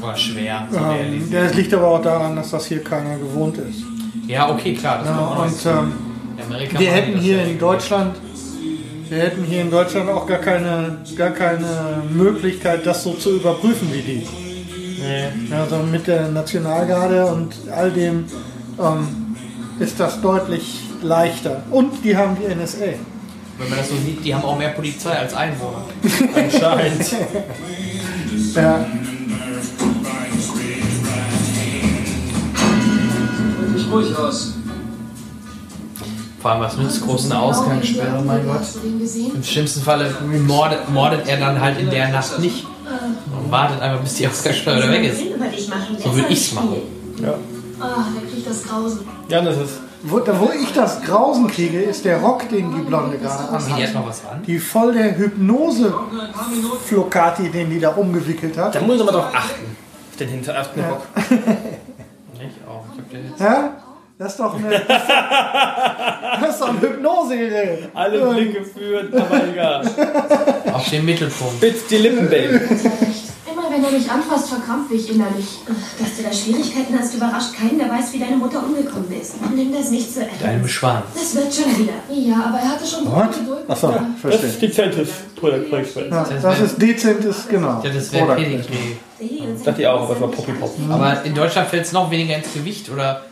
War 0.00 0.16
schwer 0.16 0.66
zu 0.70 0.78
Ähm, 0.78 0.84
realisieren. 0.84 1.44
das 1.44 1.54
liegt 1.54 1.74
aber 1.74 1.88
auch 1.88 2.02
daran, 2.02 2.34
dass 2.34 2.50
das 2.50 2.66
hier 2.66 2.82
keiner 2.82 3.16
gewohnt 3.18 3.58
ist. 3.58 3.82
Ja, 4.26 4.50
okay, 4.50 4.74
klar. 4.74 4.98
Das 4.98 5.08
Ja, 5.08 5.18
und 5.18 5.66
ähm, 5.66 5.92
Amerika 6.46 6.78
wir 6.78 6.90
hätten 6.90 7.18
hier 7.18 7.44
in. 7.44 7.58
Deutschland, 7.58 8.16
wir 9.08 9.18
hätten 9.18 9.44
hier 9.44 9.62
in 9.62 9.70
Deutschland 9.70 10.08
auch 10.08 10.26
gar 10.26 10.38
keine, 10.38 10.98
gar 11.16 11.30
keine 11.30 12.02
Möglichkeit, 12.12 12.86
das 12.86 13.02
so 13.04 13.12
zu 13.14 13.36
überprüfen 13.36 13.88
wie 13.92 14.02
die. 14.02 14.49
Nee. 15.00 15.54
Also 15.54 15.78
mit 15.78 16.06
der 16.06 16.28
Nationalgarde 16.28 17.26
und 17.26 17.54
all 17.74 17.90
dem 17.90 18.26
ähm, 18.78 19.36
ist 19.78 19.98
das 19.98 20.20
deutlich 20.20 20.80
leichter. 21.02 21.62
Und 21.70 22.04
die 22.04 22.16
haben 22.16 22.36
die 22.36 22.54
NSA. 22.54 22.84
Wenn 23.58 23.68
man 23.68 23.78
das 23.78 23.88
so 23.88 23.96
sieht, 23.96 24.24
die 24.24 24.34
haben 24.34 24.44
auch 24.44 24.56
mehr 24.56 24.70
Polizei 24.70 25.12
als 25.12 25.34
Einwohner. 25.34 25.84
Anscheinend. 26.34 27.14
Ja. 28.54 28.86
ruhig 33.90 34.16
aus. 34.16 34.54
Vor 36.40 36.50
allem, 36.50 36.60
was 36.62 36.76
nützt 36.76 37.02
groß 37.02 37.26
eine 37.26 37.38
Ausgangssperre, 37.38 38.22
mein 38.24 38.46
Gott. 38.46 38.62
Im 39.34 39.44
schlimmsten 39.44 39.82
Falle 39.82 40.14
mordet, 40.46 40.88
mordet 40.88 41.28
er 41.28 41.38
dann 41.38 41.60
halt 41.60 41.78
in 41.78 41.90
der 41.90 42.08
Nacht 42.08 42.38
nicht. 42.38 42.66
Und 43.02 43.50
wartet 43.50 43.80
einfach, 43.80 44.00
bis 44.02 44.14
die 44.14 44.28
Ausgangssperre 44.28 44.76
wieder 44.78 44.92
weg 44.92 45.04
ist. 45.04 45.20
So 46.02 46.14
würde 46.14 46.28
ich's 46.28 46.52
machen. 46.52 46.76
Ja. 47.22 47.34
Ah, 47.80 48.04
der 48.14 48.22
kriegt 48.30 48.46
das 48.46 48.62
Grausen. 48.64 49.00
Ja, 49.28 49.40
das 49.40 49.56
ist. 49.58 49.80
Wo, 50.02 50.18
da, 50.18 50.38
wo 50.40 50.50
ich 50.50 50.72
das 50.72 51.02
Grausen 51.02 51.46
kriege, 51.48 51.80
ist 51.82 52.04
der 52.06 52.18
Rock, 52.20 52.48
den 52.48 52.74
die 52.74 52.80
Blonde 52.82 53.18
gerade 53.18 53.58
Zieh 53.62 53.66
die 53.66 53.72
anhat. 53.82 53.94
mal 53.94 54.04
was 54.06 54.24
an. 54.24 54.42
Die 54.46 54.58
voll 54.58 54.94
der 54.94 55.14
Hypnose-Flocati, 55.18 57.50
den 57.50 57.68
die 57.70 57.78
da 57.80 57.90
umgewickelt 57.90 58.56
hat. 58.56 58.74
Da 58.74 58.80
muss 58.80 58.96
man 58.98 59.08
drauf 59.08 59.26
achten. 59.34 59.76
Auf 60.10 60.16
den 60.18 60.28
hinterersten 60.28 60.80
Rock. 60.84 61.02
Ich 62.42 62.46
auch. 62.66 62.84
Ich 62.94 62.98
hab 62.98 63.10
den 63.10 63.28
jetzt. 63.28 63.38
Ja? 63.40 63.74
Das 64.20 64.32
ist 64.32 64.40
doch 64.40 64.54
eine. 64.54 64.68
Das 64.68 66.50
ist 66.50 66.60
doch 66.60 66.68
ein 66.68 66.78
Hypnosegerät. 66.78 67.88
Alle 67.94 68.34
Blicke 68.34 68.62
führen, 68.62 69.14
aber 69.14 69.48
egal. 69.48 69.82
Auf 70.74 70.90
den 70.90 71.06
Mittelpunkt. 71.06 71.58
Bitte 71.58 71.78
die 71.88 71.96
Lippen, 71.96 72.28
Baby. 72.28 72.56
Immer 72.56 73.70
wenn 73.70 73.82
er 73.82 73.90
mich 73.90 74.10
anfasst, 74.10 74.50
verkrampfe 74.50 74.92
ich 74.92 75.14
innerlich. 75.14 75.46
Dass 75.98 76.18
du 76.18 76.22
da 76.22 76.30
Schwierigkeiten 76.30 76.98
hast, 76.98 77.14
überrascht 77.14 77.54
keinen, 77.56 77.78
der 77.78 77.88
weiß, 77.88 78.12
wie 78.12 78.18
deine 78.18 78.36
Mutter 78.36 78.62
umgekommen 78.62 79.10
ist. 79.18 79.36
Nimm 79.54 79.72
das 79.72 79.90
nicht 79.90 80.08
einem 80.18 80.60
ernst. 80.60 80.70
Schwanz. 80.70 81.06
Das 81.14 81.34
wird 81.36 81.54
schon 81.54 81.78
wieder. 81.78 81.94
Ja, 82.10 82.44
aber 82.46 82.58
er 82.58 82.68
hatte 82.72 82.86
schon 82.86 83.10
What? 83.10 83.38
Geduld. 83.38 83.70
Achso, 83.70 83.86
mit 83.86 84.00
mir. 84.00 84.06
Das 84.10 84.20
verstehe. 84.20 84.50
ist 84.50 84.60
dezentes 84.62 85.08
Product 85.34 85.64
Placement. 85.70 86.10
Ja, 86.12 86.26
das 86.42 86.60
ist 86.60 86.82
dezentes, 86.82 87.48
genau. 87.48 87.80
Ja, 87.82 87.90
das 87.90 88.12
wäre. 88.12 88.36
Dachte 89.64 89.80
ich 89.80 89.88
auch, 89.88 90.02
aber 90.02 90.14
es 90.14 90.20
war 90.20 90.28
Poppy 90.28 90.52
Pop. 90.52 90.74
Aber 90.90 91.24
in 91.24 91.34
Deutschland 91.34 91.68
fällt 91.70 91.86
es 91.86 91.92
noch 91.92 92.10
weniger 92.10 92.36
ins 92.36 92.52
Gewicht, 92.52 92.90
oder? 92.90 93.22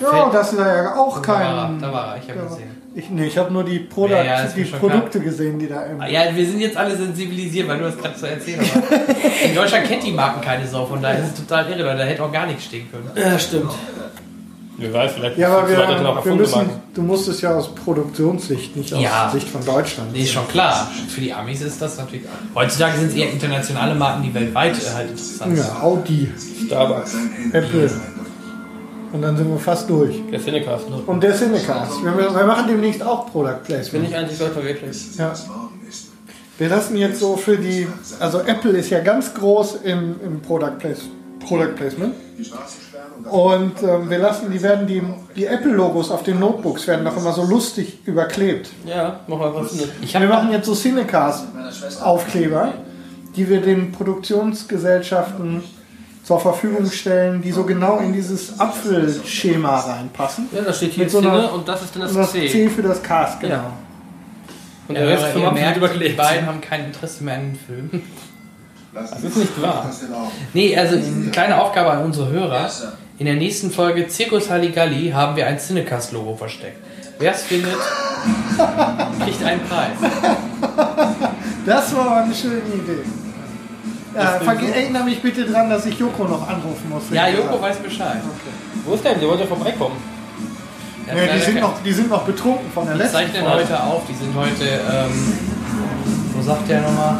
Ja, 0.00 0.30
das 0.30 0.52
ist 0.52 0.58
ja 0.58 0.94
auch 0.96 1.20
Da 1.22 1.28
war 1.28 1.40
er, 1.40 1.66
kein. 1.68 1.80
da 1.80 1.92
war 1.92 2.14
er, 2.16 2.22
ich 2.22 2.28
habe 2.30 2.48
gesehen. 2.48 2.70
Ich, 2.94 3.10
nee, 3.10 3.26
ich 3.26 3.36
habe 3.36 3.52
nur 3.52 3.62
die, 3.62 3.80
Product, 3.80 4.12
Ja, 4.14 4.24
ja, 4.24 4.44
die 4.46 4.64
Produkte 4.64 5.20
gesehen, 5.20 5.58
die 5.58 5.68
da 5.68 5.82
im. 5.84 6.00
Ah, 6.00 6.08
Ja, 6.08 6.22
wir 6.34 6.46
sind 6.46 6.60
jetzt 6.60 6.78
alle 6.78 6.96
sensibilisiert, 6.96 7.68
weil 7.68 7.76
du 7.78 7.84
das 7.84 7.98
gerade 7.98 8.18
so 8.18 8.24
erzählt 8.26 8.58
hast. 8.60 9.44
In 9.44 9.54
Deutschland 9.54 9.84
kennt 9.86 10.02
die 10.02 10.12
Marken 10.12 10.40
keine 10.40 10.66
Sau, 10.66 10.86
von 10.86 11.02
daher 11.02 11.18
ist 11.22 11.32
es 11.38 11.46
total 11.46 11.70
irre, 11.70 11.82
Leute. 11.82 11.98
Da 11.98 12.04
hätte 12.04 12.22
auch 12.24 12.32
gar 12.32 12.46
nichts 12.46 12.64
stehen 12.64 12.90
können. 12.90 13.10
Ja, 13.14 13.38
stimmt. 13.38 13.70
Wer 14.78 14.92
weiß, 14.92 15.12
vielleicht 15.12 15.38
Ja, 15.38 15.56
aber 15.56 15.68
weiter 15.70 16.02
noch 16.02 16.22
wir, 16.24 16.32
wir 16.32 16.36
müssen, 16.38 16.68
du 16.94 17.00
musst 17.02 17.28
es 17.28 17.40
ja 17.40 17.54
aus 17.54 17.74
Produktionssicht, 17.74 18.76
nicht 18.76 18.92
aus 18.92 19.00
Ja. 19.02 19.30
Sicht 19.32 19.48
von 19.48 19.64
Deutschland. 19.64 20.12
Nee, 20.12 20.22
ist 20.22 20.32
schon 20.32 20.46
klar. 20.48 20.90
Für 21.08 21.20
die 21.22 21.32
Amis 21.32 21.62
ist 21.62 21.80
das 21.80 21.96
natürlich. 21.96 22.26
Heutzutage 22.54 22.98
sind 22.98 23.08
es 23.08 23.14
eher 23.14 23.30
internationale 23.30 23.94
Marken, 23.94 24.22
die 24.22 24.34
weltweit 24.34 24.74
äh, 24.74 24.94
halt 24.94 25.10
interessant 25.10 25.56
sind. 25.56 25.66
Ja, 25.66 25.80
Audi, 25.82 26.30
Starbucks. 26.66 27.14
Apple. 27.52 27.90
Und 29.12 29.22
dann 29.22 29.36
sind 29.36 29.48
wir 29.48 29.58
fast 29.58 29.88
durch. 29.88 30.20
Der 30.30 30.40
Cinecast. 30.40 30.86
Und 31.06 31.22
der 31.22 31.34
Cinecast. 31.34 32.04
Wir, 32.04 32.16
wir 32.16 32.44
machen 32.44 32.66
demnächst 32.68 33.02
auch 33.02 33.30
Product 33.30 33.62
Bin 33.66 33.76
Placement. 33.76 34.08
ich 34.08 34.16
eigentlich 34.16 34.38
sollte 34.38 34.64
wirklich. 34.64 35.16
Ja. 35.16 35.32
Wir 36.58 36.68
lassen 36.70 36.96
jetzt 36.96 37.20
so 37.20 37.36
für 37.36 37.58
die, 37.58 37.86
also 38.18 38.40
Apple 38.40 38.72
ist 38.72 38.88
ja 38.88 39.00
ganz 39.00 39.34
groß 39.34 39.80
im, 39.84 40.16
im 40.24 40.40
Product, 40.40 40.78
Place, 40.78 41.02
Product 41.46 41.74
Placement. 41.76 42.14
Und 43.30 43.82
ähm, 43.82 44.08
wir 44.08 44.18
lassen, 44.18 44.50
die 44.50 44.62
werden 44.62 44.86
die, 44.86 45.02
die 45.34 45.46
Apple-Logos 45.46 46.10
auf 46.10 46.22
den 46.22 46.38
Notebooks 46.38 46.86
werden 46.86 47.04
doch 47.04 47.16
immer 47.16 47.32
so 47.32 47.42
lustig 47.44 47.98
überklebt. 48.06 48.70
Ja, 48.86 49.20
mach 49.26 49.38
mal 49.38 49.54
was 49.54 49.74
mit. 49.74 49.90
Ich 50.00 50.14
Wir 50.14 50.28
machen 50.28 50.50
jetzt 50.52 50.66
so 50.66 50.74
Cinecast-Aufkleber, 50.74 52.72
die 53.34 53.48
wir 53.48 53.60
den 53.60 53.92
Produktionsgesellschaften 53.92 55.62
zur 56.26 56.40
Verfügung 56.40 56.90
stellen, 56.90 57.40
die 57.40 57.52
so 57.52 57.62
genau 57.62 57.98
in 57.98 58.12
dieses 58.12 58.58
Apfelschema 58.58 59.78
reinpassen. 59.78 60.48
Ja, 60.52 60.62
da 60.62 60.72
steht 60.72 60.92
hier 60.94 61.04
Mit 61.04 61.12
so 61.12 61.18
einer- 61.18 61.52
und 61.52 61.68
das 61.68 61.82
ist 61.82 61.94
dann 61.94 62.02
das 62.02 62.14
das 62.14 62.32
C. 62.32 62.48
C 62.48 62.68
für 62.68 62.82
das 62.82 63.00
Cast, 63.00 63.38
genau. 63.38 63.54
Ja. 63.54 63.72
Und 64.88 64.96
der 64.96 65.06
Rest 65.06 65.26
vom 65.26 65.42
merkt, 65.42 65.56
wird 65.56 65.74
die 65.74 65.78
überklebt. 65.78 66.16
beiden 66.16 66.46
haben 66.46 66.60
kein 66.60 66.86
Interesse 66.86 67.22
mehr 67.22 67.36
an 67.36 67.42
den 67.52 67.56
Film. 67.56 68.02
Das 68.92 69.22
ist 69.22 69.36
nicht 69.36 69.62
wahr. 69.62 69.88
Nee, 70.52 70.76
also 70.76 70.96
eine 70.96 71.30
kleine 71.30 71.60
Aufgabe 71.60 71.92
an 71.92 72.04
unsere 72.04 72.28
Hörer. 72.30 72.68
In 73.18 73.26
der 73.26 73.36
nächsten 73.36 73.70
Folge 73.70 74.08
Zirkus 74.08 74.50
Halligalli 74.50 75.10
haben 75.10 75.36
wir 75.36 75.46
ein 75.46 75.60
Cinecast-Logo 75.60 76.34
versteckt. 76.34 76.78
Wer 77.20 77.32
es 77.32 77.42
findet, 77.44 77.76
kriegt 79.22 79.44
einen 79.44 79.60
Preis. 79.62 79.96
Das 81.66 81.94
war 81.96 82.06
aber 82.06 82.16
eine 82.24 82.34
schöne 82.34 82.58
Idee. 82.58 83.25
Ja, 84.16 84.40
verge- 84.44 84.72
erinnere 84.72 85.04
mich 85.04 85.20
bitte 85.20 85.44
dran, 85.44 85.68
dass 85.68 85.84
ich 85.86 85.98
Joko 85.98 86.24
noch 86.24 86.48
anrufen 86.48 86.88
muss. 86.88 87.02
Ja, 87.12 87.28
Joko 87.28 87.60
weiß 87.60 87.76
Bescheid. 87.78 88.18
Wo 88.84 88.94
ist 88.94 89.04
der? 89.04 89.14
Der 89.14 89.28
wollte 89.28 89.46
vorbeikommen. 89.46 89.96
Ja, 91.06 91.14
Ja, 91.14 91.20
die, 91.22 91.26
leider 91.28 91.40
sind 91.44 91.54
kein- 91.54 91.62
noch, 91.62 91.82
die 91.84 91.92
sind 91.92 92.08
noch 92.10 92.22
betrunken 92.22 92.70
von 92.72 92.84
der 92.86 92.94
Die 92.94 93.00
letzten 93.02 93.16
zeichnen 93.16 93.42
Folge. 93.44 93.56
heute 93.64 93.82
auf, 93.82 94.02
die 94.08 94.14
sind 94.14 94.34
heute, 94.34 94.64
ähm, 94.64 95.32
wo 96.34 96.42
sagt 96.42 96.68
der 96.68 96.80
nochmal? 96.82 97.16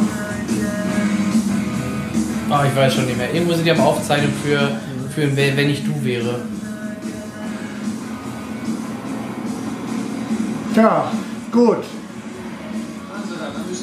Ah, 2.49 2.63
ich 2.65 2.75
weiß 2.75 2.93
schon 2.95 3.05
nicht 3.05 3.17
mehr. 3.17 3.33
Irgendwo 3.33 3.53
sind 3.53 3.65
die 3.65 3.71
am 3.71 3.79
Aufzeichnen 3.81 4.33
für, 4.43 4.71
für 5.13 5.35
Wer- 5.35 5.55
Wenn 5.57 5.69
ich 5.69 5.83
du 5.83 6.03
wäre. 6.03 6.39
Tja, 10.73 11.11
gut. 11.51 11.83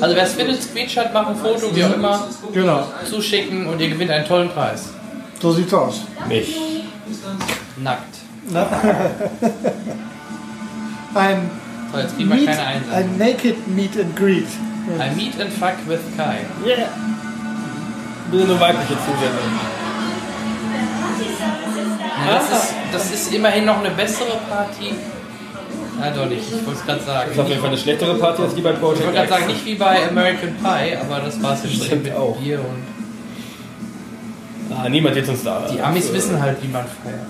Also 0.04 0.16
wer 0.16 0.24
es 0.24 0.34
findet, 0.34 0.62
Screenshot 0.62 1.14
machen, 1.14 1.34
Foto, 1.34 1.74
wie 1.74 1.82
auch 1.82 1.94
immer, 1.94 2.28
Genau, 2.52 2.86
zuschicken 3.08 3.66
und 3.66 3.80
ihr 3.80 3.88
gewinnt 3.88 4.10
einen 4.10 4.26
tollen 4.26 4.50
Preis. 4.50 4.90
so 5.40 5.50
sieht's 5.50 5.72
aus. 5.72 6.02
Mich. 6.28 6.54
Nackt. 7.78 8.14
Ein, 11.14 11.50
So, 11.90 11.98
jetzt 12.00 12.16
kriegen 12.16 12.28
wir 12.28 12.36
Meet, 12.36 12.46
keine 12.48 12.66
Einsatz. 12.66 12.92
ein 12.94 13.16
Naked 13.16 13.66
Meet 13.68 13.98
and 13.98 14.14
Greet. 14.14 14.48
Ein 14.98 15.16
Meet 15.16 15.40
and 15.40 15.50
Fuck 15.54 15.72
with 15.86 16.00
Kai. 16.18 16.40
Yeah. 16.66 16.88
Bitte 18.30 18.44
nur 18.44 18.60
weibliche 18.60 18.88
Zusendung. 18.88 19.58
Ja, 22.26 22.34
das, 22.34 22.50
ist, 22.62 22.74
das 22.92 23.10
ist 23.10 23.32
immerhin 23.32 23.64
noch 23.64 23.78
eine 23.78 23.88
bessere 23.90 24.36
Party. 24.50 24.96
Ja, 26.00 26.10
doch 26.10 26.26
nicht. 26.28 26.42
Ich 26.48 26.66
wollte 26.66 26.80
es 26.80 26.86
gerade 26.86 27.00
sagen. 27.02 27.28
Das 27.28 27.36
ist 27.36 27.42
auf 27.42 27.48
jeden 27.48 27.60
Fall 27.60 27.70
eine 27.70 27.78
schlechtere 27.78 28.14
Party 28.16 28.42
als 28.42 28.54
die 28.54 28.60
bei 28.62 28.72
Ich 28.72 28.78
Project 28.78 29.04
wollte 29.04 29.16
gerade 29.18 29.28
sagen, 29.28 29.46
nicht 29.46 29.64
wie 29.64 29.74
bei 29.76 30.08
American 30.08 30.54
Pie, 30.56 30.96
aber 30.96 31.20
das 31.24 31.42
war 31.42 31.54
es 31.54 31.64
ja 31.64 31.70
schon 31.70 31.82
Stimmt 31.86 32.04
mit 32.04 32.14
auch. 32.14 32.36
Bier 32.36 32.58
und. 32.60 32.82
Ah, 34.76 34.88
niemand 34.88 35.14
jetzt 35.16 35.28
uns 35.28 35.44
da. 35.44 35.66
Die 35.72 35.80
Amis 35.80 36.12
wissen 36.12 36.40
halt, 36.40 36.56
wie 36.62 36.68
man 36.68 36.84
feiert. 36.84 37.26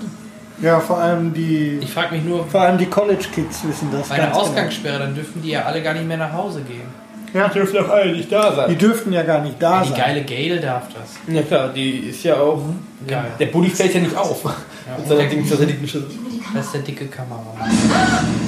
Ja, 0.61 0.79
vor 0.79 0.97
allem 0.99 1.33
die, 1.33 1.79
Ich 1.81 1.91
frage 1.91 2.15
mich 2.15 2.23
nur, 2.23 2.47
vor 2.47 2.61
allem 2.61 2.77
die 2.77 2.85
College 2.85 3.25
Kids 3.33 3.59
wissen 3.67 3.89
das. 3.91 4.07
bei 4.07 4.15
einer 4.15 4.27
genau. 4.27 4.39
Ausgangssperre, 4.39 4.99
dann 4.99 5.13
dürfen 5.13 5.41
die 5.41 5.49
ja 5.49 5.63
alle 5.63 5.83
gar 5.83 5.93
nicht 5.93 6.07
mehr 6.07 6.17
nach 6.17 6.31
Hause 6.31 6.61
gehen. 6.61 7.05
Ja, 7.33 7.49
dürfen 7.49 7.77
auch 7.79 7.89
alle 7.89 8.13
nicht 8.13 8.31
da 8.31 8.49
die 8.49 8.55
sein. 8.55 8.77
dürften 8.77 9.11
ja 9.11 9.23
gar 9.23 9.41
nicht 9.41 9.61
da 9.61 9.83
Die 9.83 9.89
sein. 9.89 9.97
geile 9.97 10.23
Gail 10.23 10.61
darf 10.61 10.83
das. 10.93 11.15
Ja 11.35 11.41
klar, 11.41 11.69
die 11.75 11.97
ist 12.09 12.23
ja 12.23 12.37
auch. 12.37 12.61
Geil. 13.05 13.25
Der 13.37 13.47
Bulli 13.47 13.69
fällt 13.69 13.93
ja 13.93 13.99
nicht 13.99 14.15
auf. 14.15 14.41
Mit 14.45 15.07
seiner 15.07 15.25
Ding 15.29 15.45
Schüssel. 15.45 16.05
Das 16.53 16.67
ist 16.67 16.73
der 16.75 16.81
dicke 16.81 17.07
Kameramann. 17.07 17.69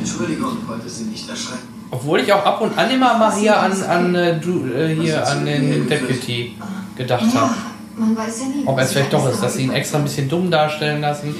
Entschuldigung, 0.00 0.56
wollte 0.66 0.88
Sie 0.88 1.04
nicht 1.04 1.28
erschrecken. 1.28 1.68
Obwohl 1.90 2.20
ich 2.20 2.32
auch 2.32 2.44
ab 2.44 2.60
und 2.60 2.76
an 2.76 2.90
immer 2.90 3.16
mal 3.18 3.34
hier 3.34 3.58
an, 3.58 3.72
an, 3.82 4.14
äh, 4.14 4.38
du, 4.38 4.66
äh, 4.66 4.94
hier 4.94 5.26
an 5.26 5.44
den 5.46 5.88
Deputy 5.88 6.54
gedacht 6.96 7.24
habe. 7.34 7.54
Man 7.96 8.16
weiß 8.16 8.40
ja 8.42 8.46
nie. 8.46 8.62
Ob 8.66 8.78
er 8.78 8.84
es 8.84 8.92
vielleicht 8.92 9.12
doch 9.12 9.28
ist, 9.28 9.42
dass 9.42 9.54
sie 9.54 9.62
ihn 9.64 9.72
extra 9.72 9.98
ein 9.98 10.04
bisschen 10.04 10.28
dumm 10.28 10.50
darstellen 10.50 11.00
lassen. 11.00 11.34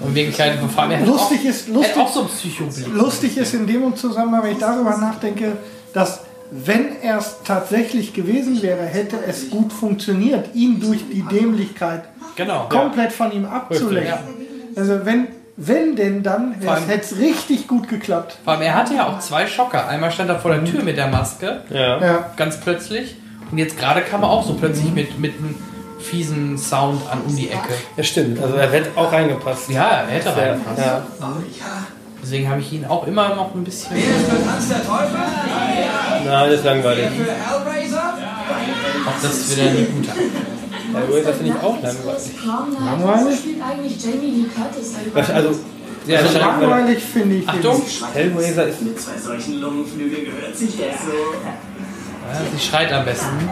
Und 0.00 0.14
allem 0.16 0.90
er 0.92 1.00
hat 1.00 1.06
Lustig 1.06 1.40
auch, 1.40 1.44
ist- 1.48 1.68
lustig- 1.68 1.96
auch 1.96 2.12
so 2.12 2.20
ein 2.22 2.28
Psychoblick. 2.28 2.86
Lustig 2.94 3.36
ist 3.36 3.54
in 3.54 3.66
dem 3.66 3.96
Zusammenhang, 3.96 4.42
wenn 4.44 4.52
ich 4.52 4.58
darüber 4.58 4.96
nachdenke, 4.96 5.56
dass 5.92 6.20
wenn 6.50 7.00
er 7.02 7.18
es 7.18 7.36
tatsächlich 7.44 8.12
gewesen 8.12 8.62
wäre, 8.62 8.84
hätte 8.84 9.16
es 9.26 9.50
gut 9.50 9.72
funktioniert, 9.72 10.54
ihn 10.54 10.78
durch 10.80 11.00
die 11.12 11.22
Dämlichkeit 11.22 12.04
Genau. 12.36 12.68
komplett 12.68 13.10
von 13.12 13.32
ihm 13.32 13.44
abzulenken. 13.46 14.12
Also 14.76 15.00
wenn, 15.04 15.28
wenn 15.56 15.94
denn 15.96 16.22
dann, 16.22 16.54
hätte 16.60 17.00
es 17.00 17.18
richtig 17.18 17.68
gut 17.68 17.88
geklappt. 17.88 18.36
Vor 18.44 18.54
allem, 18.54 18.62
er 18.62 18.74
hatte 18.74 18.94
ja 18.94 19.06
auch 19.08 19.18
zwei 19.20 19.46
Schocker. 19.46 19.86
Einmal 19.88 20.10
stand 20.10 20.28
er 20.30 20.38
vor 20.40 20.50
der 20.52 20.64
Tür 20.64 20.82
mit 20.82 20.96
der 20.96 21.08
Maske, 21.08 21.62
Ja. 21.70 22.00
Ja. 22.00 22.30
ganz 22.36 22.58
plötzlich. 22.60 23.16
Und 23.50 23.58
jetzt 23.58 23.78
gerade 23.78 24.00
kam 24.00 24.22
er 24.22 24.30
auch 24.30 24.44
so 24.44 24.54
plötzlich 24.54 24.92
mit, 24.92 25.18
mit 25.20 25.34
einem 25.38 25.54
fiesen 26.00 26.58
Sound 26.58 27.00
an 27.10 27.20
um 27.26 27.36
die 27.36 27.48
Ecke. 27.50 27.72
Ja, 27.96 28.02
stimmt. 28.02 28.42
Also 28.42 28.56
er 28.56 28.70
hätte 28.70 28.90
auch 28.96 29.12
reingepasst. 29.12 29.70
Ja, 29.70 30.02
er 30.02 30.06
hätte 30.08 30.28
Ja. 30.30 30.34
reingepasst. 30.34 30.78
Ja. 30.78 31.02
Deswegen 32.22 32.48
habe 32.48 32.60
ich 32.60 32.72
ihn 32.72 32.84
auch 32.86 33.06
immer 33.06 33.34
noch 33.34 33.54
ein 33.54 33.62
bisschen. 33.64 33.90
Tanz 34.46 34.68
der 34.68 34.78
Teufel? 34.84 35.18
Nein, 36.24 36.50
das 36.50 36.58
ist 36.58 36.64
langweilig. 36.64 37.04
Für 37.10 37.32
Hellraiser? 37.32 38.14
Auch 39.06 39.22
das 39.22 39.32
ist 39.34 39.56
wieder 39.56 39.68
eine 39.70 39.82
gute. 39.84 40.10
Hellraiser 40.94 41.32
finde 41.34 41.52
ich 41.52 41.62
auch 41.62 41.82
langweilig. 41.82 42.22
Langweilig? 42.84 43.26
Was 43.26 43.38
spielt 43.38 43.62
eigentlich 43.62 44.04
Jamie 44.04 44.30
Lee 44.30 44.46
Curtis 44.54 44.92
da 44.92 44.98
Was, 45.20 45.30
also, 45.30 45.50
Ja, 46.06 46.18
Also 46.18 46.38
langweilig 46.38 47.02
finde 47.02 47.36
ich. 47.36 47.48
Achtung! 47.48 47.82
Hellraiser 48.12 48.66
ist. 48.68 48.82
Mit 48.82 49.00
zwei 49.00 49.18
solchen 49.18 49.60
Lungenflügel 49.60 50.24
gehört 50.26 50.56
sich 50.56 50.70
das 50.70 51.00
so. 51.04 51.12
Ja, 51.12 52.40
sie 52.52 52.66
schreit 52.66 52.92
am 52.92 53.04
besten. 53.04 53.48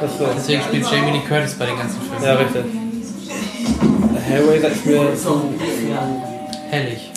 Das 0.00 0.18
so. 0.18 0.26
Deswegen 0.36 0.62
spielt 0.62 0.90
Jamie 0.90 1.12
Lee 1.12 1.22
Curtis 1.26 1.54
bei 1.54 1.66
den 1.66 1.78
ganzen 1.78 2.00
Filmen. 2.00 2.24
Ja, 2.24 2.34
richtig. 2.34 2.64
Hellraiser 4.26 4.68
ist 4.68 4.86
mir 4.86 5.14
zu. 5.16 5.54
Hellig. 6.70 7.10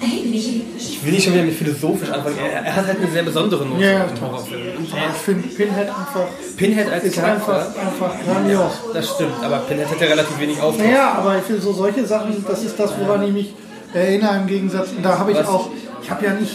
Ich 0.00 1.04
will 1.04 1.12
nicht 1.12 1.24
schon 1.24 1.34
wieder 1.34 1.44
mit 1.44 1.54
philosophisch 1.54 2.10
anfangen. 2.10 2.36
Er, 2.38 2.62
er 2.64 2.76
hat 2.76 2.86
halt 2.86 2.98
eine 3.00 3.10
sehr 3.10 3.22
besondere 3.22 3.64
Note 3.64 3.82
Ja, 3.84 4.04
im 4.04 4.20
Horrorfilm. 4.20 4.60
Ich 4.82 5.22
finde 5.22 5.48
Pinhead 5.48 5.88
einfach. 5.88 6.26
Pinhead 6.56 6.90
als 6.92 7.04
ist 7.04 7.14
Charakter. 7.16 7.54
einfach, 7.58 7.80
einfach 7.80 8.14
grandios. 8.24 8.72
Das 8.92 9.10
stimmt, 9.10 9.32
aber 9.42 9.58
Pinhead 9.58 9.88
hat 9.88 10.00
ja 10.00 10.06
relativ 10.08 10.38
wenig 10.40 10.60
Auftritt. 10.60 10.86
Naja, 10.86 11.12
aber 11.18 11.34
für 11.40 11.60
so 11.60 11.72
solche 11.72 12.04
Sachen, 12.06 12.44
das 12.46 12.62
ist 12.62 12.78
das, 12.78 12.90
woran 13.00 13.22
ich 13.24 13.32
mich 13.32 13.54
erinnere 13.94 14.36
im 14.36 14.46
Gegensatz. 14.46 14.88
Und 14.96 15.02
da 15.04 15.18
habe 15.18 15.32
ich 15.32 15.38
Was? 15.38 15.46
auch, 15.48 15.70
ich 16.02 16.10
habe 16.10 16.24
ja 16.26 16.34
nicht, 16.34 16.52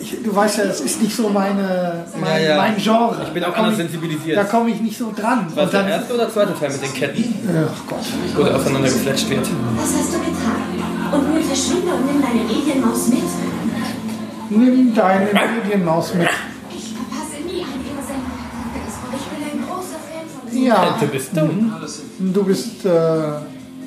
ich, 0.00 0.22
du 0.22 0.34
weißt 0.34 0.58
ja, 0.58 0.64
das 0.66 0.80
ist 0.80 1.02
nicht 1.02 1.16
so 1.16 1.28
meine, 1.28 2.04
mein, 2.20 2.42
Ja, 2.42 2.48
ja. 2.50 2.56
mein 2.56 2.76
Genre. 2.76 3.16
Ich 3.24 3.30
bin 3.32 3.42
auch 3.44 3.54
anders 3.56 3.72
ich- 3.72 3.78
sensibilisiert. 3.78 4.36
Da 4.36 4.44
komme 4.44 4.70
ich 4.70 4.80
nicht 4.80 4.96
so 4.98 5.12
dran. 5.16 5.46
War 5.54 5.66
der 5.66 5.86
erste 5.88 6.14
oder 6.14 6.30
zweite 6.32 6.54
Teil 6.58 6.70
mit 6.70 6.82
den 6.82 6.94
Ketten? 6.94 7.34
ach 7.66 7.86
Gott. 7.88 7.98
Wo 8.36 8.42
der 8.44 8.54
aufeinander 8.56 8.88
gefletscht 8.88 9.28
wird. 9.30 9.40
Was 9.76 9.84
hast 9.98 10.14
du 10.14 10.18
getan? 10.18 10.97
Und 11.12 11.32
nun 11.34 11.42
verschwinde 11.42 11.94
und 11.94 12.06
nimm 12.06 12.22
deine 12.22 12.44
Medienmaus 12.44 13.08
mit. 13.08 13.22
Nimm 14.50 14.94
deine 14.94 15.26
Medienmaus 15.32 16.14
mit. 16.14 16.28
Ich 16.70 16.92
verpasse 16.94 17.42
nie 17.46 17.62
eine 17.62 18.02
Sendung. 18.06 18.38
Ich 19.16 19.24
bin 19.26 19.60
ein 19.60 19.66
großer 19.66 19.98
Fan 19.98 20.26
von 20.40 20.50
dir. 20.50 20.62
Ja. 20.68 20.96
Du 21.00 21.06
bist 21.06 21.36
dumm. 21.36 21.72
Du 22.34 22.44
bist 22.44 22.84
äh, 22.84 23.38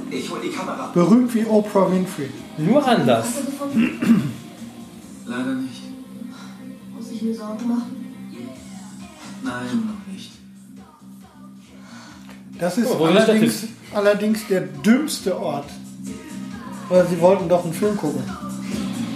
Ich 0.10 0.30
hol 0.32 0.40
die 0.44 0.50
Kamera. 0.50 0.92
berühmt 0.94 1.34
wie 1.34 1.46
Oprah 1.46 1.92
Winfrey. 1.92 2.30
Nur 2.58 2.86
anders. 2.88 3.26
Hast 3.28 3.40
du 3.40 3.46
gefunden? 3.46 4.34
Leider 5.26 5.54
nicht. 5.56 5.82
Muss 6.96 7.12
ich 7.12 7.22
mir 7.22 7.36
Sorgen 7.36 7.68
machen? 7.68 7.98
Nein, 9.44 9.88
noch 9.88 10.14
nicht. 10.14 10.32
Das 12.60 12.78
ist 12.78 12.92
Oh, 12.92 13.06
allerdings, 13.06 13.64
allerdings 13.94 14.48
der 14.48 14.62
dümmste 14.62 15.40
Ort. 15.40 15.66
Weil 16.92 17.08
sie 17.08 17.20
wollten 17.22 17.48
doch 17.48 17.64
einen 17.64 17.74
Film 17.74 17.96
gucken. 17.96 18.22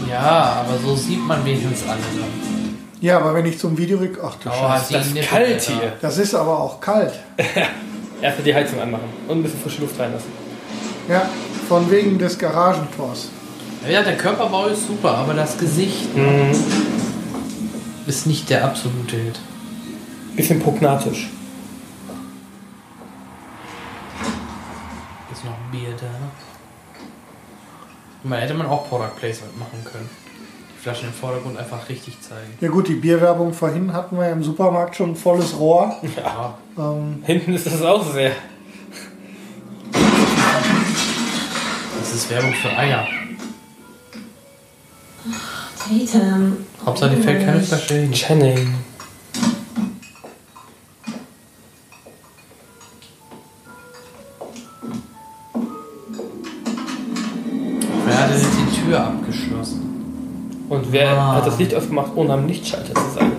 Ja, 0.10 0.64
aber 0.66 0.78
so 0.84 0.96
sieht 0.96 1.20
man 1.20 1.44
wenigstens 1.44 1.84
alle 1.84 2.00
dann. 2.00 2.78
Ja, 3.02 3.18
aber 3.18 3.34
wenn 3.34 3.46
ich 3.46 3.60
zum 3.60 3.78
Video 3.78 3.98
rück, 3.98 4.18
ach 4.24 4.36
du 4.36 4.50
Oh, 4.50 4.54
Scheiße. 4.54 4.68
hat 4.70 4.90
die 4.90 4.94
Das 4.94 5.06
ist 5.08 5.14
Nippel, 5.14 5.28
kalt 5.30 5.48
Alter. 5.54 5.72
hier. 5.74 5.94
Das 6.02 6.18
ist 6.18 6.34
aber 6.36 6.60
auch 6.60 6.80
kalt. 6.80 7.14
Erstmal 8.22 8.46
die 8.46 8.56
Heizung 8.56 8.80
anmachen 8.80 9.04
und 9.28 9.40
ein 9.40 9.44
bisschen 9.44 9.60
frische 9.60 9.82
Luft 9.82 10.00
reinlassen. 10.00 10.30
Ja, 11.10 11.24
von 11.68 11.92
wegen 11.92 12.18
des 12.18 12.38
Garagentors. 12.40 13.28
Ja, 13.88 14.02
der 14.02 14.16
Körperbau 14.18 14.68
ist 14.68 14.88
super, 14.88 15.18
aber 15.18 15.34
das 15.34 15.58
Gesicht 15.58 16.16
Mhm. 16.16 16.52
ist 18.08 18.26
nicht 18.26 18.50
der 18.50 18.64
absolute 18.64 19.18
Hit. 19.18 19.40
Bisschen 20.36 20.60
prognatisch. 20.62 21.30
Ist 25.32 25.44
noch 25.44 25.52
ein 25.52 25.72
Bier 25.72 25.94
da. 26.00 26.08
Man 28.26 28.40
hätte 28.40 28.56
man 28.56 28.66
auch 28.66 28.90
Product 28.90 29.16
Placement 29.20 29.56
machen 29.60 29.86
können. 29.86 30.10
Die 30.76 30.82
Flaschen 30.82 31.10
im 31.10 31.14
Vordergrund 31.14 31.60
einfach 31.60 31.88
richtig 31.90 32.20
zeigen. 32.22 32.58
Ja 32.60 32.70
gut, 32.70 32.88
die 32.88 32.96
Bierwerbung 32.96 33.54
vorhin 33.54 33.94
hatten 33.94 34.18
wir 34.18 34.26
ja 34.26 34.32
im 34.32 34.44
Supermarkt 34.44 34.96
schon 34.96 35.12
ein 35.12 35.16
volles 35.16 35.56
Rohr. 35.60 35.96
Ja. 36.18 36.58
Ähm, 36.76 37.22
Hinten 37.24 37.54
ist 37.54 37.68
das 37.68 37.84
auch 37.84 38.04
sehr. 38.12 38.32
Das 42.00 42.14
ist 42.14 42.30
Werbung 42.32 42.54
für 42.54 42.70
Eier. 42.70 43.08
Tatum. 45.78 46.58
Hauptsache, 46.84 47.16
die 47.16 47.22
fällt 47.22 47.46
keine 47.46 47.62
Flasche 47.62 47.94
hin. 47.94 48.12
Channing. 48.12 48.74
Ah. 61.26 61.38
hat 61.38 61.48
das 61.48 61.58
Licht 61.58 61.74
aufgemacht, 61.74 62.12
ohne 62.16 62.34
am 62.34 62.48
Lichtschalter 62.48 62.94
zu 62.94 63.10
sein? 63.16 63.32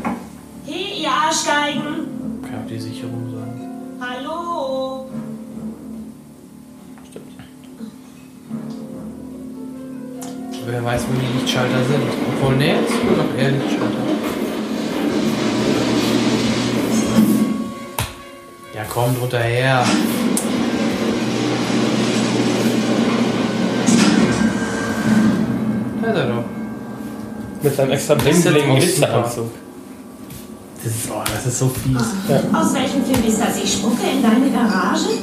Hey, 0.67 1.03
ihr 1.03 1.09
Arschgeigen. 1.09 2.43
Kann 2.43 2.65
auch 2.65 2.69
die 2.69 2.79
Sicherung 2.81 3.33
sein. 3.33 4.01
Hallo. 4.01 5.07
Wer 10.69 10.85
weiß, 10.85 11.05
wo 11.09 11.21
die 11.21 11.39
Lichtschalter 11.39 11.85
sind. 11.85 12.03
Obwohl, 12.29 12.57
nee, 12.57 12.73
es 12.73 12.91
sind 12.91 13.17
doch 13.17 13.39
eher 13.39 13.53
Lichtschalter. 13.53 14.03
Ja, 18.75 18.83
komm, 18.93 19.17
drunter 19.17 19.39
her. 19.39 19.87
Da 26.03 26.11
ist 26.11 26.17
er 26.17 26.27
doch. 26.27 26.66
Mit 27.67 27.75
seinem 27.75 27.91
extra 27.91 28.15
Das 28.15 28.27
ist 28.27 28.43
bling 28.45 28.55
bling 28.55 28.71
auch 28.71 28.79
Glitzeranzug. 28.79 29.51
Das 30.85 30.93
ist, 30.93 31.11
oh, 31.11 31.23
das 31.35 31.47
ist 31.47 31.59
so 31.59 31.69
fies. 31.69 31.97
Aus 32.53 32.75
welchem 32.75 33.05
Film 33.05 33.27
ist 33.27 33.41
das? 33.41 33.57
Ich 33.61 33.73
spucke 33.73 34.03
in 34.09 34.23
deine 34.23 34.49
Garage? 34.51 35.19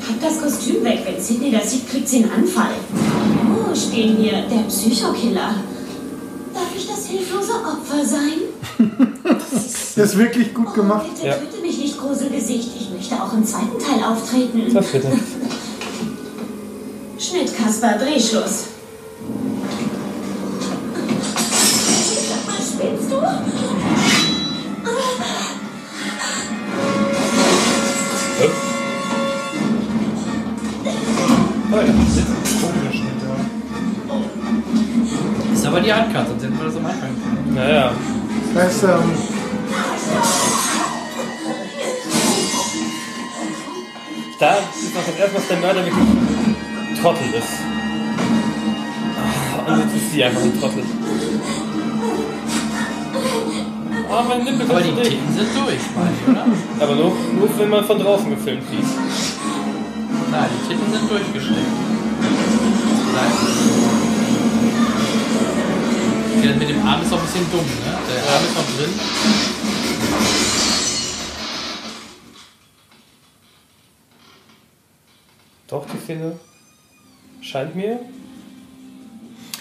Pack 0.00 0.18
das 0.22 0.40
Kostüm 0.40 0.82
weg. 0.82 1.00
Wenn 1.04 1.22
Sidney 1.22 1.50
das 1.50 1.70
sieht, 1.70 1.90
kriegt 1.90 2.08
sie 2.08 2.24
einen 2.24 2.32
Anfall. 2.32 2.70
Oh, 2.94 3.74
stehen 3.74 4.16
hier. 4.16 4.44
Der 4.50 4.62
Psychokiller. 4.66 5.56
Darf 6.54 6.74
ich 6.74 6.86
das 6.86 7.06
hilflose 7.06 7.52
Opfer 7.52 8.02
sein? 8.02 8.40
das 9.24 10.06
ist 10.06 10.16
wirklich 10.16 10.54
gut 10.54 10.72
gemacht. 10.72 11.04
Bitte 11.20 11.38
töte 11.38 11.60
mich 11.60 11.76
nicht, 11.76 11.98
Gruselgesicht. 11.98 12.70
Ich 12.80 12.88
möchte 12.88 13.22
auch 13.22 13.34
im 13.34 13.44
zweiten 13.44 13.78
Teil 13.78 14.02
auftreten. 14.02 14.72
Das 14.72 14.86
bitte. 14.86 15.08
Schnitt, 17.18 17.54
Kasper, 17.54 17.98
Drehschluss. 17.98 18.73
Oh 31.74 31.78
ja. 31.78 31.82
Ist 35.52 35.66
aber 35.66 35.80
die 35.80 35.92
Handkarte, 35.92 36.30
sonst 36.30 36.44
hätten 36.44 36.56
wir 36.58 36.66
das 36.66 36.76
am 36.76 36.86
Anfang. 36.86 37.10
Naja. 37.52 37.92
Das 38.54 38.74
ist, 38.76 38.84
ähm, 38.84 39.12
Da 44.38 44.50
ist 44.56 44.94
noch 44.94 45.02
das 45.04 45.16
erste 45.18 45.32
Mal, 45.32 45.34
dass 45.34 45.48
der 45.48 45.56
Mörder 45.58 45.84
wirklich 45.84 46.04
ein 46.04 46.98
Trottel 47.00 47.34
ist. 47.38 47.54
Ah, 49.66 49.72
Und 49.72 49.80
jetzt 49.80 49.96
ist 49.96 50.12
sie 50.12 50.24
einfach 50.24 50.42
ein 50.42 50.60
Trottel. 50.60 50.82
Ah, 54.10 54.22
mein 54.28 54.44
Nippel 54.44 54.70
Aber 54.70 54.80
die. 54.80 54.92
Titten 54.92 55.34
sind 55.34 55.48
durch, 55.56 55.80
meine 55.96 56.10
ich, 56.14 56.28
oder? 56.28 56.46
Aber 56.80 56.94
nur, 56.94 57.12
nur 57.38 57.48
wenn 57.58 57.70
man 57.70 57.84
von 57.84 57.98
draußen 57.98 58.30
gefilmt 58.30 58.62
sieht. 58.70 59.33
Nein, 60.34 60.50
die 60.50 60.68
Titten 60.68 60.92
sind 60.92 61.08
durchgesteckt. 61.08 61.58
Ja, 66.42 66.52
mit 66.56 66.68
dem 66.68 66.84
Arm 66.84 67.02
ist 67.02 67.12
auch 67.12 67.18
ein 67.18 67.24
bisschen 67.24 67.50
dumm, 67.52 67.60
ne? 67.60 67.98
Der 68.08 68.34
Arm 68.34 68.44
ist 68.44 68.56
noch 68.56 68.66
drin. 68.76 68.94
Doch, 75.68 75.86
die 75.86 75.98
Szene 76.02 76.32
scheint 77.40 77.76
mir. 77.76 78.00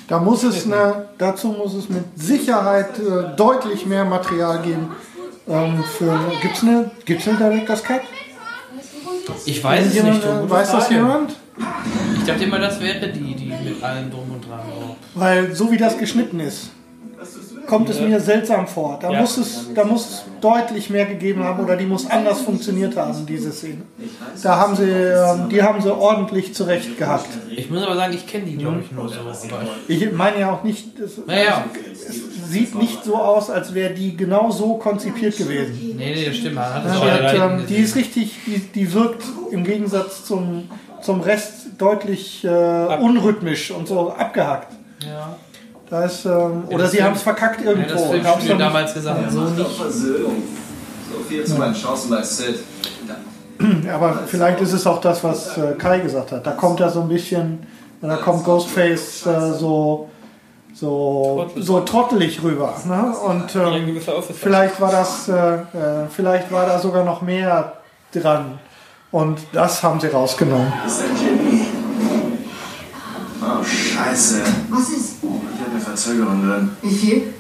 da 0.08 0.18
muss 0.18 0.42
es 0.42 0.66
eine, 0.66 1.10
dazu 1.20 1.50
muss 1.50 1.76
es 1.76 1.88
mit 1.88 2.04
Sicherheit 2.16 2.98
äh, 2.98 3.36
deutlich 3.38 3.86
mehr 3.86 4.06
Material 4.06 4.60
geben. 4.64 4.90
Ähm, 5.48 5.84
für, 5.84 6.20
gibt's 6.42 6.64
eine, 6.64 6.90
gibt's 7.06 7.28
eine 7.28 7.38
Director's 7.38 7.84
Cut? 7.84 8.02
Ich 9.46 9.64
weiß 9.64 9.88
es 9.88 9.94
Jemand, 9.96 10.16
nicht. 10.16 10.26
äh, 10.26 10.50
weiß 10.50 10.72
das 10.72 10.90
jemand? 10.90 11.36
Ich 12.18 12.24
dachte 12.26 12.44
immer, 12.44 12.60
das 12.60 12.80
wäre 12.82 13.08
die, 13.10 13.36
die 13.36 13.46
mit 13.46 13.84
allem 13.84 14.10
drum 14.12 14.32
und 14.32 14.48
dran. 14.48 14.60
Weil 15.14 15.54
so 15.56 15.72
wie 15.72 15.78
das 15.78 15.98
geschnitten 15.98 16.40
ist, 16.40 16.72
kommt 17.68 17.90
es 17.90 18.00
mir 18.00 18.20
seltsam 18.20 18.68
vor. 18.68 19.00
Da, 19.02 19.12
Ja. 19.12 19.22
muss 19.22 19.38
es, 19.38 19.68
da 19.74 19.84
muss 19.86 20.10
es 20.10 20.24
deutlich 20.42 20.90
mehr 20.90 21.06
gegeben 21.06 21.44
haben 21.44 21.64
oder 21.64 21.76
die 21.78 21.86
muss 21.86 22.10
anders 22.10 22.42
funktioniert 22.42 22.96
haben, 22.98 23.26
diese 23.26 23.52
Szene. 23.52 23.84
Da 24.42 24.58
haben 24.58 24.76
sie, 24.76 24.84
ähm, 24.90 25.50
die 25.50 25.62
haben 25.64 25.82
sie 25.82 25.92
ordentlich 25.96 26.54
zurecht 26.54 26.98
gehackt. 26.98 27.30
Ich 27.56 27.70
muss 27.70 27.82
aber 27.84 27.96
sagen, 27.96 28.14
ich 28.14 28.28
kenne 28.28 28.46
die, 28.46 28.58
glaube 28.58 28.82
ich, 28.84 28.92
nur 28.92 29.08
so. 29.08 29.16
Aber 29.22 29.34
Ich 29.88 30.12
meine 30.12 30.40
ja 30.40 30.52
auch 30.52 30.64
nicht, 30.64 31.00
es, 31.00 31.20
Naja. 31.26 31.64
es 31.92 32.52
sieht 32.52 32.76
nicht 32.76 33.04
so 33.04 33.16
aus, 33.16 33.50
als 33.50 33.74
wäre 33.74 33.94
die 33.94 34.16
genau 34.18 34.52
so 34.52 34.76
konzipiert 34.76 35.38
gewesen. 35.38 35.96
nee, 35.98 36.14
nee, 36.16 36.26
das 36.26 36.36
stimmt. 36.36 36.56
Man 36.56 36.66
hat 36.74 37.34
ähm, 37.34 37.66
die 37.68 37.78
ist 37.78 37.96
richtig, 37.96 38.38
die, 38.46 38.60
die 38.60 38.94
wirkt 38.94 39.24
im 39.52 39.64
Gegensatz 39.64 40.26
zum, 40.26 40.70
zum 41.02 41.22
Rest 41.22 41.54
deutlich 41.78 42.44
äh, 42.44 42.50
unrhythmisch 43.00 43.72
und 43.72 43.88
so 43.88 44.10
abgehackt. 44.12 44.72
Ja. 45.06 45.36
Da 45.94 46.06
ist, 46.06 46.26
ähm, 46.26 46.64
oder 46.70 46.80
das 46.80 46.92
sie 46.92 47.04
haben 47.04 47.14
es 47.16 47.22
verkackt 47.22 47.62
Ja, 47.62 47.70
irgendwo. 47.70 47.94
das 47.94 48.02
haben's 48.02 48.16
Studio 48.18 48.34
noch 48.34 48.48
nicht- 48.48 48.60
damals 48.62 48.94
gesagt, 48.96 49.32
so 49.32 49.40
Macht 49.42 49.60
doch 49.60 49.68
nicht. 49.68 49.78
Versöhnung. 49.80 50.44
So 51.12 51.24
viel 51.30 51.44
zu 51.46 51.54
meinen 51.54 51.76
Chancen 51.76 52.10
bei 52.10 52.24
Sid. 52.24 52.60
Aber 53.94 54.20
vielleicht 54.26 54.60
ist 54.62 54.74
es 54.74 54.88
auch 54.88 55.00
das, 55.02 55.24
was 55.24 55.56
äh, 55.56 55.74
Kai 55.78 56.00
gesagt 56.00 56.32
hat. 56.32 56.48
Da 56.48 56.54
kommt 56.54 56.80
ja 56.80 56.90
so 56.90 57.02
ein 57.02 57.08
bisschen 57.10 57.68
da 58.02 58.16
kommt 58.16 58.44
Ghostface 58.44 59.28
äh, 59.28 59.54
so, 59.54 60.10
so, 60.74 61.52
so 61.58 61.80
trottelig 61.82 62.42
rüber. 62.42 62.74
Ne? 62.86 63.14
Und 63.28 63.56
ähm, 63.56 64.02
vielleicht 64.34 64.82
war 64.82 64.92
das, 64.92 65.30
äh, 65.30 65.34
äh, 65.34 65.60
vielleicht 66.10 66.52
war 66.52 66.66
da 66.66 66.80
sogar 66.80 67.04
noch 67.06 67.22
mehr 67.22 67.74
dran. 68.12 68.58
Und 69.12 69.38
das 69.52 69.84
haben 69.84 70.00
sie 70.00 70.08
rausgenommen. 70.08 70.74
Ist 70.88 71.04
Jimmy? 71.22 71.68
Oh, 73.44 73.64
scheiße. 73.64 74.42
Was 74.72 74.90
ist? 74.90 75.13
Verzögerung 76.04 76.42
drin. 76.42 76.70
Wie 76.82 76.96
viel? 76.96 77.34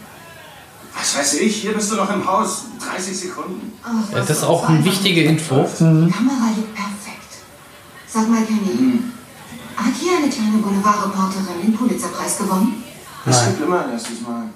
Was 0.95 1.17
weiß 1.17 1.33
ich? 1.41 1.55
Hier 1.61 1.73
bist 1.73 1.91
du 1.91 1.95
noch 1.95 2.09
im 2.13 2.25
Haus. 2.25 2.65
30 2.79 3.17
Sekunden. 3.17 3.73
Ach, 3.83 4.11
Ja, 4.11 4.19
das 4.19 4.29
ist 4.29 4.43
auch 4.43 4.69
eine 4.69 4.83
wichtige 4.85 5.23
Info. 5.23 5.55
Mhm. 5.55 6.05
Die 6.07 6.11
Kamera 6.11 6.49
liegt 6.55 6.73
perfekt. 6.73 7.43
Sag 8.07 8.29
mal, 8.29 8.43
Kenny. 8.45 8.99
Hat 9.75 9.93
hier 9.99 10.17
eine 10.17 10.29
kleine 10.29 10.57
Boulevardreporterin 10.59 11.61
den 11.63 11.73
Pulitzerpreis 11.73 12.37
gewonnen? 12.37 12.83
Das 13.25 13.45
gibt 13.47 13.61
immer 13.61 13.85
ein 13.85 13.91
erstes 13.91 14.21
Mal. 14.21 14.49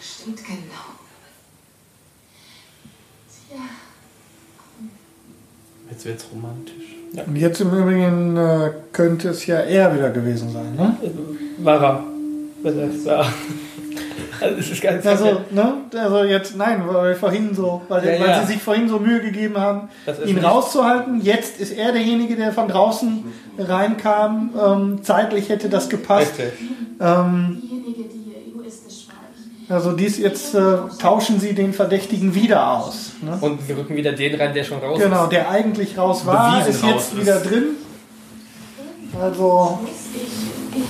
Stimmt 0.00 0.44
genau. 0.44 0.58
Jetzt 5.90 6.04
wird's 6.06 6.26
romantisch. 6.32 6.74
Und 7.26 7.36
jetzt 7.36 7.60
im 7.60 7.70
Übrigen 7.70 8.36
äh, 8.36 8.70
könnte 8.92 9.28
es 9.30 9.44
ja 9.46 9.56
er 9.56 9.94
wieder 9.94 10.10
gewesen 10.10 10.50
sein. 10.50 10.74
Ne? 10.74 10.96
War 11.58 11.82
er. 11.82 12.11
War. 12.64 13.26
Also, 14.40 14.56
es 14.58 14.70
ist 14.70 14.82
ganz 14.82 15.06
Also, 15.06 15.40
ne? 15.50 15.74
also 15.96 16.24
jetzt, 16.24 16.56
nein, 16.56 16.82
weil 16.86 17.10
wir 17.10 17.16
vorhin 17.16 17.54
so, 17.54 17.82
weil, 17.88 18.04
Ja, 18.04 18.20
weil 18.20 18.28
ja. 18.30 18.40
sie 18.40 18.54
sich 18.54 18.62
vorhin 18.62 18.88
so 18.88 18.98
Mühe 18.98 19.20
gegeben 19.20 19.56
haben, 19.58 19.88
ihn 20.26 20.38
rauszuhalten. 20.38 21.20
Jetzt 21.22 21.60
ist 21.60 21.72
er 21.72 21.92
derjenige, 21.92 22.34
der 22.36 22.52
von 22.52 22.66
draußen 22.68 23.24
reinkam. 23.58 24.50
Ähm, 24.60 24.98
zeitlich 25.02 25.48
hätte 25.48 25.68
das 25.68 25.88
gepasst. 25.88 26.32
Ähm, 27.00 27.58
Diejenige, 27.62 28.02
die 28.08 28.30
hier 28.30 28.52
egoistisch 28.52 29.06
war. 29.68 29.76
also 29.76 29.92
dies 29.92 30.18
jetzt 30.18 30.54
äh, 30.54 30.76
tauschen 31.00 31.38
sie 31.38 31.54
den 31.54 31.72
Verdächtigen 31.72 32.34
wieder 32.34 32.68
aus. 32.72 33.12
Ne? 33.22 33.38
Und 33.40 33.60
sie 33.66 33.72
rücken 33.74 33.94
wieder 33.96 34.12
den 34.12 34.34
rein, 34.40 34.54
der 34.54 34.64
schon 34.64 34.78
raus 34.78 34.98
Genau, 35.00 35.24
ist. 35.24 35.32
der 35.32 35.50
eigentlich 35.50 35.96
raus 35.98 36.26
war, 36.26 36.52
Bewiesen 36.64 36.70
ist 36.70 36.82
jetzt 36.82 36.94
raus 36.94 37.08
ist. 37.12 37.20
wieder 37.20 37.40
drin. 37.40 37.64
Also, 39.20 39.78
Ich, 39.84 40.22
ich, 40.22 40.82
ich 40.82 40.88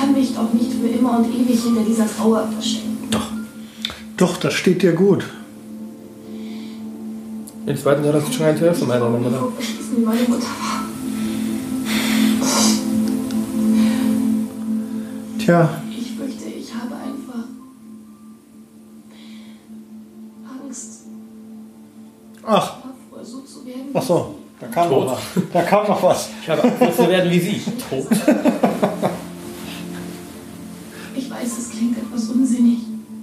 kann 0.00 0.14
mich 0.14 0.34
doch 0.34 0.52
nicht 0.52 0.72
für 0.72 0.86
immer 0.88 1.18
und 1.18 1.26
ewig 1.26 1.62
hinter 1.62 1.82
dieser 1.82 2.06
Trauer 2.06 2.48
verstecken. 2.52 3.08
doch, 4.16 4.36
das 4.38 4.54
steht 4.54 4.82
dir 4.82 4.92
gut. 4.92 5.24
Im 7.66 7.76
zweiten 7.76 8.04
Jahr 8.04 8.14
hast 8.14 8.28
du 8.28 8.32
schon 8.32 8.46
ein 8.46 8.58
Telefon 8.58 8.88
meiner 8.88 9.08
Mutter. 9.08 9.48
Wie 9.94 10.00
meine 10.04 10.22
Mutter 10.22 10.42
war. 10.42 10.84
Tja, 15.38 15.68
Ich 15.90 16.12
fürchte, 16.12 16.44
ich 16.48 16.72
habe 16.74 16.94
einfach 16.94 17.44
Angst, 20.64 20.90
ach, 22.46 22.74
so 23.22 23.40
zu 23.40 23.66
werden. 23.66 23.90
ach 23.94 24.02
so, 24.02 24.34
da 24.60 24.66
kam 24.66 24.88
Tot. 24.88 25.06
noch 25.06 25.12
was. 25.12 25.20
Da 25.52 25.62
kam 25.62 25.86
noch 25.88 26.02
was. 26.02 26.28
Ich 26.42 26.48
habe 26.50 26.62
Angst, 26.62 26.96
zu 26.96 27.08
werden 27.08 27.30
wie 27.30 27.40
sie. 27.40 27.60
Tot. 27.90 28.06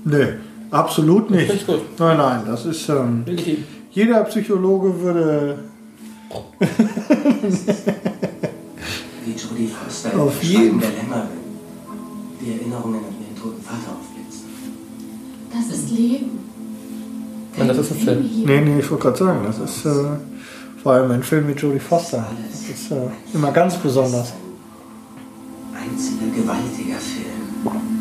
Nee, 0.10 0.28
absolut 0.72 1.30
nicht. 1.30 1.54
Ich 1.54 1.68
gut. 1.68 1.82
Nein, 2.00 2.18
nein, 2.18 2.42
das 2.46 2.66
ist. 2.66 2.88
Ähm, 2.88 3.26
jeder 3.92 4.24
Psychologe 4.24 5.02
würde 5.02 5.60
Wie 9.26 9.32
Jodie 9.32 9.68
Foster 9.68 10.18
Auf 10.20 10.42
jeden 10.44 10.80
der 10.80 10.90
Lämmerin 10.92 11.28
die 12.40 12.52
Erinnerungen 12.52 13.00
an 13.00 13.16
ihren 13.20 13.36
toten 13.42 13.62
Vater 13.62 13.98
aufblitzen. 14.00 14.46
Das 15.52 15.78
ist 15.78 15.90
Leben. 15.92 16.40
Nein, 17.58 17.68
das 17.68 17.78
ist 17.80 17.92
ein 17.92 17.98
Film. 17.98 18.30
Nee, 18.46 18.62
nee, 18.62 18.80
ich 18.80 18.90
wollte 18.90 19.04
gerade 19.04 19.18
sagen, 19.18 19.40
das 19.44 19.60
ist 19.60 19.86
äh, 19.86 20.18
vor 20.82 20.94
allem 20.94 21.12
ein 21.12 21.24
Film 21.24 21.48
mit 21.48 21.60
Jodie 21.60 21.80
Foster. 21.80 22.26
Das 22.50 22.62
ist 22.70 22.92
äh, 22.92 23.10
immer 23.34 23.52
ganz 23.52 23.76
besonders. 23.76 24.34
Einziger 25.74 26.28
gewaltiger 26.34 26.98
Film. 26.98 27.97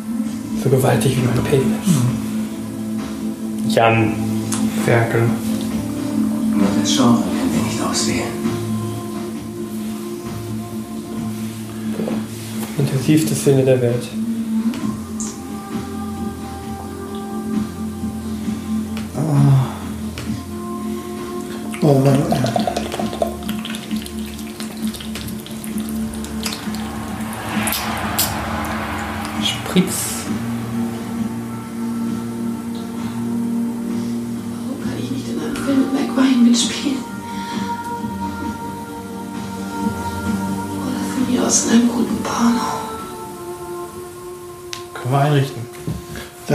So 0.63 0.69
gewaltig 0.69 1.15
wie 1.17 1.21
mein 1.21 1.43
Penis. 1.43 1.87
Jan. 3.69 4.13
Ferkel. 4.85 5.21
Nur 6.55 6.67
das 6.81 6.95
Genre 6.95 7.21
können 7.21 7.51
wir 7.53 7.63
nicht 7.63 7.81
auswählen. 7.81 8.37
Intensivste 12.77 13.35
Szene 13.35 13.65
der 13.65 13.81
Welt. 13.81 14.07
Oh 21.81 21.93
Mann. 21.99 22.23
Spritz. 29.43 30.16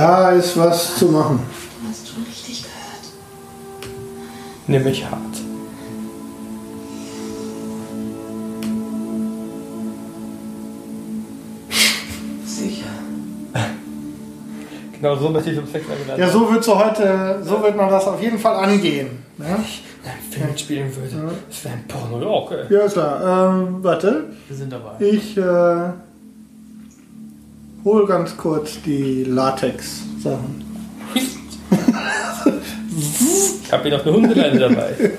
Da 0.03 0.31
ist 0.31 0.59
was 0.59 0.99
zu 0.99 1.07
machen. 1.07 1.39
Du 1.81 1.89
hast 1.89 2.09
schon 2.09 2.25
richtig 2.25 2.65
gehört. 2.65 3.87
Nämlich 4.67 5.05
hart. 5.09 5.21
Sicher. 12.45 12.87
Genau 14.93 15.15
so 15.15 15.29
möchte 15.29 15.51
ich 15.51 15.57
zum 15.57 15.69
Sex 15.69 15.87
eingeladen 15.89 16.21
Ja, 16.21 16.29
so 16.29 16.53
wird 16.53 16.65
so 16.65 16.85
heute, 16.85 17.41
so 17.45 17.63
wird 17.63 17.77
man 17.77 17.89
das 17.89 18.05
auf 18.09 18.21
jeden 18.21 18.41
Fall 18.41 18.57
angehen. 18.57 19.25
Ne? 19.39 19.47
Wenn 19.47 19.63
ich 19.63 19.85
einen 20.05 20.33
Film 20.33 20.59
spielen 20.59 20.97
würde. 20.97 21.37
Das 21.49 21.65
wäre 21.65 21.75
ein 21.75 21.85
Porno, 21.87 22.21
ja, 22.21 22.27
okay. 22.27 22.65
Ja, 22.71 22.81
ist 22.81 22.95
klar. 22.95 23.55
Ähm, 23.57 23.85
warte. 23.85 24.31
Wir 24.49 24.57
sind 24.57 24.73
dabei. 24.73 24.95
Ich 24.99 25.37
äh, 25.37 25.93
hol 27.85 28.07
ganz 28.07 28.37
kurz 28.37 28.81
die 28.85 29.25
Latex-Sachen. 29.25 30.65
Ich 33.65 33.73
habe 33.73 33.83
hier 33.89 33.97
noch 33.97 34.05
eine 34.05 34.15
Hundeleine 34.15 34.59
dabei. 34.59 35.13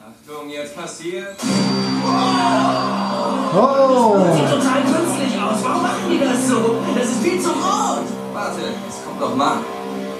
Achtung, 0.00 0.50
jetzt 0.50 0.76
passiert. 0.76 1.36
Oh! 3.52 4.18
Sieht 4.34 4.50
total 4.50 4.82
künstlich 4.82 5.42
aus. 5.42 5.58
Warum 5.62 5.82
machen 5.82 6.10
die 6.10 6.18
das 6.20 6.48
so? 6.48 6.76
Das 6.94 7.08
ist 7.08 7.22
viel 7.22 7.40
zu 7.40 7.48
rot. 7.48 8.04
Warte, 8.32 8.60
es 8.88 9.04
kommt 9.04 9.20
noch 9.20 9.34
mal. 9.34 9.56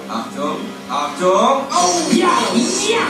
Achtung, 0.08 0.56
Achtung. 0.88 1.64
Oh, 1.70 2.10
ja, 2.12 2.34
ja. 2.88 3.06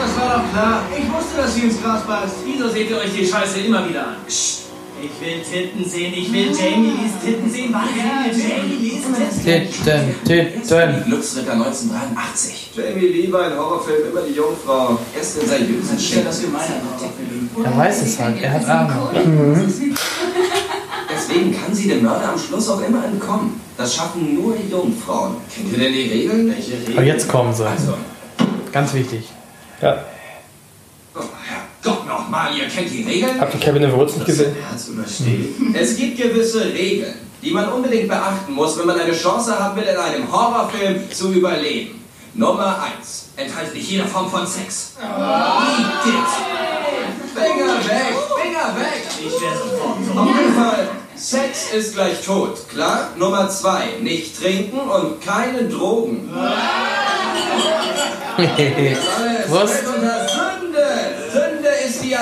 Das 0.00 0.16
war 0.16 0.38
doch 0.38 0.50
klar. 0.52 0.82
Ich 0.96 1.12
wusste, 1.12 1.36
dass 1.36 1.54
sie 1.54 1.62
ins 1.62 1.82
Gras 1.82 2.02
beißt. 2.06 2.36
Wieso 2.46 2.68
seht 2.68 2.88
ihr 2.88 2.96
euch 2.96 3.12
die 3.12 3.26
Scheiße 3.26 3.60
immer 3.60 3.86
wieder 3.86 4.06
an? 4.06 4.16
Psst. 4.26 4.71
Ich 5.02 5.20
will 5.20 5.42
Titten 5.42 5.84
sehen. 5.84 6.12
Ich 6.14 6.32
will 6.32 6.46
Jamie 6.52 6.92
Lees 6.92 7.12
Titten 7.24 7.50
sehen. 7.50 7.74
Was? 7.74 7.82
Ja, 7.96 8.30
Jamie 8.30 8.76
Lees 8.76 9.02
Titten. 9.42 9.74
Titten, 10.24 10.58
Titten. 10.68 11.04
Glücksritter 11.06 11.52
1983. 11.54 12.70
Jamie 12.76 13.06
Lee 13.08 13.32
war 13.32 13.50
in 13.50 13.58
Horrorfilmen 13.58 14.10
immer 14.12 14.20
die 14.22 14.34
Jungfrau. 14.34 14.98
Erst 15.16 15.42
in 15.42 15.48
seriösen 15.48 15.98
Steht 15.98 16.24
das 16.26 16.36
Shit. 16.36 16.46
für 16.46 16.52
meine 16.52 16.64
Artikel? 16.66 17.64
Er 17.64 17.76
weiß 17.76 18.02
es 18.02 18.18
halt. 18.20 18.40
Er 18.40 18.52
hat 18.52 18.68
Ahnung. 18.68 19.72
Deswegen 21.12 21.52
kann 21.52 21.74
sie 21.74 21.88
dem 21.88 22.02
Mörder 22.04 22.30
am 22.32 22.38
Schluss 22.38 22.68
auch 22.68 22.80
immer 22.82 23.04
entkommen. 23.04 23.60
Das 23.76 23.94
schaffen 23.94 24.34
nur 24.34 24.54
die 24.56 24.70
Jungfrauen. 24.70 25.36
Kennt 25.52 25.72
ihr 25.72 25.78
denn 25.78 25.92
die 25.92 26.08
Regeln? 26.10 26.48
Welche 26.54 26.72
Regeln? 26.72 26.98
Aber 26.98 27.06
jetzt 27.06 27.28
kommen 27.28 27.52
sie. 27.52 27.66
Also, 27.66 27.94
Ganz 28.72 28.94
wichtig. 28.94 29.24
Ja. 29.80 30.04
Oh, 31.84 31.88
Herrgott 31.88 32.06
nochmal, 32.06 32.56
ihr 32.56 32.68
kennt 32.68 32.90
die 32.90 33.02
Regeln? 33.02 33.38
Habt 33.40 33.54
ihr 33.54 33.60
Kevin 33.60 33.82
in 33.82 33.90
nicht 33.90 34.24
gesehen? 34.24 34.54
Herz 34.68 34.88
übersteht. 34.88 35.54
Es 35.74 35.96
gibt 35.96 36.16
gewisse 36.16 36.64
Regeln, 36.64 37.14
die 37.42 37.50
man 37.50 37.70
unbedingt 37.72 38.08
beachten 38.08 38.52
muss, 38.52 38.78
wenn 38.78 38.86
man 38.86 38.98
eine 38.98 39.12
Chance 39.12 39.58
haben 39.58 39.76
will, 39.76 39.84
in 39.84 39.96
einem 39.96 40.30
Horrorfilm 40.30 41.10
zu 41.10 41.32
überleben. 41.32 42.00
Nummer 42.34 42.78
1. 42.98 43.30
Enthalte 43.36 43.74
nicht 43.74 43.90
jede 43.90 44.06
Form 44.06 44.30
von 44.30 44.46
Sex. 44.46 44.94
Eat 45.00 46.06
it. 46.06 46.14
Finger 47.34 47.76
weg, 47.84 48.14
Finger 48.42 48.74
weg. 48.78 49.02
Ich 49.18 49.40
wäre 49.40 49.56
sofort 49.56 49.98
Auf 50.16 50.28
jeden 50.38 50.54
Fall, 50.54 50.88
Sex 51.14 51.72
ist 51.74 51.94
gleich 51.94 52.22
tot, 52.24 52.68
klar? 52.70 53.10
Nummer 53.18 53.48
2. 53.48 53.98
Nicht 54.00 54.40
trinken 54.40 54.80
und 54.80 55.20
keine 55.20 55.68
Drogen. 55.68 56.30
Was? 59.48 59.70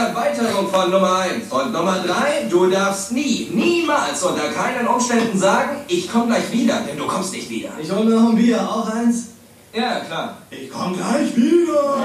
Erweiterung 0.08 0.68
von 0.70 0.90
Nummer 0.90 1.18
1. 1.20 1.50
Und 1.50 1.72
Nummer 1.72 1.98
3, 2.06 2.46
du 2.48 2.66
darfst 2.70 3.12
nie, 3.12 3.48
niemals 3.52 4.22
unter 4.22 4.48
keinen 4.48 4.86
Umständen 4.86 5.38
sagen, 5.38 5.78
ich 5.88 6.10
komme 6.10 6.26
gleich 6.28 6.50
wieder, 6.52 6.80
denn 6.88 6.96
du 6.96 7.06
kommst 7.06 7.32
nicht 7.32 7.48
wieder. 7.50 7.70
Ich 7.80 7.90
hole 7.90 8.04
mir 8.04 8.16
noch 8.16 8.30
ein 8.30 8.36
Bier, 8.36 8.60
auch 8.60 8.88
eins? 8.90 9.26
Ja, 9.72 10.00
klar. 10.00 10.36
Ich 10.50 10.70
komm 10.70 10.96
gleich 10.96 11.36
wieder. 11.36 11.96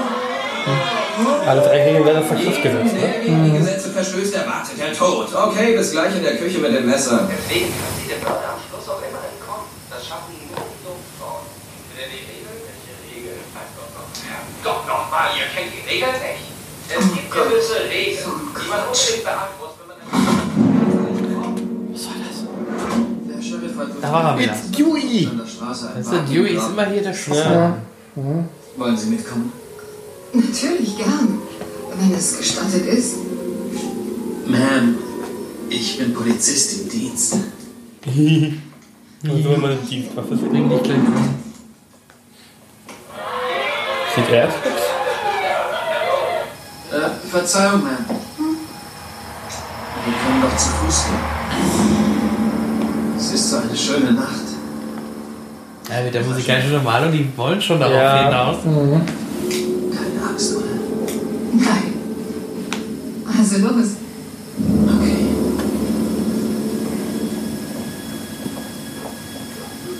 Alle 1.46 1.60
drei 1.62 1.84
Regeln 1.84 2.04
werden 2.04 2.18
auf 2.22 2.28
Vergriff 2.28 2.62
gesetzt. 2.62 2.94
Der 3.00 3.08
Ne? 3.08 3.24
gegen 3.24 3.44
die 3.44 3.58
Gesetze 3.58 3.90
verstößt, 3.90 4.34
erwartet 4.34 4.78
der 4.78 4.92
Tod. 4.92 5.28
Okay, 5.34 5.76
bis 5.76 5.92
gleich 5.92 6.14
in 6.16 6.22
der 6.22 6.36
Küche 6.36 6.58
mit 6.58 6.74
dem 6.74 6.86
Messer. 6.86 7.26
Deswegen 7.30 7.66
kann 7.72 7.92
sie 7.98 8.08
dem 8.12 8.22
Mörder 8.22 8.54
am 8.54 8.60
Schluss 8.60 8.86
auch 8.88 9.00
immer 9.00 9.22
entkommen. 9.24 9.66
Das 9.90 10.06
schaffen 10.06 10.30
die 10.36 10.46
Jungfrauen. 10.52 11.46
Wieder 11.94 12.06
die 12.12 12.22
Regeln? 12.28 12.58
Welche 12.66 12.94
Regeln? 13.06 13.40
Doch 14.62 14.86
nochmal, 14.86 15.28
ihr 15.38 15.46
kennt 15.54 15.72
die 15.72 15.82
Regeln 15.88 16.12
nicht. 16.22 16.55
Es 16.88 17.04
gibt 17.14 17.30
gewisse 17.30 17.80
Regeln, 17.90 18.24
die 18.54 18.68
man 18.68 18.80
unbedingt 18.86 19.24
beachten 19.24 19.54
muss, 19.60 19.70
wenn 19.78 19.88
man... 19.88 19.98
Der 23.28 23.42
Sheriff 23.42 23.76
hat 23.78 23.88
Da 24.00 24.12
war 24.12 24.32
er 24.32 24.38
wieder. 24.38 24.52
It's 24.52 24.70
Dewey. 24.70 25.28
Weißt 25.60 26.12
du, 26.12 26.16
Dewey 26.32 26.54
ist 26.56 26.68
immer 26.68 26.86
hier 26.86 27.02
der 27.02 27.14
Schlüssel. 27.14 27.52
Ja. 27.52 27.76
Wollen 28.76 28.96
Sie 28.96 29.08
mitkommen? 29.10 29.52
Natürlich 30.32 30.96
gern, 30.96 31.40
wenn 31.98 32.12
es 32.14 32.38
gestattet 32.38 32.86
ist. 32.86 33.16
Ma'am, 34.46 34.94
ich 35.68 35.98
bin 35.98 36.14
Polizist 36.14 36.82
im 36.82 36.88
Dienst. 36.88 37.36
So 39.22 39.50
wenn 39.50 39.60
man 39.60 39.70
eine 39.72 39.80
Dienstwaffe 39.80 40.36
sieht. 40.36 40.50
Bring 40.50 40.68
dich 40.68 40.82
gleich. 40.84 40.98
Sieht 44.14 44.30
er 44.30 44.48
es? 44.48 44.54
Äh, 46.92 47.28
Verzeihung, 47.30 47.82
Ma'am. 47.82 48.04
Wir 50.04 50.14
können 50.14 50.42
doch 50.42 50.56
zu 50.56 50.68
Fuß 50.68 51.04
gehen. 51.06 51.24
Es 53.18 53.32
ist 53.32 53.50
so 53.50 53.56
eine 53.56 53.76
schöne 53.76 54.12
Nacht. 54.12 54.46
Ja, 55.90 56.02
mit 56.04 56.14
der 56.14 56.22
musikalischen 56.24 56.72
Normalung, 56.72 57.10
die 57.12 57.28
wollen 57.36 57.60
schon 57.60 57.80
darauf 57.80 57.94
Ja. 57.96 58.24
hinaus. 58.26 58.56
Keine 58.62 60.28
Angst, 60.28 60.56
oder? 60.56 60.66
Nein. 61.54 61.92
Also 63.38 63.58
los. 63.58 63.86
Okay. 64.86 65.26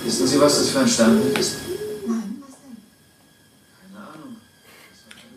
Wissen 0.05 0.27
Sie, 0.27 0.41
was 0.41 0.59
das 0.59 0.69
für 0.71 0.81
ein 0.81 0.89
Sternbild 0.89 1.39
ist? 1.39 1.53
Nein, 2.07 2.37
was 2.41 2.55
denn? 2.61 2.77
Keine 3.93 3.99
Ahnung. 4.07 4.37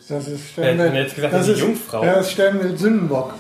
Das 0.10 0.28
ist 0.28 0.50
Sternbild. 0.52 0.94
jetzt 0.96 1.16
gesagt, 1.16 1.34
das 1.34 1.46
das 1.48 1.56
ist 1.56 1.62
Jungfrau? 1.62 2.04
Ja, 2.04 2.16
das 2.16 2.26
ist 2.28 2.32
Sternbild 2.34 2.80
Sündenbock. 2.80 3.34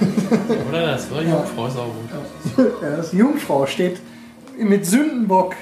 Oder 0.68 0.86
das 0.92 1.10
war 1.10 1.20
Jungfrau, 1.22 1.66
ist 1.66 1.76
auch 1.76 1.86
gut. 2.56 2.72
Ja, 2.82 2.96
das 2.96 3.12
Jungfrau 3.12 3.66
steht 3.66 3.98
mit 4.56 4.86
Sündenbock 4.86 5.56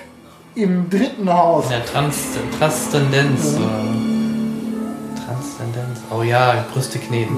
im 0.55 0.91
dritten 0.91 1.33
Haus. 1.33 1.65
In 1.65 1.71
der 1.71 1.85
Trans 1.87 2.17
Transzendenz. 2.59 3.55
äh, 3.55 3.59
Transzendenz. 5.27 6.01
Oh 6.15 6.23
ja, 6.23 6.67
Brüste 6.73 6.99
kneten. 6.99 7.37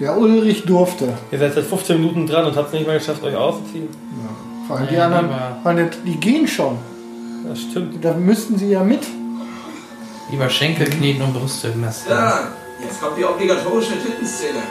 Der 0.00 0.16
Ulrich 0.16 0.64
durfte. 0.64 1.12
Ihr 1.30 1.38
seid 1.38 1.54
seit 1.54 1.64
15 1.64 2.00
Minuten 2.00 2.26
dran 2.26 2.46
und 2.46 2.56
habt 2.56 2.68
es 2.68 2.72
nicht 2.74 2.86
mal 2.86 2.98
geschafft, 2.98 3.22
euch 3.22 3.36
auszuziehen. 3.36 3.88
Vor 4.66 4.76
allem 4.78 4.88
die 4.88 4.94
Ja, 4.94 5.06
anderen, 5.06 5.90
die 6.04 6.16
gehen 6.18 6.46
schon. 6.48 6.78
Das 7.48 7.60
stimmt. 7.60 8.04
Da 8.04 8.14
müssten 8.14 8.58
sie 8.58 8.70
ja 8.70 8.82
mit. 8.82 9.00
Lieber 10.30 10.50
Schenkel 10.50 10.90
kneten 10.90 11.22
und 11.22 11.32
Brüste 11.32 11.68
messen. 11.70 12.10
Ja, 12.10 12.48
jetzt 12.80 13.00
kommt 13.00 13.16
die 13.16 13.24
obligatorische 13.24 13.98
Tittenszene. 14.02 14.62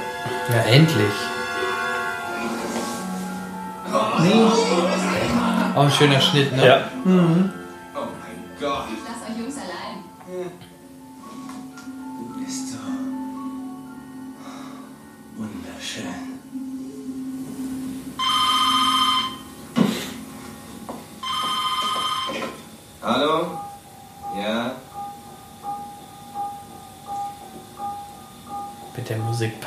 Ja, 0.49 0.61
endlich. 0.71 1.13
Oh, 5.75 5.79
ein 5.81 5.91
schöner 5.91 6.19
Schnitt, 6.21 6.55
ne? 6.55 6.65
Ja. 6.65 6.89
Oh 7.05 7.09
mein 7.09 8.43
Gott. 8.59 8.85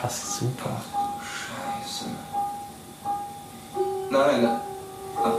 Passt 0.00 0.38
super. 0.38 0.80
Scheiße. 1.20 2.06
Nein. 4.10 4.48
ah, 5.16 5.32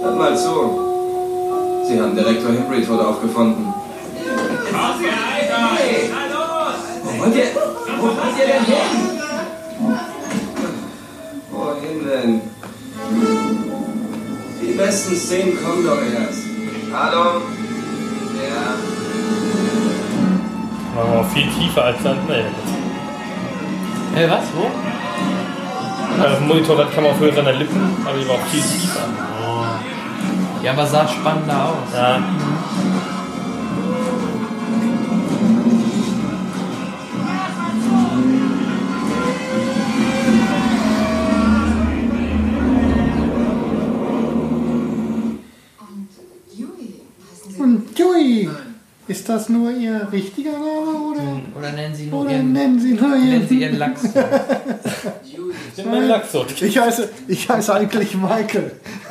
Hört 0.00 0.16
mal 0.18 0.36
zu. 0.36 1.84
Sie 1.86 2.00
haben 2.00 2.14
Direktor 2.16 2.50
tot 2.86 3.00
aufgefunden. 3.00 3.74
Hey, 5.76 6.10
Wo 7.02 7.20
wollt 7.20 7.36
ihr, 7.36 7.44
wo 7.98 8.06
wollt 8.06 8.38
ihr 8.38 8.46
denn 8.46 8.64
hin? 8.64 8.76
Wohin 11.50 12.06
denn? 12.08 12.40
Die 14.62 14.72
besten 14.72 15.16
Szenen 15.16 15.62
kommen 15.62 15.84
doch 15.84 16.00
erst. 16.00 16.42
Hallo? 16.92 17.42
Ja? 18.48 18.74
Aber 21.00 21.24
viel 21.24 21.48
tiefer 21.50 21.84
als 21.84 22.02
dann. 22.02 22.18
Nee. 22.26 22.44
Hey, 24.14 24.30
was? 24.30 24.44
Wo? 24.54 24.70
Also 26.22 26.34
auf 26.34 26.38
dem 26.38 26.46
Monitor 26.46 26.76
kann 26.88 27.02
man 27.02 27.12
auf 27.12 27.18
Höhe 27.18 27.32
seiner 27.32 27.52
Lippen, 27.52 27.96
aber 28.06 28.16
die 28.16 28.28
war 28.28 28.36
auch 28.36 28.46
viel 28.46 28.62
tiefer. 28.62 29.08
Ja, 30.62 30.70
aber 30.70 30.86
sah 30.86 31.08
spannender 31.08 31.64
aus. 31.64 31.92
Ja. 31.92 32.22
Und 47.58 47.98
Dewey. 47.98 48.48
Ist 49.06 49.28
das 49.28 49.50
nur 49.50 49.70
ihr 49.70 50.08
richtiger 50.12 50.52
oder, 51.64 51.72
nennen 51.72 51.94
sie 51.94 52.06
nur 52.06 52.20
oder 52.22 52.30
ihren, 52.30 52.52
nennen 52.52 52.80
sie 52.80 52.92
nur 52.92 53.08
nennen 53.08 53.32
ihren? 53.32 53.48
sie 53.48 53.60
ihren 53.62 53.78
Lachs. 53.78 54.02
Ich 55.76 55.82
bin 55.82 55.90
mein 55.90 56.06
Lachsot. 56.06 56.62
Ich 56.62 56.78
heiße, 56.78 57.08
ich 57.26 57.48
heiße 57.48 57.74
eigentlich 57.74 58.14
Michael. 58.14 58.70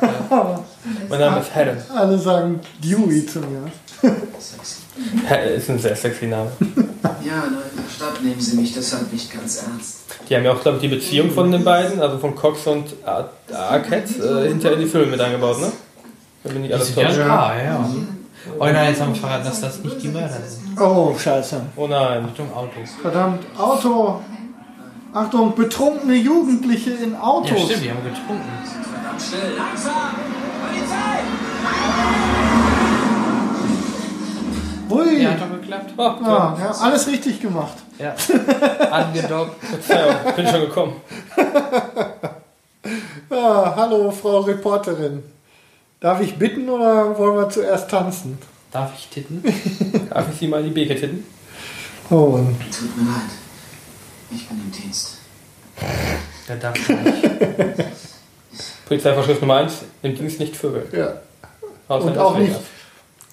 Mein 1.10 1.20
Name 1.20 1.40
ist 1.40 1.54
Helen. 1.54 1.76
Alle 1.94 2.18
sagen 2.18 2.58
Dewey 2.82 3.26
zu 3.26 3.40
mir. 3.40 3.70
Helen 5.26 5.54
ist 5.56 5.68
ein 5.68 5.78
sehr 5.78 5.94
sexy 5.94 6.26
Name. 6.26 6.50
Ja, 7.22 7.44
in 7.44 7.54
der 7.54 7.90
Stadt 7.94 8.22
nehmen 8.22 8.40
Sie 8.40 8.56
mich 8.56 8.72
deshalb 8.72 9.12
nicht 9.12 9.30
ganz 9.32 9.62
ernst. 9.62 9.96
Die 10.28 10.34
haben 10.36 10.44
ja 10.44 10.52
auch, 10.52 10.62
glaube 10.62 10.78
ich, 10.78 10.82
die 10.82 10.88
Beziehung 10.88 11.30
von 11.30 11.52
den 11.52 11.64
beiden, 11.64 12.00
also 12.00 12.18
von 12.18 12.34
Cox 12.34 12.66
und 12.66 12.86
Ar- 13.04 13.30
Arquette, 13.52 14.44
äh, 14.44 14.48
hinterher 14.48 14.78
in 14.78 14.84
die 14.84 14.88
Filme 14.88 15.08
mit 15.08 15.20
eingebaut, 15.20 15.60
ne? 15.60 15.70
Da 16.44 16.50
bin 16.52 16.64
ich 16.64 16.72
alles 16.72 16.86
sind 16.94 16.96
ja 16.98 17.10
ja. 17.10 17.90
Oh 18.58 18.64
nein, 18.64 18.88
jetzt 18.90 19.00
haben 19.00 19.14
wir 19.14 19.20
verraten, 19.20 19.44
dass 19.44 19.60
das 19.60 19.78
nicht 19.82 20.02
die 20.02 20.08
Mörder 20.08 20.40
sind. 20.46 20.78
Oh, 20.80 21.14
scheiße. 21.18 21.60
Oh 21.76 21.86
nein. 21.86 22.24
Achtung, 22.30 22.52
Auto. 22.52 22.70
Verdammt, 23.00 23.42
Auto. 23.58 24.20
Achtung, 25.12 25.54
betrunkene 25.54 26.14
Jugendliche 26.14 26.90
in 26.90 27.12
Ja, 27.12 27.20
Autos. 27.22 27.50
stimmt, 27.62 27.84
die 27.84 27.90
haben 27.90 28.02
getrunken. 28.02 28.42
Verdammt 28.92 29.22
schnell. 29.22 29.52
Ui. 34.90 35.22
Ja, 35.22 35.30
hat 35.30 35.40
doch 35.40 35.60
geklappt. 35.60 35.90
Oh, 35.96 36.02
Ja, 36.02 36.56
ja, 36.60 36.70
alles 36.82 37.06
richtig 37.06 37.40
gemacht. 37.40 37.74
Ja. 37.98 38.14
Angedockt. 38.90 39.56
Verzeihung, 39.64 40.14
bin 40.36 40.46
schon 40.46 40.60
gekommen. 40.60 40.92
Ah, 43.30 43.72
hallo, 43.76 44.10
Frau 44.10 44.40
Reporterin. 44.40 45.22
Darf 46.04 46.20
ich 46.20 46.36
bitten 46.36 46.68
oder 46.68 47.16
wollen 47.16 47.34
wir 47.34 47.48
zuerst 47.48 47.88
tanzen? 47.88 48.36
Darf 48.70 48.92
ich 48.94 49.08
titten? 49.08 49.42
Darf 50.10 50.26
ich 50.30 50.38
Sie 50.38 50.48
mal 50.48 50.60
in 50.60 50.66
die 50.66 50.70
Beke 50.70 50.94
titten? 50.94 51.24
Oh, 52.10 52.36
und 52.36 52.58
Tut 52.70 52.94
mir 52.94 53.10
leid. 53.10 53.22
Ich 54.30 54.46
bin 54.46 54.60
im 54.60 54.70
Dienst. 54.70 55.16
Der 56.46 56.56
darf 56.56 56.74
nicht. 56.76 57.86
Polizeivorschrift 58.86 59.40
Nummer 59.40 59.56
1, 59.56 59.72
im 60.02 60.14
Dienst 60.14 60.40
nicht 60.40 60.54
Vögel. 60.54 60.86
ja. 60.92 61.22
Außer 61.88 62.08
Und 62.08 62.18
auch 62.18 62.36
nicht, 62.36 62.54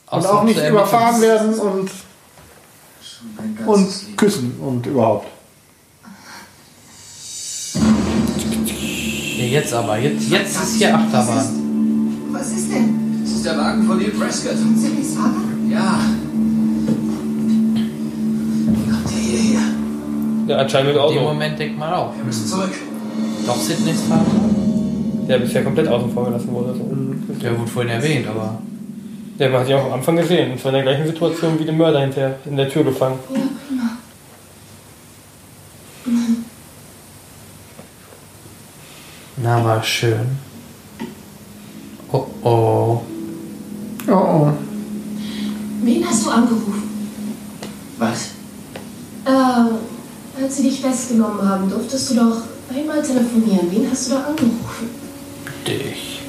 und 0.10 0.26
auch 0.26 0.43
nicht 0.43 0.65
überfahren 0.65 1.22
werden 1.22 1.60
und, 1.60 1.91
und 3.65 4.18
küssen 4.18 4.57
und 4.61 4.85
überhaupt. 4.85 5.27
Ja, 9.35 9.45
jetzt 9.45 9.73
aber. 9.73 9.98
Jetzt, 9.98 10.30
jetzt 10.30 10.56
ist 10.56 10.76
hier 10.77 10.95
Achterbahn. 10.95 11.60
Was 12.31 12.51
ist 12.51 12.71
denn? 12.71 13.21
Das 13.23 13.31
ist 13.31 13.45
der 13.45 13.57
Wagen 13.57 13.83
von 13.83 13.97
Neil 13.97 14.11
Prescott. 14.11 14.57
Sillys 14.75 15.15
Vater? 15.15 15.35
Ja. 15.69 15.99
Wie 18.67 18.91
kommt 18.91 19.09
der 19.09 19.17
hierher? 19.17 19.61
Ja, 20.47 20.57
anscheinend 20.57 20.93
mit 20.93 20.97
In 20.97 21.01
dem 21.01 21.19
Auto. 21.19 21.33
Moment 21.33 21.59
denkt 21.59 21.77
man 21.77 21.93
auch. 21.93 22.15
Wir 22.15 22.23
müssen 22.23 22.47
zurück. 22.47 22.73
Doch 23.45 23.57
Sidneys 23.57 24.01
Vater? 24.03 24.25
Der 25.27 25.39
bisher 25.39 25.63
komplett 25.63 25.87
außen 25.87 26.11
vor 26.11 26.25
gelassen 26.25 26.51
wurde. 26.51 26.73
So. 26.73 27.33
Der 27.41 27.57
wurde 27.59 27.69
vorhin 27.69 27.91
erwähnt, 27.91 28.27
aber. 28.27 28.61
Der 29.37 29.51
hat 29.51 29.67
ja 29.67 29.77
auch 29.77 29.85
am 29.85 29.93
Anfang 29.93 30.15
gesehen. 30.15 30.51
Und 30.51 30.59
zwar 30.59 30.71
in 30.71 30.75
der 30.75 30.83
gleichen 30.83 31.07
Situation 31.07 31.59
wie 31.59 31.65
der 31.65 31.73
Mörder 31.73 32.01
hinterher 32.01 32.37
in 32.45 32.57
der 32.57 32.69
Tür 32.69 32.83
gefangen. 32.83 33.19
Ja, 33.33 33.39
prima. 33.65 33.97
Na, 39.37 39.63
war 39.63 39.83
schön. 39.83 40.51
Oh 42.13 42.27
oh. 42.43 43.01
Oh 44.07 44.11
oh. 44.11 44.51
Wen 45.83 46.05
hast 46.07 46.25
du 46.25 46.29
angerufen? 46.29 46.83
Was? 47.97 48.29
Äh, 49.25 50.41
als 50.43 50.57
sie 50.57 50.63
dich 50.63 50.81
festgenommen 50.81 51.47
haben, 51.47 51.69
durftest 51.69 52.11
du 52.11 52.15
doch 52.15 52.38
einmal 52.69 53.01
telefonieren. 53.01 53.71
Wen 53.71 53.89
hast 53.89 54.07
du 54.07 54.11
da 54.11 54.25
angerufen? 54.25 54.89
Dich. 55.65 56.21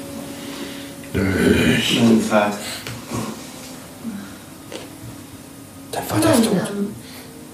Mein 1.14 2.20
Vater. 2.20 2.56
Dein 5.90 6.04
Vater 6.04 6.32
ist 6.34 6.44
tot. 6.44 6.52
ähm, 6.54 6.86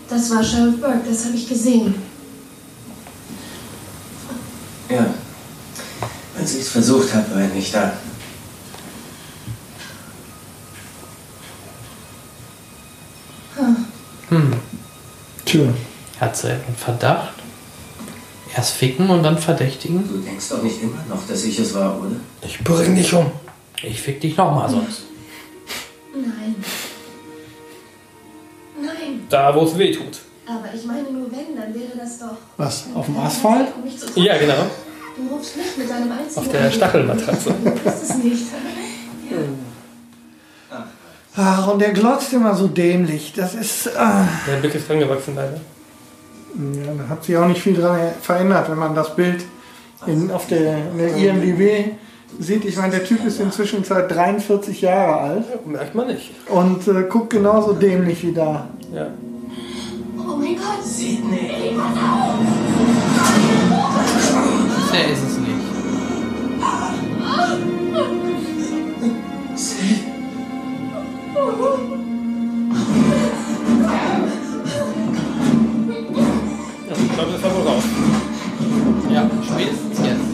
das 0.09 0.30
war 0.30 0.42
Sheriff 0.44 0.80
Burke, 0.80 1.00
das 1.09 1.24
habe 1.24 1.36
ich 1.36 1.48
gesehen. 1.48 1.94
Ja. 4.88 5.06
Als 6.38 6.55
ich 6.55 6.60
es 6.60 6.68
versucht 6.68 7.12
habe, 7.14 7.30
war 7.34 7.42
er 7.42 7.48
nicht 7.48 7.74
da. 7.74 7.92
Hm. 14.30 14.52
Tja. 15.44 15.62
Hat 16.20 16.36
sie 16.36 16.50
einen 16.50 16.76
Verdacht? 16.76 17.34
Erst 18.55 18.72
ficken 18.72 19.09
und 19.09 19.22
dann 19.22 19.38
verdächtigen? 19.38 20.06
Du 20.09 20.18
denkst 20.18 20.48
doch 20.48 20.62
nicht 20.62 20.82
immer 20.82 21.05
noch, 21.09 21.26
dass 21.26 21.44
ich 21.44 21.59
es 21.59 21.74
war, 21.74 22.00
oder? 22.00 22.16
Ich 22.42 22.59
bring 22.64 22.96
dich 22.96 23.12
um. 23.12 23.30
Ich 23.82 24.00
fick 24.00 24.20
dich 24.20 24.36
nochmal 24.36 24.68
sonst. 24.68 25.02
Nein. 26.12 26.56
Nein. 28.80 29.26
Da, 29.28 29.55
wo 29.55 29.64
es 29.64 29.78
weh 29.78 29.92
tut. 29.92 30.18
Aber 30.46 30.74
ich 30.74 30.84
meine 30.84 31.10
nur, 31.10 31.30
wenn, 31.30 31.55
dann 31.55 31.74
wäre 31.74 31.96
das 31.96 32.18
doch. 32.18 32.36
Was? 32.56 32.86
Auf 32.94 33.06
dem 33.06 33.18
Asphalt? 33.18 33.68
Um. 33.76 34.22
Ja, 34.22 34.38
genau. 34.38 34.66
Du 35.16 35.34
rufst 35.34 35.56
mich 35.56 35.76
mit 35.76 35.90
deinem 35.90 36.10
einzigen. 36.10 36.40
Auf 36.40 36.48
der. 36.48 36.70
Stachelmatratze. 36.70 37.55
Du 37.64 37.70
bist 37.70 38.02
es 38.02 38.16
nicht. 38.16 38.46
Ach, 41.40 41.69
und 41.69 41.78
der 41.81 41.93
glotzt 41.93 42.32
immer 42.32 42.55
so 42.56 42.66
dämlich. 42.66 43.32
Das 43.36 43.55
ist. 43.55 43.97
Ah. 43.97 44.27
Der 44.47 44.56
Blick 44.56 44.74
ist 44.74 44.89
dran 44.89 44.98
gewachsen, 44.98 45.36
leider. 45.36 45.60
Ja, 46.85 46.93
da 46.98 47.09
hat 47.10 47.24
sich 47.24 47.36
auch 47.36 47.47
nicht 47.47 47.62
viel 47.62 47.74
dran 47.74 48.01
verändert, 48.20 48.69
wenn 48.69 48.78
man 48.78 48.93
das 48.94 49.15
Bild 49.15 49.44
in, 50.06 50.32
auf 50.32 50.48
der, 50.48 50.78
in 50.90 50.98
der 50.98 51.15
IMDb 51.16 51.93
sieht. 52.40 52.65
Ich 52.65 52.77
meine, 52.77 52.90
der 52.90 53.05
Typ 53.05 53.24
ist 53.24 53.39
inzwischen 53.39 53.85
seit 53.85 54.10
43 54.10 54.81
Jahre 54.81 55.20
alt 55.20 55.66
Merkt 55.66 55.94
man 55.94 56.09
nicht. 56.09 56.32
und 56.48 56.89
äh, 56.89 57.05
guckt 57.09 57.31
genauso 57.31 57.73
dämlich 57.73 58.24
wie 58.24 58.32
da. 58.32 58.69
Ja. 58.93 59.06
Oh 60.19 60.36
mein 60.36 60.56
Gott. 60.56 60.85
Sidney. 60.85 61.77
Der 64.93 65.09
ist 65.12 65.23
es 65.23 65.39
nicht. 65.39 65.48
Ja 76.89 76.94
ich 76.97 77.15
glaube, 77.15 77.32
das 77.32 77.43
war 77.43 77.56
wohl 77.56 77.66
raus. 77.66 77.85
Ja, 79.10 79.31
spätestens 79.43 79.98
jetzt. 79.98 80.28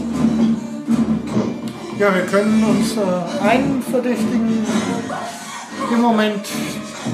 Ja, 1.99 2.15
wir 2.15 2.23
können 2.23 2.65
uns 2.65 2.97
äh, 2.97 3.47
einen 3.47 3.83
Verdächtigen 3.83 4.67
im 5.93 6.01
Moment 6.01 6.47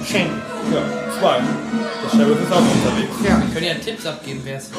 schenken. 0.05 0.41
Ja, 0.73 0.83
zwei. 1.19 1.39
Der 1.39 2.11
Sheriff 2.17 2.43
ist 2.43 2.53
auch 2.53 2.59
unterwegs. 2.59 3.15
Ja. 3.23 3.43
Wir 3.43 3.55
können 3.55 3.67
ja 3.67 3.75
Tipps 3.75 4.07
abgeben, 4.07 4.41
wer 4.45 4.57
es 4.57 4.65
ist. 4.65 4.75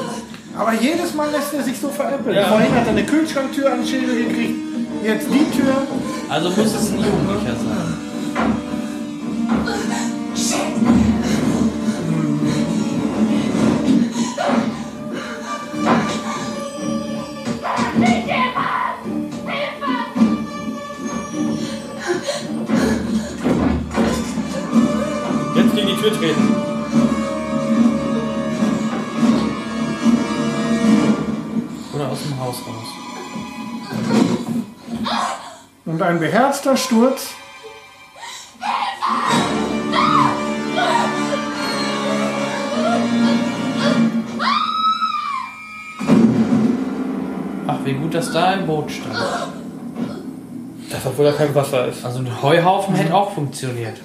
Aber 0.57 0.73
jedes 0.73 1.13
Mal 1.13 1.29
lässt 1.31 1.53
er 1.53 1.63
sich 1.63 1.79
so 1.79 1.89
veräppeln. 1.89 2.35
Ja. 2.35 2.45
Vorhin 2.45 2.73
hat 2.73 2.85
er 2.85 2.91
eine 2.91 3.05
Kühlschranktür 3.05 3.71
an 3.71 3.79
den 3.79 3.87
Schädel 3.87 4.27
gekriegt, 4.27 4.59
jetzt 5.03 5.27
die 5.27 5.57
Tür. 5.57 5.87
Also 6.29 6.49
muss 6.49 6.73
es 6.73 6.91
ein 6.91 6.97
Jugendlicher 6.97 7.55
sein. 7.55 8.10
Jetzt 25.53 25.75
gegen 25.75 25.87
die 25.87 25.95
Tür 25.95 26.13
treten. 26.13 26.55
Oder 31.93 32.09
aus 32.09 32.23
dem 32.23 32.39
Haus 32.39 32.55
raus. 32.55 32.87
Und 35.85 36.01
ein 36.01 36.19
beherzter 36.19 36.75
Sturz. 36.75 37.35
Wie 47.91 47.99
gut, 47.99 48.13
dass 48.13 48.31
da 48.31 48.45
ein 48.51 48.65
Boot 48.65 48.89
stand. 48.91 49.15
Das, 50.89 51.05
obwohl 51.05 51.25
da 51.25 51.31
kein 51.33 51.53
Wasser 51.55 51.87
ist. 51.87 52.03
Also 52.05 52.19
ein 52.19 52.41
Heuhaufen 52.41 52.95
hätte 52.95 53.13
auch 53.13 53.31
funktioniert. 53.31 53.97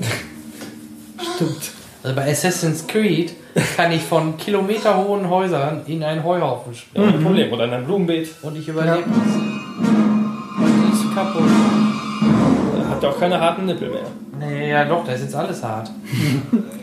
Stimmt. 1.36 1.70
Also 2.02 2.16
bei 2.16 2.30
Assassin's 2.30 2.86
Creed 2.86 3.32
kann 3.76 3.92
ich 3.92 4.02
von 4.02 4.36
kilometerhohen 4.36 5.28
Häusern 5.28 5.82
in 5.86 6.02
einen 6.02 6.24
Heuhaufen 6.24 6.72
Ja, 6.72 6.78
springen. 6.78 7.10
kein 7.12 7.22
Problem. 7.22 7.52
Oder 7.52 7.64
in 7.64 7.72
einem 7.72 7.84
Blumenbeet. 7.86 8.30
Und 8.42 8.56
ich 8.56 8.68
überlebe 8.68 8.98
es. 8.98 9.34
Und 9.36 10.82
die 10.88 10.92
ist 10.92 11.14
kaputt. 11.14 11.42
Hat 13.00 13.04
er 13.04 13.10
auch 13.16 13.18
keine 13.18 13.40
harten 13.40 13.64
Nippel 13.64 13.88
mehr. 13.88 14.02
Nee, 14.38 14.70
ja 14.70 14.84
doch, 14.84 15.06
da 15.06 15.12
ist 15.12 15.22
jetzt 15.22 15.34
alles 15.34 15.62
hart. 15.62 15.90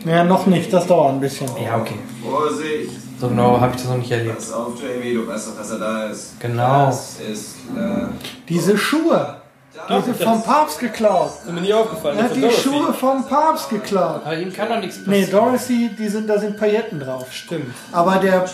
Ja, 0.04 0.24
noch 0.24 0.46
nicht, 0.46 0.72
das 0.72 0.86
dauert 0.86 1.12
ein 1.14 1.20
bisschen. 1.20 1.48
Ja, 1.62 1.76
okay. 1.76 1.98
Vorsicht! 2.22 2.90
So 3.20 3.28
genau 3.28 3.60
habe 3.60 3.72
ich 3.74 3.82
das 3.82 3.90
noch 3.90 3.98
nicht 3.98 4.10
erlebt. 4.10 4.36
Pass 4.36 4.52
auf, 4.52 4.72
Jamie, 4.80 5.12
du 5.12 5.26
weißt 5.26 5.48
doch, 5.48 5.56
dass 5.58 5.70
er 5.72 5.78
da 5.80 6.06
ist. 6.06 6.40
Genau. 6.40 6.86
Das 6.86 7.18
ist 7.20 7.56
klar. 7.74 8.08
Diese 8.48 8.78
Schuhe, 8.78 9.36
die 9.88 10.00
sind 10.02 10.16
vom 10.22 10.42
Papst 10.42 10.78
geklaut. 10.78 11.32
Ist 11.44 11.52
mir 11.52 11.60
nie 11.60 11.74
aufgefallen. 11.74 12.16
Er 12.16 12.24
hat 12.24 12.34
die 12.36 12.40
Dorothy. 12.40 12.60
Schuhe 12.62 12.92
vom 12.94 13.26
Papst 13.28 13.68
geklaut. 13.70 14.22
Aber 14.24 14.38
ihm 14.38 14.52
kann 14.52 14.68
doch 14.68 14.80
nichts 14.80 14.98
Nee, 15.04 15.22
passieren. 15.22 15.30
Dorothy, 15.44 15.90
die 15.98 16.08
sind, 16.08 16.30
da 16.30 16.38
sind 16.38 16.56
Pailletten 16.56 17.00
drauf. 17.00 17.30
Stimmt. 17.32 17.74
Aber 17.92 18.16
der 18.16 18.44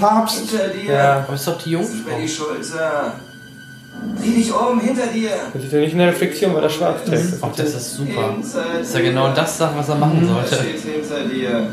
Papst! 0.00 0.52
Ja. 0.86 1.20
Aber 1.26 1.34
ist 1.34 1.46
doch 1.46 1.56
die 1.62 1.70
Jungfrau. 1.70 2.18
die 2.20 2.28
Schulter! 2.28 3.12
Dreh 4.20 4.30
dich 4.34 4.52
um, 4.52 4.80
hinter 4.80 5.06
dir! 5.06 5.30
Das 5.52 5.62
ist 5.64 5.72
ja 5.72 5.80
nicht 5.80 5.92
in 5.92 5.98
der 5.98 6.08
Reflexion, 6.08 6.54
weil 6.54 6.62
er 6.64 6.70
schwarz 6.70 7.04
trägt. 7.04 7.34
Ach, 7.40 7.54
das 7.56 7.74
ist 7.74 7.94
super. 7.96 8.32
Hinter 8.32 8.64
Das 8.78 8.88
ist 8.88 8.94
ja 8.94 9.00
genau 9.00 9.32
das, 9.32 9.60
was 9.60 9.88
er 9.88 9.94
machen 9.96 10.22
Er 10.22 10.34
sollte. 10.34 10.54
steht 10.56 10.80
hinter 10.82 11.24
dir. 11.28 11.66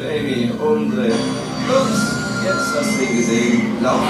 Jamie, 0.00 0.50
umdrehen. 0.52 1.12
Ups, 1.68 2.00
jetzt 2.44 2.74
hast 2.78 2.98
du 2.98 3.04
ihn 3.04 3.16
gesehen. 3.16 3.62
Lauf. 3.82 4.00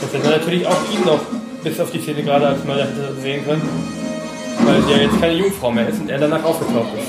Das 0.00 0.12
hätte 0.12 0.28
natürlich 0.28 0.66
auch 0.66 0.76
ihn 0.92 1.04
noch 1.04 1.20
bis 1.62 1.80
auf 1.80 1.90
die 1.90 2.00
Szene 2.00 2.22
gerade 2.22 2.48
als 2.48 2.64
Mörder 2.64 2.84
hätte 2.84 3.14
sehen 3.20 3.44
können. 3.44 4.03
Weil 4.64 4.82
sie 4.82 4.90
ja 4.90 4.96
jetzt 4.98 5.20
keine 5.20 5.34
Jungfrau 5.34 5.70
mehr 5.70 5.88
ist 5.88 6.00
und 6.00 6.08
er 6.08 6.18
danach 6.18 6.42
aufgetaucht 6.42 6.94
ist. 6.98 7.08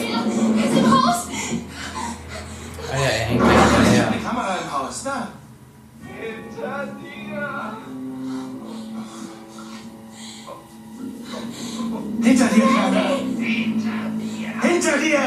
Ah 2.92 2.98
ja, 2.98 3.10
er 3.10 3.26
hängt 3.26 3.42
gleich 3.42 3.58
hinterher. 3.58 4.14
Die 4.18 4.24
Kamera 4.24 4.58
im 4.64 4.72
Haus, 4.72 5.04
da. 5.04 5.28
Hinter 6.18 6.88
dir! 7.02 7.78
Hinter 12.22 12.48
dir, 12.48 12.66
Kleiner. 12.66 13.06
Hinter 14.62 14.98
dir! 14.98 15.20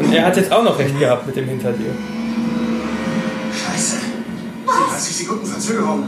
Und 0.00 0.12
er 0.12 0.26
hat 0.26 0.36
jetzt 0.36 0.52
auch 0.52 0.62
noch 0.62 0.78
recht 0.78 0.98
gehabt 0.98 1.26
mit 1.26 1.36
dem 1.36 1.46
hinter 1.46 1.72
dir. 1.72 1.94
Scheiße. 3.52 3.96
30 4.66 5.16
Sekunden 5.16 5.46
Verzögerung. 5.46 6.04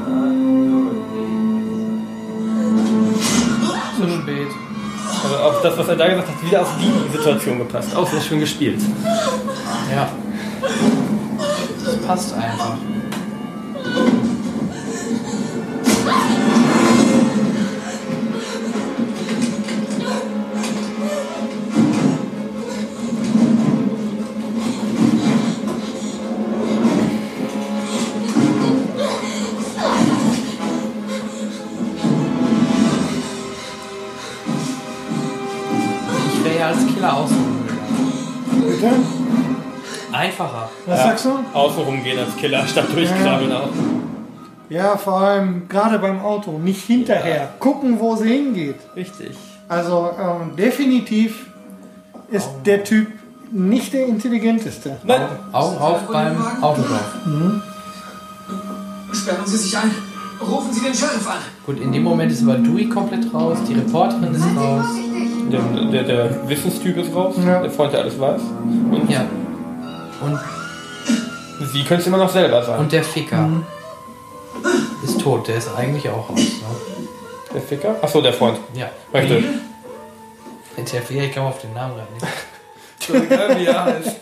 Zu 3.97 4.09
spät. 4.09 4.70
Aber 5.25 5.45
auch 5.45 5.63
das, 5.63 5.77
was 5.77 5.89
er 5.89 5.97
da 5.97 6.09
gesagt 6.09 6.29
hat, 6.29 6.35
hat 6.35 6.45
wieder 6.45 6.63
auf 6.63 6.69
die 6.81 7.17
Situation 7.17 7.59
gepasst. 7.59 7.95
Auch 7.95 8.09
sehr 8.09 8.21
schön 8.21 8.41
gespielt. 8.41 8.81
Ja. 9.95 10.09
Das 11.85 11.97
passt 11.99 12.35
einfach. 12.35 12.77
Bitte? 38.67 38.91
Einfacher. 40.13 40.69
Was 40.87 41.03
sagst 41.03 41.25
du? 41.25 41.31
Außenrum 41.55 42.03
gehen 42.03 42.19
als 42.19 42.37
Killer 42.37 42.67
statt 42.67 42.87
durchkrabbeln 42.95 43.53
auch. 43.53 43.69
Ja, 44.69 44.97
vor 44.97 45.21
allem 45.21 45.69
gerade 45.69 45.99
beim 45.99 46.21
Auto, 46.21 46.59
nicht 46.59 46.85
hinterher. 46.85 47.49
Gucken, 47.59 47.99
wo 47.99 48.17
sie 48.17 48.29
hingeht. 48.29 48.77
Richtig. 48.95 49.37
Also 49.69 50.11
ähm, 50.19 50.57
definitiv 50.57 51.47
ist 52.29 52.49
der 52.65 52.85
Typ 52.85 53.09
nicht 53.51 53.93
der 53.93 54.07
intelligenteste. 54.07 54.97
Nein. 55.05 55.23
Augen 55.53 55.79
auf 55.79 56.07
beim 56.07 56.37
Autolauf. 56.63 57.15
Mhm. 57.25 57.63
Sperren 59.13 59.47
Sie 59.47 59.57
sich 59.57 59.77
ein. 59.77 59.91
Rufen 60.41 60.73
Sie 60.73 60.81
den 60.81 60.95
Sheriff 60.95 61.27
an. 61.29 61.39
Gut, 61.67 61.81
in 61.81 61.93
dem 61.93 62.03
Moment 62.03 62.33
ist 62.33 62.43
aber 62.43 62.55
Dewey 62.55 62.89
komplett 62.89 63.33
raus, 63.33 63.59
die 63.69 63.75
Reporterin 63.75 64.35
ist 64.35 64.45
raus. 64.57 64.85
Der, 65.53 65.61
der, 65.91 66.03
der 66.05 66.49
Wissenstyp 66.49 66.97
ist 66.97 67.15
raus, 67.15 67.35
Ja. 67.45 67.61
der 67.61 67.71
Freund, 67.71 67.93
der 67.93 68.01
alles 68.01 68.19
weiß. 68.19 68.41
Und 68.63 69.11
Ja. 69.11 69.25
Und, 70.23 70.39
sie 71.73 71.83
können 71.85 72.01
es 72.01 72.07
immer 72.07 72.19
noch 72.19 72.31
selber 72.31 72.63
sein. 72.63 72.79
und 72.79 72.93
der 72.93 73.03
Ficker 73.03 73.49
ist 75.05 75.21
tot, 75.21 75.49
der 75.49 75.57
ist 75.57 75.69
eigentlich 75.77 76.09
auch 76.09 76.29
raus. 76.31 76.39
Ne? 76.39 76.45
der 77.55 77.63
Ficker? 77.63 77.97
Achso, 78.01 78.21
der 78.21 78.33
Freund. 78.33 78.59
Ja. 78.75 78.89
Richtig. 79.13 79.45
Der 80.93 81.03
Ficker, 81.03 81.25
ich 81.25 81.35
komme 81.35 81.49
auf 81.49 81.61
den 81.61 81.75
Namen 81.75 81.95
Egal 83.09 83.59
wie 83.59 83.67
er 83.67 83.85
heißt. 83.85 84.17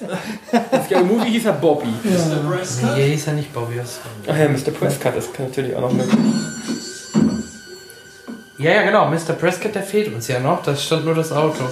Das 0.71 0.91
Im 0.91 1.09
Movie 1.09 1.31
hieß 1.31 1.47
er 1.47 1.53
Bobby. 1.55 1.89
Nee, 2.95 3.11
hieß 3.11 3.27
er 3.27 3.33
nicht 3.35 3.53
Bobby. 3.53 3.81
Ach 3.81 4.37
ja, 4.37 4.49
Mr. 4.49 4.71
Prescott 4.71 5.17
ist 5.17 5.39
natürlich 5.39 5.75
auch 5.75 5.81
noch 5.83 5.93
möglich. 5.93 6.19
ja, 8.59 8.71
ja, 8.73 8.83
genau. 8.83 9.07
Mr. 9.09 9.33
Prescott, 9.39 9.75
der 9.75 9.83
fehlt 9.83 10.15
uns 10.15 10.29
ja 10.29 10.39
noch. 10.41 10.63
Das 10.63 10.85
stand 10.85 11.05
nur 11.05 11.15
das 11.15 11.33
Auto. 11.33 11.65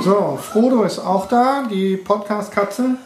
So, 0.00 0.38
Frodo 0.40 0.82
ist 0.84 0.98
auch 0.98 1.26
da, 1.28 1.64
die 1.70 1.96
Podcast-Katze. 1.96 2.96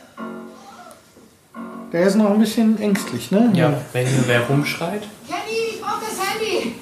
Der 1.92 2.06
ist 2.06 2.16
noch 2.16 2.30
ein 2.30 2.38
bisschen 2.38 2.80
ängstlich, 2.80 3.30
ne? 3.30 3.50
Ja, 3.54 3.74
wenn 3.92 4.06
hier 4.06 4.22
wer 4.26 4.40
rumschreit. 4.46 5.02
Kenny, 5.28 5.74
ich 5.74 5.80
brauch 5.80 5.98
das 6.00 6.18
Handy. 6.26 6.74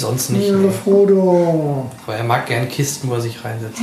Sonst 0.00 0.30
nicht. 0.30 0.48
Ja, 0.48 0.56
Ne? 0.56 0.70
Frodo. 0.70 1.86
Aber 2.06 2.16
er 2.16 2.24
mag 2.24 2.46
gern 2.46 2.68
Kisten, 2.68 3.08
wo 3.10 3.14
er 3.14 3.20
sich 3.20 3.44
reinsetzt. 3.44 3.80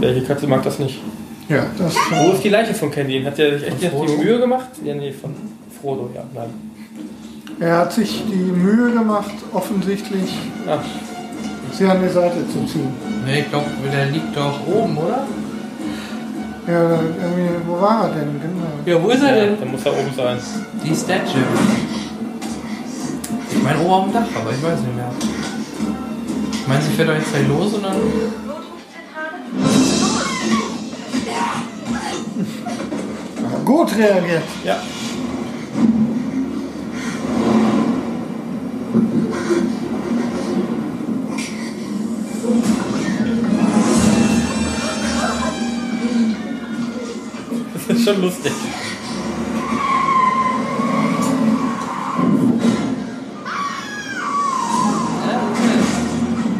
Welche 0.00 0.22
Katze 0.22 0.46
mag 0.46 0.62
das 0.62 0.78
nicht? 0.78 1.00
Ja, 1.48 1.66
das 1.78 1.94
Wo 2.10 2.32
ist 2.32 2.44
die 2.44 2.50
Leiche 2.50 2.74
von 2.74 2.90
Candy? 2.90 3.22
Hat 3.22 3.36
der 3.38 3.58
sich 3.58 3.68
echt 3.68 3.82
die 3.82 3.88
Frodo? 3.88 4.12
Mühe 4.16 4.38
gemacht? 4.38 4.68
Ja, 4.84 4.94
nee, 4.94 5.12
von 5.12 5.34
Frodo, 5.80 6.10
ja, 6.14 6.22
nein. 6.34 6.50
Er 7.60 7.78
hat 7.78 7.92
sich 7.92 8.22
die 8.30 8.36
Mühe 8.36 8.92
gemacht, 8.92 9.32
offensichtlich 9.52 10.30
Ja. 10.66 10.82
sie 11.72 11.84
an 11.86 12.00
die 12.02 12.08
Seite 12.12 12.36
zu 12.52 12.64
ziehen. 12.72 12.92
Ne, 13.26 13.40
ich 13.40 13.48
glaube, 13.50 13.66
der 13.92 14.06
liegt 14.06 14.36
doch 14.36 14.60
oben, 14.66 14.96
oder? 14.98 15.26
Ja, 16.68 16.82
irgendwie, 16.92 17.48
wo 17.66 17.80
war 17.80 18.04
er 18.08 18.14
denn? 18.14 18.40
Genau. 18.40 18.68
Ja, 18.98 19.02
wo 19.02 19.08
ist 19.08 19.22
er 19.22 19.34
denn? 19.34 19.58
Dann 19.58 19.70
muss 19.72 19.84
er 19.86 19.92
oben 19.92 20.14
sein. 20.14 20.38
Die 20.84 20.94
Statue. 20.94 21.40
Ich 23.50 23.62
meine 23.62 23.80
oben 23.80 24.12
dem 24.12 24.12
Dach, 24.12 24.26
aber 24.40 24.50
ich 24.50 24.62
weiß 24.62 24.80
nicht 24.80 24.94
mehr. 24.94 25.10
Ich 26.52 26.66
meine, 26.66 26.82
sie 26.82 26.92
fährt 26.92 27.08
doch 27.08 27.14
jetzt 27.14 27.30
gleich 27.30 27.48
los 27.48 27.74
und 27.74 27.82
dann. 27.82 27.96
Gut 33.64 33.96
reagiert. 33.96 34.42
Ja. 34.64 34.76
Das 47.74 47.96
ist 47.96 48.04
schon 48.04 48.20
lustig. 48.20 48.52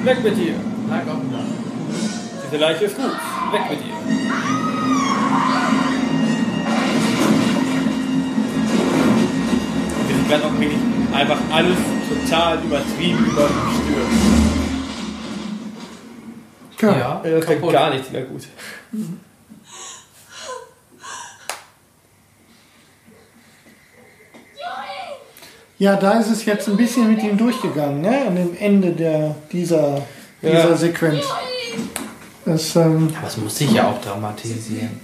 Weg 0.08 0.24
mit 0.24 0.36
dir. 0.38 0.54
Na 0.88 1.00
komm, 1.06 1.30
da. 1.30 1.38
Diese 2.46 2.56
Leiche 2.56 2.84
ist 2.86 2.96
gut. 2.96 3.04
Weg 3.52 3.70
mit 3.70 3.78
ihr. 3.86 5.08
Wir 10.06 10.16
sind 10.16 10.28
gerade 10.28 10.44
auch 10.44 10.52
wirklich 10.60 10.78
einfach 11.12 11.38
alles 11.52 11.76
total 12.08 12.58
übertrieben 12.64 13.26
überstürzt. 13.26 14.38
Ja. 16.80 16.96
Ja, 16.96 17.20
Das 17.22 17.32
wird 17.32 17.46
kaputt. 17.46 17.72
gar 17.72 17.90
nichts 17.90 18.10
mehr 18.12 18.22
gut. 18.22 18.42
Ja, 25.78 25.94
da 25.94 26.18
ist 26.18 26.28
es 26.30 26.44
jetzt 26.44 26.68
ein 26.68 26.76
bisschen 26.76 27.08
mit 27.08 27.22
ihm 27.22 27.36
durchgegangen, 27.36 28.00
ne? 28.00 28.26
An 28.26 28.34
dem 28.34 28.56
Ende 28.58 28.90
der, 28.90 29.36
dieser, 29.52 30.02
dieser 30.42 30.70
Ja. 30.70 30.76
Sequenz. 30.76 31.24
Das, 32.44 32.74
ähm, 32.76 33.08
Aber 33.16 33.28
es 33.28 33.36
muss 33.36 33.56
sich 33.58 33.70
ja 33.72 33.88
auch 33.88 34.00
dramatisieren. 34.00 35.00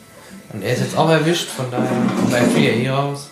Und 0.52 0.62
er 0.62 0.72
ist 0.72 0.80
jetzt 0.80 0.96
auch 0.96 1.10
erwischt, 1.10 1.48
von 1.48 1.66
daher 1.70 1.90
bleibt 2.28 2.56
er 2.56 2.74
eh 2.76 2.88
raus. 2.90 3.28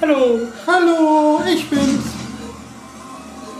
Hallo. 0.00 0.38
Hallo, 0.66 1.40
ich 1.52 1.68
bin's. 1.68 2.04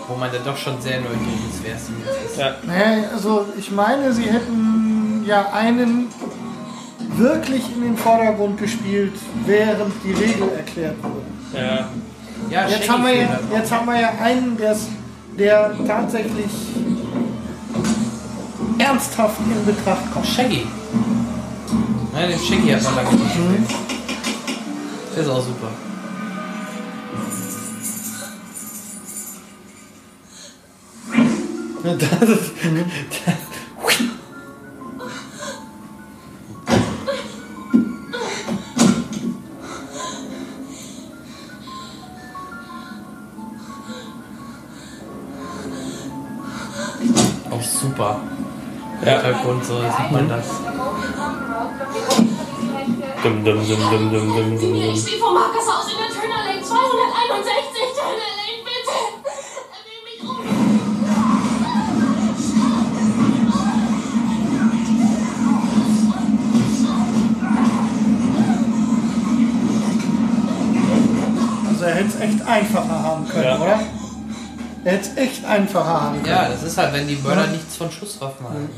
Wo 0.09 0.17
man 0.17 0.31
dann 0.33 0.45
doch 0.45 0.57
schon 0.57 0.81
sehr 0.81 1.01
neugierig 1.01 1.41
ist, 1.53 1.63
wer 1.65 1.77
es 1.77 1.87
denn 1.87 1.97
jetzt 2.05 2.33
ist. 2.33 2.39
Ja. 2.39 2.55
Nee, 2.67 3.07
also 3.13 3.47
ich 3.59 3.71
meine, 3.71 4.13
sie 4.13 4.25
hätten 4.25 5.25
ja 5.27 5.53
einen 5.53 6.09
wirklich 7.21 7.63
in 7.75 7.83
den 7.83 7.97
Vordergrund 7.97 8.59
gespielt, 8.59 9.13
während 9.47 9.93
die 10.03 10.13
Regel 10.13 10.49
erklärt 10.57 10.97
wurde. 11.03 11.23
Ja. 11.55 11.89
Ja, 12.51 12.67
Jetzt 12.69 12.89
haben, 12.91 13.05
wir 13.05 13.15
ja, 13.15 13.39
jetzt 13.55 13.71
haben 13.71 13.87
wir 13.87 14.01
ja 14.01 14.13
einen, 14.21 14.57
der 15.39 15.73
tatsächlich 15.87 16.51
ernsthaft 18.79 19.37
in 19.41 19.67
Betracht 19.67 20.11
kommt. 20.13 20.27
Shaggy. 20.27 20.67
Nein, 22.13 22.31
den 22.31 22.39
Shaggy 22.39 22.73
hat 22.73 22.83
man 22.83 22.97
lange 22.97 23.11
nicht 23.13 23.23
gespielt. 23.25 23.69
Der 25.15 25.23
ist 25.23 25.29
auch 25.29 25.45
super. 25.45 25.69
Das 31.83 32.29
ist, 32.29 32.53
Auch 33.27 33.50
super. 48.01 48.21
Ja. 49.05 49.13
Hintergrund, 49.23 49.65
so 49.65 49.75
sieht 49.81 50.13
man 50.13 50.29
das. 50.29 50.47
Dum, 53.23 53.45
dum, 53.45 53.69
dum, 53.69 53.91
dum, 53.91 54.11
dum, 54.11 54.35
dum, 54.35 54.59
dum, 54.59 54.75
Ich 54.75 54.87
dum. 54.87 54.97
stehe 54.97 55.19
vor 55.19 55.33
Marcus 55.33 55.67
Haus 55.67 55.93
in 55.93 55.99
der 55.99 56.09
Turner 56.09 56.45
Lane 56.47 56.63
261. 56.63 56.71
Turner 57.97 58.31
Lane, 58.41 58.61
bitte. 58.65 58.97
Nimm 59.85 60.03
mich 60.05 60.21
um. 60.29 60.37
Also 71.69 71.85
er 71.85 71.95
hätte 71.95 72.09
es 72.09 72.21
echt 72.21 72.43
einfacher 72.47 73.03
haben 73.03 73.29
können, 73.29 73.45
Ja. 73.45 73.57
oder? 73.57 73.81
Er 74.85 74.93
hätte 74.93 75.11
es 75.11 75.17
echt 75.17 75.45
einfacher 75.45 75.85
haben 76.03 76.23
können. 76.23 76.35
Ja, 76.35 76.49
das 76.49 76.63
ist 76.63 76.79
halt, 76.79 76.93
wenn 76.95 77.07
die 77.07 77.17
Mörder 77.17 77.47
nichts 77.49 77.77
von 77.77 77.91
Schusswaffen 77.91 78.47
haben. 78.47 78.71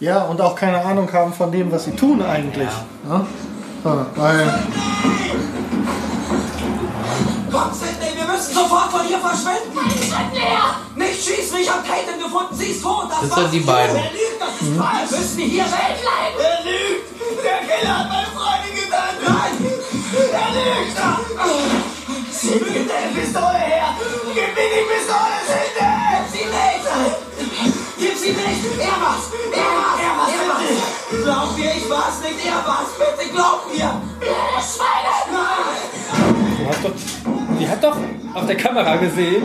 Ja, 0.00 0.22
und 0.22 0.40
auch 0.40 0.54
keine 0.56 0.82
Ahnung 0.84 1.12
haben 1.12 1.32
von 1.32 1.52
dem, 1.52 1.70
was 1.70 1.84
sie 1.84 1.92
tun 1.92 2.22
eigentlich. 2.22 2.68
Ja. 3.08 3.26
So, 3.84 4.06
weil, 4.16 4.54
Komm, 7.50 7.70
Sidney, 7.74 8.16
wir 8.16 8.24
müssen 8.32 8.54
sofort 8.54 8.90
von 8.90 9.02
hier 9.06 9.18
verschwinden. 9.18 9.78
Schreib 10.08 10.32
näher. 10.32 10.76
Nicht 10.96 11.22
schießen, 11.22 11.58
ich 11.58 11.70
hab 11.70 11.86
Caitlin 11.86 12.18
gefunden, 12.18 12.54
sie 12.54 12.66
ist 12.66 12.82
tot. 12.82 13.08
Das, 13.10 13.28
Das 13.28 13.38
sind 13.38 13.52
die 13.52 13.60
beiden. 13.60 13.94
Er 13.96 14.02
lügt, 14.04 14.40
das 14.40 14.68
ist 14.68 14.78
wahr. 14.78 14.92
Wir 15.08 15.18
müssen 15.18 15.40
hier 15.40 15.64
weg. 15.64 15.98
Er 16.38 16.64
lügt. 16.64 17.44
Der 17.44 17.76
Killer 17.76 17.98
hat 17.98 18.08
meine 18.08 18.28
Freundin 18.28 18.74
getötet. 18.74 19.28
Nein, 19.28 19.52
er 20.32 20.48
lügt. 20.54 21.91
Sidney, 22.32 22.70
gib 22.72 22.88
deine 22.88 23.12
Pistole 23.14 23.58
her. 23.58 23.88
Gib 24.34 24.50
mir 24.56 24.68
die 24.72 24.84
Pistole, 24.90 25.38
Sidney. 25.46 25.88
Gib 26.12 26.26
sie 26.32 26.46
nicht. 26.48 27.76
Gib 27.98 28.16
sie 28.16 28.32
nicht. 28.32 28.62
Er 28.80 28.96
war's. 29.02 29.24
Er 29.52 29.70
war's. 29.78 30.00
Er 30.00 30.12
war's. 30.18 30.32
Er 30.32 30.44
war's. 30.48 31.24
Glaub 31.24 31.58
mir, 31.58 31.72
ich 31.76 31.90
war's 31.90 32.18
nicht. 32.22 32.46
Er 32.46 32.60
war's. 32.66 32.90
Bitte 32.98 33.30
glaub 33.32 33.60
mir. 33.72 33.90
Schweine. 34.60 35.12
Nein. 35.32 35.76
Du 36.58 36.68
hast 36.68 36.84
doch. 36.84 36.92
Die 37.58 37.68
hat 37.68 37.84
doch 37.84 37.96
auf 38.34 38.46
der 38.46 38.56
Kamera 38.56 38.96
gesehen, 38.96 39.42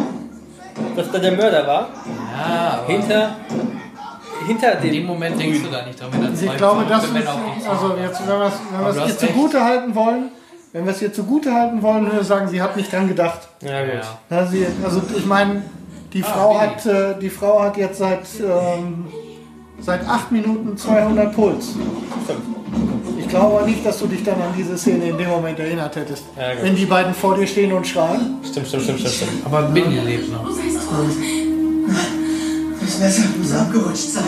dass 0.95 1.11
da 1.11 1.19
der 1.19 1.33
Mörder 1.33 1.67
war. 1.67 1.89
Ja, 2.35 2.83
Hinter, 2.87 3.35
hinter 4.47 4.75
dem. 4.75 4.85
in 4.85 4.93
dem 4.93 5.05
Moment 5.05 5.39
denkst 5.39 5.61
du 5.63 5.69
da 5.69 5.85
nicht 5.85 5.99
dran, 5.99 6.09
wenn 6.13 6.35
zwei 6.35 6.45
Ich 6.45 6.57
glaube, 6.57 6.85
das 6.87 7.03
ist, 7.03 7.13
also 7.69 7.95
jetzt, 8.01 8.27
wenn 8.27 8.39
wir 8.39 8.89
es 8.89 9.21
ihr 9.21 9.27
zugute 9.27 9.63
halten 9.63 9.93
wollen, 9.93 10.31
wenn 10.77 10.85
wir 10.85 10.91
es 10.93 11.01
ihr 11.01 11.11
zugute 11.11 11.53
halten 11.53 11.81
wollen, 11.81 12.05
würde 12.05 12.19
ich 12.21 12.27
sagen, 12.27 12.47
sie 12.47 12.61
hat 12.61 12.77
nicht 12.77 12.91
dran 12.91 13.07
gedacht. 13.07 13.47
Ja, 13.61 13.83
gut. 13.83 13.93
Ja. 14.29 14.37
Ja, 14.37 14.45
sie, 14.45 14.65
also 14.83 15.01
ich 15.17 15.25
meine, 15.25 15.63
die 16.13 16.21
Frau 16.21 16.59
hat, 16.59 16.85
äh, 16.85 17.15
die 17.19 17.29
Frau 17.29 17.61
hat 17.63 17.77
jetzt 17.77 17.97
seit 17.97 18.21
ähm, 18.39 19.07
seit 19.79 20.07
acht 20.07 20.31
Minuten 20.31 20.77
200 20.77 21.33
Puls. 21.35 21.69
Ich 23.19 23.27
glaube 23.27 23.57
aber 23.57 23.65
nicht, 23.65 23.85
dass 23.85 23.99
du 23.99 24.07
dich 24.07 24.23
dann 24.23 24.35
an 24.41 24.53
diese 24.57 24.77
Szene 24.77 25.09
in 25.09 25.17
dem 25.17 25.29
Moment 25.29 25.59
erinnert 25.59 25.95
hättest, 25.95 26.23
Ja, 26.37 26.53
gut. 26.53 26.63
wenn 26.63 26.75
die 26.75 26.85
beiden 26.85 27.13
vor 27.13 27.35
dir 27.35 27.45
stehen 27.47 27.73
und 27.73 27.85
schreien. 27.85 28.37
Stimmt, 28.49 28.67
stimmt, 28.67 28.83
stimmt, 28.83 28.99
stimmt. 28.99 29.15
stimmt. 29.15 29.45
Aber 29.45 29.63
Billy 29.63 29.99
lebt 29.99 30.31
noch. 30.31 30.47
Das 32.79 32.99
Messer 32.99 33.23
muss 33.37 33.53
abgerutscht 33.53 34.09
sein. 34.09 34.23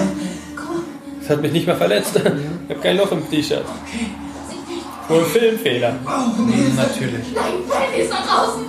Das 1.22 1.30
hat 1.30 1.42
mich 1.42 1.52
nicht 1.54 1.68
mal 1.68 1.76
verletzt. 1.78 2.16
Ich 2.16 2.24
habe 2.76 2.82
kein 2.82 2.98
Loch 2.98 3.12
im 3.12 3.28
T-Shirt. 3.30 3.64
Wohl 5.10 5.24
ein 5.24 5.26
Filmfehler. 5.26 5.96
Oh, 6.06 6.42
nee. 6.44 6.72
Natürlich. 6.76 7.34
Nein, 7.34 7.54
Brandy 7.68 8.02
ist 8.02 8.12
da 8.12 8.18
draußen. 8.18 8.64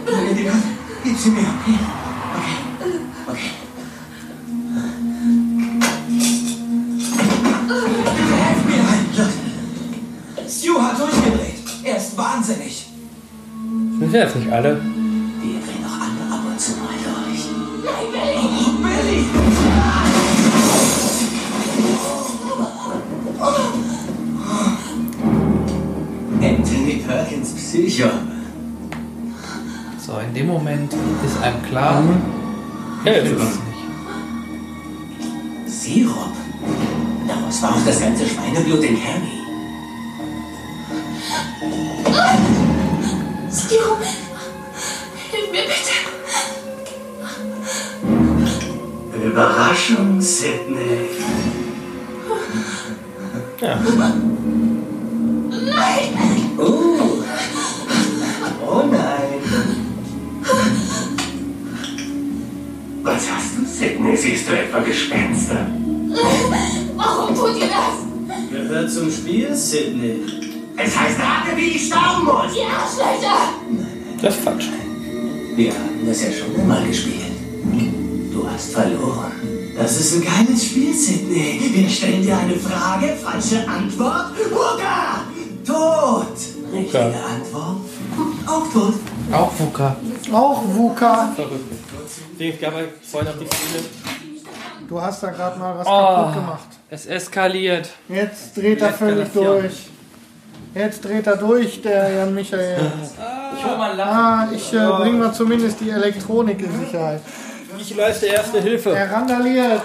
Gib 1.05 1.19
sie 1.19 1.31
mir. 1.31 1.41
Okay. 1.41 1.79
Okay. 3.27 3.51
Helf 8.41 8.65
mir 8.65 8.83
ein. 8.89 10.49
Stu 10.49 10.81
hat 10.81 10.99
durchgedreht. 10.99 11.61
Er 11.85 11.97
ist 11.99 12.17
wahnsinnig. 12.17 12.87
Sind 13.99 14.13
wir 14.13 14.21
jetzt 14.21 14.37
nicht 14.37 14.51
alle? 14.51 14.81
Perkins 27.41 27.55
Psycho. 27.55 28.11
So, 29.99 30.19
in 30.19 30.35
dem 30.35 30.47
Moment 30.49 30.93
ist 30.93 31.43
einem 31.43 31.63
klar, 31.63 32.03
Ja, 33.05 33.13
ich 33.13 33.17
jetzt 33.19 33.31
will 33.31 33.37
das 33.39 33.49
es. 33.49 33.55
nicht. 35.65 35.83
Sirup. 35.83 36.33
Daraus 37.27 37.63
war 37.63 37.71
auch 37.71 37.85
das 37.87 38.01
ganze 38.01 38.27
Schweineblut 38.27 38.83
in 38.85 38.97
Cammy. 39.01 39.41
Stu, 43.51 43.75
hilf 45.31 45.51
mir 45.53 45.63
bitte. 45.63 45.97
Überraschung, 49.27 50.21
Sydney. 50.21 51.09
Ja. 53.61 53.79
Nein. 55.51 56.11
Oh 56.59 57.10
Was 63.13 63.29
hast 63.29 63.57
du, 63.57 63.67
Sydney? 63.67 64.17
Siehst 64.17 64.49
du 64.49 64.53
etwa 64.53 64.79
Gespenster? 64.79 65.67
Warum 66.97 67.35
tut 67.35 67.57
ihr 67.57 67.67
das? 67.67 68.49
Gehört 68.53 68.89
zum 68.89 69.11
Spiel, 69.11 69.53
Sydney. 69.53 70.21
Es 70.77 70.97
heißt 70.97 71.19
rate, 71.19 71.57
wie 71.57 71.71
ich 71.71 71.87
sterben 71.87 72.25
muss. 72.25 72.55
Ihr 72.57 72.69
Arschlöcher. 72.69 73.39
Das 74.23 74.37
ist 74.37 74.45
falsch. 74.45 74.69
Wir 75.57 75.73
haben 75.73 76.07
das 76.07 76.23
ja 76.23 76.29
schon 76.31 76.61
einmal 76.61 76.87
gespielt. 76.87 77.35
Du 78.33 78.49
hast 78.49 78.75
verloren. 78.75 79.33
Das 79.77 79.99
ist 79.99 80.15
ein 80.15 80.23
geiles 80.23 80.67
Spiel, 80.67 80.95
Sydney. 80.95 81.61
Wir 81.75 81.89
stellen 81.89 82.23
dir 82.23 82.39
eine 82.39 82.55
Frage, 82.55 83.17
falsche 83.21 83.69
Antwort. 83.69 84.35
Hurra! 84.53 85.25
Tot! 85.67 86.37
Richtige 86.73 87.01
Antwort. 87.01 87.81
Auch 88.47 88.73
tot. 88.73 88.95
Auch 89.33 89.53
Wuka. 89.59 89.97
Auch 90.33 90.63
Wuka. 90.77 91.33
Verrückt. 91.35 91.81
Dings 92.41 92.59
gab 92.59 92.75
halt 92.75 92.89
vorhin 93.03 93.31
noch 93.31 93.39
die 93.39 93.47
Szene. 93.47 93.85
Du 94.89 95.01
hast 95.01 95.23
da 95.23 95.31
gerade 95.31 95.59
mal 95.59 95.77
was 95.79 95.87
Oh. 95.87 95.91
kaputt 95.91 96.35
gemacht. 96.35 96.69
Es 96.89 97.07
eskaliert. 97.07 97.91
Jetzt 98.09 98.57
dreht 98.57 98.81
er 98.81 98.93
völlig 98.93 99.31
durch. 99.33 99.73
Jetzt 100.75 101.05
dreht 101.05 101.27
er 101.27 101.37
durch, 101.37 101.83
der 101.83 102.11
Jan 102.11 102.35
Michael. 102.35 102.79
Ich 103.53 103.67
hol 103.67 103.77
mal 103.77 103.95
Lachen. 103.95 104.17
Ah, 104.17 104.49
ich 104.55 104.73
äh, 104.73 104.77
bringe 104.87 105.19
mal 105.19 105.35
zumindest 105.35 105.81
die 105.81 105.91
Elektronik 105.91 106.63
in 106.63 106.81
Sicherheit. 106.81 107.21
Ich 107.79 107.95
leiste 107.95 108.25
erste 108.27 108.59
Hilfe. 108.63 108.91
Er 108.97 109.13
randaliert. 109.13 109.83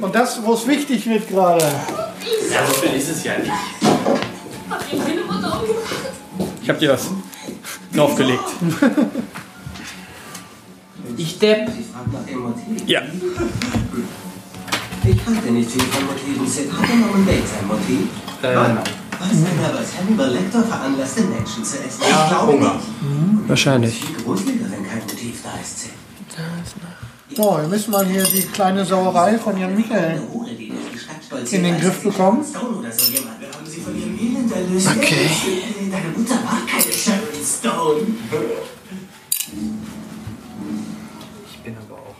Und 0.00 0.12
das, 0.12 0.44
wo 0.44 0.54
es 0.54 0.66
wichtig 0.66 1.06
wird 1.06 1.28
gerade. 1.28 1.64
Ja, 1.64 2.66
so 2.66 2.72
viel 2.74 2.98
ist 2.98 3.08
es 3.08 3.22
ja 3.22 3.38
nicht. 3.38 3.52
Ich 6.60 6.68
hab 6.70 6.78
dir 6.80 6.90
was 6.90 7.10
draufgelegt. 7.94 8.42
Ich 11.16 11.38
Depp. 11.38 11.68
Sie 11.70 11.84
fragt 11.84 12.12
nach 12.12 12.24
dem 12.26 12.40
Motiv. 12.40 12.82
Ja. 12.86 13.02
Ich 15.06 15.26
halte 15.26 15.50
nicht 15.50 15.70
viel 15.70 15.82
von 15.82 16.06
Motiven. 16.06 16.46
Sid 16.46 16.72
hatte 16.72 16.96
Norman 16.96 17.24
Bates 17.26 17.50
ein 17.60 17.66
Motiv. 17.66 18.08
Äh, 18.42 18.56
Was 18.56 19.30
denn 19.30 19.64
aber 19.64 19.80
Hannibal 19.98 20.30
Lecter 20.32 20.62
veranlasste, 20.64 21.22
Menschen 21.22 21.64
zu 21.64 21.76
essen? 21.78 22.00
ich 22.02 22.28
glaube 22.28 22.52
Hunger. 22.52 22.74
nicht. 22.74 23.48
Wahrscheinlich. 23.48 23.94
Viel 24.04 24.16
gruseliger, 24.24 24.64
wenn 24.70 24.84
kein 24.88 25.00
Motiv 25.00 25.42
da 25.42 25.50
ist, 25.60 25.80
Sid. 25.80 25.90
So, 27.36 27.58
wir 27.60 27.68
müssen 27.68 27.90
mal 27.90 28.06
hier 28.06 28.22
die 28.24 28.42
kleine 28.42 28.84
Sauerei 28.84 29.38
von 29.38 29.56
Jan 29.58 29.74
Michael 29.76 30.20
in 31.50 31.62
den 31.64 31.80
Griff 31.80 32.02
bekommen. 32.02 32.44
Okay. 34.96 35.30
Deine 35.90 36.08
Mutter 36.16 36.34
war 36.34 36.60
keine 36.66 36.92
Sharon 36.92 37.44
Stone. 37.44 38.06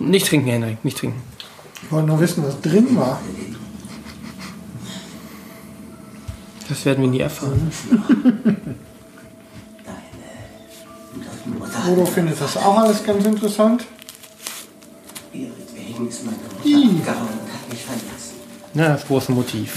Nicht 0.06 0.26
trinken, 0.26 0.48
Henrik, 0.48 0.84
nicht 0.84 0.98
trinken. 0.98 1.22
Ich 1.82 1.92
wollte 1.92 2.08
nur 2.08 2.20
wissen, 2.20 2.44
was 2.44 2.60
drin 2.60 2.96
war. 2.96 3.20
Das 6.68 6.84
werden 6.86 7.02
wir 7.02 7.10
nie 7.10 7.20
erfahren. 7.20 7.70
Bodo 11.86 12.06
findet 12.06 12.40
das 12.40 12.56
auch 12.56 12.78
alles 12.78 13.04
ganz 13.04 13.24
interessant. 13.26 13.84
Ihretwegen 15.32 16.08
ist 16.08 16.24
meine 16.24 16.38
Ih. 16.64 16.86
Mutter 16.86 17.10
abgehauen 17.10 17.28
und 17.28 17.52
hat 17.52 17.68
mich 17.70 17.82
verlassen. 17.84 18.34
Na, 18.72 18.88
das 18.88 19.06
große 19.06 19.32
Motiv. 19.32 19.76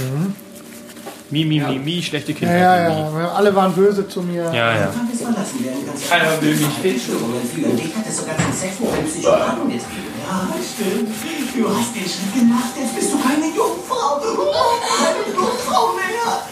Mi, 1.29 1.43
mi, 1.43 1.59
mi, 1.59 1.79
mi, 1.79 2.01
schlechte 2.01 2.31
Ja, 2.31 2.37
Kinder. 2.37 2.57
ja, 2.57 3.19
ja. 3.19 3.31
Alle 3.33 3.53
waren 3.53 3.73
böse 3.73 4.07
zu 4.07 4.21
mir. 4.21 4.43
Ja, 4.45 4.73
ja. 4.75 4.93
Es 5.13 6.09
Keiner 6.09 6.41
will 6.41 6.55
mich. 6.55 6.67
Fehlstörungen 6.81 7.41
fühlen. 7.53 7.77
Ich 7.77 7.93
hatte 7.93 8.11
sogar 8.11 8.35
zum 8.37 8.87
einem 8.87 9.05
Psychopathen 9.05 9.67
getrieben. 9.67 10.16
Ja, 10.27 10.47
stimmt. 10.61 11.09
Du 11.55 11.69
hast 11.69 11.95
den 11.95 12.03
Schritt 12.03 12.33
gemacht. 12.33 12.73
Jetzt 12.77 12.95
bist 12.95 13.13
du 13.13 13.17
keine 13.19 13.47
Jungfrau. 13.47 14.19
Keine 14.19 15.33
Jungfrau 15.33 15.93
mehr. 15.93 16.43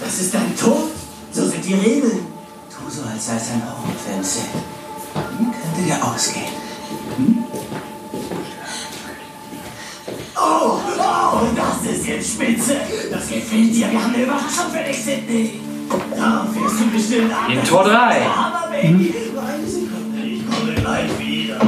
Das 0.00 0.18
ist 0.18 0.32
dein 0.32 0.56
Tod. 0.56 0.90
So 1.32 1.46
sind 1.48 1.64
die 1.64 1.74
Regeln. 1.74 2.26
Tu 2.70 2.90
so, 2.90 3.02
als 3.02 3.26
sei 3.26 3.36
es 3.36 3.50
ein 3.50 4.24
Sid. 4.24 4.42
Wie 5.38 5.44
könnte 5.44 5.82
dir 5.86 6.02
ausgehen? 6.02 6.46
Hm? 7.16 7.44
Oh, 10.34 10.78
oh, 10.98 11.40
das 11.54 11.92
ist 11.92 12.06
jetzt 12.06 12.30
spitze. 12.30 12.76
Das 13.10 13.28
gefällt 13.28 13.74
dir. 13.74 13.90
Wir 13.90 14.02
haben 14.02 14.14
eine 14.14 14.24
Überraschung 14.24 14.70
für 14.72 14.82
dich, 14.82 15.04
Sydney. 15.04 15.60
Da 16.16 16.48
fährst 16.52 16.80
du 16.80 16.90
bestimmt 16.90 17.32
an. 17.32 17.52
In 17.52 17.64
Tor 17.64 17.84
drei. 17.84 18.20
Hammer, 18.22 18.68
Baby. 18.70 19.14
Eine 19.36 19.68
Sekunde, 19.68 20.22
ich 20.22 20.42
komme 20.48 20.74
gleich 20.74 21.18
wieder. 21.18 21.60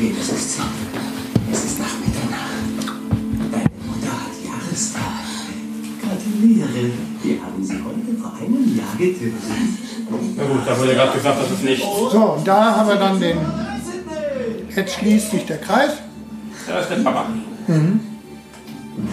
Spät 0.00 0.16
ist 0.18 0.32
es, 0.32 0.54
Sid. 0.54 0.64
Es 1.52 1.64
ist 1.64 1.78
nach 1.78 1.92
Mitternacht. 2.00 3.02
Deine 3.52 3.68
Mutter 3.86 4.12
hat 4.12 4.32
Jahrestag. 4.42 5.02
Gratuliere. 6.00 6.90
Wir 7.22 7.42
haben 7.42 7.62
sie 7.62 7.74
heute 7.74 8.18
vor 8.18 8.32
einem 8.40 8.78
Jahr 8.78 8.96
getötet. 8.96 9.34
Na 10.36 10.44
gut, 10.44 10.60
da 10.66 10.78
wurde 10.78 10.94
gerade 10.94 11.12
gesagt, 11.12 11.42
dass 11.42 11.50
es 11.50 11.62
nicht. 11.62 11.82
So, 11.82 12.18
und 12.18 12.48
da 12.48 12.76
haben 12.76 12.88
wir 12.88 12.96
dann 12.96 13.20
den. 13.20 13.36
Jetzt 14.74 14.94
schließt 14.94 15.32
sich 15.32 15.44
der 15.44 15.58
Kreis. 15.58 15.90
Da 16.66 16.78
ist 16.78 16.88
der 16.88 16.96
Papa. 16.96 17.26
Mhm. 17.66 18.00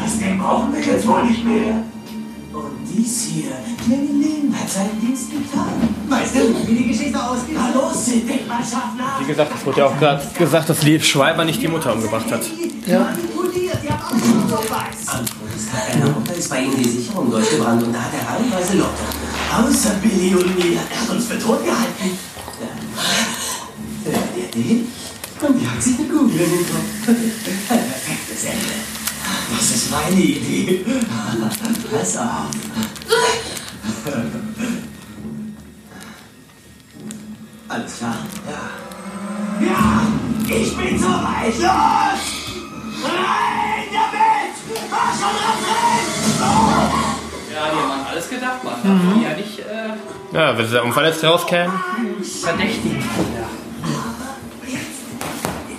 Das 0.02 0.18
Ding 0.20 0.40
brauchen 0.40 0.74
wir 0.74 0.80
jetzt 0.82 1.06
wohl 1.06 1.26
nicht 1.26 1.44
mehr. 1.44 1.84
Dies 2.98 3.28
hier, 3.32 3.52
Marilyn, 3.88 4.52
hat 4.60 4.68
seinen 4.68 5.00
Dienst 5.00 5.30
getan. 5.30 5.70
Weißt 6.10 6.36
du, 6.36 6.68
wie 6.68 6.76
die 6.76 6.88
Geschichte 6.88 7.24
ausgeht? 7.24 7.56
Hallo, 7.60 7.94
Sid, 7.94 8.28
denk 8.28 8.48
mal 8.48 8.58
scharf 8.58 8.96
nach. 8.98 9.22
Wie 9.22 9.26
gesagt, 9.26 9.52
es 9.56 9.66
wurde 9.68 9.80
ja 9.82 9.86
auch 9.86 10.00
gerade 10.00 10.24
gesagt, 10.36 10.68
dass 10.68 10.82
Liv 10.82 11.06
Schreiber 11.06 11.46
nicht 11.46 11.62
die 11.62 11.68
Mutter 11.68 11.94
umgebracht 11.94 12.32
hat. 12.32 12.42
Ja. 12.88 13.14
Am 15.08 15.26
Todestag 15.26 15.94
einer 15.94 16.10
Mutter 16.10 16.34
ist 16.34 16.50
bei 16.50 16.62
ihm 16.62 16.76
die 16.76 16.90
Sicherung 16.90 17.30
durchgebrannt 17.30 17.84
und 17.84 17.94
da 17.94 18.00
hat 18.00 18.12
er 18.14 18.34
reihenweise 18.34 18.78
Lotte. 18.78 19.04
Außer 19.56 19.92
Billy 20.02 20.34
und 20.34 20.56
mir. 20.58 20.80
Er 20.92 21.02
hat 21.02 21.10
uns 21.12 21.26
betrogen. 21.26 21.58
tot 21.58 21.66
gehalten. 21.66 22.18
Hört 24.06 24.18
ihr 24.36 24.62
den? 24.62 24.88
Und 25.42 25.62
die 25.62 25.68
hat 25.68 25.84
sich 25.84 26.00
eine 26.00 26.08
Kugel 26.08 26.40
in 26.42 26.50
den 26.50 26.66
Kopf. 26.66 27.08
Ein 27.70 27.78
perfektes 27.78 28.44
Ende. 28.44 28.97
Das 29.56 29.72
ist 29.72 29.92
meine 29.92 30.16
Idee. 30.22 30.86
Pass 31.92 32.18
auf. 32.18 32.50
Alles 37.70 37.98
klar? 37.98 38.16
Ja. 38.48 39.68
Ja! 39.68 40.02
Ich 40.56 40.78
bin 40.78 40.98
soweit! 41.00 41.54
Los! 41.60 42.24
Rein 43.04 43.88
damit! 43.92 44.56
Mach 44.90 45.12
schon 45.12 45.36
dran 45.38 45.60
Ja, 47.54 47.70
die 47.72 47.78
haben 47.80 47.92
an 47.92 48.06
alles 48.10 48.30
gedacht, 48.30 48.64
man. 48.64 48.82
Mhm. 48.84 49.22
Ja, 49.24 49.36
nicht 49.36 49.60
äh, 49.60 50.36
Ja, 50.38 50.58
wenn 50.58 50.66
sie 50.68 50.74
da 50.74 50.82
unverletzt 50.84 51.24
rauskämen. 51.24 51.74
verdächtigen. 52.42 53.04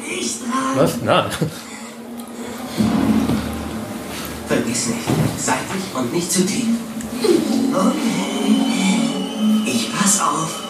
Nicht 0.09 0.41
dran! 0.43 0.77
Was? 0.77 0.99
Na. 1.03 1.27
Vergiss 4.49 4.87
nicht. 4.87 5.01
Seitlich 5.39 5.85
und 5.95 6.13
nicht 6.13 6.33
zu 6.33 6.45
tief. 6.47 6.67
Okay. 7.75 7.99
Ich 9.67 9.93
pass 9.95 10.21
auf. 10.21 10.63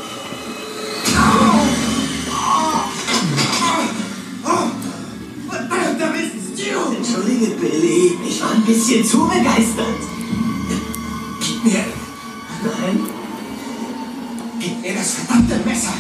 Da 5.98 6.06
bist 6.12 6.58
du! 6.58 6.94
Entschuldige, 6.96 7.46
Billy. 7.56 8.18
Ich 8.28 8.40
war 8.40 8.52
ein 8.52 8.62
bisschen 8.62 9.04
zu 9.04 9.26
begeistert. 9.28 9.86
Gib 11.40 11.64
mir. 11.64 11.84
Nein. 12.62 13.00
Gib 14.60 14.80
mir 14.80 14.94
das 14.94 15.12
verdammte 15.14 15.56
Messer. 15.64 15.94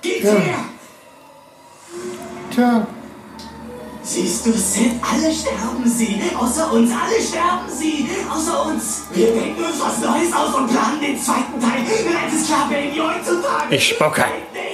Gib 0.00 0.24
Ja. 0.24 0.32
her! 0.32 0.64
Tja, 2.50 2.86
Siehst 4.08 4.46
du, 4.46 4.52
Sid, 4.54 4.92
alle 5.02 5.30
sterben 5.34 5.84
sie. 5.84 6.18
Außer 6.34 6.72
uns, 6.72 6.90
alle 6.90 7.20
sterben 7.20 7.68
sie. 7.68 8.08
Außer 8.30 8.64
uns. 8.64 9.02
Wir 9.12 9.34
denken 9.34 9.62
uns 9.62 9.78
was 9.78 9.98
Neues 9.98 10.32
aus 10.32 10.54
und 10.54 10.66
planen 10.66 10.98
den 10.98 11.22
zweiten 11.22 11.60
Teil. 11.60 11.80
Eins 11.82 12.34
ist 12.34 12.46
klar, 12.46 12.70
Baby, 12.70 12.98
heutzutage. 12.98 13.74
Ich 13.74 13.88
spucke. 13.88 14.24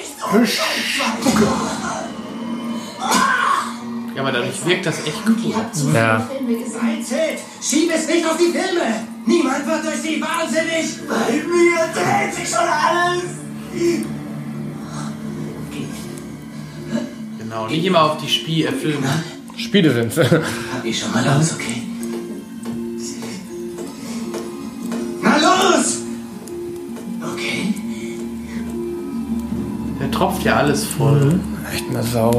ich 0.00 0.54
spucke. 0.54 1.48
Ja, 4.14 4.22
aber 4.22 4.30
dadurch 4.30 4.64
wirkt 4.64 4.86
das 4.86 5.04
echt 5.04 5.22
cool. 5.26 5.52
Ja. 5.92 6.28
Sein 6.70 7.04
Sid, 7.04 7.40
schieb 7.60 7.90
es 7.92 8.06
nicht 8.06 8.24
auf 8.24 8.36
die 8.36 8.56
Filme. 8.56 9.08
Niemand 9.26 9.66
wird 9.66 9.84
durch 9.84 9.96
sie 9.96 10.22
wahnsinnig. 10.22 11.08
Bei 11.08 11.32
mir 11.32 11.88
dreht 11.92 12.34
sich 12.36 12.48
schon 12.48 12.68
alles. 12.68 13.24
Genau, 17.54 17.68
nicht 17.68 17.84
immer 17.84 18.02
auf 18.02 18.16
die 18.16 18.28
Spiel, 18.28 18.66
äh, 18.66 18.72
Filme. 18.72 19.06
Spiele 19.56 19.94
sind's. 19.94 20.18
Hab 20.18 20.84
ich 20.84 20.98
schon 20.98 21.12
mal 21.12 21.24
aus, 21.28 21.54
okay? 21.54 21.82
Na 25.22 25.36
los! 25.36 26.00
Okay. 27.32 27.72
Der 30.00 30.10
tropft 30.10 30.42
ja 30.42 30.56
alles 30.56 30.82
voll. 30.82 31.38
Echt 31.72 31.84
eine 31.90 32.02
Sau. 32.02 32.32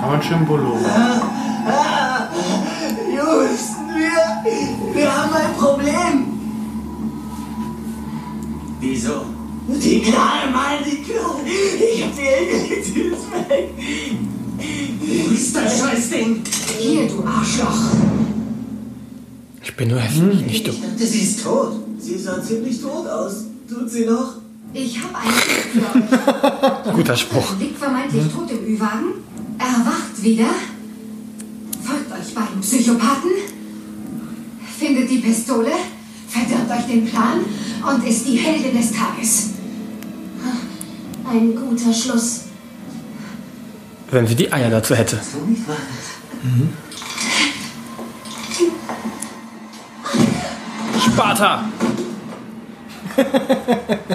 Kann 0.00 0.10
man 0.10 0.22
schön 0.22 0.46
Bolo. 0.46 0.78
Ah, 1.66 2.28
Houston, 3.10 3.88
wir, 3.96 4.94
wir 4.94 5.16
haben 5.16 5.34
ein 5.34 5.54
Problem. 5.56 6.26
Wieso? 8.78 9.41
Die 9.68 10.00
Knarre, 10.00 10.50
Mann, 10.50 10.78
die 10.84 11.02
Knarre. 11.02 11.40
Ich 11.46 12.02
hab 12.04 12.14
sie 12.14 12.22
hingelegt, 12.22 12.84
sie 12.84 13.00
ist 13.00 13.30
weg. 13.48 13.70
Wo 15.00 15.34
ist 15.34 15.56
das 15.56 15.78
Scheißding? 15.80 16.42
Hier, 16.78 17.08
du 17.08 17.24
Arschloch. 17.24 17.78
Ich 19.62 19.76
bin 19.76 19.88
nur 19.88 20.00
heftig, 20.00 20.46
nicht 20.46 20.66
du. 20.66 20.72
Ich 20.72 20.80
dachte, 20.80 21.06
sie 21.06 21.20
ist 21.20 21.42
tot. 21.42 21.72
Sie 21.98 22.18
sah 22.18 22.42
ziemlich 22.42 22.80
tot 22.80 23.06
aus. 23.06 23.44
Tut 23.68 23.88
sie 23.88 24.04
noch? 24.04 24.34
Ich 24.74 24.98
habe 24.98 25.14
einen 25.16 26.84
euch. 26.86 26.92
Guter 26.94 27.16
Spruch. 27.16 27.58
Liegt 27.60 27.78
vermeintlich 27.78 28.24
tot 28.32 28.50
im 28.50 28.74
Ü-Wagen, 28.74 29.12
erwacht 29.58 30.22
wieder, 30.22 30.48
folgt 31.82 32.10
euch 32.10 32.34
beiden 32.34 32.60
Psychopathen, 32.60 33.30
findet 34.78 35.10
die 35.10 35.18
Pistole, 35.18 35.72
verdirbt 36.28 36.70
euch 36.70 36.86
den 36.86 37.04
Plan 37.04 37.40
und 37.90 38.08
ist 38.08 38.26
die 38.26 38.36
Heldin 38.36 38.76
des 38.76 38.92
Tages. 38.92 39.50
Ein 41.28 41.54
guter 41.54 41.92
Schluss. 41.92 42.42
Wenn 44.10 44.26
sie 44.26 44.34
die 44.34 44.52
Eier 44.52 44.70
dazu 44.70 44.94
hätte. 44.94 45.18
So 45.22 45.38
nicht 45.46 45.66
wahr? 45.66 45.76
Sparta! 51.00 51.64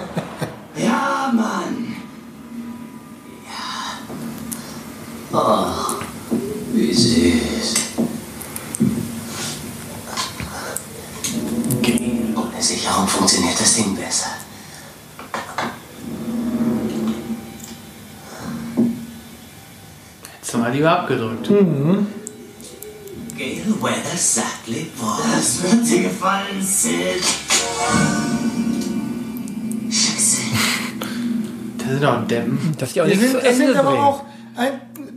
Ja, 0.75 1.31
Mann. 1.33 1.95
Ja. 3.45 3.99
Oh, 5.33 5.95
wie 6.73 6.93
süß. 6.93 7.73
Ohne 12.35 12.61
Sicherung 12.61 13.07
funktioniert 13.07 13.59
das 13.59 13.73
Ding 13.75 13.95
besser. 13.95 14.29
Hättest 20.48 20.60
du 20.60 20.64
mal 20.64 20.72
lieber 20.72 20.91
abgedrückt. 20.91 21.49
Mhm. 21.49 22.07
Gail 23.38 23.64
Weathers 23.82 24.36
sagt. 24.36 24.69
Das 25.36 25.61
wird 25.61 25.86
dir 25.86 26.03
gefallen, 26.03 26.61
Sid. 26.61 27.22
Scheiße. 29.91 30.41
Das 31.78 31.88
sind 31.90 32.06
auch 32.06 32.26
Deppen. 32.28 32.60
Dass 32.78 32.94
die 32.94 33.02
auch 33.02 33.06
Die 33.07 33.18
nichts 33.18 33.24
sind, 33.26 33.41
zu 33.41 33.45
das 33.45 33.53
Ende 33.56 33.68
sind 33.68 33.76
aber 33.76 33.90
bringen. 33.90 34.03
auch 34.03 34.24
ein 34.56 34.72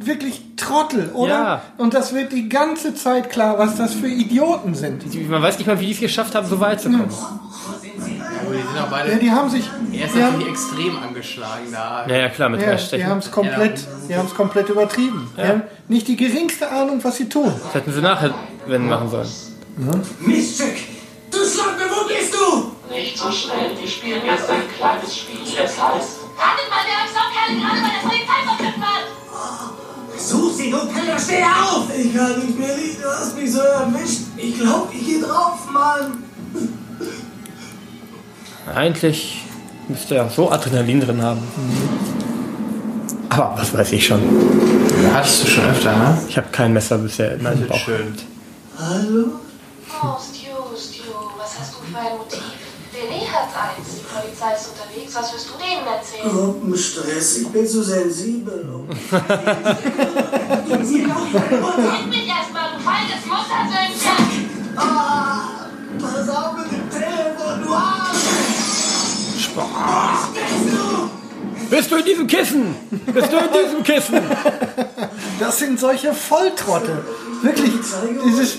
wirklich 0.05 0.43
Trottel, 0.57 1.11
oder? 1.15 1.29
Ja. 1.29 1.63
Und 1.79 1.95
das 1.95 2.13
wird 2.13 2.33
die 2.33 2.49
ganze 2.49 2.97
Zeit 2.97 3.31
klar, 3.31 3.57
was 3.57 3.77
das 3.77 3.95
für 3.95 4.09
Idioten 4.09 4.75
sind. 4.75 5.05
Man 5.31 5.41
weiß 5.41 5.59
nicht 5.59 5.69
mal, 5.69 5.79
wie 5.79 5.87
die 5.87 5.93
es 5.93 6.01
geschafft 6.01 6.35
haben, 6.35 6.49
so 6.49 6.59
weit 6.59 6.81
zu 6.81 6.91
kommen. 6.91 7.03
Aber 7.03 7.79
die 7.81 8.01
sind 8.01 8.83
auch 8.83 8.91
beide. 8.91 9.13
Ja, 9.13 9.19
die 9.19 9.31
haben 9.31 9.49
sich. 9.49 9.71
Er 10.01 10.07
ist 10.07 10.15
die 10.15 10.23
haben, 10.23 10.33
natürlich 10.33 10.53
extrem 10.53 10.99
angeschlagen 11.03 11.73
da. 11.73 12.07
Ja, 12.07 12.17
ja, 12.17 12.29
klar, 12.29 12.49
mit 12.49 12.63
ja, 12.63 12.69
Reststechen. 12.69 13.07
die 13.07 13.11
haben 13.11 13.19
es 13.19 13.31
komplett, 13.31 13.87
die 14.09 14.17
haben's 14.17 14.35
komplett 14.35 14.69
übertrieben. 14.69 15.31
Die 15.37 15.43
haben 15.43 15.63
nicht 15.89 16.09
die 16.09 16.17
geringste 16.17 16.71
Ahnung, 16.71 17.03
was 17.03 17.17
sie 17.17 17.29
tun. 17.29 17.53
Das 17.65 17.75
hätten 17.75 17.93
sie 17.93 18.01
nachher 18.01 18.35
wenn 18.67 18.89
machen 18.89 19.11
sollen. 19.11 19.29
Miststück! 20.21 20.77
Du 21.31 21.39
Schlampe, 21.39 21.85
wo 21.89 22.07
bist 22.09 22.35
du? 22.35 22.73
Nicht 22.93 23.17
so 23.17 23.31
schnell, 23.31 23.71
wir 23.79 23.89
spielen 23.89 24.21
jetzt 24.25 24.51
ein 24.51 24.63
kleines 24.77 25.17
Spiel. 25.17 25.39
Es 25.47 25.81
heißt... 25.81 26.21
Wartet 26.37 26.71
mal, 26.71 26.85
der 26.87 27.07
Saumkerl 27.13 27.61
gerade 27.61 27.81
bei 27.81 27.91
der 27.95 28.09
Polizei 28.09 28.39
verknüpft 28.45 28.79
wird! 28.79 30.21
Such 30.21 30.53
sie, 30.53 30.71
du 30.71 30.79
Penner, 30.87 31.19
steh 31.19 31.43
auf! 31.43 31.87
Ich 31.97 32.15
kann 32.15 32.39
nicht 32.45 32.59
mehr 32.59 32.77
liegen, 32.77 33.01
du 33.01 33.09
hast 33.09 33.37
mich 33.37 33.53
so 33.53 33.61
erwischt. 33.61 34.23
Ich 34.37 34.59
glaub, 34.59 34.93
ich 34.93 35.07
geh 35.07 35.21
drauf, 35.21 35.71
Mann. 35.71 36.25
Eigentlich 38.75 39.45
müsste 39.91 40.15
er 40.17 40.29
so 40.31 40.51
Adrenalin 40.51 41.01
drin 41.01 41.23
haben. 41.23 41.41
Aber 43.29 43.55
was 43.59 43.73
weiß 43.75 43.93
ich 43.93 44.07
schon. 44.07 44.21
Hattest 45.15 45.45
du 45.45 45.49
schon 45.49 45.65
öfter, 45.67 45.95
ne? 45.97 46.19
Ich 46.29 46.37
habe 46.37 46.49
kein 46.51 46.73
Messer 46.73 46.99
bisher 46.99 47.35
in 47.35 47.43
meinem 47.43 47.61
Das 47.61 47.69
Bauch. 47.69 47.77
ist 47.77 47.83
schön. 47.85 48.15
Hallo? 48.79 49.25
Oh, 50.03 50.17
Stu, 50.19 50.51
Stu, 50.77 51.03
was 51.39 51.59
hast 51.61 51.75
du 51.75 51.79
für 51.93 51.99
ein 51.99 52.17
Motiv? 52.19 52.41
René 52.93 53.21
hat 53.27 53.49
eins. 53.55 53.89
Die 53.95 54.03
Polizei 54.03 54.53
ist 54.55 54.69
unterwegs. 54.73 55.15
Was 55.15 55.33
wirst 55.33 55.49
du 55.49 55.53
denen 55.59 55.87
erzählen? 55.87 56.29
Gruppenstress, 56.35 57.29
ich 57.39 57.49
bin 57.49 57.67
zu 57.67 57.83
sensibel. 57.83 58.65
Halt 59.13 59.29
mich 62.09 62.29
erstmal, 62.29 62.71
du 62.73 62.79
feiges 62.83 63.25
Muttersöhnchen! 63.27 64.19
Ah, 64.77 65.67
pass 66.01 66.29
auf 66.29 66.53
mit 66.57 66.69
dem 66.73 66.87
Telefon, 66.91 67.63
du 67.65 67.71
Arsch! 67.75 68.20
Spaß. 69.51 70.29
Bist 71.71 71.91
du 71.91 71.97
in 71.97 72.05
diesem 72.05 72.27
Kissen? 72.27 72.75
Bist 72.91 73.33
du 73.33 73.37
in 73.37 73.65
diesem 73.65 73.83
Kissen? 73.83 74.21
Das 75.39 75.59
sind 75.59 75.79
solche 75.79 76.13
Volltrottel. 76.13 77.05
Wirklich, 77.43 77.73
dieses. 78.27 78.59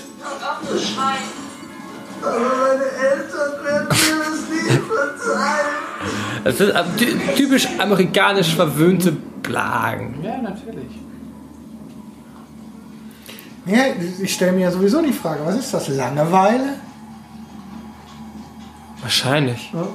Aber 2.22 2.38
meine 2.38 2.84
Eltern 2.84 3.64
werden 3.64 3.88
mir 3.88 4.18
das 4.18 4.48
nie 4.48 4.70
verzeihen. 4.78 5.66
Das 6.44 6.58
sind 6.58 6.70
äh, 6.70 6.84
ty- 6.96 7.18
typisch 7.36 7.68
amerikanisch 7.78 8.54
verwöhnte 8.54 9.12
Plagen. 9.42 10.20
Ja, 10.22 10.38
natürlich. 10.38 10.98
Ja, 13.66 13.78
ich 14.20 14.34
stelle 14.34 14.52
mir 14.52 14.62
ja 14.62 14.70
sowieso 14.72 15.02
die 15.02 15.12
Frage, 15.12 15.40
was 15.44 15.56
ist 15.56 15.72
das? 15.74 15.88
Langeweile? 15.88 16.74
Wahrscheinlich. 19.02 19.70
Ja. 19.72 19.86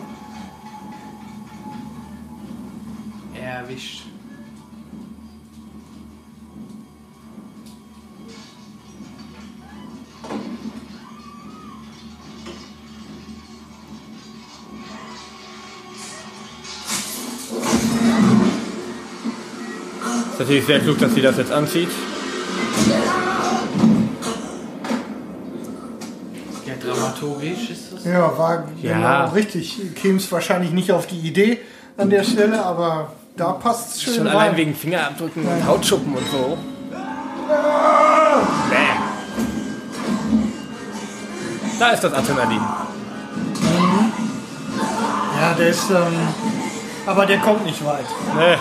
Erwischt. 3.68 4.04
Ist 20.32 20.40
natürlich 20.40 20.66
sehr 20.66 20.80
klug, 20.80 21.00
dass 21.00 21.14
sie 21.14 21.22
das 21.22 21.38
jetzt 21.38 21.52
anzieht. 21.52 21.90
Ja, 26.66 26.74
dramaturgisch 26.80 27.70
ist 27.72 27.94
das. 27.94 28.06
Ja, 28.06 28.38
war 28.38 28.66
Ja. 28.82 29.24
genau 29.26 29.34
richtig. 29.34 29.80
Käme 29.96 30.18
es 30.18 30.32
wahrscheinlich 30.32 30.72
nicht 30.72 30.92
auf 30.92 31.08
die 31.08 31.20
Idee 31.20 31.60
an 31.98 32.10
der 32.10 32.24
Stelle, 32.24 32.64
aber 32.64 33.14
da 33.38 33.54
passt 33.54 33.96
es 33.96 34.02
schön 34.02 34.16
Schon 34.16 34.28
rein. 34.28 34.36
allein 34.36 34.58
wegen 34.58 34.76
Fingerabdrücken 34.76 35.46
und 35.48 35.66
Hautschuppen 35.66 36.14
und 36.16 36.28
so. 36.30 36.58
Bam. 36.90 37.00
Da 41.80 41.90
ist 41.90 42.04
das 42.04 42.14
Adrenalin. 42.14 42.62
Ja, 45.40 45.54
der 45.54 45.70
ist, 45.70 45.90
ähm, 45.92 46.18
aber 47.06 47.26
der 47.28 47.38
kommt 47.38 47.64
nicht 47.66 47.86
weit. 47.86 48.06
Nee. 48.36 48.58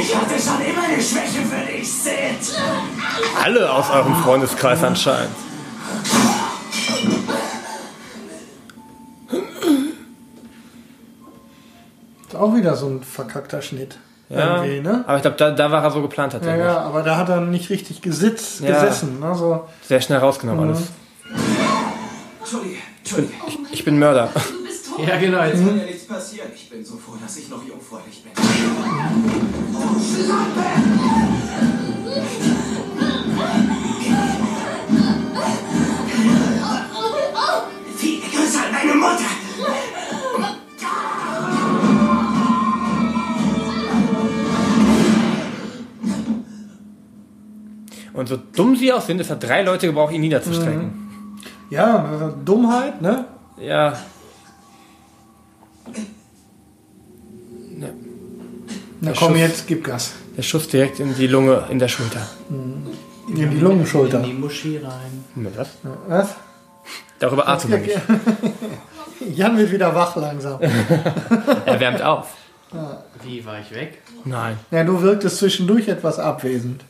Ich 0.00 0.14
hatte 0.14 0.34
schon 0.40 0.60
immer 0.60 0.84
eine 0.84 1.00
Schwäche 1.02 1.42
für 1.44 1.72
dich, 1.72 1.90
Sid. 1.92 2.56
Alle 3.42 3.72
aus 3.72 3.90
eurem 3.90 4.14
Freundeskreis 4.16 4.82
anscheinend. 4.82 5.34
Ist 12.34 12.40
auch 12.40 12.52
wieder 12.56 12.74
so 12.74 12.88
ein 12.88 13.00
verkackter 13.04 13.62
Schnitt. 13.62 13.96
Ja, 14.28 14.64
ne? 14.64 15.04
aber 15.06 15.16
ich 15.18 15.22
glaube, 15.22 15.36
da, 15.36 15.52
da 15.52 15.70
war 15.70 15.84
er 15.84 15.90
so 15.92 16.02
geplant 16.02 16.32
Ja, 16.32 16.38
tatsächlich. 16.40 16.64
ja, 16.64 16.80
aber 16.80 17.02
da 17.04 17.16
hat 17.16 17.28
er 17.28 17.40
nicht 17.42 17.70
richtig 17.70 18.02
gesitzt, 18.02 18.58
Ja. 18.60 18.72
gesessen. 18.80 19.20
Ne? 19.20 19.32
So. 19.36 19.64
Sehr 19.86 20.00
schnell 20.00 20.18
rausgenommen 20.18 20.64
Mhm. 20.64 20.70
alles. 20.74 20.88
Entschuldige, 22.40 22.76
Ich 23.04 23.14
bin, 23.14 23.30
ich, 23.46 23.58
ich 23.70 23.84
bin 23.84 23.98
Mörder. 24.00 24.30
Ja, 25.06 25.16
genau. 25.18 25.42
Jetzt 25.44 25.58
Jetzt 25.60 25.68
kann 25.68 25.78
ja 25.78 25.84
nichts 25.84 26.06
passieren. 26.08 26.48
Ich 26.54 26.68
bin 26.70 26.84
so 26.84 26.96
froh, 26.96 27.14
dass 27.22 27.36
ich 27.36 27.48
noch 27.48 27.62
jungfräulich 27.64 28.24
bin. 28.24 28.32
Viele 37.96 38.20
Grüße 38.28 38.58
an 38.58 38.72
deine 38.72 38.94
Mutter. 38.94 39.33
Und 48.14 48.28
so 48.28 48.36
dumm 48.36 48.76
sie 48.76 48.92
auch 48.92 49.00
sind, 49.02 49.20
es 49.20 49.28
hat 49.28 49.42
drei 49.42 49.62
Leute 49.62 49.86
gebraucht, 49.86 50.12
ihn 50.14 50.20
niederzustrecken. 50.22 50.92
Ja, 51.70 52.28
äh, 52.28 52.44
Dummheit, 52.44 53.02
ne? 53.02 53.26
Ja. 53.60 53.94
Na 57.76 57.88
Der 59.00 59.12
komm, 59.14 59.32
Schuss- 59.32 59.38
jetzt 59.38 59.66
gib 59.66 59.84
Gas. 59.84 60.12
Der 60.36 60.42
Schuss 60.42 60.68
direkt 60.68 61.00
in 61.00 61.14
die 61.14 61.26
Lunge, 61.26 61.64
in 61.70 61.78
der 61.78 61.88
Schulter. 61.88 62.26
In 63.28 63.34
die 63.34 63.44
Lungenschulter. 63.58 64.18
in 64.20 64.24
die 64.24 64.32
Muschi 64.32 64.78
rein. 64.78 65.24
Was? 65.56 65.68
Was? 66.08 66.34
Darüber 67.18 67.48
atmen 67.48 67.72
wir 67.72 67.78
nicht. 67.80 67.96
Jan 69.38 69.56
wird 69.56 69.70
wieder 69.72 69.94
wach 69.94 70.16
langsam. 70.16 70.60
Er 71.66 71.80
wärmt 71.80 72.02
auf. 72.02 72.34
Wie 73.22 73.44
war 73.46 73.60
ich 73.60 73.70
weg? 73.74 74.02
Nein. 74.24 74.58
Ja, 74.70 74.82
du 74.84 75.00
wirktest 75.00 75.38
zwischendurch 75.38 75.88
etwas 75.88 76.18
abwesend. 76.18 76.84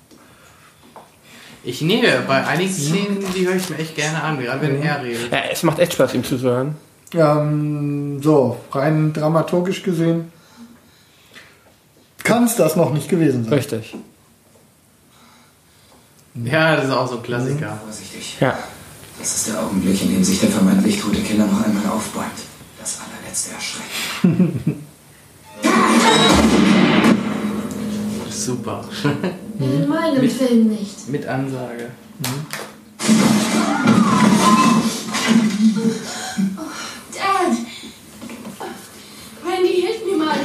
Ich 1.65 1.81
nee, 1.81 2.03
bei 2.27 2.47
einigen 2.47 2.73
Szenen, 2.73 3.25
die 3.35 3.47
höre 3.47 3.57
ich 3.57 3.71
mir 3.71 3.79
echt 3.79 3.95
gerne 3.95 4.23
an, 4.23 4.39
gerade 4.39 4.61
wenn 4.61 4.83
er 4.83 5.03
redet. 5.03 5.33
Ja, 5.33 5.39
es 5.51 5.63
macht 5.63 5.79
echt 5.79 5.95
Spaß, 5.95 6.15
ihm 6.15 6.25
zuzuhören. 6.25 6.77
Ähm, 7.15 8.21
so, 8.23 8.59
rein 8.73 9.13
dramaturgisch 9.13 9.83
gesehen 9.83 10.33
kann 12.25 12.45
es 12.45 12.57
das 12.57 12.75
noch 12.75 12.93
nicht 12.93 13.09
gewesen 13.09 13.45
sein. 13.45 13.53
Richtig. 13.53 13.95
Ja, 16.43 16.75
das 16.75 16.87
ist 16.87 16.91
auch 16.91 17.09
so 17.09 17.19
ein 17.19 17.23
Klassiker. 17.23 17.79
Vorsichtig. 17.85 18.39
Ja. 18.41 18.59
Das 19.19 19.37
ist 19.37 19.49
der 19.49 19.63
Augenblick, 19.63 20.03
in 20.03 20.15
dem 20.15 20.25
sich 20.25 20.41
der 20.41 20.49
vermeintlich 20.49 21.01
tote 21.01 21.21
Killer 21.21 21.47
noch 21.47 21.65
einmal 21.65 21.87
aufbäumt. 21.87 22.27
Das 22.81 22.99
allerletzte 23.01 23.55
Erschrecken. 23.55 24.85
Super. 28.31 28.85
In 29.59 29.89
meinem 29.89 30.21
Mit- 30.21 30.33
Film 30.33 30.69
nicht. 30.69 31.09
Mit 31.09 31.27
Ansage. 31.27 31.91
Dad! 37.13 37.53
Randy, 39.47 39.83
hilf 39.83 40.05
mir 40.07 40.17
mal. 40.17 40.37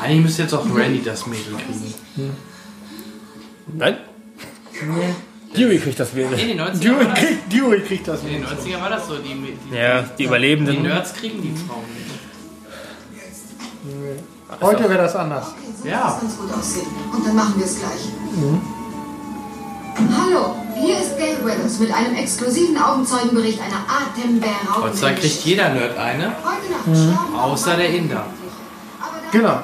Eigentlich 0.00 0.22
müsste 0.22 0.42
jetzt 0.42 0.54
auch 0.54 0.66
Randy 0.74 1.02
das 1.02 1.26
Mädel 1.26 1.54
kriegen. 1.54 1.94
Nein? 3.74 3.96
Dewey 5.56 5.78
kriegt 5.78 6.00
das 6.00 6.12
Mädel. 6.12 6.38
In 6.38 6.48
den 6.48 6.60
90ern 6.60 6.80
Dewey 6.80 6.96
war 6.98 7.04
das, 7.04 7.18
kriegt, 7.18 7.52
Dewey 7.52 7.80
kriegt 7.80 8.08
das 8.08 8.22
in 8.22 8.28
den 8.28 8.40
nicht. 8.40 8.52
90ern 8.52 8.80
war 8.80 8.90
das 8.90 9.06
so. 9.06 9.18
Die, 9.18 9.28
die, 9.34 9.76
Ja, 9.76 10.02
die 10.02 10.24
Überlebenden. 10.24 10.76
Die 10.76 10.82
Nerds 10.82 11.12
kriegen 11.14 11.42
die 11.42 11.54
Frauen 11.66 11.84
nicht. 11.94 12.10
Heute 14.60 14.88
wäre 14.88 15.02
das 15.02 15.16
anders. 15.16 15.48
Okay, 15.48 15.72
so 15.82 15.88
Ja. 15.88 16.00
lass 16.04 16.22
uns 16.22 16.36
gut 16.38 16.52
aussehen. 16.58 16.86
Und 17.12 17.26
dann 17.26 17.36
machen 17.36 17.54
wir 17.56 17.64
es 17.64 17.78
gleich. 17.78 18.12
Hallo, 20.18 20.56
hier 20.74 20.98
ist 20.98 21.18
Gail 21.18 21.36
Weathers 21.44 21.78
mit 21.78 21.92
einem 21.92 22.14
exklusiven 22.16 22.76
Augenzeugenbericht 22.80 23.60
einer 23.60 23.84
atemberaubenden 23.88 25.00
Dank 25.00 25.18
kriegt 25.18 25.44
jeder 25.44 25.68
Nerd 25.70 25.98
eine, 25.98 26.32
Heute 26.44 26.92
Nacht 26.92 27.12
starben 27.14 27.36
außer 27.36 27.76
der 27.76 27.90
Inder. 27.90 28.24
Genau. 29.32 29.60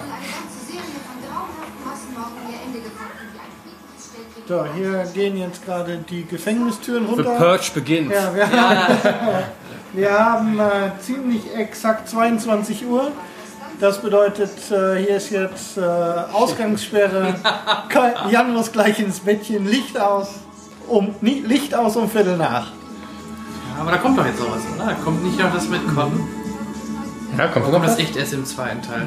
So, 4.47 4.65
hier 4.74 5.05
gehen 5.12 5.36
jetzt 5.36 5.62
gerade 5.66 5.98
die 6.09 6.24
Gefängnistüren 6.24 7.06
The 7.06 7.12
runter. 7.12 7.35
Purge 7.36 7.70
beginnt. 7.74 8.10
Ja, 8.10 8.35
wir 8.35 8.48
Wir 9.93 10.10
haben 10.19 10.59
äh, 10.59 10.90
ziemlich 11.01 11.55
exakt 11.55 12.09
22 12.09 12.86
Uhr. 12.86 13.10
Das 13.81 14.03
bedeutet, 14.03 14.51
äh, 14.73 14.97
hier 14.97 15.17
ist 15.17 15.31
jetzt 15.31 15.79
äh, 15.79 15.83
Ausgangssperre. 16.33 17.35
Jan 18.31 18.53
muss 18.53 18.73
gleich 18.73 18.99
ins 18.99 19.21
Bettchen, 19.21 19.67
Licht 19.67 19.99
aus. 19.99 20.29
Um, 20.89 21.15
nie, 21.21 21.41
Licht 21.47 21.75
aus 21.75 21.95
um 21.97 22.09
Viertel 22.11 22.37
nach. 22.37 22.67
Ja, 23.77 23.83
aber 23.83 23.93
da 23.93 23.99
kommt 23.99 24.19
doch 24.19 24.27
jetzt 24.27 24.41
noch 24.41 24.51
was, 24.51 24.63
oder? 24.75 24.87
Da 24.91 24.95
kommt 25.05 25.23
nicht 25.23 25.39
noch 25.39 25.53
das 25.53 25.69
mit 25.69 25.87
Cotton. 25.95 26.27
Ja, 27.37 27.47
kommt 27.49 27.71
kommt 27.71 27.85
das 27.87 27.99
echt 27.99 28.17
erst 28.17 28.33
im 28.33 28.45
zweiten 28.45 28.83
Teil? 28.83 29.07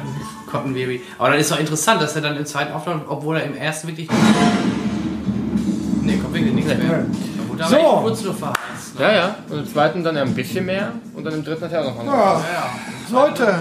Cotton 0.50 0.72
Baby. 0.72 1.02
Aber 1.18 1.30
dann 1.30 1.38
ist 1.38 1.50
doch 1.50 1.58
interessant, 1.58 2.00
dass 2.00 2.14
er 2.16 2.22
dann 2.22 2.36
im 2.36 2.46
zweiten 2.46 2.72
aufläuft, 2.72 3.04
obwohl 3.08 3.36
er 3.36 3.44
im 3.44 3.54
ersten 3.54 3.88
wirklich. 3.88 4.08
Nee, 6.02 6.16
kommt 6.16 6.32
wirklich 6.34 6.54
nichts 6.54 6.70
mehr. 6.74 6.78
Da 6.78 7.48
wurde 7.48 7.64
aber 7.64 7.70
So. 7.70 7.76
echt 7.76 8.00
kurz 8.02 8.22
nur 8.22 8.34
verheizt. 8.34 8.98
Ne? 8.98 9.02
Ja, 9.04 9.12
ja. 9.12 9.34
Und 9.50 9.58
im 9.58 9.66
zweiten 9.70 10.02
dann 10.04 10.16
ein 10.16 10.34
bisschen 10.34 10.64
mehr. 10.64 10.92
Und 11.14 11.24
dann 11.24 11.34
im 11.34 11.44
dritten 11.44 11.64
hat 11.64 11.72
er 11.72 11.82
auch 11.82 11.96
noch 11.96 12.04
Ja, 12.04 12.10
mal. 12.10 12.40
Ja, 12.52 13.20
Leute. 13.20 13.54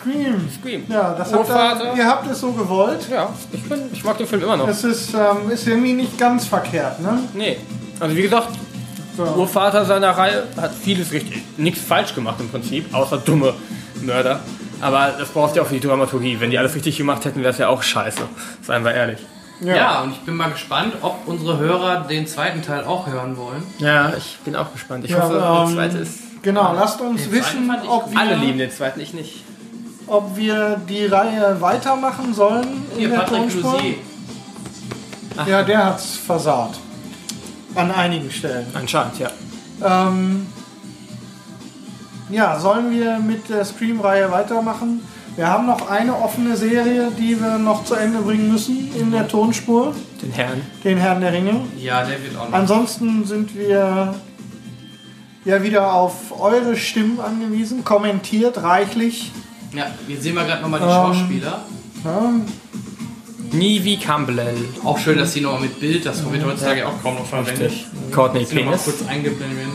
Scream. 0.00 0.48
Scream. 0.58 0.84
Ja, 0.88 1.14
das 1.14 1.32
habt 1.32 1.48
Urvater. 1.48 1.92
ihr, 1.92 1.96
ihr 1.98 2.06
habt 2.06 2.30
es 2.30 2.40
so 2.40 2.52
gewollt. 2.52 3.06
Ja, 3.10 3.28
ich, 3.52 3.62
bin, 3.68 3.80
ich 3.92 4.02
mag 4.04 4.16
den 4.18 4.26
Film 4.26 4.42
immer 4.42 4.56
noch. 4.56 4.66
Das 4.66 4.82
ist, 4.84 5.12
ähm, 5.14 5.50
ist 5.50 5.66
irgendwie 5.66 5.92
nicht 5.92 6.16
ganz 6.18 6.46
verkehrt, 6.46 7.00
ne? 7.00 7.18
Nee. 7.34 7.58
Also 7.98 8.16
wie 8.16 8.22
gesagt, 8.22 8.48
So. 9.16 9.24
Urvater 9.24 9.84
seiner 9.84 10.10
Reihe 10.10 10.44
hat 10.56 10.72
vieles 10.74 11.12
richtig, 11.12 11.42
nichts 11.58 11.80
falsch 11.82 12.14
gemacht 12.14 12.36
im 12.40 12.48
Prinzip, 12.48 12.92
außer 12.94 13.18
dumme 13.18 13.52
Mörder. 14.02 14.40
Aber 14.80 15.12
das 15.18 15.28
braucht 15.28 15.56
ja 15.56 15.62
auch 15.62 15.66
für 15.66 15.74
die 15.78 15.86
Dramaturgie. 15.86 16.40
Wenn 16.40 16.50
die 16.50 16.58
alles 16.58 16.74
richtig 16.74 16.96
gemacht 16.96 17.24
hätten, 17.26 17.40
wäre 17.40 17.50
es 17.52 17.58
ja 17.58 17.68
auch 17.68 17.82
scheiße. 17.82 18.22
Seien 18.62 18.82
wir 18.84 18.94
ehrlich. 18.94 19.18
Ja. 19.62 20.00
und 20.00 20.12
ich 20.12 20.20
bin 20.20 20.36
mal 20.36 20.50
gespannt, 20.50 20.94
ob 21.02 21.18
unsere 21.26 21.58
Hörer 21.58 22.06
den 22.08 22.26
zweiten 22.26 22.62
Teil 22.62 22.84
auch 22.84 23.06
hören 23.06 23.36
wollen. 23.36 23.62
Ja, 23.78 24.14
ich 24.16 24.38
bin 24.42 24.56
auch 24.56 24.72
gespannt. 24.72 25.04
Ich 25.04 25.10
Ja, 25.10 25.22
hoffe, 25.22 25.34
ähm, 25.34 25.76
der 25.76 25.90
zweite 25.90 25.98
ist. 25.98 26.18
Genau, 26.42 26.72
lasst 26.72 26.98
uns 27.02 27.30
wissen, 27.30 27.70
ob 27.86 28.08
Alle 28.16 28.30
wir, 28.30 28.36
lieben 28.38 28.56
den 28.58 28.70
zweiten, 28.70 29.00
ich 29.00 29.12
nicht. 29.12 29.44
Ob 30.10 30.36
wir 30.36 30.80
die 30.88 31.06
Reihe 31.06 31.60
weitermachen 31.60 32.34
sollen 32.34 32.84
in 32.92 32.98
Hier, 32.98 33.08
der 33.10 33.16
Patrick 33.18 33.62
Tonspur. 33.62 33.80
Ja, 35.46 35.62
der 35.62 35.84
hat's 35.86 36.16
versaut. 36.16 36.78
An 37.74 37.90
einigen 37.92 38.30
Stellen. 38.30 38.66
Anscheinend, 38.74 39.18
ja. 39.18 39.30
Ähm, 39.82 40.46
ja, 42.28 42.58
sollen 42.58 42.90
wir 42.90 43.18
mit 43.18 43.48
der 43.48 43.64
Scream-Reihe 43.64 44.30
weitermachen? 44.30 45.00
Wir 45.36 45.46
haben 45.46 45.66
noch 45.66 45.88
eine 45.88 46.14
offene 46.14 46.56
Serie, 46.56 47.10
die 47.16 47.40
wir 47.40 47.56
noch 47.58 47.84
zu 47.84 47.94
Ende 47.94 48.20
bringen 48.20 48.50
müssen 48.50 48.92
in 48.94 49.12
der 49.12 49.28
Tonspur. 49.28 49.94
Den 50.20 50.32
Herrn. 50.32 50.60
Den 50.84 50.98
Herrn 50.98 51.20
der 51.20 51.32
Ringe. 51.32 51.60
Ja, 51.78 52.04
der 52.04 52.22
wird 52.22 52.36
auch 52.36 52.48
noch. 52.48 52.52
Ansonsten 52.52 53.24
sind 53.24 53.56
wir 53.56 54.14
ja 55.44 55.62
wieder 55.62 55.94
auf 55.94 56.38
eure 56.38 56.76
Stimmen 56.76 57.20
angewiesen. 57.20 57.84
Kommentiert 57.84 58.62
reichlich. 58.62 59.30
Ja, 59.72 59.86
hier 60.06 60.20
sehen 60.20 60.34
wir 60.34 60.44
gerade 60.44 60.62
nochmal 60.62 60.80
die 60.80 60.86
Ähm, 60.86 60.92
Schauspieler. 60.92 61.64
Ja, 62.04 62.32
Nivi 63.52 63.96
Campbell. 63.96 64.54
Auch 64.84 64.98
schön, 64.98 65.18
dass 65.18 65.32
die 65.32 65.40
nochmal 65.40 65.62
mit 65.62 65.80
Bild, 65.80 66.06
das 66.06 66.24
wird 66.30 66.44
heutzutage 66.44 66.86
auch 66.86 67.02
kaum 67.02 67.16
noch 67.16 67.26
verwendet. 67.26 67.70
Richtig. 67.70 67.86
Courtney 68.12 68.44
Penis. 68.44 68.84
kurz 68.84 69.02
eingeblendet 69.08 69.58
werden. 69.58 69.72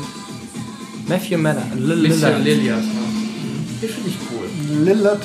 Matthew 1.07 1.37
Miller. 1.37 1.63
Bisschen 1.75 2.43
Lilias. 2.43 2.83
Ne? 2.83 2.91
Die 3.81 3.87
finde 3.87 4.09
ich 4.09 4.17
cool. 4.31 4.83
Lillard. 4.85 5.21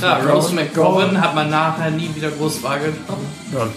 Ja, 0.00 0.16
Rose 0.18 0.54
McGowan 0.54 1.20
hat 1.20 1.34
man 1.34 1.50
nachher 1.50 1.90
nie 1.90 2.08
wieder 2.14 2.30
groß 2.30 2.62
wahrgenommen. 2.62 3.26
Ja, 3.52 3.68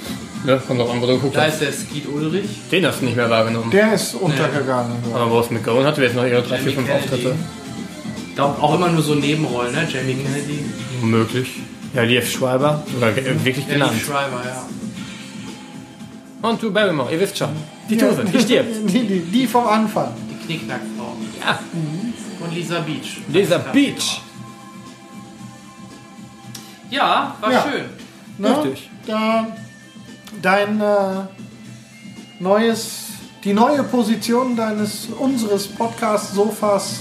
ne, 0.45 0.62
kommt 0.66 0.80
doch 0.80 0.94
an, 0.94 1.02
wo 1.02 1.07
du 1.07 1.14
geguckt 1.16 1.36
Da 1.36 1.45
ist 1.45 1.60
der 1.62 1.72
Skeet 1.74 2.07
Ulrich. 2.07 2.49
Den 2.72 2.86
hast 2.86 3.02
du 3.02 3.06
nicht 3.06 3.18
mehr 3.18 3.30
wahrgenommen. 3.30 3.72
Der 3.72 3.94
ist 3.94 4.14
untergegangen. 4.14 4.94
Aber 5.14 5.26
Rose 5.26 5.52
McGowan 5.53 5.84
hatte 5.86 6.03
jetzt 6.03 6.16
noch 6.16 6.24
ihre 6.26 6.41
drei, 6.44 6.57
vier, 6.60 6.72
Jamie 6.74 6.76
fünf 6.76 6.88
Kennedy. 6.88 7.06
Auftritte. 7.06 7.36
Ich 8.36 8.38
glaube 8.38 8.62
auch 8.62 8.76
immer 8.76 8.90
nur 8.90 9.02
so 9.02 9.16
Nebenrollen, 9.16 9.72
ne? 9.74 9.88
Jamie 9.90 10.16
Kennedy. 10.16 10.66
Möglich. 11.02 11.52
Ja, 11.94 12.02
Liev 12.02 12.30
Schreiber. 12.30 12.84
Sogar 12.94 13.12
äh, 13.18 13.45
wirklich 13.45 13.66
Ja, 13.66 13.76
genannt. 13.76 13.94
Lee 13.94 14.03
Schreiber, 14.06 14.41
ja. 14.45 14.66
Und 16.49 16.62
Drew 16.62 16.70
Barrymore, 16.70 17.10
ihr 17.14 17.20
wisst 17.22 17.38
schon. 17.38 17.48
Die 17.90 17.95
Tuse, 17.95 18.26
die 18.26 18.38
stirbt. 18.41 18.76
Die, 18.91 19.07
die, 19.07 19.20
die 19.22 19.48
vom 19.48 19.66
Anfang. 19.66 20.12
Die 20.30 20.45
Knickknackfrau. 20.48 21.16
Ja. 21.40 21.60
Und 22.41 22.53
Lisa 22.53 22.82
Beach. 22.82 23.20
Lisa 23.30 23.57
Beach. 23.57 24.20
Ja, 26.90 27.36
war 27.40 27.52
Ja. 27.53 27.64
schön. 27.64 27.86
Ne? 28.38 28.57
Richtig. 28.64 28.90
Da, 29.07 29.48
dein 30.41 30.82
äh, 30.82 30.84
neues, 32.41 33.06
die 33.45 33.53
neue 33.53 33.82
Position 33.84 34.57
deines 34.57 35.07
unseres 35.18 35.68
Podcast-Sofas 35.68 36.99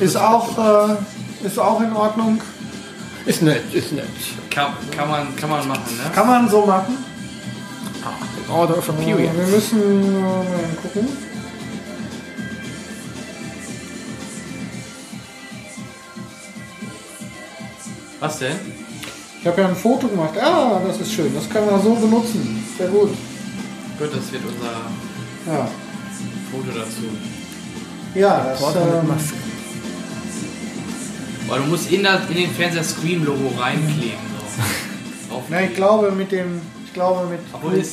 ist 0.00 0.14
das 0.14 0.22
auch, 0.22 0.88
äh, 0.90 1.46
ist 1.46 1.58
auch 1.58 1.80
in 1.80 1.92
Ordnung. 1.92 2.40
Ist 3.26 3.42
nett, 3.42 3.62
ist 3.72 3.92
nett. 3.92 4.06
Kann, 4.50 4.72
kann, 4.96 5.08
man, 5.08 5.36
kann 5.36 5.50
man 5.50 5.66
machen, 5.66 5.96
ne? 5.96 6.10
Kann 6.14 6.26
man 6.26 6.48
so 6.48 6.64
machen. 6.64 6.96
Order 8.48 8.78
of 8.78 8.88
a 8.88 8.92
Äh, 8.92 9.16
wir 9.18 9.46
müssen 9.48 9.80
äh, 9.82 10.20
mal 10.20 10.42
gucken. 10.82 11.08
Was 18.20 18.38
denn? 18.38 18.56
Ich 19.40 19.46
habe 19.46 19.60
ja 19.60 19.68
ein 19.68 19.76
Foto 19.76 20.08
gemacht. 20.08 20.32
Ah, 20.40 20.80
das 20.86 21.00
ist 21.00 21.12
schön. 21.12 21.34
Das 21.34 21.48
können 21.48 21.68
wir 21.68 21.78
so 21.78 21.94
benutzen. 21.94 22.64
Sehr 22.78 22.88
gut. 22.88 23.10
Gut, 23.98 24.08
das 24.12 24.32
wird 24.32 24.42
unser 24.44 25.52
Ja, 25.52 25.68
Foto 26.50 26.78
dazu. 26.78 27.02
ja 28.14 28.54
das, 28.58 28.74
ähm. 28.76 29.45
Weil 31.48 31.60
du 31.60 31.66
musst 31.66 31.90
in, 31.92 32.02
das, 32.02 32.20
in 32.28 32.36
den 32.36 32.50
Fernseher 32.50 32.82
Scream-Logo 32.84 33.52
reinkleben. 33.60 34.18
So. 35.28 35.42
Na, 35.48 35.60
ich 35.62 35.74
glaube 35.74 36.12
mit 36.12 36.30
dem, 36.30 36.60
ich 36.86 36.92
glaube 36.94 37.26
mit, 37.26 37.40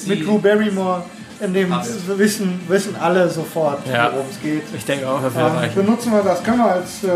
mit 0.07 0.19
die- 0.19 0.23
Drew 0.23 0.37
Barrymore 0.37 1.03
in 1.41 1.51
dem 1.51 1.69
Passt. 1.69 2.07
wissen, 2.17 2.59
wissen 2.67 2.95
alle 2.95 3.27
sofort, 3.27 3.79
Ja. 3.87 4.11
worum 4.13 4.27
es 4.29 4.39
geht. 4.39 4.61
Ich 4.77 4.85
denke 4.85 5.09
auch, 5.09 5.19
das 5.21 5.33
Ähm, 5.35 5.41
reichen. 5.57 5.75
benutzen 5.83 6.11
wir 6.13 6.21
das, 6.21 6.43
können 6.43 6.59
wir 6.59 6.71
als, 6.73 7.03
äh, 7.03 7.07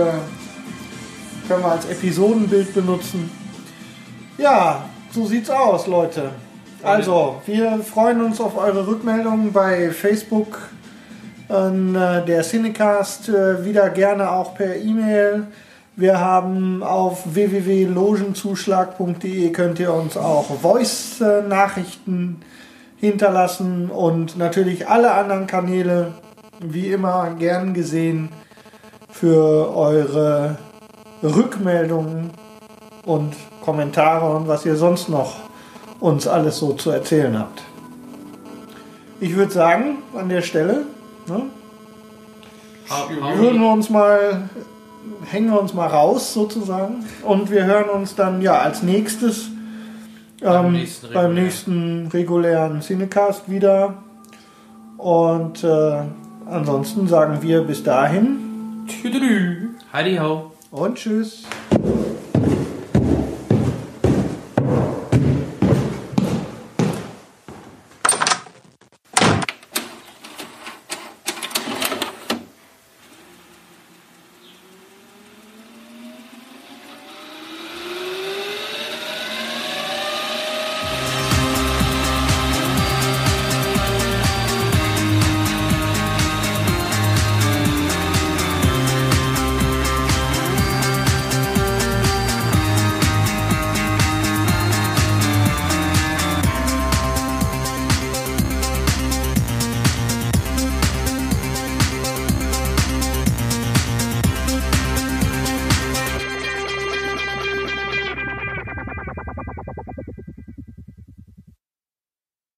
können 1.48 1.62
wir 1.64 1.72
als 1.72 1.86
Episodenbild 1.86 2.74
benutzen. 2.74 3.30
Ja, 4.40 4.86
so 5.12 5.26
sieht's 5.28 5.52
aus, 5.52 5.86
Leute. 5.86 6.32
Also, 6.84 7.40
wir 7.46 7.80
freuen 7.84 8.22
uns 8.24 8.42
auf 8.42 8.58
eure 8.58 8.86
Rückmeldungen 8.88 9.54
bei 9.54 9.92
Facebook 9.92 10.58
an 11.48 11.94
äh, 11.96 12.26
der 12.26 12.42
Cinecast, 12.42 13.30
äh, 13.30 13.64
wieder 13.64 13.90
gerne 13.92 14.30
auch 14.32 14.56
per 14.56 14.76
E-Mail. 14.76 15.46
Wir 16.00 16.20
haben 16.20 16.84
auf 16.84 17.34
www.logenzuschlag.de 17.34 19.50
könnt 19.52 19.80
ihr 19.80 19.92
uns 19.92 20.16
auch 20.16 20.46
Voice-Nachrichten 20.62 22.40
hinterlassen 22.98 23.90
und 23.90 24.38
natürlich 24.38 24.88
alle 24.88 25.12
anderen 25.14 25.48
Kanäle 25.48 26.14
wie 26.60 26.90
immer 26.90 27.32
gern 27.40 27.74
gesehen 27.74 28.30
für 29.10 29.76
eure 29.76 30.60
Rückmeldungen 31.24 32.30
und 33.06 33.34
Kommentare 33.66 34.36
und 34.36 34.48
was 34.48 34.68
ihr 34.68 34.76
sonst 34.76 35.10
noch 35.10 35.38
uns 36.00 36.28
alles 36.28 36.60
so 36.60 36.74
zu 36.74 36.92
erzählen 36.92 37.40
habt. 37.40 37.64
Ich 39.20 39.36
würde 39.36 39.52
sagen, 39.52 39.98
an 40.16 40.30
der 40.30 40.44
Stelle, 40.44 40.84
ne, 41.28 41.42
hau- 42.90 43.08
wir 43.60 43.72
uns 43.72 43.90
mal, 43.90 44.48
hängen 45.30 45.52
wir 45.52 45.60
uns 45.62 45.74
mal 45.74 45.88
raus 45.88 46.34
sozusagen 46.34 47.06
und 47.24 47.52
wir 47.52 47.66
hören 47.66 47.90
uns 47.90 48.16
dann 48.16 48.42
ja 48.42 48.60
als 48.60 48.84
nächstes 48.84 49.50
Beim 50.42 50.68
ähm, 50.68 50.72
nächsten 50.74 51.08
beim 51.08 51.26
regulären. 51.26 51.44
nächsten 51.44 52.08
regulären 52.08 52.82
Cinecast 52.82 53.50
wieder. 53.50 53.96
Und 54.98 55.64
äh, 55.64 56.02
ansonsten 56.50 57.08
sagen 57.08 57.42
wir 57.42 57.62
bis 57.62 57.84
dahin 57.84 58.86
Heidi 59.94 60.18
ho. 60.18 60.52
und 60.72 60.96
tschüss. 60.96 61.44